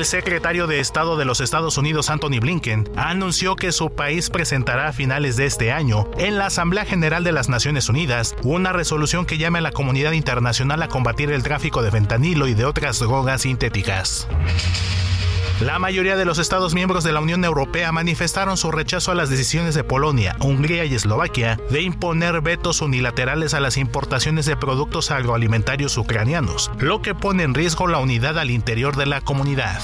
El 0.01 0.07
secretario 0.07 0.67
de 0.67 0.81
Estado 0.81 1.19
de 1.19 1.27
los 1.27 1.43
Estados 1.43 1.77
Unidos, 1.77 2.09
Anthony 2.09 2.41
Blinken, 2.41 2.89
anunció 2.97 3.55
que 3.55 3.71
su 3.71 3.91
país 3.91 4.31
presentará 4.31 4.89
a 4.89 4.93
finales 4.95 5.37
de 5.37 5.45
este 5.45 5.73
año 5.73 6.11
en 6.17 6.39
la 6.39 6.47
Asamblea 6.47 6.87
General 6.87 7.23
de 7.23 7.33
las 7.33 7.51
Naciones 7.51 7.91
Unidas 7.91 8.35
una 8.43 8.73
resolución 8.73 9.27
que 9.27 9.37
llame 9.37 9.59
a 9.59 9.61
la 9.61 9.73
comunidad 9.73 10.13
internacional 10.13 10.83
a 10.83 10.89
combatir 10.89 11.31
el 11.31 11.43
tráfico 11.43 11.83
de 11.83 11.91
fentanilo 11.91 12.47
y 12.47 12.55
de 12.55 12.65
otras 12.65 12.99
drogas 12.99 13.43
sintéticas. 13.43 14.27
La 15.61 15.79
mayoría 15.79 16.17
de 16.17 16.25
los 16.25 16.39
Estados 16.39 16.73
miembros 16.73 17.05
de 17.05 17.13
la 17.13 17.21
Unión 17.21 17.45
Europea 17.45 17.93
manifestaron 17.93 18.57
su 18.57 18.73
rechazo 18.73 19.13
a 19.13 19.15
las 19.15 19.29
decisiones 19.29 19.75
de 19.75 19.85
Polonia, 19.85 20.35
Hungría 20.41 20.87
y 20.87 20.95
Eslovaquia 20.95 21.61
de 21.69 21.83
imponer 21.83 22.41
vetos 22.41 22.81
unilaterales 22.81 23.53
a 23.53 23.61
las 23.61 23.77
importaciones 23.77 24.47
de 24.47 24.57
productos 24.57 25.11
agroalimentarios 25.11 25.99
ucranianos, 25.99 26.71
lo 26.79 27.03
que 27.03 27.15
pone 27.15 27.43
en 27.43 27.53
riesgo 27.53 27.89
la 27.89 27.99
unidad 27.99 28.39
al 28.39 28.51
interior 28.51 28.97
de 28.97 29.05
la 29.05 29.21
comunidad. 29.21 29.83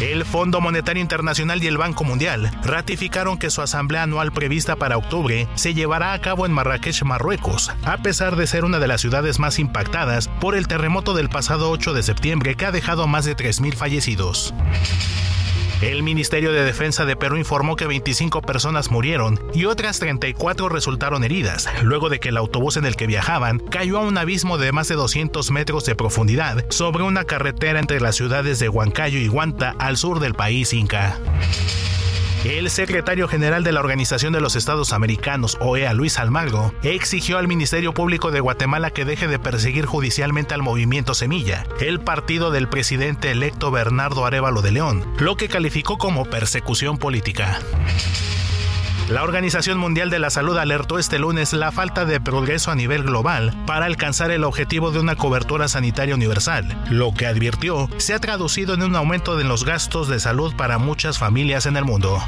El 0.00 0.24
Fondo 0.24 0.60
Monetario 0.60 1.00
Internacional 1.00 1.62
y 1.62 1.66
el 1.66 1.78
Banco 1.78 2.04
Mundial 2.04 2.50
ratificaron 2.64 3.38
que 3.38 3.50
su 3.50 3.62
asamblea 3.62 4.02
anual 4.02 4.32
prevista 4.32 4.76
para 4.76 4.96
octubre 4.96 5.46
se 5.54 5.74
llevará 5.74 6.12
a 6.12 6.20
cabo 6.20 6.46
en 6.46 6.52
Marrakech, 6.52 7.02
Marruecos, 7.04 7.70
a 7.84 7.98
pesar 7.98 8.36
de 8.36 8.46
ser 8.46 8.64
una 8.64 8.78
de 8.78 8.88
las 8.88 9.00
ciudades 9.00 9.38
más 9.38 9.58
impactadas 9.58 10.28
por 10.28 10.56
el 10.56 10.66
terremoto 10.66 11.14
del 11.14 11.28
pasado 11.28 11.70
8 11.70 11.94
de 11.94 12.02
septiembre 12.02 12.56
que 12.56 12.66
ha 12.66 12.72
dejado 12.72 13.06
más 13.06 13.24
de 13.24 13.36
3.000 13.36 13.74
fallecidos. 13.74 14.54
El 15.82 16.04
Ministerio 16.04 16.52
de 16.52 16.64
Defensa 16.64 17.04
de 17.04 17.16
Perú 17.16 17.36
informó 17.36 17.74
que 17.74 17.88
25 17.88 18.40
personas 18.40 18.92
murieron 18.92 19.40
y 19.52 19.64
otras 19.64 19.98
34 19.98 20.68
resultaron 20.68 21.24
heridas, 21.24 21.68
luego 21.82 22.08
de 22.08 22.20
que 22.20 22.28
el 22.28 22.36
autobús 22.36 22.76
en 22.76 22.84
el 22.84 22.94
que 22.94 23.08
viajaban 23.08 23.58
cayó 23.58 23.98
a 23.98 24.02
un 24.02 24.16
abismo 24.16 24.58
de 24.58 24.70
más 24.70 24.86
de 24.86 24.94
200 24.94 25.50
metros 25.50 25.84
de 25.84 25.96
profundidad 25.96 26.64
sobre 26.68 27.02
una 27.02 27.24
carretera 27.24 27.80
entre 27.80 28.00
las 28.00 28.14
ciudades 28.14 28.60
de 28.60 28.68
Huancayo 28.68 29.18
y 29.18 29.28
Huanta 29.28 29.74
al 29.80 29.96
sur 29.96 30.20
del 30.20 30.34
país 30.34 30.72
inca. 30.72 31.18
El 32.44 32.70
secretario 32.70 33.28
general 33.28 33.62
de 33.62 33.70
la 33.70 33.78
Organización 33.78 34.32
de 34.32 34.40
los 34.40 34.56
Estados 34.56 34.92
Americanos, 34.92 35.56
OEA, 35.60 35.92
Luis 35.92 36.18
Almagro, 36.18 36.74
exigió 36.82 37.38
al 37.38 37.46
Ministerio 37.46 37.94
Público 37.94 38.32
de 38.32 38.40
Guatemala 38.40 38.90
que 38.90 39.04
deje 39.04 39.28
de 39.28 39.38
perseguir 39.38 39.86
judicialmente 39.86 40.52
al 40.52 40.60
movimiento 40.60 41.14
Semilla, 41.14 41.64
el 41.80 42.00
partido 42.00 42.50
del 42.50 42.68
presidente 42.68 43.30
electo 43.30 43.70
Bernardo 43.70 44.26
Arevalo 44.26 44.60
de 44.60 44.72
León, 44.72 45.06
lo 45.20 45.36
que 45.36 45.48
calificó 45.48 45.98
como 45.98 46.24
persecución 46.24 46.98
política. 46.98 47.60
La 49.12 49.24
Organización 49.24 49.76
Mundial 49.76 50.08
de 50.08 50.18
la 50.18 50.30
Salud 50.30 50.56
alertó 50.56 50.98
este 50.98 51.18
lunes 51.18 51.52
la 51.52 51.70
falta 51.70 52.06
de 52.06 52.18
progreso 52.18 52.70
a 52.70 52.74
nivel 52.74 53.02
global 53.02 53.54
para 53.66 53.84
alcanzar 53.84 54.30
el 54.30 54.42
objetivo 54.42 54.90
de 54.90 55.00
una 55.00 55.16
cobertura 55.16 55.68
sanitaria 55.68 56.14
universal, 56.14 56.82
lo 56.88 57.12
que 57.12 57.26
advirtió 57.26 57.90
se 57.98 58.14
ha 58.14 58.18
traducido 58.20 58.72
en 58.72 58.82
un 58.82 58.96
aumento 58.96 59.38
en 59.38 59.48
los 59.48 59.66
gastos 59.66 60.08
de 60.08 60.18
salud 60.18 60.56
para 60.56 60.78
muchas 60.78 61.18
familias 61.18 61.66
en 61.66 61.76
el 61.76 61.84
mundo. 61.84 62.22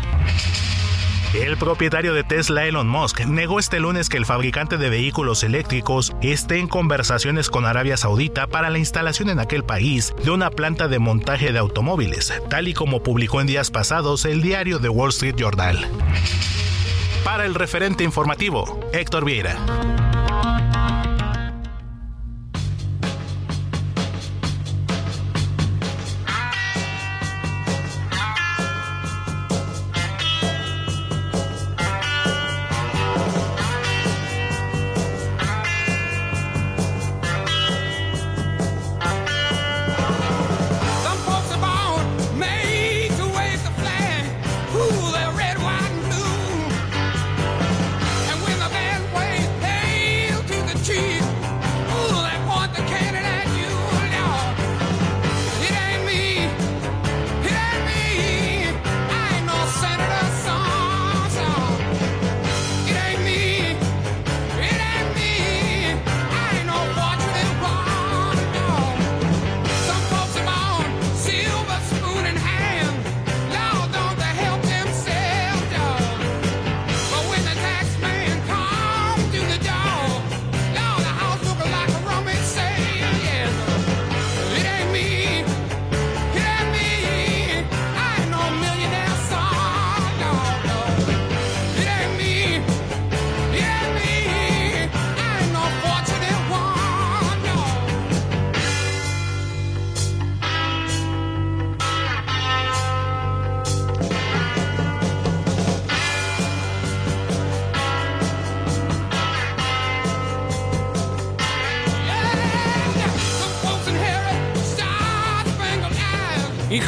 El 1.35 1.57
propietario 1.57 2.15
de 2.15 2.23
Tesla, 2.23 2.65
Elon 2.65 2.89
Musk, 2.89 3.27
negó 3.27 3.59
este 3.59 3.81
lunes 3.81 4.09
que 4.09 4.17
el 4.17 4.25
fabricante 4.25 4.79
de 4.79 4.89
vehículos 4.89 5.43
eléctricos 5.43 6.13
esté 6.23 6.59
en 6.59 6.69
conversaciones 6.69 7.51
con 7.51 7.67
Arabia 7.67 7.97
Saudita 7.97 8.47
para 8.47 8.71
la 8.71 8.79
instalación 8.79 9.29
en 9.29 9.41
aquel 9.41 9.65
país 9.65 10.15
de 10.23 10.31
una 10.31 10.51
planta 10.51 10.87
de 10.87 11.01
montaje 11.01 11.53
de 11.53 11.59
automóviles, 11.59 12.33
tal 12.49 12.69
y 12.69 12.75
como 12.75 13.03
publicó 13.03 13.41
en 13.41 13.49
días 13.49 13.73
pasados 13.73 14.25
el 14.27 14.43
diario 14.43 14.79
The 14.79 14.89
Wall 14.89 15.11
Street 15.11 15.35
Journal. 15.37 15.89
Para 17.25 17.47
el 17.47 17.55
referente 17.55 18.05
informativo, 18.05 18.79
Héctor 18.93 19.25
Vieira. 19.25 19.57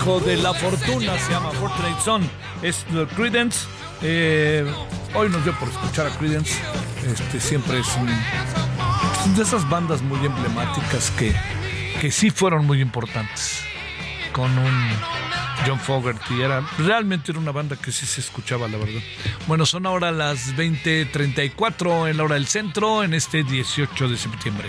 De 0.07 0.37
la 0.37 0.55
fortuna 0.55 1.19
se 1.19 1.33
llama 1.33 1.51
Fortunate 1.51 2.01
Son. 2.01 2.23
Es 2.63 2.87
Credence. 3.17 3.67
Eh, 4.03 4.65
hoy 5.15 5.29
nos 5.29 5.43
dio 5.43 5.53
por 5.59 5.69
escuchar 5.69 6.07
a 6.07 6.11
Credence. 6.17 6.55
Este 7.05 7.41
siempre 7.41 7.81
es 7.81 7.89
un, 7.97 8.07
de 9.35 9.43
esas 9.43 9.69
bandas 9.69 10.03
muy 10.03 10.25
emblemáticas 10.25 11.11
que, 11.11 11.35
que 12.01 12.13
sí 12.13 12.31
fueron 12.31 12.67
muy 12.67 12.81
importantes. 12.81 13.63
Con 14.33 14.57
un 14.57 14.91
John 15.67 15.81
Fogerty. 15.81 16.41
Era, 16.41 16.65
realmente 16.79 17.33
era 17.33 17.41
una 17.41 17.51
banda 17.51 17.75
que 17.75 17.91
sí 17.91 18.07
se 18.07 18.21
escuchaba, 18.21 18.69
la 18.69 18.79
verdad. 18.79 19.01
Bueno, 19.49 19.67
son 19.67 19.87
ahora 19.87 20.13
las 20.13 20.55
20:34 20.55 22.09
en 22.09 22.17
la 22.17 22.23
hora 22.23 22.35
del 22.37 22.47
centro, 22.47 23.03
en 23.03 23.13
este 23.13 23.43
18 23.43 24.09
de 24.09 24.17
septiembre. 24.17 24.69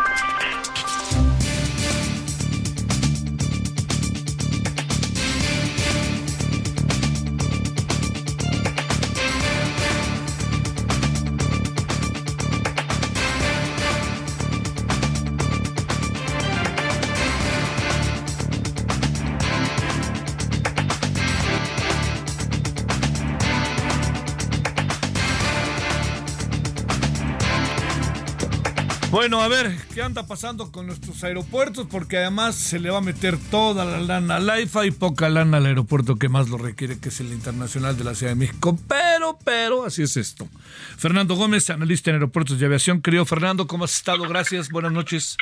Bueno, 29.31 29.45
a 29.45 29.47
ver, 29.47 29.71
¿qué 29.93 30.01
anda 30.01 30.27
pasando 30.27 30.73
con 30.73 30.87
nuestros 30.87 31.23
aeropuertos? 31.23 31.87
Porque 31.89 32.17
además 32.17 32.53
se 32.53 32.81
le 32.81 32.89
va 32.89 32.97
a 32.97 33.01
meter 33.01 33.37
toda 33.49 33.85
la 33.85 34.01
lana 34.01 34.35
al 34.35 34.49
AIFA 34.49 34.85
y 34.87 34.91
poca 34.91 35.29
lana 35.29 35.55
al 35.55 35.67
aeropuerto 35.67 36.17
que 36.17 36.27
más 36.27 36.49
lo 36.49 36.57
requiere, 36.57 36.99
que 36.99 37.07
es 37.07 37.21
el 37.21 37.31
Internacional 37.31 37.97
de 37.97 38.03
la 38.03 38.13
Ciudad 38.13 38.33
de 38.33 38.35
México. 38.35 38.77
Pero, 38.89 39.39
pero, 39.45 39.85
así 39.85 40.03
es 40.03 40.17
esto. 40.17 40.49
Fernando 40.97 41.35
Gómez, 41.35 41.69
analista 41.69 42.09
en 42.09 42.15
aeropuertos 42.15 42.59
de 42.59 42.65
aviación. 42.65 43.01
Querido 43.01 43.23
Fernando, 43.23 43.67
¿cómo 43.67 43.85
has 43.85 43.95
estado? 43.95 44.27
Gracias, 44.27 44.69
buenas 44.69 44.91
noches. 44.91 45.37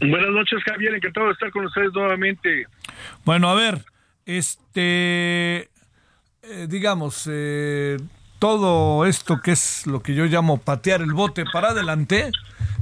Buenas 0.00 0.30
noches, 0.30 0.58
Javier. 0.64 0.94
Encantado 0.94 1.26
de 1.26 1.32
estar 1.34 1.50
con 1.50 1.66
ustedes 1.66 1.92
nuevamente. 1.92 2.64
Bueno, 3.26 3.50
a 3.50 3.54
ver, 3.54 3.84
este, 4.24 5.68
eh, 6.40 6.66
digamos, 6.70 7.28
eh, 7.30 7.98
todo 8.40 9.04
esto 9.04 9.40
que 9.42 9.52
es 9.52 9.86
lo 9.86 10.02
que 10.02 10.14
yo 10.14 10.24
llamo 10.24 10.56
patear 10.58 11.02
el 11.02 11.12
bote 11.12 11.44
para 11.52 11.68
adelante, 11.68 12.32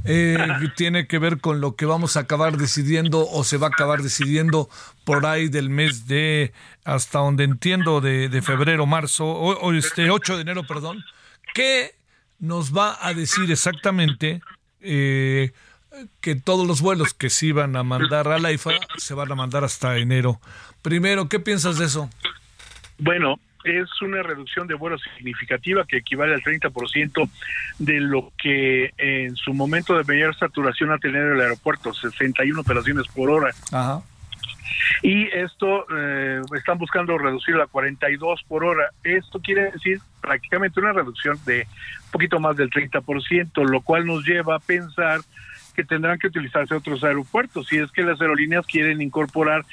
eh, 0.05 0.37
tiene 0.77 1.05
que 1.05 1.19
ver 1.19 1.41
con 1.41 1.59
lo 1.59 1.75
que 1.75 1.85
vamos 1.85 2.15
a 2.15 2.21
acabar 2.21 2.57
decidiendo 2.57 3.27
o 3.29 3.43
se 3.43 3.57
va 3.57 3.67
a 3.67 3.69
acabar 3.69 4.01
decidiendo 4.01 4.69
por 5.03 5.25
ahí 5.25 5.49
del 5.49 5.69
mes 5.69 6.07
de, 6.07 6.53
hasta 6.85 7.19
donde 7.19 7.43
entiendo, 7.43 7.99
de, 7.99 8.41
febrero, 8.41 8.85
marzo, 8.85 9.27
o, 9.27 9.73
este 9.73 10.09
8 10.09 10.37
de 10.37 10.41
enero, 10.43 10.63
perdón, 10.65 11.03
¿qué 11.53 11.93
nos 12.39 12.75
va 12.75 12.97
a 13.01 13.13
decir 13.13 13.51
exactamente? 13.51 14.41
Eh, 14.79 15.51
que 16.21 16.35
todos 16.35 16.65
los 16.65 16.79
vuelos 16.79 17.13
que 17.13 17.29
se 17.29 17.47
iban 17.47 17.75
a 17.75 17.83
mandar 17.83 18.29
a 18.29 18.39
la 18.39 18.53
IFA 18.53 18.71
se 18.97 19.13
van 19.13 19.29
a 19.29 19.35
mandar 19.35 19.65
hasta 19.65 19.97
enero. 19.97 20.39
Primero, 20.81 21.27
¿qué 21.27 21.41
piensas 21.41 21.77
de 21.77 21.85
eso? 21.85 22.09
Bueno, 22.97 23.39
es 23.63 24.01
una 24.01 24.23
reducción 24.23 24.67
de 24.67 24.75
vuelos 24.75 25.01
significativa 25.15 25.85
que 25.85 25.97
equivale 25.97 26.33
al 26.33 26.41
30% 26.41 27.29
de 27.79 27.99
lo 27.99 28.31
que 28.41 28.93
en 28.97 29.35
su 29.35 29.53
momento 29.53 29.97
de 29.97 30.03
mayor 30.03 30.35
saturación 30.35 30.91
ha 30.91 30.97
tenido 30.97 31.33
el 31.33 31.41
aeropuerto, 31.41 31.93
61 31.93 32.61
operaciones 32.61 33.07
por 33.07 33.29
hora. 33.29 33.53
Ajá. 33.71 34.01
Y 35.01 35.27
esto 35.27 35.85
eh, 35.95 36.41
están 36.55 36.77
buscando 36.77 37.17
reducirlo 37.17 37.63
a 37.63 37.67
42 37.67 38.43
por 38.47 38.63
hora. 38.63 38.89
Esto 39.03 39.39
quiere 39.39 39.71
decir 39.71 39.99
prácticamente 40.21 40.79
una 40.79 40.93
reducción 40.93 41.37
de 41.45 41.67
un 42.05 42.11
poquito 42.11 42.39
más 42.39 42.57
del 42.57 42.69
30%, 42.69 43.69
lo 43.69 43.81
cual 43.81 44.05
nos 44.05 44.25
lleva 44.25 44.55
a 44.55 44.59
pensar 44.59 45.21
que 45.75 45.83
tendrán 45.83 46.19
que 46.19 46.27
utilizarse 46.27 46.75
otros 46.75 47.03
aeropuertos. 47.03 47.67
Si 47.67 47.77
es 47.77 47.91
que 47.91 48.03
las 48.03 48.19
aerolíneas 48.19 48.65
quieren 48.65 49.01
incorporar 49.01 49.63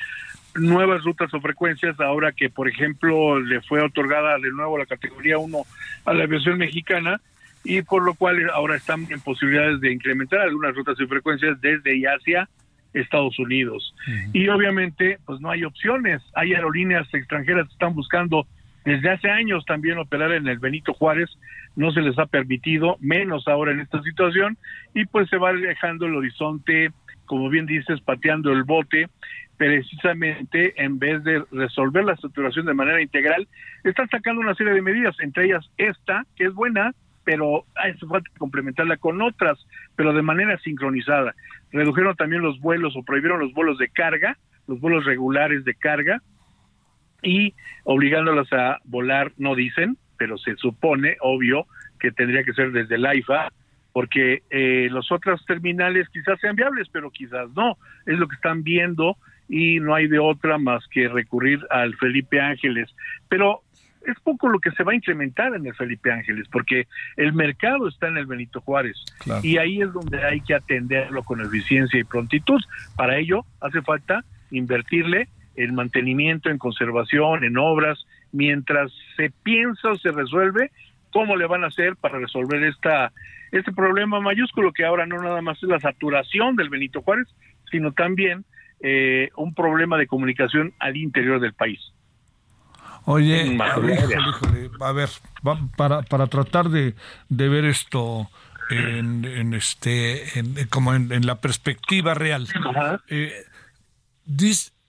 nuevas 0.58 1.04
rutas 1.04 1.32
o 1.34 1.40
frecuencias, 1.40 1.98
ahora 2.00 2.32
que, 2.32 2.50
por 2.50 2.68
ejemplo, 2.68 3.38
le 3.40 3.60
fue 3.62 3.82
otorgada 3.82 4.38
de 4.38 4.50
nuevo 4.50 4.78
la 4.78 4.86
categoría 4.86 5.38
1 5.38 5.58
a 6.04 6.14
la 6.14 6.24
aviación 6.24 6.58
mexicana, 6.58 7.20
y 7.64 7.82
por 7.82 8.04
lo 8.04 8.14
cual 8.14 8.48
ahora 8.50 8.76
están 8.76 9.06
en 9.10 9.20
posibilidades 9.20 9.80
de 9.80 9.92
incrementar 9.92 10.40
algunas 10.40 10.74
rutas 10.74 10.98
y 11.00 11.06
frecuencias 11.06 11.60
desde 11.60 11.96
y 11.96 12.04
hacia 12.04 12.48
Estados 12.94 13.38
Unidos. 13.38 13.94
Y 14.32 14.48
obviamente, 14.48 15.18
pues 15.26 15.40
no 15.40 15.50
hay 15.50 15.64
opciones. 15.64 16.22
Hay 16.34 16.54
aerolíneas 16.54 17.12
extranjeras 17.12 17.66
que 17.66 17.72
están 17.72 17.94
buscando 17.94 18.46
desde 18.84 19.10
hace 19.10 19.28
años 19.28 19.64
también 19.66 19.98
operar 19.98 20.32
en 20.32 20.46
el 20.46 20.60
Benito 20.60 20.94
Juárez, 20.94 21.28
no 21.74 21.90
se 21.90 22.00
les 22.02 22.16
ha 22.20 22.26
permitido, 22.26 22.96
menos 23.00 23.48
ahora 23.48 23.72
en 23.72 23.80
esta 23.80 24.00
situación, 24.02 24.56
y 24.94 25.04
pues 25.06 25.28
se 25.28 25.38
va 25.38 25.48
alejando 25.48 26.06
el 26.06 26.14
horizonte, 26.14 26.92
como 27.26 27.48
bien 27.48 27.66
dices, 27.66 28.00
pateando 28.00 28.52
el 28.52 28.64
bote 28.64 29.08
precisamente 29.56 30.74
en 30.82 30.98
vez 30.98 31.24
de 31.24 31.42
resolver 31.50 32.04
la 32.04 32.16
saturación 32.16 32.66
de 32.66 32.74
manera 32.74 33.00
integral, 33.00 33.48
están 33.84 34.08
sacando 34.08 34.40
una 34.40 34.54
serie 34.54 34.74
de 34.74 34.82
medidas, 34.82 35.16
entre 35.20 35.46
ellas 35.46 35.68
esta, 35.78 36.26
que 36.36 36.44
es 36.44 36.54
buena, 36.54 36.92
pero 37.24 37.64
hace 37.74 38.06
falta 38.06 38.30
complementarla 38.38 38.96
con 38.98 39.20
otras, 39.20 39.58
pero 39.96 40.12
de 40.12 40.22
manera 40.22 40.58
sincronizada. 40.58 41.34
Redujeron 41.72 42.14
también 42.16 42.42
los 42.42 42.60
vuelos 42.60 42.94
o 42.96 43.02
prohibieron 43.02 43.40
los 43.40 43.52
vuelos 43.52 43.78
de 43.78 43.88
carga, 43.88 44.36
los 44.66 44.80
vuelos 44.80 45.04
regulares 45.04 45.64
de 45.64 45.74
carga, 45.74 46.22
y 47.22 47.54
obligándolas 47.84 48.52
a 48.52 48.78
volar, 48.84 49.32
no 49.38 49.54
dicen, 49.54 49.96
pero 50.18 50.38
se 50.38 50.56
supone, 50.56 51.16
obvio, 51.20 51.66
que 51.98 52.12
tendría 52.12 52.44
que 52.44 52.52
ser 52.52 52.72
desde 52.72 52.96
el 52.96 53.06
AIFA, 53.06 53.48
porque 53.96 54.42
eh, 54.50 54.88
los 54.90 55.10
otros 55.10 55.42
terminales 55.46 56.06
quizás 56.10 56.38
sean 56.38 56.54
viables, 56.54 56.86
pero 56.92 57.10
quizás 57.10 57.48
no. 57.56 57.78
Es 58.04 58.18
lo 58.18 58.28
que 58.28 58.34
están 58.34 58.62
viendo 58.62 59.16
y 59.48 59.80
no 59.80 59.94
hay 59.94 60.06
de 60.06 60.18
otra 60.18 60.58
más 60.58 60.86
que 60.88 61.08
recurrir 61.08 61.60
al 61.70 61.96
Felipe 61.96 62.38
Ángeles. 62.38 62.94
Pero 63.30 63.62
es 64.06 64.20
poco 64.20 64.50
lo 64.50 64.58
que 64.58 64.70
se 64.72 64.84
va 64.84 64.92
a 64.92 64.96
incrementar 64.96 65.54
en 65.54 65.66
el 65.66 65.74
Felipe 65.74 66.12
Ángeles, 66.12 66.46
porque 66.52 66.86
el 67.16 67.32
mercado 67.32 67.88
está 67.88 68.08
en 68.08 68.18
el 68.18 68.26
Benito 68.26 68.60
Juárez 68.60 69.02
y 69.42 69.56
ahí 69.56 69.80
es 69.80 69.90
donde 69.94 70.22
hay 70.22 70.42
que 70.42 70.52
atenderlo 70.52 71.22
con 71.22 71.40
eficiencia 71.40 71.98
y 71.98 72.04
prontitud. 72.04 72.60
Para 72.96 73.16
ello 73.16 73.46
hace 73.62 73.80
falta 73.80 74.26
invertirle 74.50 75.28
en 75.54 75.74
mantenimiento, 75.74 76.50
en 76.50 76.58
conservación, 76.58 77.44
en 77.44 77.56
obras, 77.56 78.06
mientras 78.30 78.92
se 79.16 79.32
piensa 79.42 79.92
o 79.92 79.96
se 79.96 80.12
resuelve 80.12 80.70
cómo 81.16 81.34
le 81.34 81.46
van 81.46 81.64
a 81.64 81.68
hacer 81.68 81.96
para 81.96 82.18
resolver 82.18 82.62
esta 82.62 83.10
este 83.50 83.72
problema 83.72 84.20
mayúsculo 84.20 84.70
que 84.70 84.84
ahora 84.84 85.06
no 85.06 85.16
nada 85.22 85.40
más 85.40 85.56
es 85.62 85.68
la 85.70 85.80
saturación 85.80 86.56
del 86.56 86.68
Benito 86.68 87.00
Juárez, 87.00 87.26
sino 87.70 87.92
también 87.92 88.44
eh, 88.80 89.30
un 89.34 89.54
problema 89.54 89.96
de 89.96 90.06
comunicación 90.06 90.74
al 90.78 90.94
interior 90.94 91.40
del 91.40 91.54
país. 91.54 91.80
Oye, 93.06 93.56
a 93.58 94.92
ver, 94.92 95.08
para, 95.78 96.02
para 96.02 96.26
tratar 96.26 96.68
de, 96.68 96.94
de 97.30 97.48
ver 97.48 97.64
esto 97.64 98.28
en, 98.68 99.54
este 99.54 100.38
en, 100.38 100.66
como 100.68 100.92
en, 100.92 101.24
la 101.24 101.40
perspectiva 101.40 102.12
real, 102.12 102.46
eh, 103.08 103.32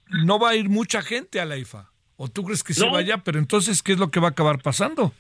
no 0.09 0.39
va 0.39 0.49
a 0.49 0.55
ir 0.55 0.67
mucha 0.67 1.01
gente 1.01 1.39
a 1.39 1.45
la 1.45 1.55
IFA. 1.55 1.89
¿O 2.17 2.27
tú 2.27 2.43
crees 2.43 2.63
que 2.63 2.73
se 2.73 2.89
vaya? 2.89 3.19
Pero 3.19 3.39
entonces, 3.39 3.81
¿qué 3.81 3.93
es 3.93 3.99
lo 3.99 4.09
que 4.09 4.19
va 4.19 4.29
a 4.29 4.31
acabar 4.31 4.61
pasando? 4.61 5.13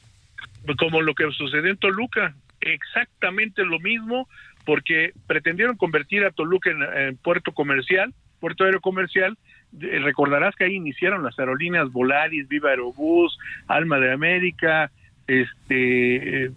Como 0.75 1.01
lo 1.01 1.13
que 1.13 1.29
sucedió 1.31 1.71
en 1.71 1.77
Toluca, 1.77 2.35
exactamente 2.61 3.63
lo 3.63 3.79
mismo, 3.79 4.27
porque 4.65 5.13
pretendieron 5.27 5.77
convertir 5.77 6.25
a 6.25 6.31
Toluca 6.31 6.69
en, 6.71 7.17
puerto 7.17 7.53
comercial, 7.53 8.13
puerto 8.39 8.63
aéreo 8.63 8.81
comercial, 8.81 9.37
recordarás 9.71 10.55
que 10.55 10.65
ahí 10.65 10.75
iniciaron 10.75 11.23
las 11.23 11.37
aerolíneas 11.39 11.91
Volaris, 11.91 12.47
Viva 12.47 12.71
Aerobús, 12.71 13.37
Alma 13.67 13.99
de 13.99 14.11
América, 14.11 14.91
este 15.27 16.45
eh, 16.45 16.51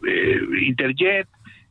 Interjet, 0.62 1.28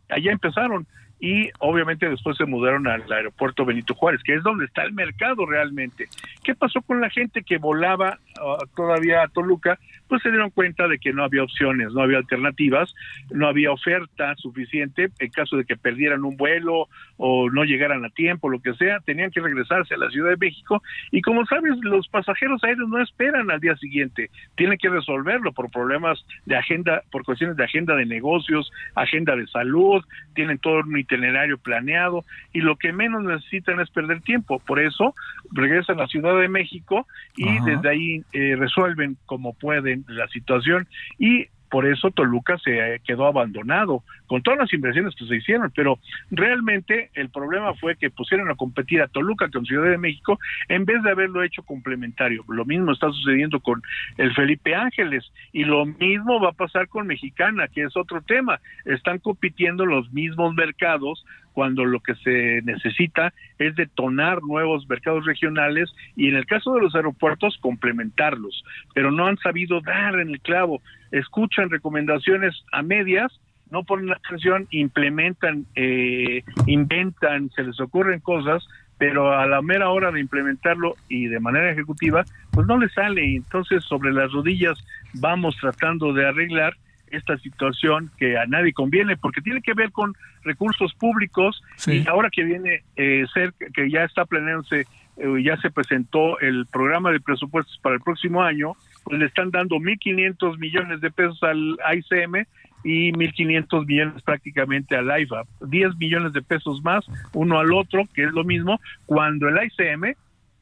allá 0.10 0.32
empezaron 0.32 0.88
y 1.20 1.50
obviamente 1.60 2.10
después 2.10 2.38
se 2.38 2.46
mudaron 2.46 2.88
al 2.88 3.12
aeropuerto 3.12 3.66
Benito 3.66 3.94
Juárez, 3.94 4.22
que 4.24 4.36
es 4.36 4.44
donde 4.44 4.66
está 4.66 4.84
el 4.84 4.94
mercado 4.94 5.46
realmente. 5.46 6.08
¿Qué 6.44 6.56
pasó 6.56 6.82
con 6.82 7.02
la 7.02 7.10
gente 7.10 7.44
que 7.44 7.58
volaba 7.58 8.20
uh, 8.42 8.66
todavía 8.76 9.24
a 9.24 9.28
Toluca? 9.28 9.78
Pues 10.10 10.22
se 10.22 10.30
dieron 10.30 10.50
cuenta 10.50 10.88
de 10.90 11.00
que 11.00 11.14
no 11.14 11.24
había 11.24 11.44
opciones, 11.44 11.94
no 11.94 12.02
había 12.02 12.18
alternativas, 12.18 12.94
no 13.32 13.48
había 13.48 13.72
oferta 13.72 14.36
suficiente 14.36 15.10
en 15.20 15.30
caso 15.30 15.56
de 15.56 15.64
que 15.64 15.78
perdieran 15.78 16.26
un 16.26 16.36
vuelo 16.36 16.90
o 17.18 17.50
no 17.50 17.64
llegaran 17.64 18.04
a 18.04 18.10
tiempo, 18.10 18.50
lo 18.50 18.60
que 18.60 18.74
sea, 18.74 19.00
tenían 19.00 19.32
que 19.32 19.40
regresarse 19.40 19.94
a 19.94 19.98
la 19.98 20.10
Ciudad 20.10 20.32
de 20.32 20.38
México 20.38 20.84
y 21.12 21.22
como 21.22 21.46
sabes, 21.46 21.74
los 21.82 22.08
pasajeros 22.08 22.64
aéreos 22.64 22.90
no 22.90 23.02
esperan 23.02 23.52
al 23.52 23.60
día 23.60 23.76
siguiente, 23.78 24.30
tienen 24.56 24.78
que 24.78 24.90
resolverlo 24.90 25.54
por 25.54 25.70
problemas 25.72 26.26
de 26.46 26.58
agenda, 26.58 27.04
por 27.12 27.24
cuestiones 27.24 27.56
de 27.56 27.64
agenda 27.64 27.96
de 27.96 28.06
negocios, 28.06 28.72
agenda 28.96 29.36
de 29.36 29.48
salud, 29.48 30.04
tienen 30.34 30.58
todo 30.58 30.80
un 30.80 30.98
itinerario 30.98 31.58
planeado 31.58 32.26
y 32.54 32.62
lo 32.62 32.76
que 32.78 32.92
menos 32.92 33.24
necesitan 33.24 33.80
es 33.80 33.90
perder 33.90 34.22
tiempo. 34.22 34.60
Por 34.60 34.80
eso 34.80 35.14
regresan 35.52 35.98
a 35.98 36.04
la 36.04 36.08
Ciudad 36.08 36.40
de 36.40 36.48
México 36.48 37.08
y 37.36 37.60
desde 37.66 37.90
ahí 37.90 38.24
eh, 38.34 38.56
resuelven 38.58 39.18
como 39.26 39.54
pueden 39.54 39.99
la 40.08 40.28
situación 40.28 40.88
y 41.18 41.48
por 41.70 41.86
eso 41.86 42.10
Toluca 42.12 42.58
se 42.58 43.00
quedó 43.06 43.28
abandonado, 43.28 44.04
con 44.28 44.42
todas 44.42 44.60
las 44.60 44.74
inversiones 44.74 45.16
que 45.16 45.26
se 45.26 45.36
hicieron, 45.36 45.72
pero 45.76 46.00
realmente 46.32 47.12
el 47.14 47.30
problema 47.30 47.74
fue 47.76 47.96
que 47.96 48.10
pusieron 48.10 48.50
a 48.50 48.56
competir 48.56 49.02
a 49.02 49.08
Toluca 49.08 49.50
con 49.50 49.66
Ciudad 49.66 49.90
de 49.90 49.98
México 49.98 50.40
en 50.68 50.86
vez 50.86 51.02
de 51.04 51.12
haberlo 51.12 51.44
hecho 51.44 51.64
complementario. 51.64 52.44
Lo 52.48 52.66
mismo 52.66 52.92
está 52.92 53.12
sucediendo 53.12 53.60
con 53.60 53.82
el 54.18 54.34
Felipe 54.34 54.76
Ángeles 54.76 55.32
y 55.52 55.64
lo 55.64 55.86
mismo 55.86 56.40
va 56.40 56.50
a 56.50 56.54
pasar 56.54 56.88
con 56.88 57.08
Mexicana, 57.08 57.68
que 57.68 57.84
es 57.84 57.96
otro 57.96 58.22
tema. 58.22 58.60
Están 58.86 59.20
compitiendo 59.20 59.86
los 59.86 60.12
mismos 60.12 60.54
mercados 60.56 61.24
cuando 61.60 61.84
lo 61.84 62.00
que 62.00 62.16
se 62.16 62.62
necesita 62.64 63.34
es 63.58 63.76
detonar 63.76 64.42
nuevos 64.42 64.88
mercados 64.88 65.26
regionales 65.26 65.94
y 66.16 66.30
en 66.30 66.38
el 66.38 66.46
caso 66.46 66.74
de 66.74 66.80
los 66.80 66.96
aeropuertos 66.96 67.58
complementarlos, 67.60 68.64
pero 68.96 69.12
no 69.12 69.28
han 69.28 69.36
sabido 69.40 69.82
dar 69.82 70.18
en 70.22 70.30
el 70.30 70.40
clavo, 70.40 70.82
escuchan 71.12 71.70
recomendaciones 71.70 72.64
a 72.72 72.82
medias, 72.82 73.42
no 73.72 73.84
ponen 73.84 74.10
atención, 74.10 74.68
implementan, 74.72 75.66
eh, 75.76 76.44
inventan, 76.66 77.50
se 77.50 77.64
les 77.64 77.78
ocurren 77.82 78.22
cosas, 78.22 78.66
pero 78.98 79.34
a 79.38 79.46
la 79.46 79.62
mera 79.62 79.90
hora 79.90 80.12
de 80.12 80.22
implementarlo 80.22 80.96
y 81.10 81.28
de 81.28 81.42
manera 81.42 81.72
ejecutiva, 81.72 82.24
pues 82.52 82.68
no 82.68 82.78
les 82.78 82.94
sale. 82.94 83.36
Entonces 83.36 83.84
sobre 83.84 84.14
las 84.14 84.32
rodillas 84.32 84.78
vamos 85.16 85.58
tratando 85.60 86.14
de 86.14 86.26
arreglar 86.26 86.78
esta 87.12 87.38
situación 87.38 88.12
que 88.18 88.38
a 88.38 88.46
nadie 88.46 88.74
conviene 88.74 89.18
porque 89.18 89.42
tiene 89.42 89.62
que 89.62 89.74
ver 89.74 89.92
con 89.92 90.16
recursos 90.44 90.94
públicos 90.94 91.62
y 91.88 92.08
ahora 92.08 92.30
que 92.30 92.44
viene 92.44 92.84
eh, 92.96 93.26
ser 93.34 93.54
que 93.74 93.90
ya 93.90 94.04
está 94.04 94.26
planeándose 94.26 94.86
eh, 95.18 95.44
ya 95.44 95.58
se 95.58 95.70
presentó 95.70 96.40
el 96.40 96.66
programa 96.68 97.12
de 97.12 97.20
presupuestos 97.20 97.78
para 97.80 97.96
el 97.96 98.02
próximo 98.02 98.42
año 98.42 98.74
pues 99.04 99.20
le 99.20 99.26
están 99.26 99.52
dando 99.52 99.78
1.500 99.78 100.58
millones 100.58 101.02
de 101.02 101.12
pesos 101.12 101.42
al 101.44 101.78
ICM 101.96 102.46
y 102.84 103.12
1.500 103.12 103.86
millones 103.86 104.22
prácticamente 104.24 104.96
al 104.96 105.22
IFA, 105.22 105.44
10 105.62 105.98
millones 105.98 106.34
de 106.34 106.42
pesos 106.42 106.82
más 106.84 107.06
uno 107.34 107.60
al 107.60 107.74
otro, 107.74 108.04
que 108.14 108.24
es 108.24 108.32
lo 108.32 108.44
mismo, 108.44 108.80
cuando 109.06 109.50
el 109.50 109.58
ICM 109.66 110.16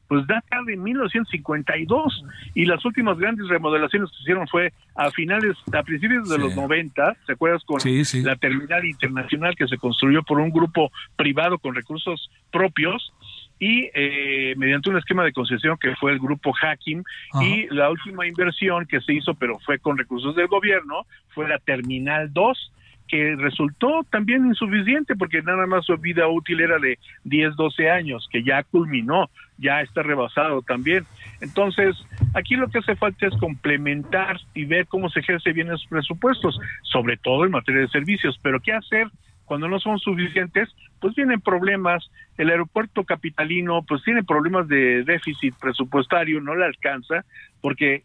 pues 0.08 0.26
data 0.26 0.62
de 0.66 0.76
1952 0.76 2.24
y 2.54 2.64
las 2.64 2.84
últimas 2.84 3.18
grandes 3.18 3.46
remodelaciones 3.48 4.10
que 4.10 4.16
se 4.16 4.22
hicieron 4.22 4.48
fue 4.48 4.72
a 4.94 5.10
finales, 5.10 5.56
a 5.72 5.82
principios 5.82 6.28
de 6.28 6.38
los 6.38 6.56
90, 6.56 7.16
¿te 7.26 7.32
acuerdas 7.34 7.62
con 7.64 7.78
la 8.24 8.36
terminal 8.36 8.84
internacional 8.84 9.54
que 9.54 9.68
se 9.68 9.76
construyó 9.76 10.22
por 10.22 10.40
un 10.40 10.50
grupo 10.50 10.90
privado 11.16 11.58
con 11.58 11.74
recursos 11.74 12.30
propios? 12.50 13.12
y 13.60 13.90
eh, 13.92 14.54
mediante 14.56 14.88
un 14.88 14.98
esquema 14.98 15.24
de 15.24 15.32
concesión 15.32 15.76
que 15.78 15.96
fue 15.96 16.12
el 16.12 16.20
grupo 16.20 16.52
Hacking 16.52 17.02
y 17.40 17.66
la 17.74 17.90
última 17.90 18.24
inversión 18.24 18.86
que 18.86 19.00
se 19.00 19.14
hizo 19.14 19.34
pero 19.34 19.58
fue 19.58 19.80
con 19.80 19.98
recursos 19.98 20.36
del 20.36 20.46
gobierno 20.46 21.06
fue 21.30 21.48
la 21.48 21.58
Terminal 21.58 22.32
2 22.32 22.72
que 23.08 23.34
resultó 23.36 24.04
también 24.10 24.46
insuficiente 24.46 25.16
porque 25.16 25.42
nada 25.42 25.66
más 25.66 25.86
su 25.86 25.96
vida 25.96 26.28
útil 26.28 26.60
era 26.60 26.78
de 26.78 26.98
10, 27.24 27.56
12 27.56 27.90
años, 27.90 28.28
que 28.30 28.44
ya 28.44 28.62
culminó, 28.62 29.30
ya 29.56 29.80
está 29.80 30.02
rebasado 30.02 30.62
también. 30.62 31.04
Entonces, 31.40 31.96
aquí 32.34 32.54
lo 32.54 32.68
que 32.68 32.78
hace 32.78 32.96
falta 32.96 33.26
es 33.26 33.36
complementar 33.38 34.38
y 34.54 34.64
ver 34.64 34.86
cómo 34.86 35.08
se 35.10 35.20
ejerce 35.20 35.52
bien 35.52 35.68
esos 35.68 35.86
presupuestos, 35.86 36.58
sobre 36.82 37.16
todo 37.16 37.44
en 37.44 37.52
materia 37.52 37.80
de 37.80 37.88
servicios, 37.88 38.38
pero 38.42 38.60
¿qué 38.60 38.72
hacer? 38.72 39.08
Cuando 39.44 39.66
no 39.66 39.80
son 39.80 39.98
suficientes, 39.98 40.68
pues 41.00 41.14
vienen 41.14 41.40
problemas. 41.40 42.10
El 42.36 42.50
aeropuerto 42.50 43.04
capitalino, 43.04 43.82
pues 43.82 44.02
tiene 44.04 44.22
problemas 44.22 44.68
de 44.68 45.04
déficit 45.04 45.54
presupuestario, 45.58 46.40
no 46.40 46.54
le 46.54 46.66
alcanza, 46.66 47.24
porque 47.62 48.04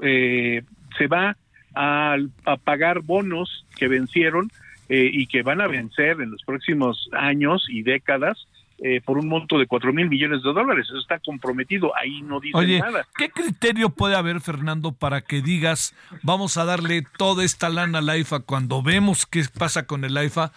eh, 0.00 0.62
se 0.98 1.06
va 1.06 1.36
a, 1.74 2.16
pagar 2.64 3.00
bonos 3.00 3.64
que 3.76 3.88
vencieron 3.88 4.50
eh, 4.88 5.10
y 5.12 5.26
que 5.26 5.42
van 5.42 5.60
a 5.60 5.66
vencer 5.66 6.20
en 6.20 6.30
los 6.30 6.42
próximos 6.42 7.08
años 7.12 7.66
y 7.68 7.82
décadas 7.82 8.46
eh, 8.84 9.00
por 9.04 9.16
un 9.16 9.28
monto 9.28 9.58
de 9.58 9.66
cuatro 9.66 9.92
mil 9.92 10.08
millones 10.08 10.42
de 10.42 10.52
dólares. 10.52 10.86
Eso 10.88 10.98
está 10.98 11.20
comprometido, 11.20 11.92
ahí 11.96 12.20
no 12.22 12.40
dice 12.40 12.58
Oye, 12.58 12.80
nada. 12.80 13.06
¿Qué 13.16 13.30
criterio 13.30 13.90
puede 13.90 14.16
haber, 14.16 14.40
Fernando, 14.40 14.90
para 14.92 15.20
que 15.20 15.40
digas, 15.40 15.94
vamos 16.22 16.56
a 16.56 16.64
darle 16.64 17.04
toda 17.16 17.44
esta 17.44 17.68
lana 17.68 17.98
al 17.98 18.08
AIFA 18.08 18.40
cuando 18.40 18.82
vemos 18.82 19.24
qué 19.24 19.44
pasa 19.56 19.86
con 19.86 20.04
el 20.04 20.16
AIFA? 20.16 20.52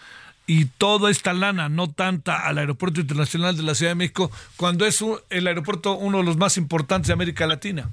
y 0.46 0.66
toda 0.66 1.10
esta 1.10 1.32
lana, 1.32 1.68
no 1.68 1.90
tanta 1.90 2.46
al 2.46 2.58
Aeropuerto 2.58 3.00
Internacional 3.00 3.56
de 3.56 3.64
la 3.64 3.74
Ciudad 3.74 3.92
de 3.92 3.96
México, 3.96 4.30
cuando 4.56 4.86
es 4.86 5.04
el 5.30 5.46
aeropuerto 5.46 5.96
uno 5.96 6.18
de 6.18 6.24
los 6.24 6.36
más 6.36 6.56
importantes 6.56 7.08
de 7.08 7.14
América 7.14 7.46
Latina. 7.46 7.90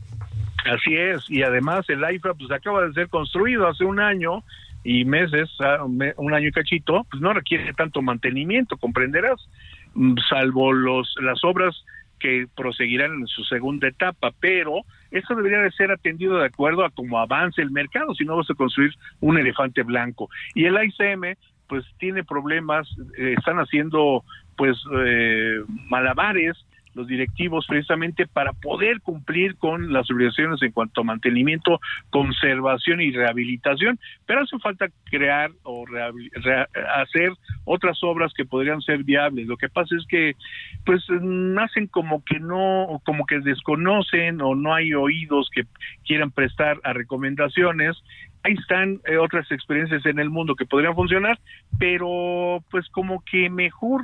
Así 0.65 0.95
es, 0.95 1.29
y 1.29 1.43
además 1.43 1.89
el 1.89 2.03
AIFA 2.03 2.33
pues 2.35 2.51
acaba 2.51 2.85
de 2.85 2.93
ser 2.93 3.09
construido 3.09 3.67
hace 3.67 3.83
un 3.83 3.99
año 3.99 4.43
y 4.83 5.05
meses, 5.05 5.49
ah, 5.59 5.83
un 5.83 6.33
año 6.33 6.47
y 6.47 6.51
cachito, 6.51 7.05
pues 7.09 7.21
no 7.21 7.33
requiere 7.33 7.73
tanto 7.73 8.01
mantenimiento, 8.01 8.77
comprenderás, 8.77 9.47
mm, 9.93 10.15
salvo 10.29 10.73
los 10.73 11.15
las 11.21 11.43
obras 11.43 11.83
que 12.19 12.47
proseguirán 12.55 13.13
en 13.13 13.27
su 13.27 13.43
segunda 13.43 13.89
etapa, 13.89 14.31
pero 14.39 14.81
eso 15.11 15.35
debería 15.35 15.59
de 15.59 15.71
ser 15.71 15.91
atendido 15.91 16.37
de 16.37 16.45
acuerdo 16.45 16.85
a 16.85 16.89
cómo 16.89 17.19
avance 17.19 17.61
el 17.61 17.71
mercado, 17.71 18.15
si 18.15 18.23
no 18.23 18.37
vas 18.37 18.49
a 18.49 18.55
construir 18.55 18.93
un 19.19 19.37
elefante 19.37 19.83
blanco. 19.83 20.29
Y 20.55 20.63
el 20.65 20.81
ICM 20.81 21.35
pues 21.67 21.85
tiene 21.97 22.23
problemas, 22.23 22.87
eh, 23.17 23.35
están 23.37 23.57
haciendo 23.57 24.23
pues 24.55 24.77
eh, 24.95 25.61
malabares 25.89 26.55
los 26.93 27.07
directivos 27.07 27.65
precisamente 27.67 28.27
para 28.27 28.53
poder 28.53 29.01
cumplir 29.01 29.55
con 29.57 29.91
las 29.91 30.09
obligaciones 30.11 30.61
en 30.61 30.71
cuanto 30.71 31.01
a 31.01 31.03
mantenimiento, 31.03 31.79
conservación 32.09 33.01
y 33.01 33.11
rehabilitación, 33.11 33.99
pero 34.25 34.41
hace 34.41 34.57
falta 34.59 34.87
crear 35.05 35.51
o 35.63 35.85
hacer 36.95 37.33
otras 37.65 38.03
obras 38.03 38.33
que 38.33 38.45
podrían 38.45 38.81
ser 38.81 39.03
viables. 39.03 39.47
Lo 39.47 39.57
que 39.57 39.69
pasa 39.69 39.95
es 39.95 40.05
que 40.07 40.35
pues 40.85 41.03
nacen 41.09 41.87
como 41.87 42.23
que 42.23 42.39
no, 42.39 43.01
como 43.05 43.25
que 43.25 43.39
desconocen 43.39 44.41
o 44.41 44.55
no 44.55 44.73
hay 44.73 44.93
oídos 44.93 45.49
que 45.53 45.63
quieran 46.05 46.31
prestar 46.31 46.79
a 46.83 46.93
recomendaciones 46.93 47.97
ahí 48.43 48.53
están 48.53 48.99
eh, 49.05 49.17
otras 49.17 49.49
experiencias 49.51 50.05
en 50.05 50.19
el 50.19 50.29
mundo 50.29 50.55
que 50.55 50.65
podrían 50.65 50.95
funcionar, 50.95 51.39
pero 51.79 52.63
pues 52.69 52.87
como 52.89 53.23
que 53.23 53.49
mejor 53.49 54.03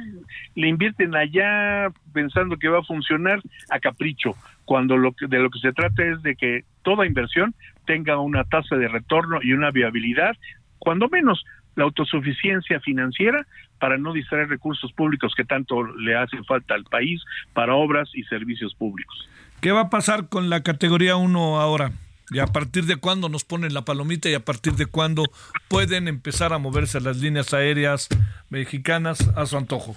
le 0.56 0.68
invierten 0.68 1.16
allá 1.16 1.90
pensando 2.14 2.58
que 2.58 2.70
va 2.70 2.80
a 2.80 2.84
funcionar 2.84 3.42
a 3.70 3.80
capricho, 3.80 4.36
cuando 4.66 4.98
lo 4.98 5.12
que, 5.12 5.28
de 5.28 5.40
lo 5.40 5.50
que 5.50 5.60
se 5.60 5.74
trata 5.74 6.04
es 6.06 6.22
de 6.24 6.36
que 6.36 6.64
toda 6.84 7.06
inversión 7.06 7.54
tenga 7.86 8.18
una 8.20 8.44
tasa 8.46 8.76
de 8.76 8.88
retorno 8.88 9.40
y 9.42 9.54
una 9.54 9.72
viabilidad, 9.72 10.36
cuando 10.80 11.10
menos 11.10 11.44
la 11.76 11.84
autosuficiencia 11.86 12.80
financiera 12.80 13.46
para 13.80 13.98
no 13.98 14.14
distraer 14.14 14.50
recursos 14.50 14.92
públicos 14.94 15.34
que 15.36 15.46
tanto 15.46 15.84
le 15.84 16.16
hacen 16.16 16.44
falta 16.46 16.74
al 16.76 16.84
país 16.84 17.22
para 17.54 17.76
obras 17.76 18.10
y 18.14 18.24
servicios 18.24 18.76
públicos. 18.76 19.30
¿Qué 19.62 19.72
va 19.72 19.82
a 19.82 19.90
pasar 19.90 20.30
con 20.30 20.50
la 20.50 20.64
categoría 20.64 21.16
1 21.16 21.60
ahora? 21.60 21.92
¿Y 22.32 22.40
a 22.40 22.48
partir 22.48 22.86
de 22.86 22.98
cuándo 22.98 23.30
nos 23.30 23.44
ponen 23.44 23.74
la 23.74 23.84
palomita 23.84 24.30
y 24.30 24.34
a 24.34 24.40
partir 24.40 24.74
de 24.74 24.86
cuándo 24.86 25.24
pueden 25.68 26.08
empezar 26.08 26.54
a 26.54 26.60
moverse 26.60 27.02
las 27.02 27.18
líneas 27.18 27.54
aéreas 27.54 28.08
mexicanas 28.50 29.32
a 29.36 29.46
su 29.46 29.58
antojo? 29.58 29.96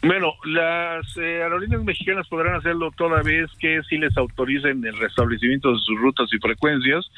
Bueno, 0.00 0.34
las 0.44 1.16
eh, 1.16 1.42
aerolíneas 1.42 1.82
mexicanas 1.82 2.28
podrán 2.28 2.54
hacerlo 2.54 2.92
toda 2.96 3.20
vez 3.22 3.50
que 3.58 3.80
sí 3.88 3.98
les 3.98 4.16
autoricen 4.16 4.84
el 4.84 4.96
restablecimiento 4.96 5.72
de 5.72 5.78
sus 5.80 5.98
rutas 5.98 6.32
y 6.32 6.38
frecuencias, 6.38 7.10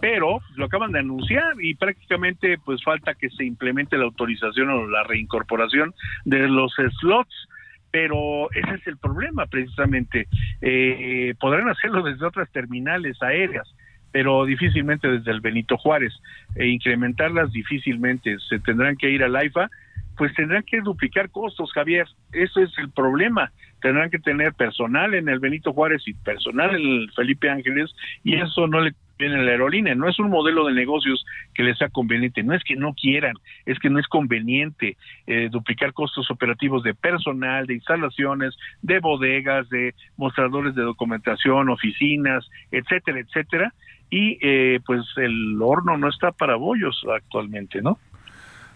pero 0.00 0.40
lo 0.54 0.66
acaban 0.66 0.92
de 0.92 1.00
anunciar 1.00 1.54
y 1.60 1.74
prácticamente 1.74 2.56
pues 2.64 2.84
falta 2.84 3.14
que 3.14 3.30
se 3.30 3.44
implemente 3.44 3.98
la 3.98 4.04
autorización 4.04 4.70
o 4.70 4.86
la 4.86 5.02
reincorporación 5.02 5.92
de 6.24 6.46
los 6.46 6.72
slots 7.00 7.48
pero 7.92 8.48
ese 8.52 8.74
es 8.74 8.86
el 8.86 8.98
problema 8.98 9.46
precisamente. 9.46 10.28
Eh, 10.60 11.34
podrán 11.40 11.68
hacerlo 11.68 12.02
desde 12.02 12.24
otras 12.24 12.48
terminales 12.52 13.20
aéreas, 13.20 13.68
pero 14.12 14.44
difícilmente 14.44 15.08
desde 15.08 15.30
el 15.30 15.40
Benito 15.40 15.76
Juárez, 15.76 16.12
e 16.56 16.66
incrementarlas 16.66 17.52
difícilmente, 17.52 18.36
se 18.48 18.58
tendrán 18.60 18.96
que 18.96 19.10
ir 19.10 19.22
al 19.22 19.36
AIFA, 19.36 19.70
pues 20.16 20.34
tendrán 20.34 20.62
que 20.64 20.80
duplicar 20.80 21.30
costos, 21.30 21.72
Javier, 21.72 22.06
eso 22.32 22.60
es 22.60 22.70
el 22.78 22.90
problema, 22.90 23.52
tendrán 23.80 24.10
que 24.10 24.18
tener 24.18 24.52
personal 24.52 25.14
en 25.14 25.28
el 25.28 25.38
Benito 25.38 25.72
Juárez 25.72 26.02
y 26.06 26.12
personal 26.12 26.74
en 26.74 27.02
el 27.02 27.10
Felipe 27.12 27.48
Ángeles, 27.48 27.94
y 28.22 28.36
eso 28.36 28.66
no 28.66 28.80
le 28.80 28.92
viene 29.20 29.42
la 29.44 29.52
aerolínea. 29.52 29.94
No 29.94 30.08
es 30.08 30.18
un 30.18 30.30
modelo 30.30 30.66
de 30.66 30.72
negocios 30.72 31.24
que 31.54 31.62
les 31.62 31.78
sea 31.78 31.88
conveniente, 31.88 32.42
no 32.42 32.54
es 32.54 32.64
que 32.64 32.74
no 32.74 32.94
quieran, 32.94 33.34
es 33.66 33.78
que 33.78 33.90
no 33.90 34.00
es 34.00 34.08
conveniente 34.08 34.96
eh, 35.26 35.48
duplicar 35.50 35.92
costos 35.92 36.30
operativos 36.30 36.82
de 36.82 36.94
personal, 36.94 37.66
de 37.66 37.74
instalaciones, 37.74 38.56
de 38.82 38.98
bodegas, 38.98 39.68
de 39.68 39.94
mostradores 40.16 40.74
de 40.74 40.82
documentación, 40.82 41.68
oficinas, 41.68 42.48
etcétera, 42.72 43.20
etcétera 43.20 43.72
y 44.10 44.38
eh, 44.42 44.80
pues 44.84 45.02
el 45.16 45.56
horno 45.62 45.96
no 45.96 46.08
está 46.08 46.32
para 46.32 46.56
bollos 46.56 47.00
actualmente, 47.14 47.80
¿no? 47.80 47.98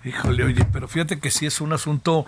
Híjole, 0.04 0.44
oye, 0.44 0.64
pero 0.72 0.86
fíjate 0.86 1.18
que 1.18 1.30
sí 1.30 1.46
es 1.46 1.60
un 1.60 1.72
asunto 1.72 2.24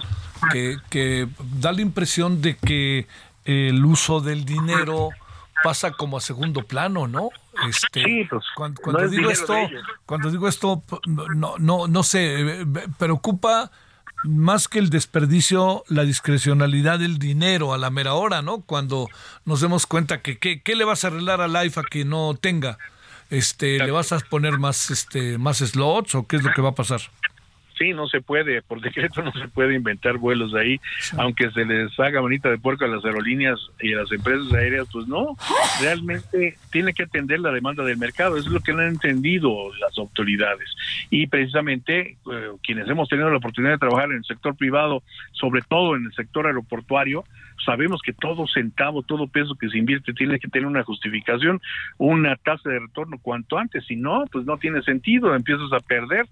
que, 0.51 0.77
que 0.91 1.29
da 1.61 1.73
la 1.73 1.83
impresión 1.83 2.41
de 2.41 2.57
que 2.57 3.07
el 3.45 3.85
uso 3.85 4.21
del 4.21 4.45
dinero 4.45 5.11
pasa 5.67 5.93
como 5.93 6.17
a 6.17 6.21
segundo 6.21 6.63
plano, 6.63 7.07
¿no? 7.07 7.31
Este, 7.69 8.05
sí, 8.05 8.25
pues, 8.29 8.45
cuando, 8.55 9.09
digo 9.09 9.31
esto, 9.31 9.55
cuando 10.05 10.31
digo 10.31 10.49
esto, 10.49 10.83
no, 11.07 11.57
no, 11.59 11.87
no 11.89 12.03
sé, 12.03 12.41
eh, 12.41 12.67
preocupa 12.99 13.71
más 14.25 14.69
que 14.69 14.79
el 14.79 14.91
desperdicio, 14.91 15.85
la 15.89 16.05
discrecionalidad 16.05 16.99
del 16.99 17.19
dinero 17.19 17.75
a 17.75 17.79
la 17.79 17.91
mera 17.91 18.15
hora, 18.15 18.43
¿no? 18.43 18.61
Cuando 18.61 19.09
nos 19.45 19.61
demos 19.61 19.87
cuenta 19.87 20.23
que 20.23 20.39
qué 20.39 20.77
le 20.77 20.85
vas 20.85 21.05
a 21.05 21.09
arreglar 21.09 21.41
al 21.41 21.67
IFA 21.67 21.83
que 21.85 22.05
no 22.05 22.35
tenga 22.35 22.79
este, 23.31 23.79
¿le 23.79 23.91
vas 23.91 24.13
a 24.13 24.19
poner 24.19 24.59
más, 24.59 24.91
este, 24.91 25.39
más 25.39 25.59
slots 25.59 26.15
o 26.15 26.27
qué 26.27 26.37
es 26.37 26.45
lo 26.45 26.53
que 26.53 26.63
va 26.63 26.71
a 26.71 26.75
pasar? 26.75 27.01
Sí, 27.79 27.93
no 27.93 28.07
se 28.07 28.21
puede, 28.21 28.63
por 28.63 28.81
decreto 28.87 29.23
no 29.23 29.33
se 29.33 29.49
puede 29.49 29.75
inventar 29.75 30.19
vuelos 30.19 30.55
ahí, 30.55 30.81
aunque 31.19 31.51
se 31.51 31.65
les 31.65 31.99
haga 32.01 32.21
bonita 32.21 32.51
de 32.51 32.59
puerco 32.59 32.85
a 32.85 32.89
las 32.89 33.05
aerolíneas 33.05 33.59
y 33.81 33.93
a 33.93 33.99
las 33.99 34.13
empresas 34.13 34.53
aéreas, 34.53 34.89
pues 34.93 35.07
no, 35.07 35.37
realmente 35.81 36.57
tiene 36.71 36.93
que 36.93 37.05
atender 37.05 37.41
la 37.41 37.53
demanda 37.53 37.85
del 37.85 37.99
mercado, 37.99 38.37
eso 38.37 38.49
es 38.49 38.53
lo 38.53 38.61
que 38.61 38.73
no 38.73 38.81
han 38.81 38.89
entendido 38.89 39.75
las 39.77 39.97
autoridades. 39.99 40.69
Y 41.11 41.27
precisamente 41.27 42.17
eh, 42.33 42.51
quienes 42.63 42.89
hemos 42.89 43.09
tenido 43.09 43.31
la 43.31 43.39
oportunidad 43.39 43.73
de 43.73 43.79
trabajar 43.79 44.11
en 44.11 44.19
el 44.19 44.25
sector 44.25 44.57
privado, 44.57 45.03
sobre 45.33 45.63
todo 45.63 45.97
en 45.97 46.07
el 46.07 46.13
sector 46.15 46.47
aeroportuario, 46.47 47.25
sabemos 47.65 48.01
que 48.03 48.13
todo 48.13 48.47
centavo, 48.47 49.03
todo 49.03 49.27
peso 49.27 49.55
que 49.55 49.69
se 49.69 49.79
invierte 49.79 50.13
tiene 50.13 50.39
que 50.39 50.49
tener 50.49 50.67
una 50.67 50.85
justificación, 50.85 51.61
una 51.99 52.37
tasa 52.37 52.71
de 52.71 52.79
retorno 52.79 53.19
cuanto 53.21 53.59
antes, 53.59 53.85
si 53.87 53.97
no, 53.97 54.25
pues 54.31 54.47
no 54.47 54.57
tiene 54.59 54.83
sentido, 54.83 55.35
empiezas 55.35 55.73
a 55.73 55.81
perder 55.81 56.27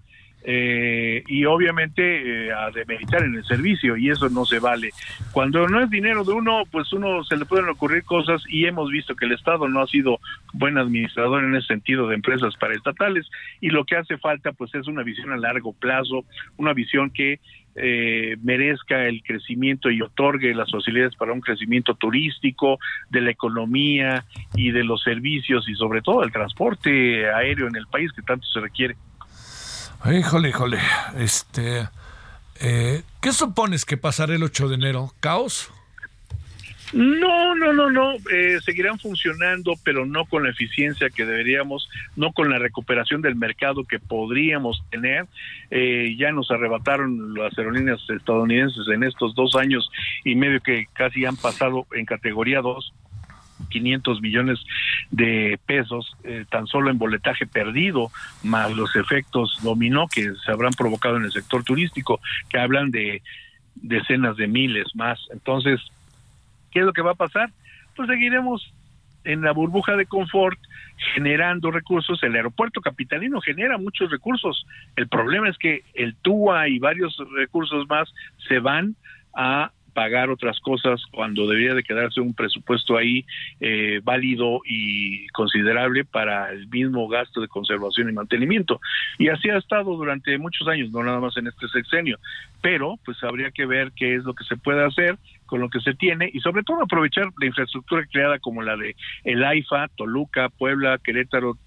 eh, 0.47 1.23
y 1.27 1.45
obviamente 1.45 2.47
eh, 2.47 2.53
a 2.53 2.69
demeritar 2.69 3.23
en 3.23 3.35
el 3.35 3.43
servicio 3.45 3.97
y 3.97 4.11
eso 4.11 4.29
no 4.29 4.45
se 4.45 4.59
vale. 4.59 4.91
Cuando 5.31 5.67
no 5.67 5.81
es 5.81 5.89
dinero 5.89 6.23
de 6.23 6.33
uno, 6.33 6.63
pues 6.71 6.93
uno 6.93 7.23
se 7.23 7.35
le 7.35 7.45
pueden 7.45 7.67
ocurrir 7.67 8.03
cosas 8.03 8.43
y 8.47 8.65
hemos 8.65 8.91
visto 8.91 9.15
que 9.15 9.25
el 9.25 9.31
Estado 9.31 9.67
no 9.67 9.81
ha 9.81 9.87
sido 9.87 10.19
buen 10.53 10.77
administrador 10.77 11.43
en 11.43 11.55
ese 11.55 11.67
sentido 11.67 12.07
de 12.07 12.15
empresas 12.15 12.55
paraestatales 12.57 13.27
y 13.59 13.69
lo 13.69 13.85
que 13.85 13.95
hace 13.95 14.17
falta 14.17 14.51
pues 14.51 14.73
es 14.75 14.87
una 14.87 15.01
visión 15.01 15.31
a 15.31 15.37
largo 15.37 15.73
plazo, 15.73 16.25
una 16.57 16.73
visión 16.73 17.09
que 17.09 17.39
eh, 17.77 18.37
merezca 18.41 19.05
el 19.05 19.21
crecimiento 19.21 19.89
y 19.89 20.01
otorgue 20.01 20.55
las 20.55 20.71
facilidades 20.71 21.15
para 21.15 21.33
un 21.33 21.41
crecimiento 21.41 21.95
turístico, 21.95 22.79
de 23.09 23.21
la 23.21 23.31
economía 23.31 24.23
y 24.55 24.71
de 24.71 24.83
los 24.83 25.03
servicios 25.03 25.67
y 25.67 25.75
sobre 25.75 26.01
todo 26.01 26.23
el 26.23 26.31
transporte 26.31 27.29
aéreo 27.29 27.67
en 27.67 27.75
el 27.75 27.87
país 27.87 28.11
que 28.13 28.21
tanto 28.21 28.45
se 28.45 28.59
requiere. 28.59 28.95
Híjole, 30.11 30.49
híjole. 30.49 30.77
Este, 31.17 31.87
eh, 32.61 33.01
¿Qué 33.21 33.31
supones 33.31 33.85
que 33.85 33.97
pasará 33.97 34.35
el 34.35 34.43
8 34.43 34.69
de 34.69 34.75
enero? 34.75 35.11
¿Caos? 35.19 35.71
No, 36.93 37.55
no, 37.55 37.73
no, 37.73 37.89
no. 37.89 38.13
Eh, 38.31 38.59
seguirán 38.63 38.99
funcionando, 38.99 39.73
pero 39.83 40.05
no 40.05 40.25
con 40.25 40.43
la 40.43 40.51
eficiencia 40.51 41.09
que 41.09 41.25
deberíamos, 41.25 41.89
no 42.15 42.31
con 42.33 42.49
la 42.51 42.59
recuperación 42.59 43.21
del 43.21 43.35
mercado 43.35 43.83
que 43.83 43.99
podríamos 43.99 44.83
tener. 44.91 45.25
Eh, 45.71 46.15
ya 46.19 46.31
nos 46.31 46.51
arrebataron 46.51 47.33
las 47.33 47.57
aerolíneas 47.57 47.99
estadounidenses 48.07 48.87
en 48.93 49.03
estos 49.03 49.33
dos 49.33 49.55
años 49.55 49.89
y 50.23 50.35
medio 50.35 50.61
que 50.61 50.85
casi 50.93 51.25
han 51.25 51.35
pasado 51.35 51.87
en 51.93 52.05
categoría 52.05 52.61
2 52.61 52.93
500 53.69 54.21
millones 54.21 54.59
de 55.11 55.59
pesos 55.65 56.15
eh, 56.23 56.45
tan 56.49 56.67
solo 56.67 56.89
en 56.89 56.97
boletaje 56.97 57.45
perdido, 57.45 58.11
más 58.43 58.75
los 58.75 58.95
efectos 58.95 59.59
dominó 59.63 60.07
que 60.07 60.33
se 60.45 60.51
habrán 60.51 60.73
provocado 60.73 61.17
en 61.17 61.23
el 61.23 61.31
sector 61.31 61.63
turístico, 61.63 62.19
que 62.49 62.59
hablan 62.59 62.91
de 62.91 63.21
decenas 63.75 64.37
de 64.37 64.47
miles 64.47 64.95
más. 64.95 65.19
Entonces, 65.31 65.81
¿qué 66.71 66.79
es 66.79 66.85
lo 66.85 66.93
que 66.93 67.01
va 67.01 67.11
a 67.11 67.15
pasar? 67.15 67.49
Pues 67.95 68.09
seguiremos 68.09 68.73
en 69.23 69.41
la 69.41 69.51
burbuja 69.51 69.95
de 69.95 70.05
confort 70.05 70.59
generando 71.13 71.71
recursos. 71.71 72.21
El 72.23 72.35
aeropuerto 72.35 72.81
capitalino 72.81 73.41
genera 73.41 73.77
muchos 73.77 74.09
recursos. 74.11 74.65
El 74.95 75.07
problema 75.07 75.49
es 75.49 75.57
que 75.57 75.81
el 75.93 76.15
TUA 76.15 76.69
y 76.69 76.79
varios 76.79 77.17
recursos 77.35 77.87
más 77.89 78.13
se 78.47 78.59
van 78.59 78.95
a 79.33 79.71
pagar 79.95 80.29
otras 80.29 80.59
cosas 80.59 81.01
cuando 81.09 81.47
debería 81.47 81.73
de 81.73 81.81
quedarse 81.81 82.19
un 82.19 82.33
presupuesto 82.33 82.97
ahí 82.97 83.25
eh, 83.61 84.01
válido 84.03 84.59
y 84.65 85.25
considerable 85.29 86.03
para 86.03 86.51
el 86.51 86.67
mismo 86.67 87.07
gasto 87.07 87.39
de 87.39 87.47
conservación 87.47 88.09
y 88.09 88.11
mantenimiento. 88.13 88.81
Y 89.17 89.29
así 89.29 89.49
ha 89.49 89.57
estado 89.57 89.95
durante 89.95 90.37
muchos 90.37 90.67
años, 90.67 90.91
no 90.91 91.01
nada 91.01 91.21
más 91.21 91.37
en 91.37 91.47
este 91.47 91.69
sexenio. 91.69 92.19
Pero 92.61 92.99
pues 93.05 93.23
habría 93.23 93.51
que 93.51 93.65
ver 93.65 93.93
qué 93.95 94.15
es 94.15 94.25
lo 94.25 94.33
que 94.33 94.43
se 94.43 94.57
puede 94.57 94.83
hacer 94.83 95.17
con 95.45 95.61
lo 95.61 95.69
que 95.69 95.79
se 95.79 95.93
tiene 95.93 96.29
y 96.33 96.41
sobre 96.41 96.63
todo 96.63 96.83
aprovechar 96.83 97.29
la 97.39 97.45
infraestructura 97.45 98.05
creada 98.11 98.37
como 98.39 98.63
la 98.63 98.75
de 98.75 98.97
el 99.23 99.45
AIFA, 99.45 99.87
Toluca, 99.95 100.49
Puebla, 100.49 100.99
Querétaro, 101.01 101.57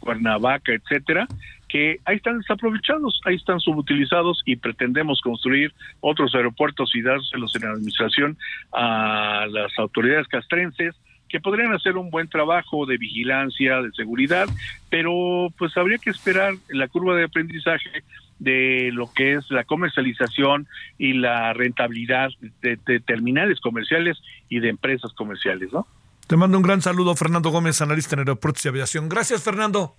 Cuernavaca, 0.00 0.72
etcétera, 0.74 1.26
que 1.70 2.00
ahí 2.04 2.16
están 2.16 2.38
desaprovechados, 2.38 3.20
ahí 3.24 3.36
están 3.36 3.60
subutilizados 3.60 4.42
y 4.44 4.56
pretendemos 4.56 5.20
construir 5.20 5.72
otros 6.00 6.34
aeropuertos 6.34 6.94
y 6.94 7.02
dárselos 7.02 7.54
en 7.56 7.66
administración 7.66 8.38
a 8.72 9.46
las 9.48 9.78
autoridades 9.78 10.26
castrenses 10.28 10.94
que 11.28 11.40
podrían 11.40 11.72
hacer 11.72 11.96
un 11.96 12.10
buen 12.10 12.28
trabajo 12.28 12.86
de 12.86 12.98
vigilancia, 12.98 13.80
de 13.82 13.92
seguridad, 13.92 14.48
pero 14.90 15.48
pues 15.56 15.76
habría 15.76 15.98
que 15.98 16.10
esperar 16.10 16.54
la 16.68 16.88
curva 16.88 17.14
de 17.14 17.24
aprendizaje 17.24 18.02
de 18.40 18.90
lo 18.92 19.12
que 19.12 19.34
es 19.34 19.48
la 19.50 19.64
comercialización 19.64 20.66
y 20.98 21.12
la 21.12 21.52
rentabilidad 21.52 22.30
de, 22.62 23.00
terminales 23.00 23.60
comerciales 23.60 24.18
y 24.48 24.58
de 24.58 24.70
empresas 24.70 25.12
comerciales, 25.12 25.72
¿no? 25.72 25.86
Te 26.26 26.36
mando 26.36 26.56
un 26.56 26.62
gran 26.62 26.80
saludo, 26.80 27.14
Fernando 27.14 27.50
Gómez, 27.50 27.80
analista 27.80 28.14
en 28.14 28.20
aeropuertos 28.20 28.64
y 28.64 28.68
aviación. 28.68 29.08
Gracias, 29.08 29.42
Fernando. 29.42 29.96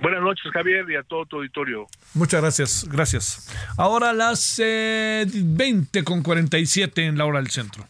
Buenas 0.00 0.22
noches, 0.22 0.52
Javier, 0.52 0.88
y 0.88 0.96
a 0.96 1.02
todo 1.02 1.26
tu 1.26 1.36
auditorio. 1.36 1.86
Muchas 2.14 2.40
gracias, 2.40 2.86
gracias. 2.88 3.54
Ahora 3.76 4.12
las 4.12 4.60
eh, 4.62 5.26
20 5.32 6.04
con 6.04 6.22
47 6.22 7.06
en 7.06 7.18
la 7.18 7.24
hora 7.24 7.40
del 7.40 7.50
centro. 7.50 7.86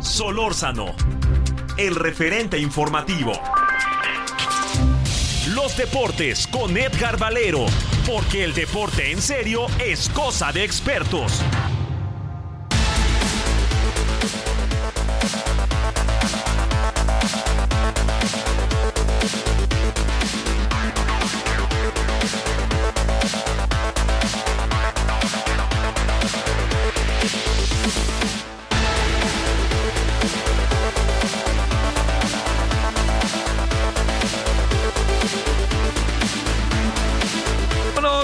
Solórzano, 0.00 0.94
el 1.76 1.94
referente 1.94 2.58
informativo. 2.58 3.32
Los 5.54 5.76
deportes 5.76 6.46
con 6.46 6.76
Edgar 6.76 7.18
Valero, 7.18 7.66
porque 8.06 8.44
el 8.44 8.54
deporte 8.54 9.10
en 9.10 9.20
serio 9.20 9.66
es 9.78 10.08
cosa 10.08 10.52
de 10.52 10.64
expertos. 10.64 11.42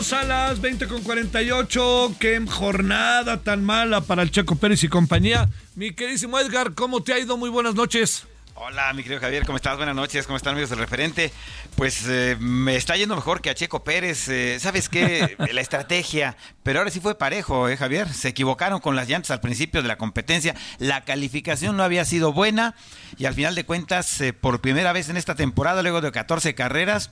A 0.00 0.24
las 0.24 0.62
20 0.62 0.86
con 0.86 1.02
48. 1.02 2.14
Qué 2.18 2.42
jornada 2.48 3.42
tan 3.42 3.62
mala 3.62 4.00
para 4.00 4.22
el 4.22 4.30
Checo 4.30 4.56
Pérez 4.56 4.82
y 4.82 4.88
compañía. 4.88 5.50
Mi 5.74 5.92
queridísimo 5.92 6.38
Edgar, 6.38 6.74
¿cómo 6.74 7.02
te 7.02 7.12
ha 7.12 7.18
ido? 7.18 7.36
Muy 7.36 7.50
buenas 7.50 7.74
noches. 7.74 8.26
Hola, 8.62 8.92
mi 8.92 9.02
querido 9.02 9.22
Javier, 9.22 9.46
¿cómo 9.46 9.56
estás? 9.56 9.78
Buenas 9.78 9.94
noches, 9.94 10.26
¿cómo 10.26 10.36
están 10.36 10.52
amigos 10.52 10.68
del 10.68 10.80
referente? 10.80 11.32
Pues 11.76 12.04
eh, 12.06 12.36
me 12.38 12.76
está 12.76 12.94
yendo 12.94 13.16
mejor 13.16 13.40
que 13.40 13.48
a 13.48 13.54
Checo 13.54 13.84
Pérez. 13.84 14.28
Eh, 14.28 14.58
¿Sabes 14.60 14.90
qué? 14.90 15.34
La 15.54 15.62
estrategia, 15.62 16.36
pero 16.62 16.80
ahora 16.80 16.90
sí 16.90 17.00
fue 17.00 17.16
parejo, 17.16 17.70
¿eh, 17.70 17.78
Javier? 17.78 18.12
Se 18.12 18.28
equivocaron 18.28 18.80
con 18.80 18.96
las 18.96 19.08
llantas 19.08 19.30
al 19.30 19.40
principio 19.40 19.80
de 19.80 19.88
la 19.88 19.96
competencia. 19.96 20.54
La 20.78 21.06
calificación 21.06 21.78
no 21.78 21.84
había 21.84 22.04
sido 22.04 22.34
buena 22.34 22.74
y 23.16 23.24
al 23.24 23.32
final 23.32 23.54
de 23.54 23.64
cuentas, 23.64 24.20
eh, 24.20 24.34
por 24.34 24.60
primera 24.60 24.92
vez 24.92 25.08
en 25.08 25.16
esta 25.16 25.34
temporada, 25.34 25.80
luego 25.80 26.02
de 26.02 26.12
14 26.12 26.54
carreras, 26.54 27.10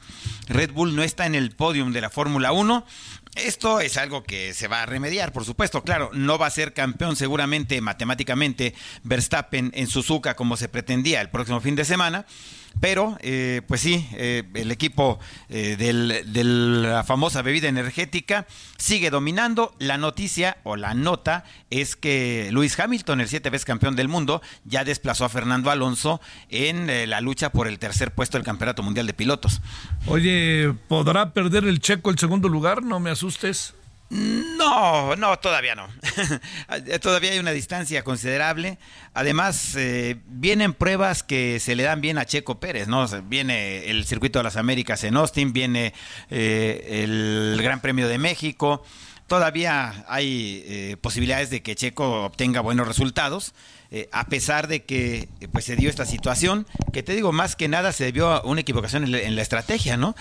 Red 0.49 0.73
Bull 0.73 0.95
no 0.95 1.03
está 1.03 1.25
en 1.25 1.35
el 1.35 1.53
podium 1.53 1.95
de 1.95 2.03
la 2.03 2.11
Fórmula 2.11 2.53
1 2.53 2.85
esto 3.39 3.81
es 3.81 3.97
algo 3.97 4.25
que 4.25 4.55
se 4.55 4.69
va 4.69 4.83
a 4.83 4.87
remediar, 4.87 5.33
por 5.33 5.45
supuesto. 5.45 5.83
Claro, 5.83 6.11
no 6.13 6.39
va 6.39 6.47
a 6.47 6.51
ser 6.51 6.73
campeón 6.73 7.17
seguramente 7.17 7.81
matemáticamente 7.81 8.75
Verstappen 9.03 9.71
en 9.75 9.87
Suzuka 9.87 10.35
como 10.35 10.57
se 10.57 10.69
pretendía 10.69 11.21
el 11.21 11.31
próximo 11.31 11.61
fin 11.61 11.77
de 11.77 11.85
semana, 11.85 12.27
pero, 12.81 13.17
eh, 13.21 13.63
pues 13.67 13.81
sí, 13.81 14.09
eh, 14.13 14.45
el 14.55 14.71
equipo 14.71 15.19
eh, 15.49 15.77
de 15.77 16.45
la 16.45 17.05
famosa 17.05 17.43
bebida 17.43 17.69
energética 17.69 18.47
sigue 18.77 19.11
dominando. 19.11 19.75
La 19.79 19.99
noticia 19.99 20.59
o 20.65 20.77
la 20.77 20.95
nota 20.95 21.45
es 21.71 21.97
que 21.97 22.49
Luis 22.53 22.79
Hamilton, 22.79 23.21
el 23.21 23.29
siete 23.29 23.51
veces 23.51 23.65
campeón 23.65 23.97
del 23.97 24.09
mundo, 24.09 24.43
ya 24.65 24.85
desplazó 24.85 25.25
a 25.25 25.29
Fernando 25.29 25.71
Alonso 25.71 26.21
en 26.51 26.89
la 27.09 27.21
lucha 27.21 27.51
por 27.51 27.69
el 27.69 27.79
tercer 27.79 28.13
puesto 28.15 28.39
del 28.39 28.45
Campeonato 28.45 28.83
Mundial 28.83 29.07
de 29.07 29.15
Pilotos. 29.15 29.61
Oye, 30.07 30.75
¿podrá 30.89 31.33
perder 31.33 31.65
el 31.65 31.81
checo 31.81 32.11
el 32.11 32.19
segundo 32.19 32.49
lugar? 32.49 32.83
No 32.83 33.01
me 33.01 33.11
asustes. 33.11 33.75
No, 34.11 35.17
no, 35.17 35.39
todavía 35.39 35.75
no. 35.75 35.87
todavía 37.03 37.33
hay 37.33 37.39
una 37.39 37.51
distancia 37.51 38.03
considerable. 38.05 38.79
Además, 39.13 39.75
eh, 39.77 40.17
vienen 40.27 40.73
pruebas 40.73 41.23
que 41.23 41.61
se 41.61 41.77
le 41.77 41.83
dan 41.83 42.01
bien 42.01 42.17
a 42.17 42.25
Checo 42.25 42.59
Pérez, 42.59 42.89
¿no? 42.89 43.07
Viene 43.25 43.91
el 43.91 44.07
Circuito 44.07 44.39
de 44.39 44.45
las 44.45 44.57
Américas 44.57 45.05
en 45.05 45.17
Austin, 45.17 45.53
viene 45.53 45.93
eh, 46.31 47.03
el 47.05 47.61
Gran 47.63 47.81
Premio 47.81 48.09
de 48.09 48.17
México. 48.17 48.83
Todavía 49.27 50.07
hay 50.09 50.65
eh, 50.67 50.97
posibilidades 51.03 51.51
de 51.51 51.61
que 51.63 51.77
Checo 51.77 52.25
obtenga 52.25 52.63
buenos 52.63 52.89
resultados. 52.89 53.53
A 54.13 54.27
pesar 54.27 54.69
de 54.69 54.85
que 54.85 55.29
pues 55.51 55.65
se 55.65 55.75
dio 55.75 55.89
esta 55.89 56.05
situación, 56.05 56.67
que 56.93 57.03
te 57.03 57.15
digo, 57.15 57.33
más 57.33 57.57
que 57.57 57.69
nada 57.69 57.93
se 57.93 58.05
debió 58.05 58.29
a 58.29 58.43
una 58.45 58.61
equivocación 58.61 59.15
en 59.15 59.37
la 59.37 59.43
estrategia, 59.43 59.97
¿no? 59.97 60.15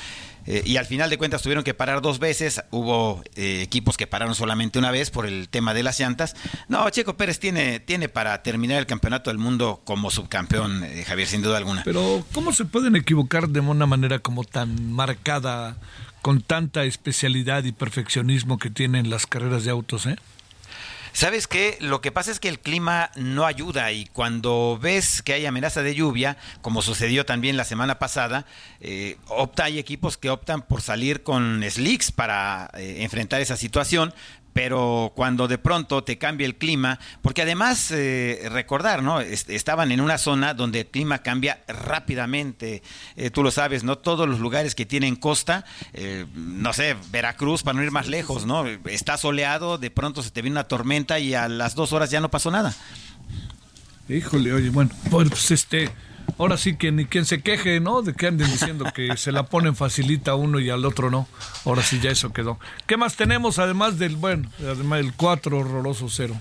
Eh, 0.48 0.64
y 0.66 0.78
al 0.78 0.86
final 0.86 1.10
de 1.10 1.18
cuentas 1.18 1.42
tuvieron 1.42 1.64
que 1.64 1.74
parar 1.74 2.02
dos 2.02 2.20
veces. 2.20 2.62
Hubo 2.72 3.22
eh, 3.36 3.62
equipos 3.62 3.98
que 3.98 4.08
pararon 4.08 4.34
solamente 4.34 4.80
una 4.80 4.92
vez 4.92 5.12
por 5.12 5.26
el 5.26 5.50
tema 5.50 5.74
de 5.74 5.84
las 5.84 6.00
llantas. 6.00 6.36
No, 6.70 6.90
Checo 6.90 7.18
Pérez 7.18 7.40
tiene, 7.40 7.82
tiene 7.82 8.08
para 8.08 8.42
terminar 8.42 8.80
el 8.80 8.86
campeonato 8.86 9.30
del 9.30 9.38
mundo 9.38 9.82
como 9.84 10.10
subcampeón, 10.10 10.84
eh, 10.86 11.04
Javier, 11.06 11.28
sin 11.28 11.42
duda 11.42 11.58
alguna. 11.58 11.84
Pero, 11.84 12.26
¿cómo 12.34 12.54
se 12.54 12.64
pueden 12.64 12.96
equivocar 12.96 13.50
de 13.50 13.60
una 13.60 13.86
manera 13.86 14.20
como 14.20 14.46
tan 14.46 14.94
marcada, 14.94 15.76
con 16.22 16.42
tanta 16.42 16.86
especialidad 16.86 17.66
y 17.66 17.74
perfeccionismo 17.74 18.58
que 18.58 18.70
tienen 18.70 19.10
las 19.10 19.28
carreras 19.28 19.66
de 19.66 19.72
autos, 19.72 20.06
eh? 20.06 20.16
¿Sabes 21.18 21.48
qué? 21.48 21.80
Lo 21.82 22.00
que 22.00 22.12
pasa 22.12 22.30
es 22.30 22.40
que 22.40 22.48
el 22.48 22.60
clima 22.60 23.10
no 23.16 23.48
ayuda 23.48 23.92
y 23.92 24.06
cuando 24.06 24.78
ves 24.80 25.24
que 25.24 25.34
hay 25.34 25.48
amenaza 25.48 25.82
de 25.82 25.96
lluvia, 25.96 26.38
como 26.62 26.84
sucedió 26.84 27.26
también 27.26 27.58
la 27.58 27.64
semana 27.64 27.98
pasada, 27.98 28.46
eh, 28.82 29.18
opta, 29.28 29.64
hay 29.64 29.80
equipos 29.80 30.16
que 30.16 30.30
optan 30.30 30.62
por 30.62 30.84
salir 30.84 31.24
con 31.24 31.64
slicks 31.68 32.12
para 32.12 32.70
eh, 32.76 32.98
enfrentar 33.00 33.42
esa 33.42 33.58
situación, 33.58 34.14
pero 34.58 35.14
cuando 35.16 35.48
de 35.48 35.60
pronto 35.60 36.04
te 36.04 36.18
cambia 36.18 36.48
el 36.48 36.56
clima, 36.56 36.98
porque 37.22 37.44
además 37.44 37.92
eh, 37.92 38.48
recordar, 38.50 39.04
¿no? 39.04 39.22
estaban 39.22 39.92
en 39.92 40.02
una 40.02 40.18
zona 40.18 40.56
donde 40.56 40.80
el 40.80 40.88
clima 40.88 41.20
cambia 41.20 41.62
rápidamente, 41.68 42.82
eh, 43.18 43.30
tú 43.30 43.44
lo 43.44 43.52
sabes, 43.52 43.84
no 43.84 44.00
todos 44.00 44.28
los 44.28 44.40
lugares 44.40 44.74
que 44.74 44.88
tienen 44.88 45.16
costa, 45.16 45.64
eh, 45.94 46.26
no 46.34 46.74
sé, 46.74 46.96
Veracruz 47.12 47.62
para 47.62 47.78
no 47.78 47.84
ir 47.84 47.92
más 47.92 48.08
lejos, 48.08 48.48
¿no? 48.48 48.66
Está 48.86 49.18
soleado, 49.18 49.78
de 49.78 49.92
pronto 49.92 50.24
se 50.24 50.32
te 50.32 50.42
viene 50.42 50.56
una 50.56 50.68
tormenta 50.68 51.20
y 51.20 51.36
a 51.36 51.48
las 51.48 51.76
dos 51.76 51.94
horas 51.94 52.10
ya 52.10 52.20
no 52.20 52.32
pasó 52.32 52.50
nada. 52.50 52.74
Híjole, 54.10 54.54
oye, 54.54 54.72
bueno, 54.72 54.90
pues 55.12 55.52
este 55.52 55.92
ahora 56.38 56.58
sí 56.58 56.76
que 56.76 56.92
ni 56.92 57.06
quien 57.06 57.26
se 57.26 57.42
queje, 57.42 57.80
¿no? 57.80 58.02
De 58.02 58.14
que 58.14 58.28
anden 58.28 58.50
diciendo 58.52 58.86
que 58.94 59.18
se 59.18 59.32
la 59.32 59.44
ponen 59.44 59.76
facilita 59.76 60.32
a 60.32 60.36
uno 60.36 60.60
y 60.60 60.70
al 60.70 60.86
otro 60.86 61.10
no. 61.10 61.28
Ahora 61.66 61.84
sí 61.84 62.00
ya 62.02 62.12
eso 62.12 62.34
quedó. 62.34 62.60
¿Qué 62.86 62.98
más 62.98 63.16
tenemos 63.16 63.60
además 63.60 63.98
del, 64.00 64.16
bueno, 64.16 64.50
además 64.60 65.00
del 65.00 65.14
4 65.14 65.58
horroroso 65.58 66.10
cero? 66.10 66.36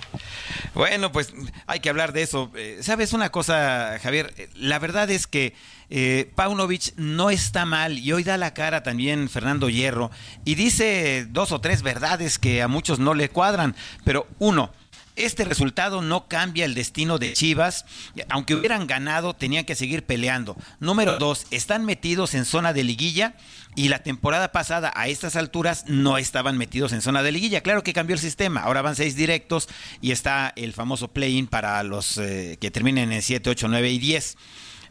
Bueno, 0.74 1.12
pues 1.12 1.32
hay 1.66 1.80
que 1.80 1.90
hablar 1.90 2.12
de 2.12 2.22
eso. 2.22 2.50
Eh, 2.56 2.78
¿Sabes 2.82 3.12
una 3.12 3.30
cosa, 3.30 3.98
Javier? 4.02 4.32
La 4.54 4.78
verdad 4.78 5.10
es 5.10 5.26
que 5.26 5.54
eh, 5.88 6.30
Paunovic 6.34 6.94
no 6.96 7.30
está 7.30 7.64
mal 7.64 7.98
y 7.98 8.12
hoy 8.12 8.24
da 8.24 8.36
la 8.36 8.54
cara 8.54 8.82
también 8.82 9.28
Fernando 9.28 9.68
Hierro 9.68 10.10
y 10.44 10.56
dice 10.56 11.26
dos 11.30 11.52
o 11.52 11.60
tres 11.60 11.82
verdades 11.82 12.38
que 12.40 12.60
a 12.60 12.68
muchos 12.68 12.98
no 12.98 13.14
le 13.14 13.28
cuadran, 13.28 13.76
pero 14.04 14.26
uno, 14.40 14.72
este 15.16 15.44
resultado 15.44 16.02
no 16.02 16.28
cambia 16.28 16.64
el 16.64 16.74
destino 16.74 17.18
de 17.18 17.32
Chivas. 17.32 17.84
Aunque 18.28 18.54
hubieran 18.54 18.86
ganado, 18.86 19.34
tenían 19.34 19.64
que 19.64 19.74
seguir 19.74 20.04
peleando. 20.04 20.56
Número 20.78 21.18
dos, 21.18 21.46
están 21.50 21.84
metidos 21.84 22.34
en 22.34 22.44
zona 22.44 22.72
de 22.72 22.84
liguilla 22.84 23.34
y 23.74 23.88
la 23.88 24.02
temporada 24.02 24.52
pasada 24.52 24.92
a 24.94 25.08
estas 25.08 25.36
alturas 25.36 25.84
no 25.86 26.18
estaban 26.18 26.56
metidos 26.56 26.92
en 26.92 27.02
zona 27.02 27.22
de 27.22 27.32
liguilla. 27.32 27.62
Claro 27.62 27.82
que 27.82 27.92
cambió 27.92 28.14
el 28.14 28.20
sistema. 28.20 28.60
Ahora 28.60 28.82
van 28.82 28.96
seis 28.96 29.16
directos 29.16 29.68
y 30.00 30.12
está 30.12 30.52
el 30.56 30.72
famoso 30.72 31.08
play-in 31.08 31.46
para 31.46 31.82
los 31.82 32.18
eh, 32.18 32.56
que 32.60 32.70
terminen 32.70 33.12
en 33.12 33.22
7, 33.22 33.50
8, 33.50 33.68
9 33.68 33.90
y 33.90 33.98
10. 33.98 34.36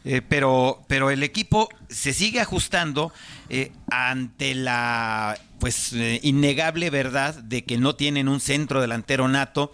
Eh, 0.08 0.22
pero, 0.22 0.84
pero 0.86 1.10
el 1.10 1.24
equipo 1.24 1.68
se 1.88 2.12
sigue 2.12 2.40
ajustando 2.40 3.12
eh, 3.48 3.72
ante 3.90 4.54
la 4.54 5.38
pues 5.58 5.94
innegable 6.22 6.90
verdad 6.90 7.34
de 7.34 7.64
que 7.64 7.78
no 7.78 7.96
tienen 7.96 8.28
un 8.28 8.40
centro 8.40 8.80
delantero 8.80 9.26
nato. 9.28 9.72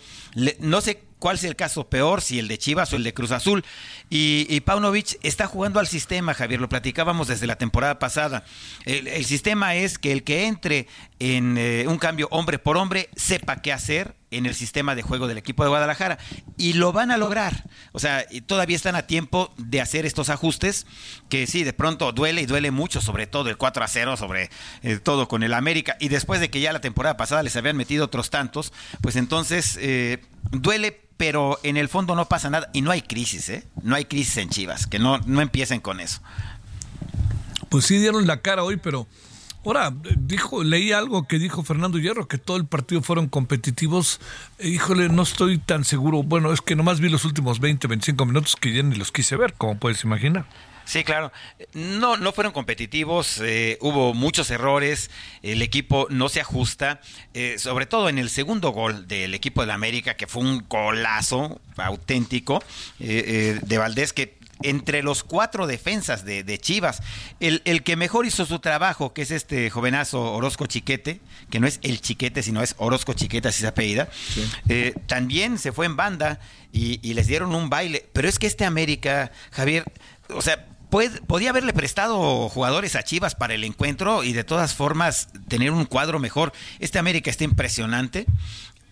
no 0.61 0.81
sé 0.81 1.03
cuál 1.23 1.37
es 1.37 1.45
el 1.45 1.55
caso 1.55 1.89
peor, 1.89 2.21
si 2.21 2.41
el 2.41 2.49
de 2.49 2.59
Chivas 2.59 2.93
o 2.93 2.97
el 2.97 3.05
de 3.05 3.15
Cruz 3.15 3.31
Azul. 3.31 3.65
Y, 4.11 4.45
y 4.51 4.59
Paunovic 4.61 5.21
está 5.23 5.47
jugando 5.47 5.79
al 5.79 5.87
sistema, 5.87 6.35
Javier, 6.35 6.61
lo 6.61 6.69
platicábamos 6.69 7.29
desde 7.29 7.47
la 7.47 7.55
temporada 7.55 8.01
pasada. 8.01 8.45
El, 8.87 9.25
sistema 9.25 9.77
es 9.77 9.99
que 9.99 10.11
el 10.11 10.25
que 10.25 10.49
entre 10.49 10.89
en 11.21 11.57
eh, 11.59 11.85
un 11.87 11.99
cambio 11.99 12.27
hombre 12.33 12.59
por 12.59 12.77
hombre 12.77 13.09
sepa 13.15 13.63
qué 13.63 13.73
hacer 13.73 14.17
en 14.33 14.47
el 14.47 14.55
sistema 14.55 14.95
de 14.97 15.03
juego 15.03 15.29
del 15.29 15.39
equipo 15.39 15.63
de 15.63 15.69
Guadalajara. 15.69 16.19
Y 16.57 16.73
lo 16.73 16.93
van 16.93 17.13
a 17.13 17.17
lograr. 17.19 17.65
O 17.93 18.01
sea, 18.01 18.27
todavía 18.47 18.75
están 18.75 18.97
a 18.97 19.07
tiempo 19.07 19.55
de 19.59 19.81
hacer 19.81 20.07
estos 20.07 20.29
ajustes, 20.29 20.87
que 21.29 21.47
sí, 21.47 21.63
de 21.63 21.73
pronto 21.73 22.11
duele 22.11 22.43
y 22.43 22.47
duele 22.47 22.73
mucho, 22.73 23.01
sobre 23.01 23.29
todo 23.29 23.49
el 23.49 23.57
4 23.57 23.85
a 23.85 23.89
0, 23.89 24.17
sobre 24.17 24.51
eh, 24.83 24.99
todo 24.99 25.29
con 25.29 25.45
el 25.45 25.55
América. 25.55 25.97
Y 26.01 26.09
después 26.09 26.41
de 26.41 26.51
que 26.51 26.61
ya 26.61 26.73
la 26.73 26.81
temporada 26.81 27.17
pasada 27.17 27.43
les 27.45 27.55
habían 27.55 27.77
metido 27.77 28.07
otros 28.07 28.31
tantos, 28.31 28.73
pues 29.01 29.15
entonces 29.17 29.79
eh, 29.81 30.21
duele, 30.53 31.09
pero 31.17 31.59
en 31.65 31.77
el 31.77 31.89
fondo 31.89 32.15
no 32.15 32.29
pasa 32.29 32.51
nada. 32.51 32.71
Y 32.73 32.83
no 32.83 32.91
hay 32.91 33.03
crisis, 33.03 33.49
¿eh? 33.49 33.67
No 33.83 33.97
hay 33.97 34.05
crisis 34.05 34.37
en 34.37 34.49
Chivas, 34.49 34.87
que 34.87 34.99
no, 34.99 35.19
no 35.19 35.41
empiecen 35.41 35.81
con 35.81 35.99
eso. 35.99 36.21
Pues 37.69 37.87
sí 37.87 37.99
dieron 37.99 38.27
la 38.27 38.41
cara 38.41 38.63
hoy, 38.63 38.77
pero 38.77 39.09
Ahora, 39.65 39.95
dijo, 40.19 40.65
leí 40.65 40.91
algo 40.91 41.29
que 41.29 41.39
dijo 41.39 41.63
Fernando 41.63 41.99
Hierro, 41.99 42.27
que 42.27 42.37
todo 42.37 42.57
el 42.57 42.67
partido 42.67 43.01
fueron 43.01 43.29
competitivos. 43.29 44.21
Híjole, 44.59 45.09
no 45.09 45.23
estoy 45.23 45.59
tan 45.59 45.85
seguro. 45.85 46.25
Bueno, 46.25 46.53
es 46.53 46.61
que 46.61 46.75
nomás 46.75 46.99
vi 46.99 47.09
los 47.09 47.25
últimos 47.25 47.61
20, 47.61 47.87
25 47.87 48.27
minutos 48.27 48.57
que 48.57 48.73
ya 48.73 48.83
ni 48.83 48.97
los 48.97 49.13
quise 49.13 49.37
ver, 49.37 49.55
como 49.55 49.79
puedes 49.79 50.03
imaginar. 50.03 50.47
Sí, 50.85 51.05
claro. 51.05 51.33
No, 51.75 52.17
no 52.17 52.33
fueron 52.33 52.53
competitivos, 52.53 53.41
eh, 53.43 53.79
hubo 53.81 54.15
muchos 54.15 54.51
errores, 54.51 55.11
el 55.43 55.63
equipo 55.63 56.07
no 56.11 56.29
se 56.29 56.41
ajusta, 56.41 57.01
eh, 57.35 57.57
sobre 57.59 57.87
todo 57.87 58.09
en 58.09 58.19
el 58.19 58.31
segundo 58.31 58.71
gol 58.71 59.07
del 59.09 59.35
equipo 59.35 59.61
de 59.61 59.69
la 59.69 59.75
América, 59.75 60.15
que 60.15 60.27
fue 60.27 60.43
un 60.43 60.65
golazo 60.69 61.61
auténtico 61.77 62.63
eh, 63.01 63.59
de 63.63 63.79
Valdés, 63.79 64.13
que 64.13 64.43
entre 64.63 65.03
los 65.03 65.23
cuatro 65.23 65.67
defensas 65.67 66.25
de, 66.25 66.59
Chivas. 66.59 67.03
El, 67.41 67.83
que 67.83 67.97
mejor 67.97 68.27
hizo 68.27 68.47
su 68.47 68.59
trabajo, 68.59 69.13
que 69.13 69.23
es 69.23 69.31
este 69.31 69.71
jovenazo 69.71 70.33
Orozco 70.33 70.67
Chiquete, 70.67 71.21
que 71.51 71.61
no 71.61 71.67
es 71.67 71.81
el 71.83 72.01
Chiquete, 72.01 72.43
sino 72.43 72.63
es 72.63 72.75
Orozco 72.79 73.13
Chiquete, 73.13 73.49
así 73.49 73.61
se 73.61 73.67
apellida, 73.67 74.09
eh, 74.69 74.95
también 75.07 75.59
se 75.59 75.73
fue 75.73 75.87
en 75.87 75.97
banda 75.97 76.41
y, 76.73 76.99
les 77.13 77.27
dieron 77.27 77.55
un 77.55 77.69
baile. 77.69 78.07
Pero 78.13 78.29
es 78.29 78.39
que 78.39 78.47
este 78.47 78.65
América, 78.65 79.33
Javier, 79.51 79.85
o 80.29 80.43
sea, 80.43 80.67
podía 81.27 81.51
haberle 81.51 81.73
prestado 81.73 82.49
jugadores 82.51 82.97
a 82.97 83.03
Chivas 83.03 83.35
para 83.35 83.55
el 83.55 83.65
encuentro 83.65 84.25
y 84.25 84.35
de 84.35 84.45
todas 84.45 84.75
formas 84.75 85.29
tener 85.49 85.71
un 85.71 85.87
cuadro 85.87 86.19
mejor. 86.19 86.53
Este 86.81 86.99
América 86.99 87.31
está 87.31 87.45
impresionante 87.45 88.27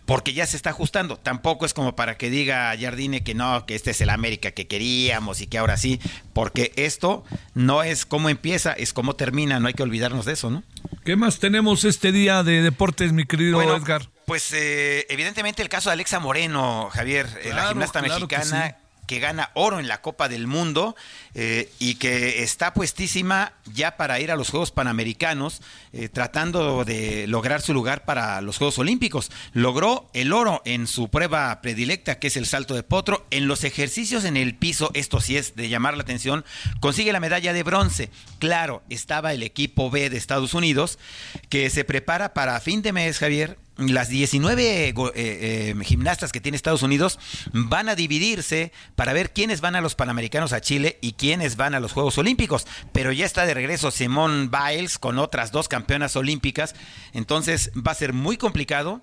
porque 0.07 0.32
ya 0.32 0.47
se 0.47 0.57
está 0.57 0.70
ajustando. 0.70 1.19
Tampoco 1.19 1.66
es 1.66 1.74
como 1.74 1.94
para 1.94 2.16
que 2.16 2.31
diga 2.31 2.74
Jardine 2.81 3.23
que 3.23 3.35
no, 3.35 3.66
que 3.66 3.74
este 3.74 3.90
es 3.90 4.01
el 4.01 4.11
América 4.11 4.51
que 4.51 4.66
queríamos 4.66 5.40
y 5.40 5.47
que 5.47 5.59
ahora 5.59 5.77
sí, 5.77 6.01
porque 6.32 6.73
esto 6.77 7.23
no 7.55 7.82
es 7.82 8.07
cómo 8.07 8.28
empieza, 8.28 8.73
es 8.73 8.93
cómo 8.93 9.15
termina, 9.15 9.61
no 9.61 9.69
hay 9.69 9.74
que 9.74 9.82
olvidarnos 9.82 10.24
de 10.24 10.32
eso, 10.32 10.51
¿no? 10.51 10.65
¿Qué 11.05 11.16
más 11.16 11.39
tenemos 11.39 11.85
este 11.85 12.12
día 12.12 12.43
de 12.43 12.62
deportes, 12.62 13.12
mi 13.12 13.24
querido 13.24 13.62
Edgar? 13.62 14.09
Pues 14.27 14.52
eh, 14.52 15.07
evidentemente 15.11 15.62
el 15.62 15.69
caso 15.69 15.90
de 15.90 15.94
Alexa 15.94 16.19
Moreno, 16.19 16.89
Javier, 16.90 17.28
eh, 17.44 17.52
la 17.52 17.69
gimnasta 17.69 18.02
mexicana 18.02 18.77
que 19.10 19.18
gana 19.18 19.50
oro 19.54 19.80
en 19.80 19.88
la 19.88 20.02
Copa 20.02 20.28
del 20.28 20.46
Mundo 20.46 20.94
eh, 21.34 21.68
y 21.80 21.96
que 21.96 22.44
está 22.44 22.72
puestísima 22.72 23.54
ya 23.74 23.96
para 23.96 24.20
ir 24.20 24.30
a 24.30 24.36
los 24.36 24.50
Juegos 24.50 24.70
Panamericanos, 24.70 25.62
eh, 25.92 26.08
tratando 26.08 26.84
de 26.84 27.26
lograr 27.26 27.60
su 27.60 27.74
lugar 27.74 28.04
para 28.04 28.40
los 28.40 28.58
Juegos 28.58 28.78
Olímpicos. 28.78 29.32
Logró 29.52 30.08
el 30.14 30.32
oro 30.32 30.62
en 30.64 30.86
su 30.86 31.08
prueba 31.08 31.60
predilecta, 31.60 32.20
que 32.20 32.28
es 32.28 32.36
el 32.36 32.46
salto 32.46 32.74
de 32.74 32.84
potro. 32.84 33.26
En 33.32 33.48
los 33.48 33.64
ejercicios 33.64 34.24
en 34.24 34.36
el 34.36 34.54
piso, 34.54 34.92
esto 34.94 35.20
sí 35.20 35.36
es 35.36 35.56
de 35.56 35.68
llamar 35.68 35.96
la 35.96 36.04
atención, 36.04 36.44
consigue 36.78 37.12
la 37.12 37.18
medalla 37.18 37.52
de 37.52 37.64
bronce. 37.64 38.10
Claro, 38.38 38.84
estaba 38.90 39.32
el 39.32 39.42
equipo 39.42 39.90
B 39.90 40.08
de 40.08 40.18
Estados 40.18 40.54
Unidos, 40.54 41.00
que 41.48 41.68
se 41.68 41.82
prepara 41.82 42.32
para 42.32 42.60
fin 42.60 42.80
de 42.80 42.92
mes, 42.92 43.18
Javier, 43.18 43.58
las 43.89 44.09
19 44.09 44.89
eh, 44.89 44.94
eh, 45.15 45.74
gimnastas 45.82 46.32
que 46.32 46.40
tiene 46.40 46.57
Estados 46.57 46.82
Unidos 46.82 47.19
van 47.52 47.89
a 47.89 47.94
dividirse 47.94 48.73
para 48.94 49.12
ver 49.12 49.32
quiénes 49.32 49.61
van 49.61 49.77
a 49.77 49.81
los 49.81 49.94
Panamericanos 49.94 50.52
a 50.52 50.61
Chile 50.61 50.98
y 51.01 51.12
quiénes 51.15 51.57
van 51.57 51.74
a 51.74 51.81
los 51.81 51.93
Juegos 51.93 52.19
Olímpicos. 52.19 52.66
Pero 52.93 53.12
ya 53.12 53.27
está 53.27 53.47
de 53.47 53.55
regreso 53.55 53.90
Simone 53.90 54.48
Biles 54.48 54.98
con 54.98 55.19
otras 55.19 55.52
dos 55.52 55.69
campeonas 55.69 56.16
olímpicas. 56.16 56.74
Entonces 57.12 57.70
va 57.77 57.93
a 57.93 57.97
ser 57.97 58.12
muy 58.12 58.36
complicado. 58.36 59.02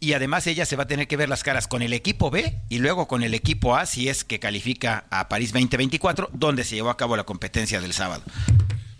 Y 0.00 0.12
además 0.12 0.46
ella 0.46 0.64
se 0.64 0.76
va 0.76 0.84
a 0.84 0.86
tener 0.86 1.08
que 1.08 1.16
ver 1.16 1.28
las 1.28 1.42
caras 1.42 1.66
con 1.66 1.82
el 1.82 1.92
equipo 1.92 2.30
B 2.30 2.60
y 2.68 2.78
luego 2.78 3.08
con 3.08 3.24
el 3.24 3.34
equipo 3.34 3.74
A 3.74 3.84
si 3.84 4.08
es 4.08 4.22
que 4.22 4.38
califica 4.38 5.06
a 5.10 5.28
París 5.28 5.52
2024, 5.52 6.30
donde 6.32 6.62
se 6.62 6.76
llevó 6.76 6.90
a 6.90 6.96
cabo 6.96 7.16
la 7.16 7.24
competencia 7.24 7.80
del 7.80 7.92
sábado. 7.92 8.22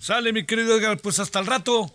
Sale, 0.01 0.33
mi 0.33 0.45
querido 0.45 0.77
Edgar, 0.77 0.99
pues 0.99 1.21
hasta 1.21 1.39
el 1.39 1.47
rato. 1.47 1.93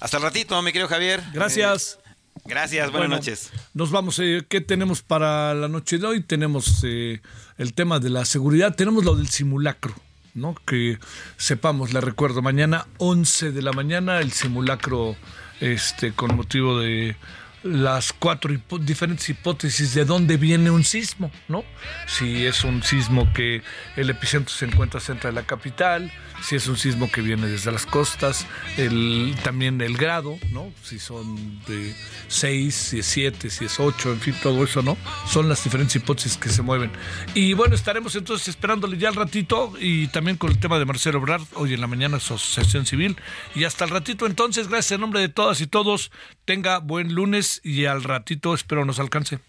Hasta 0.00 0.16
el 0.16 0.22
ratito, 0.22 0.60
mi 0.62 0.72
querido 0.72 0.88
Javier. 0.88 1.22
Gracias. 1.34 1.99
Gracias, 2.44 2.90
buenas 2.90 3.10
noches. 3.10 3.50
Nos 3.74 3.90
vamos. 3.90 4.18
Eh, 4.18 4.44
¿Qué 4.48 4.60
tenemos 4.60 5.02
para 5.02 5.54
la 5.54 5.68
noche 5.68 5.98
de 5.98 6.06
hoy? 6.06 6.22
Tenemos 6.22 6.82
eh, 6.84 7.20
el 7.58 7.74
tema 7.74 7.98
de 7.98 8.10
la 8.10 8.24
seguridad, 8.24 8.74
tenemos 8.74 9.04
lo 9.04 9.14
del 9.14 9.28
simulacro. 9.28 9.94
¿no? 10.34 10.54
Que 10.66 10.98
sepamos, 11.36 11.92
le 11.92 12.00
recuerdo, 12.00 12.42
mañana 12.42 12.86
11 12.98 13.52
de 13.52 13.62
la 13.62 13.72
mañana 13.72 14.20
el 14.20 14.30
simulacro 14.32 15.16
este 15.60 16.12
con 16.12 16.36
motivo 16.36 16.78
de 16.78 17.16
las 17.62 18.12
cuatro 18.12 18.54
diferentes 18.80 19.28
hipótesis 19.28 19.94
de 19.94 20.04
dónde 20.04 20.36
viene 20.36 20.70
un 20.70 20.84
sismo, 20.84 21.30
¿no? 21.48 21.64
Si 22.06 22.46
es 22.46 22.64
un 22.64 22.82
sismo 22.82 23.32
que 23.32 23.62
el 23.96 24.10
epicentro 24.10 24.54
se 24.54 24.64
encuentra 24.64 25.00
cerca 25.00 25.28
de 25.28 25.34
la 25.34 25.42
capital, 25.42 26.10
si 26.42 26.56
es 26.56 26.66
un 26.68 26.76
sismo 26.76 27.10
que 27.10 27.20
viene 27.20 27.46
desde 27.48 27.70
las 27.70 27.84
costas, 27.84 28.46
el, 28.78 29.34
también 29.42 29.80
el 29.82 29.96
grado, 29.96 30.38
¿no? 30.52 30.72
Si 30.82 30.98
son 30.98 31.60
de 31.66 31.94
6, 32.28 32.74
si 32.74 32.98
es 33.00 33.06
7, 33.06 33.50
si 33.50 33.66
es 33.66 33.78
8, 33.78 34.12
en 34.12 34.20
fin, 34.20 34.34
todo 34.42 34.64
eso, 34.64 34.82
¿no? 34.82 34.96
Son 35.26 35.48
las 35.48 35.62
diferentes 35.62 35.96
hipótesis 35.96 36.38
que 36.38 36.48
se 36.48 36.62
mueven. 36.62 36.90
Y 37.34 37.52
bueno, 37.52 37.74
estaremos 37.74 38.16
entonces 38.16 38.48
esperándole 38.48 38.96
ya 38.96 39.08
al 39.08 39.16
ratito 39.16 39.72
y 39.78 40.08
también 40.08 40.38
con 40.38 40.50
el 40.50 40.58
tema 40.58 40.78
de 40.78 40.86
Marcelo 40.86 41.20
Brad, 41.20 41.42
hoy 41.54 41.74
en 41.74 41.80
la 41.80 41.86
mañana, 41.86 42.16
Asociación 42.16 42.86
Civil. 42.86 43.16
Y 43.54 43.64
hasta 43.64 43.84
el 43.84 43.90
ratito 43.90 44.26
entonces, 44.26 44.68
gracias 44.68 44.92
en 44.92 45.02
nombre 45.02 45.20
de 45.20 45.28
todas 45.28 45.60
y 45.60 45.66
todos, 45.66 46.10
tenga 46.46 46.78
buen 46.78 47.14
lunes 47.14 47.49
y 47.64 47.86
al 47.86 48.04
ratito 48.04 48.54
espero 48.54 48.84
nos 48.84 49.00
alcance. 49.00 49.40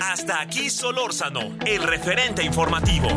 Hasta 0.00 0.40
aquí 0.40 0.70
Solórzano, 0.70 1.56
el 1.66 1.82
referente 1.82 2.44
informativo. 2.44 3.08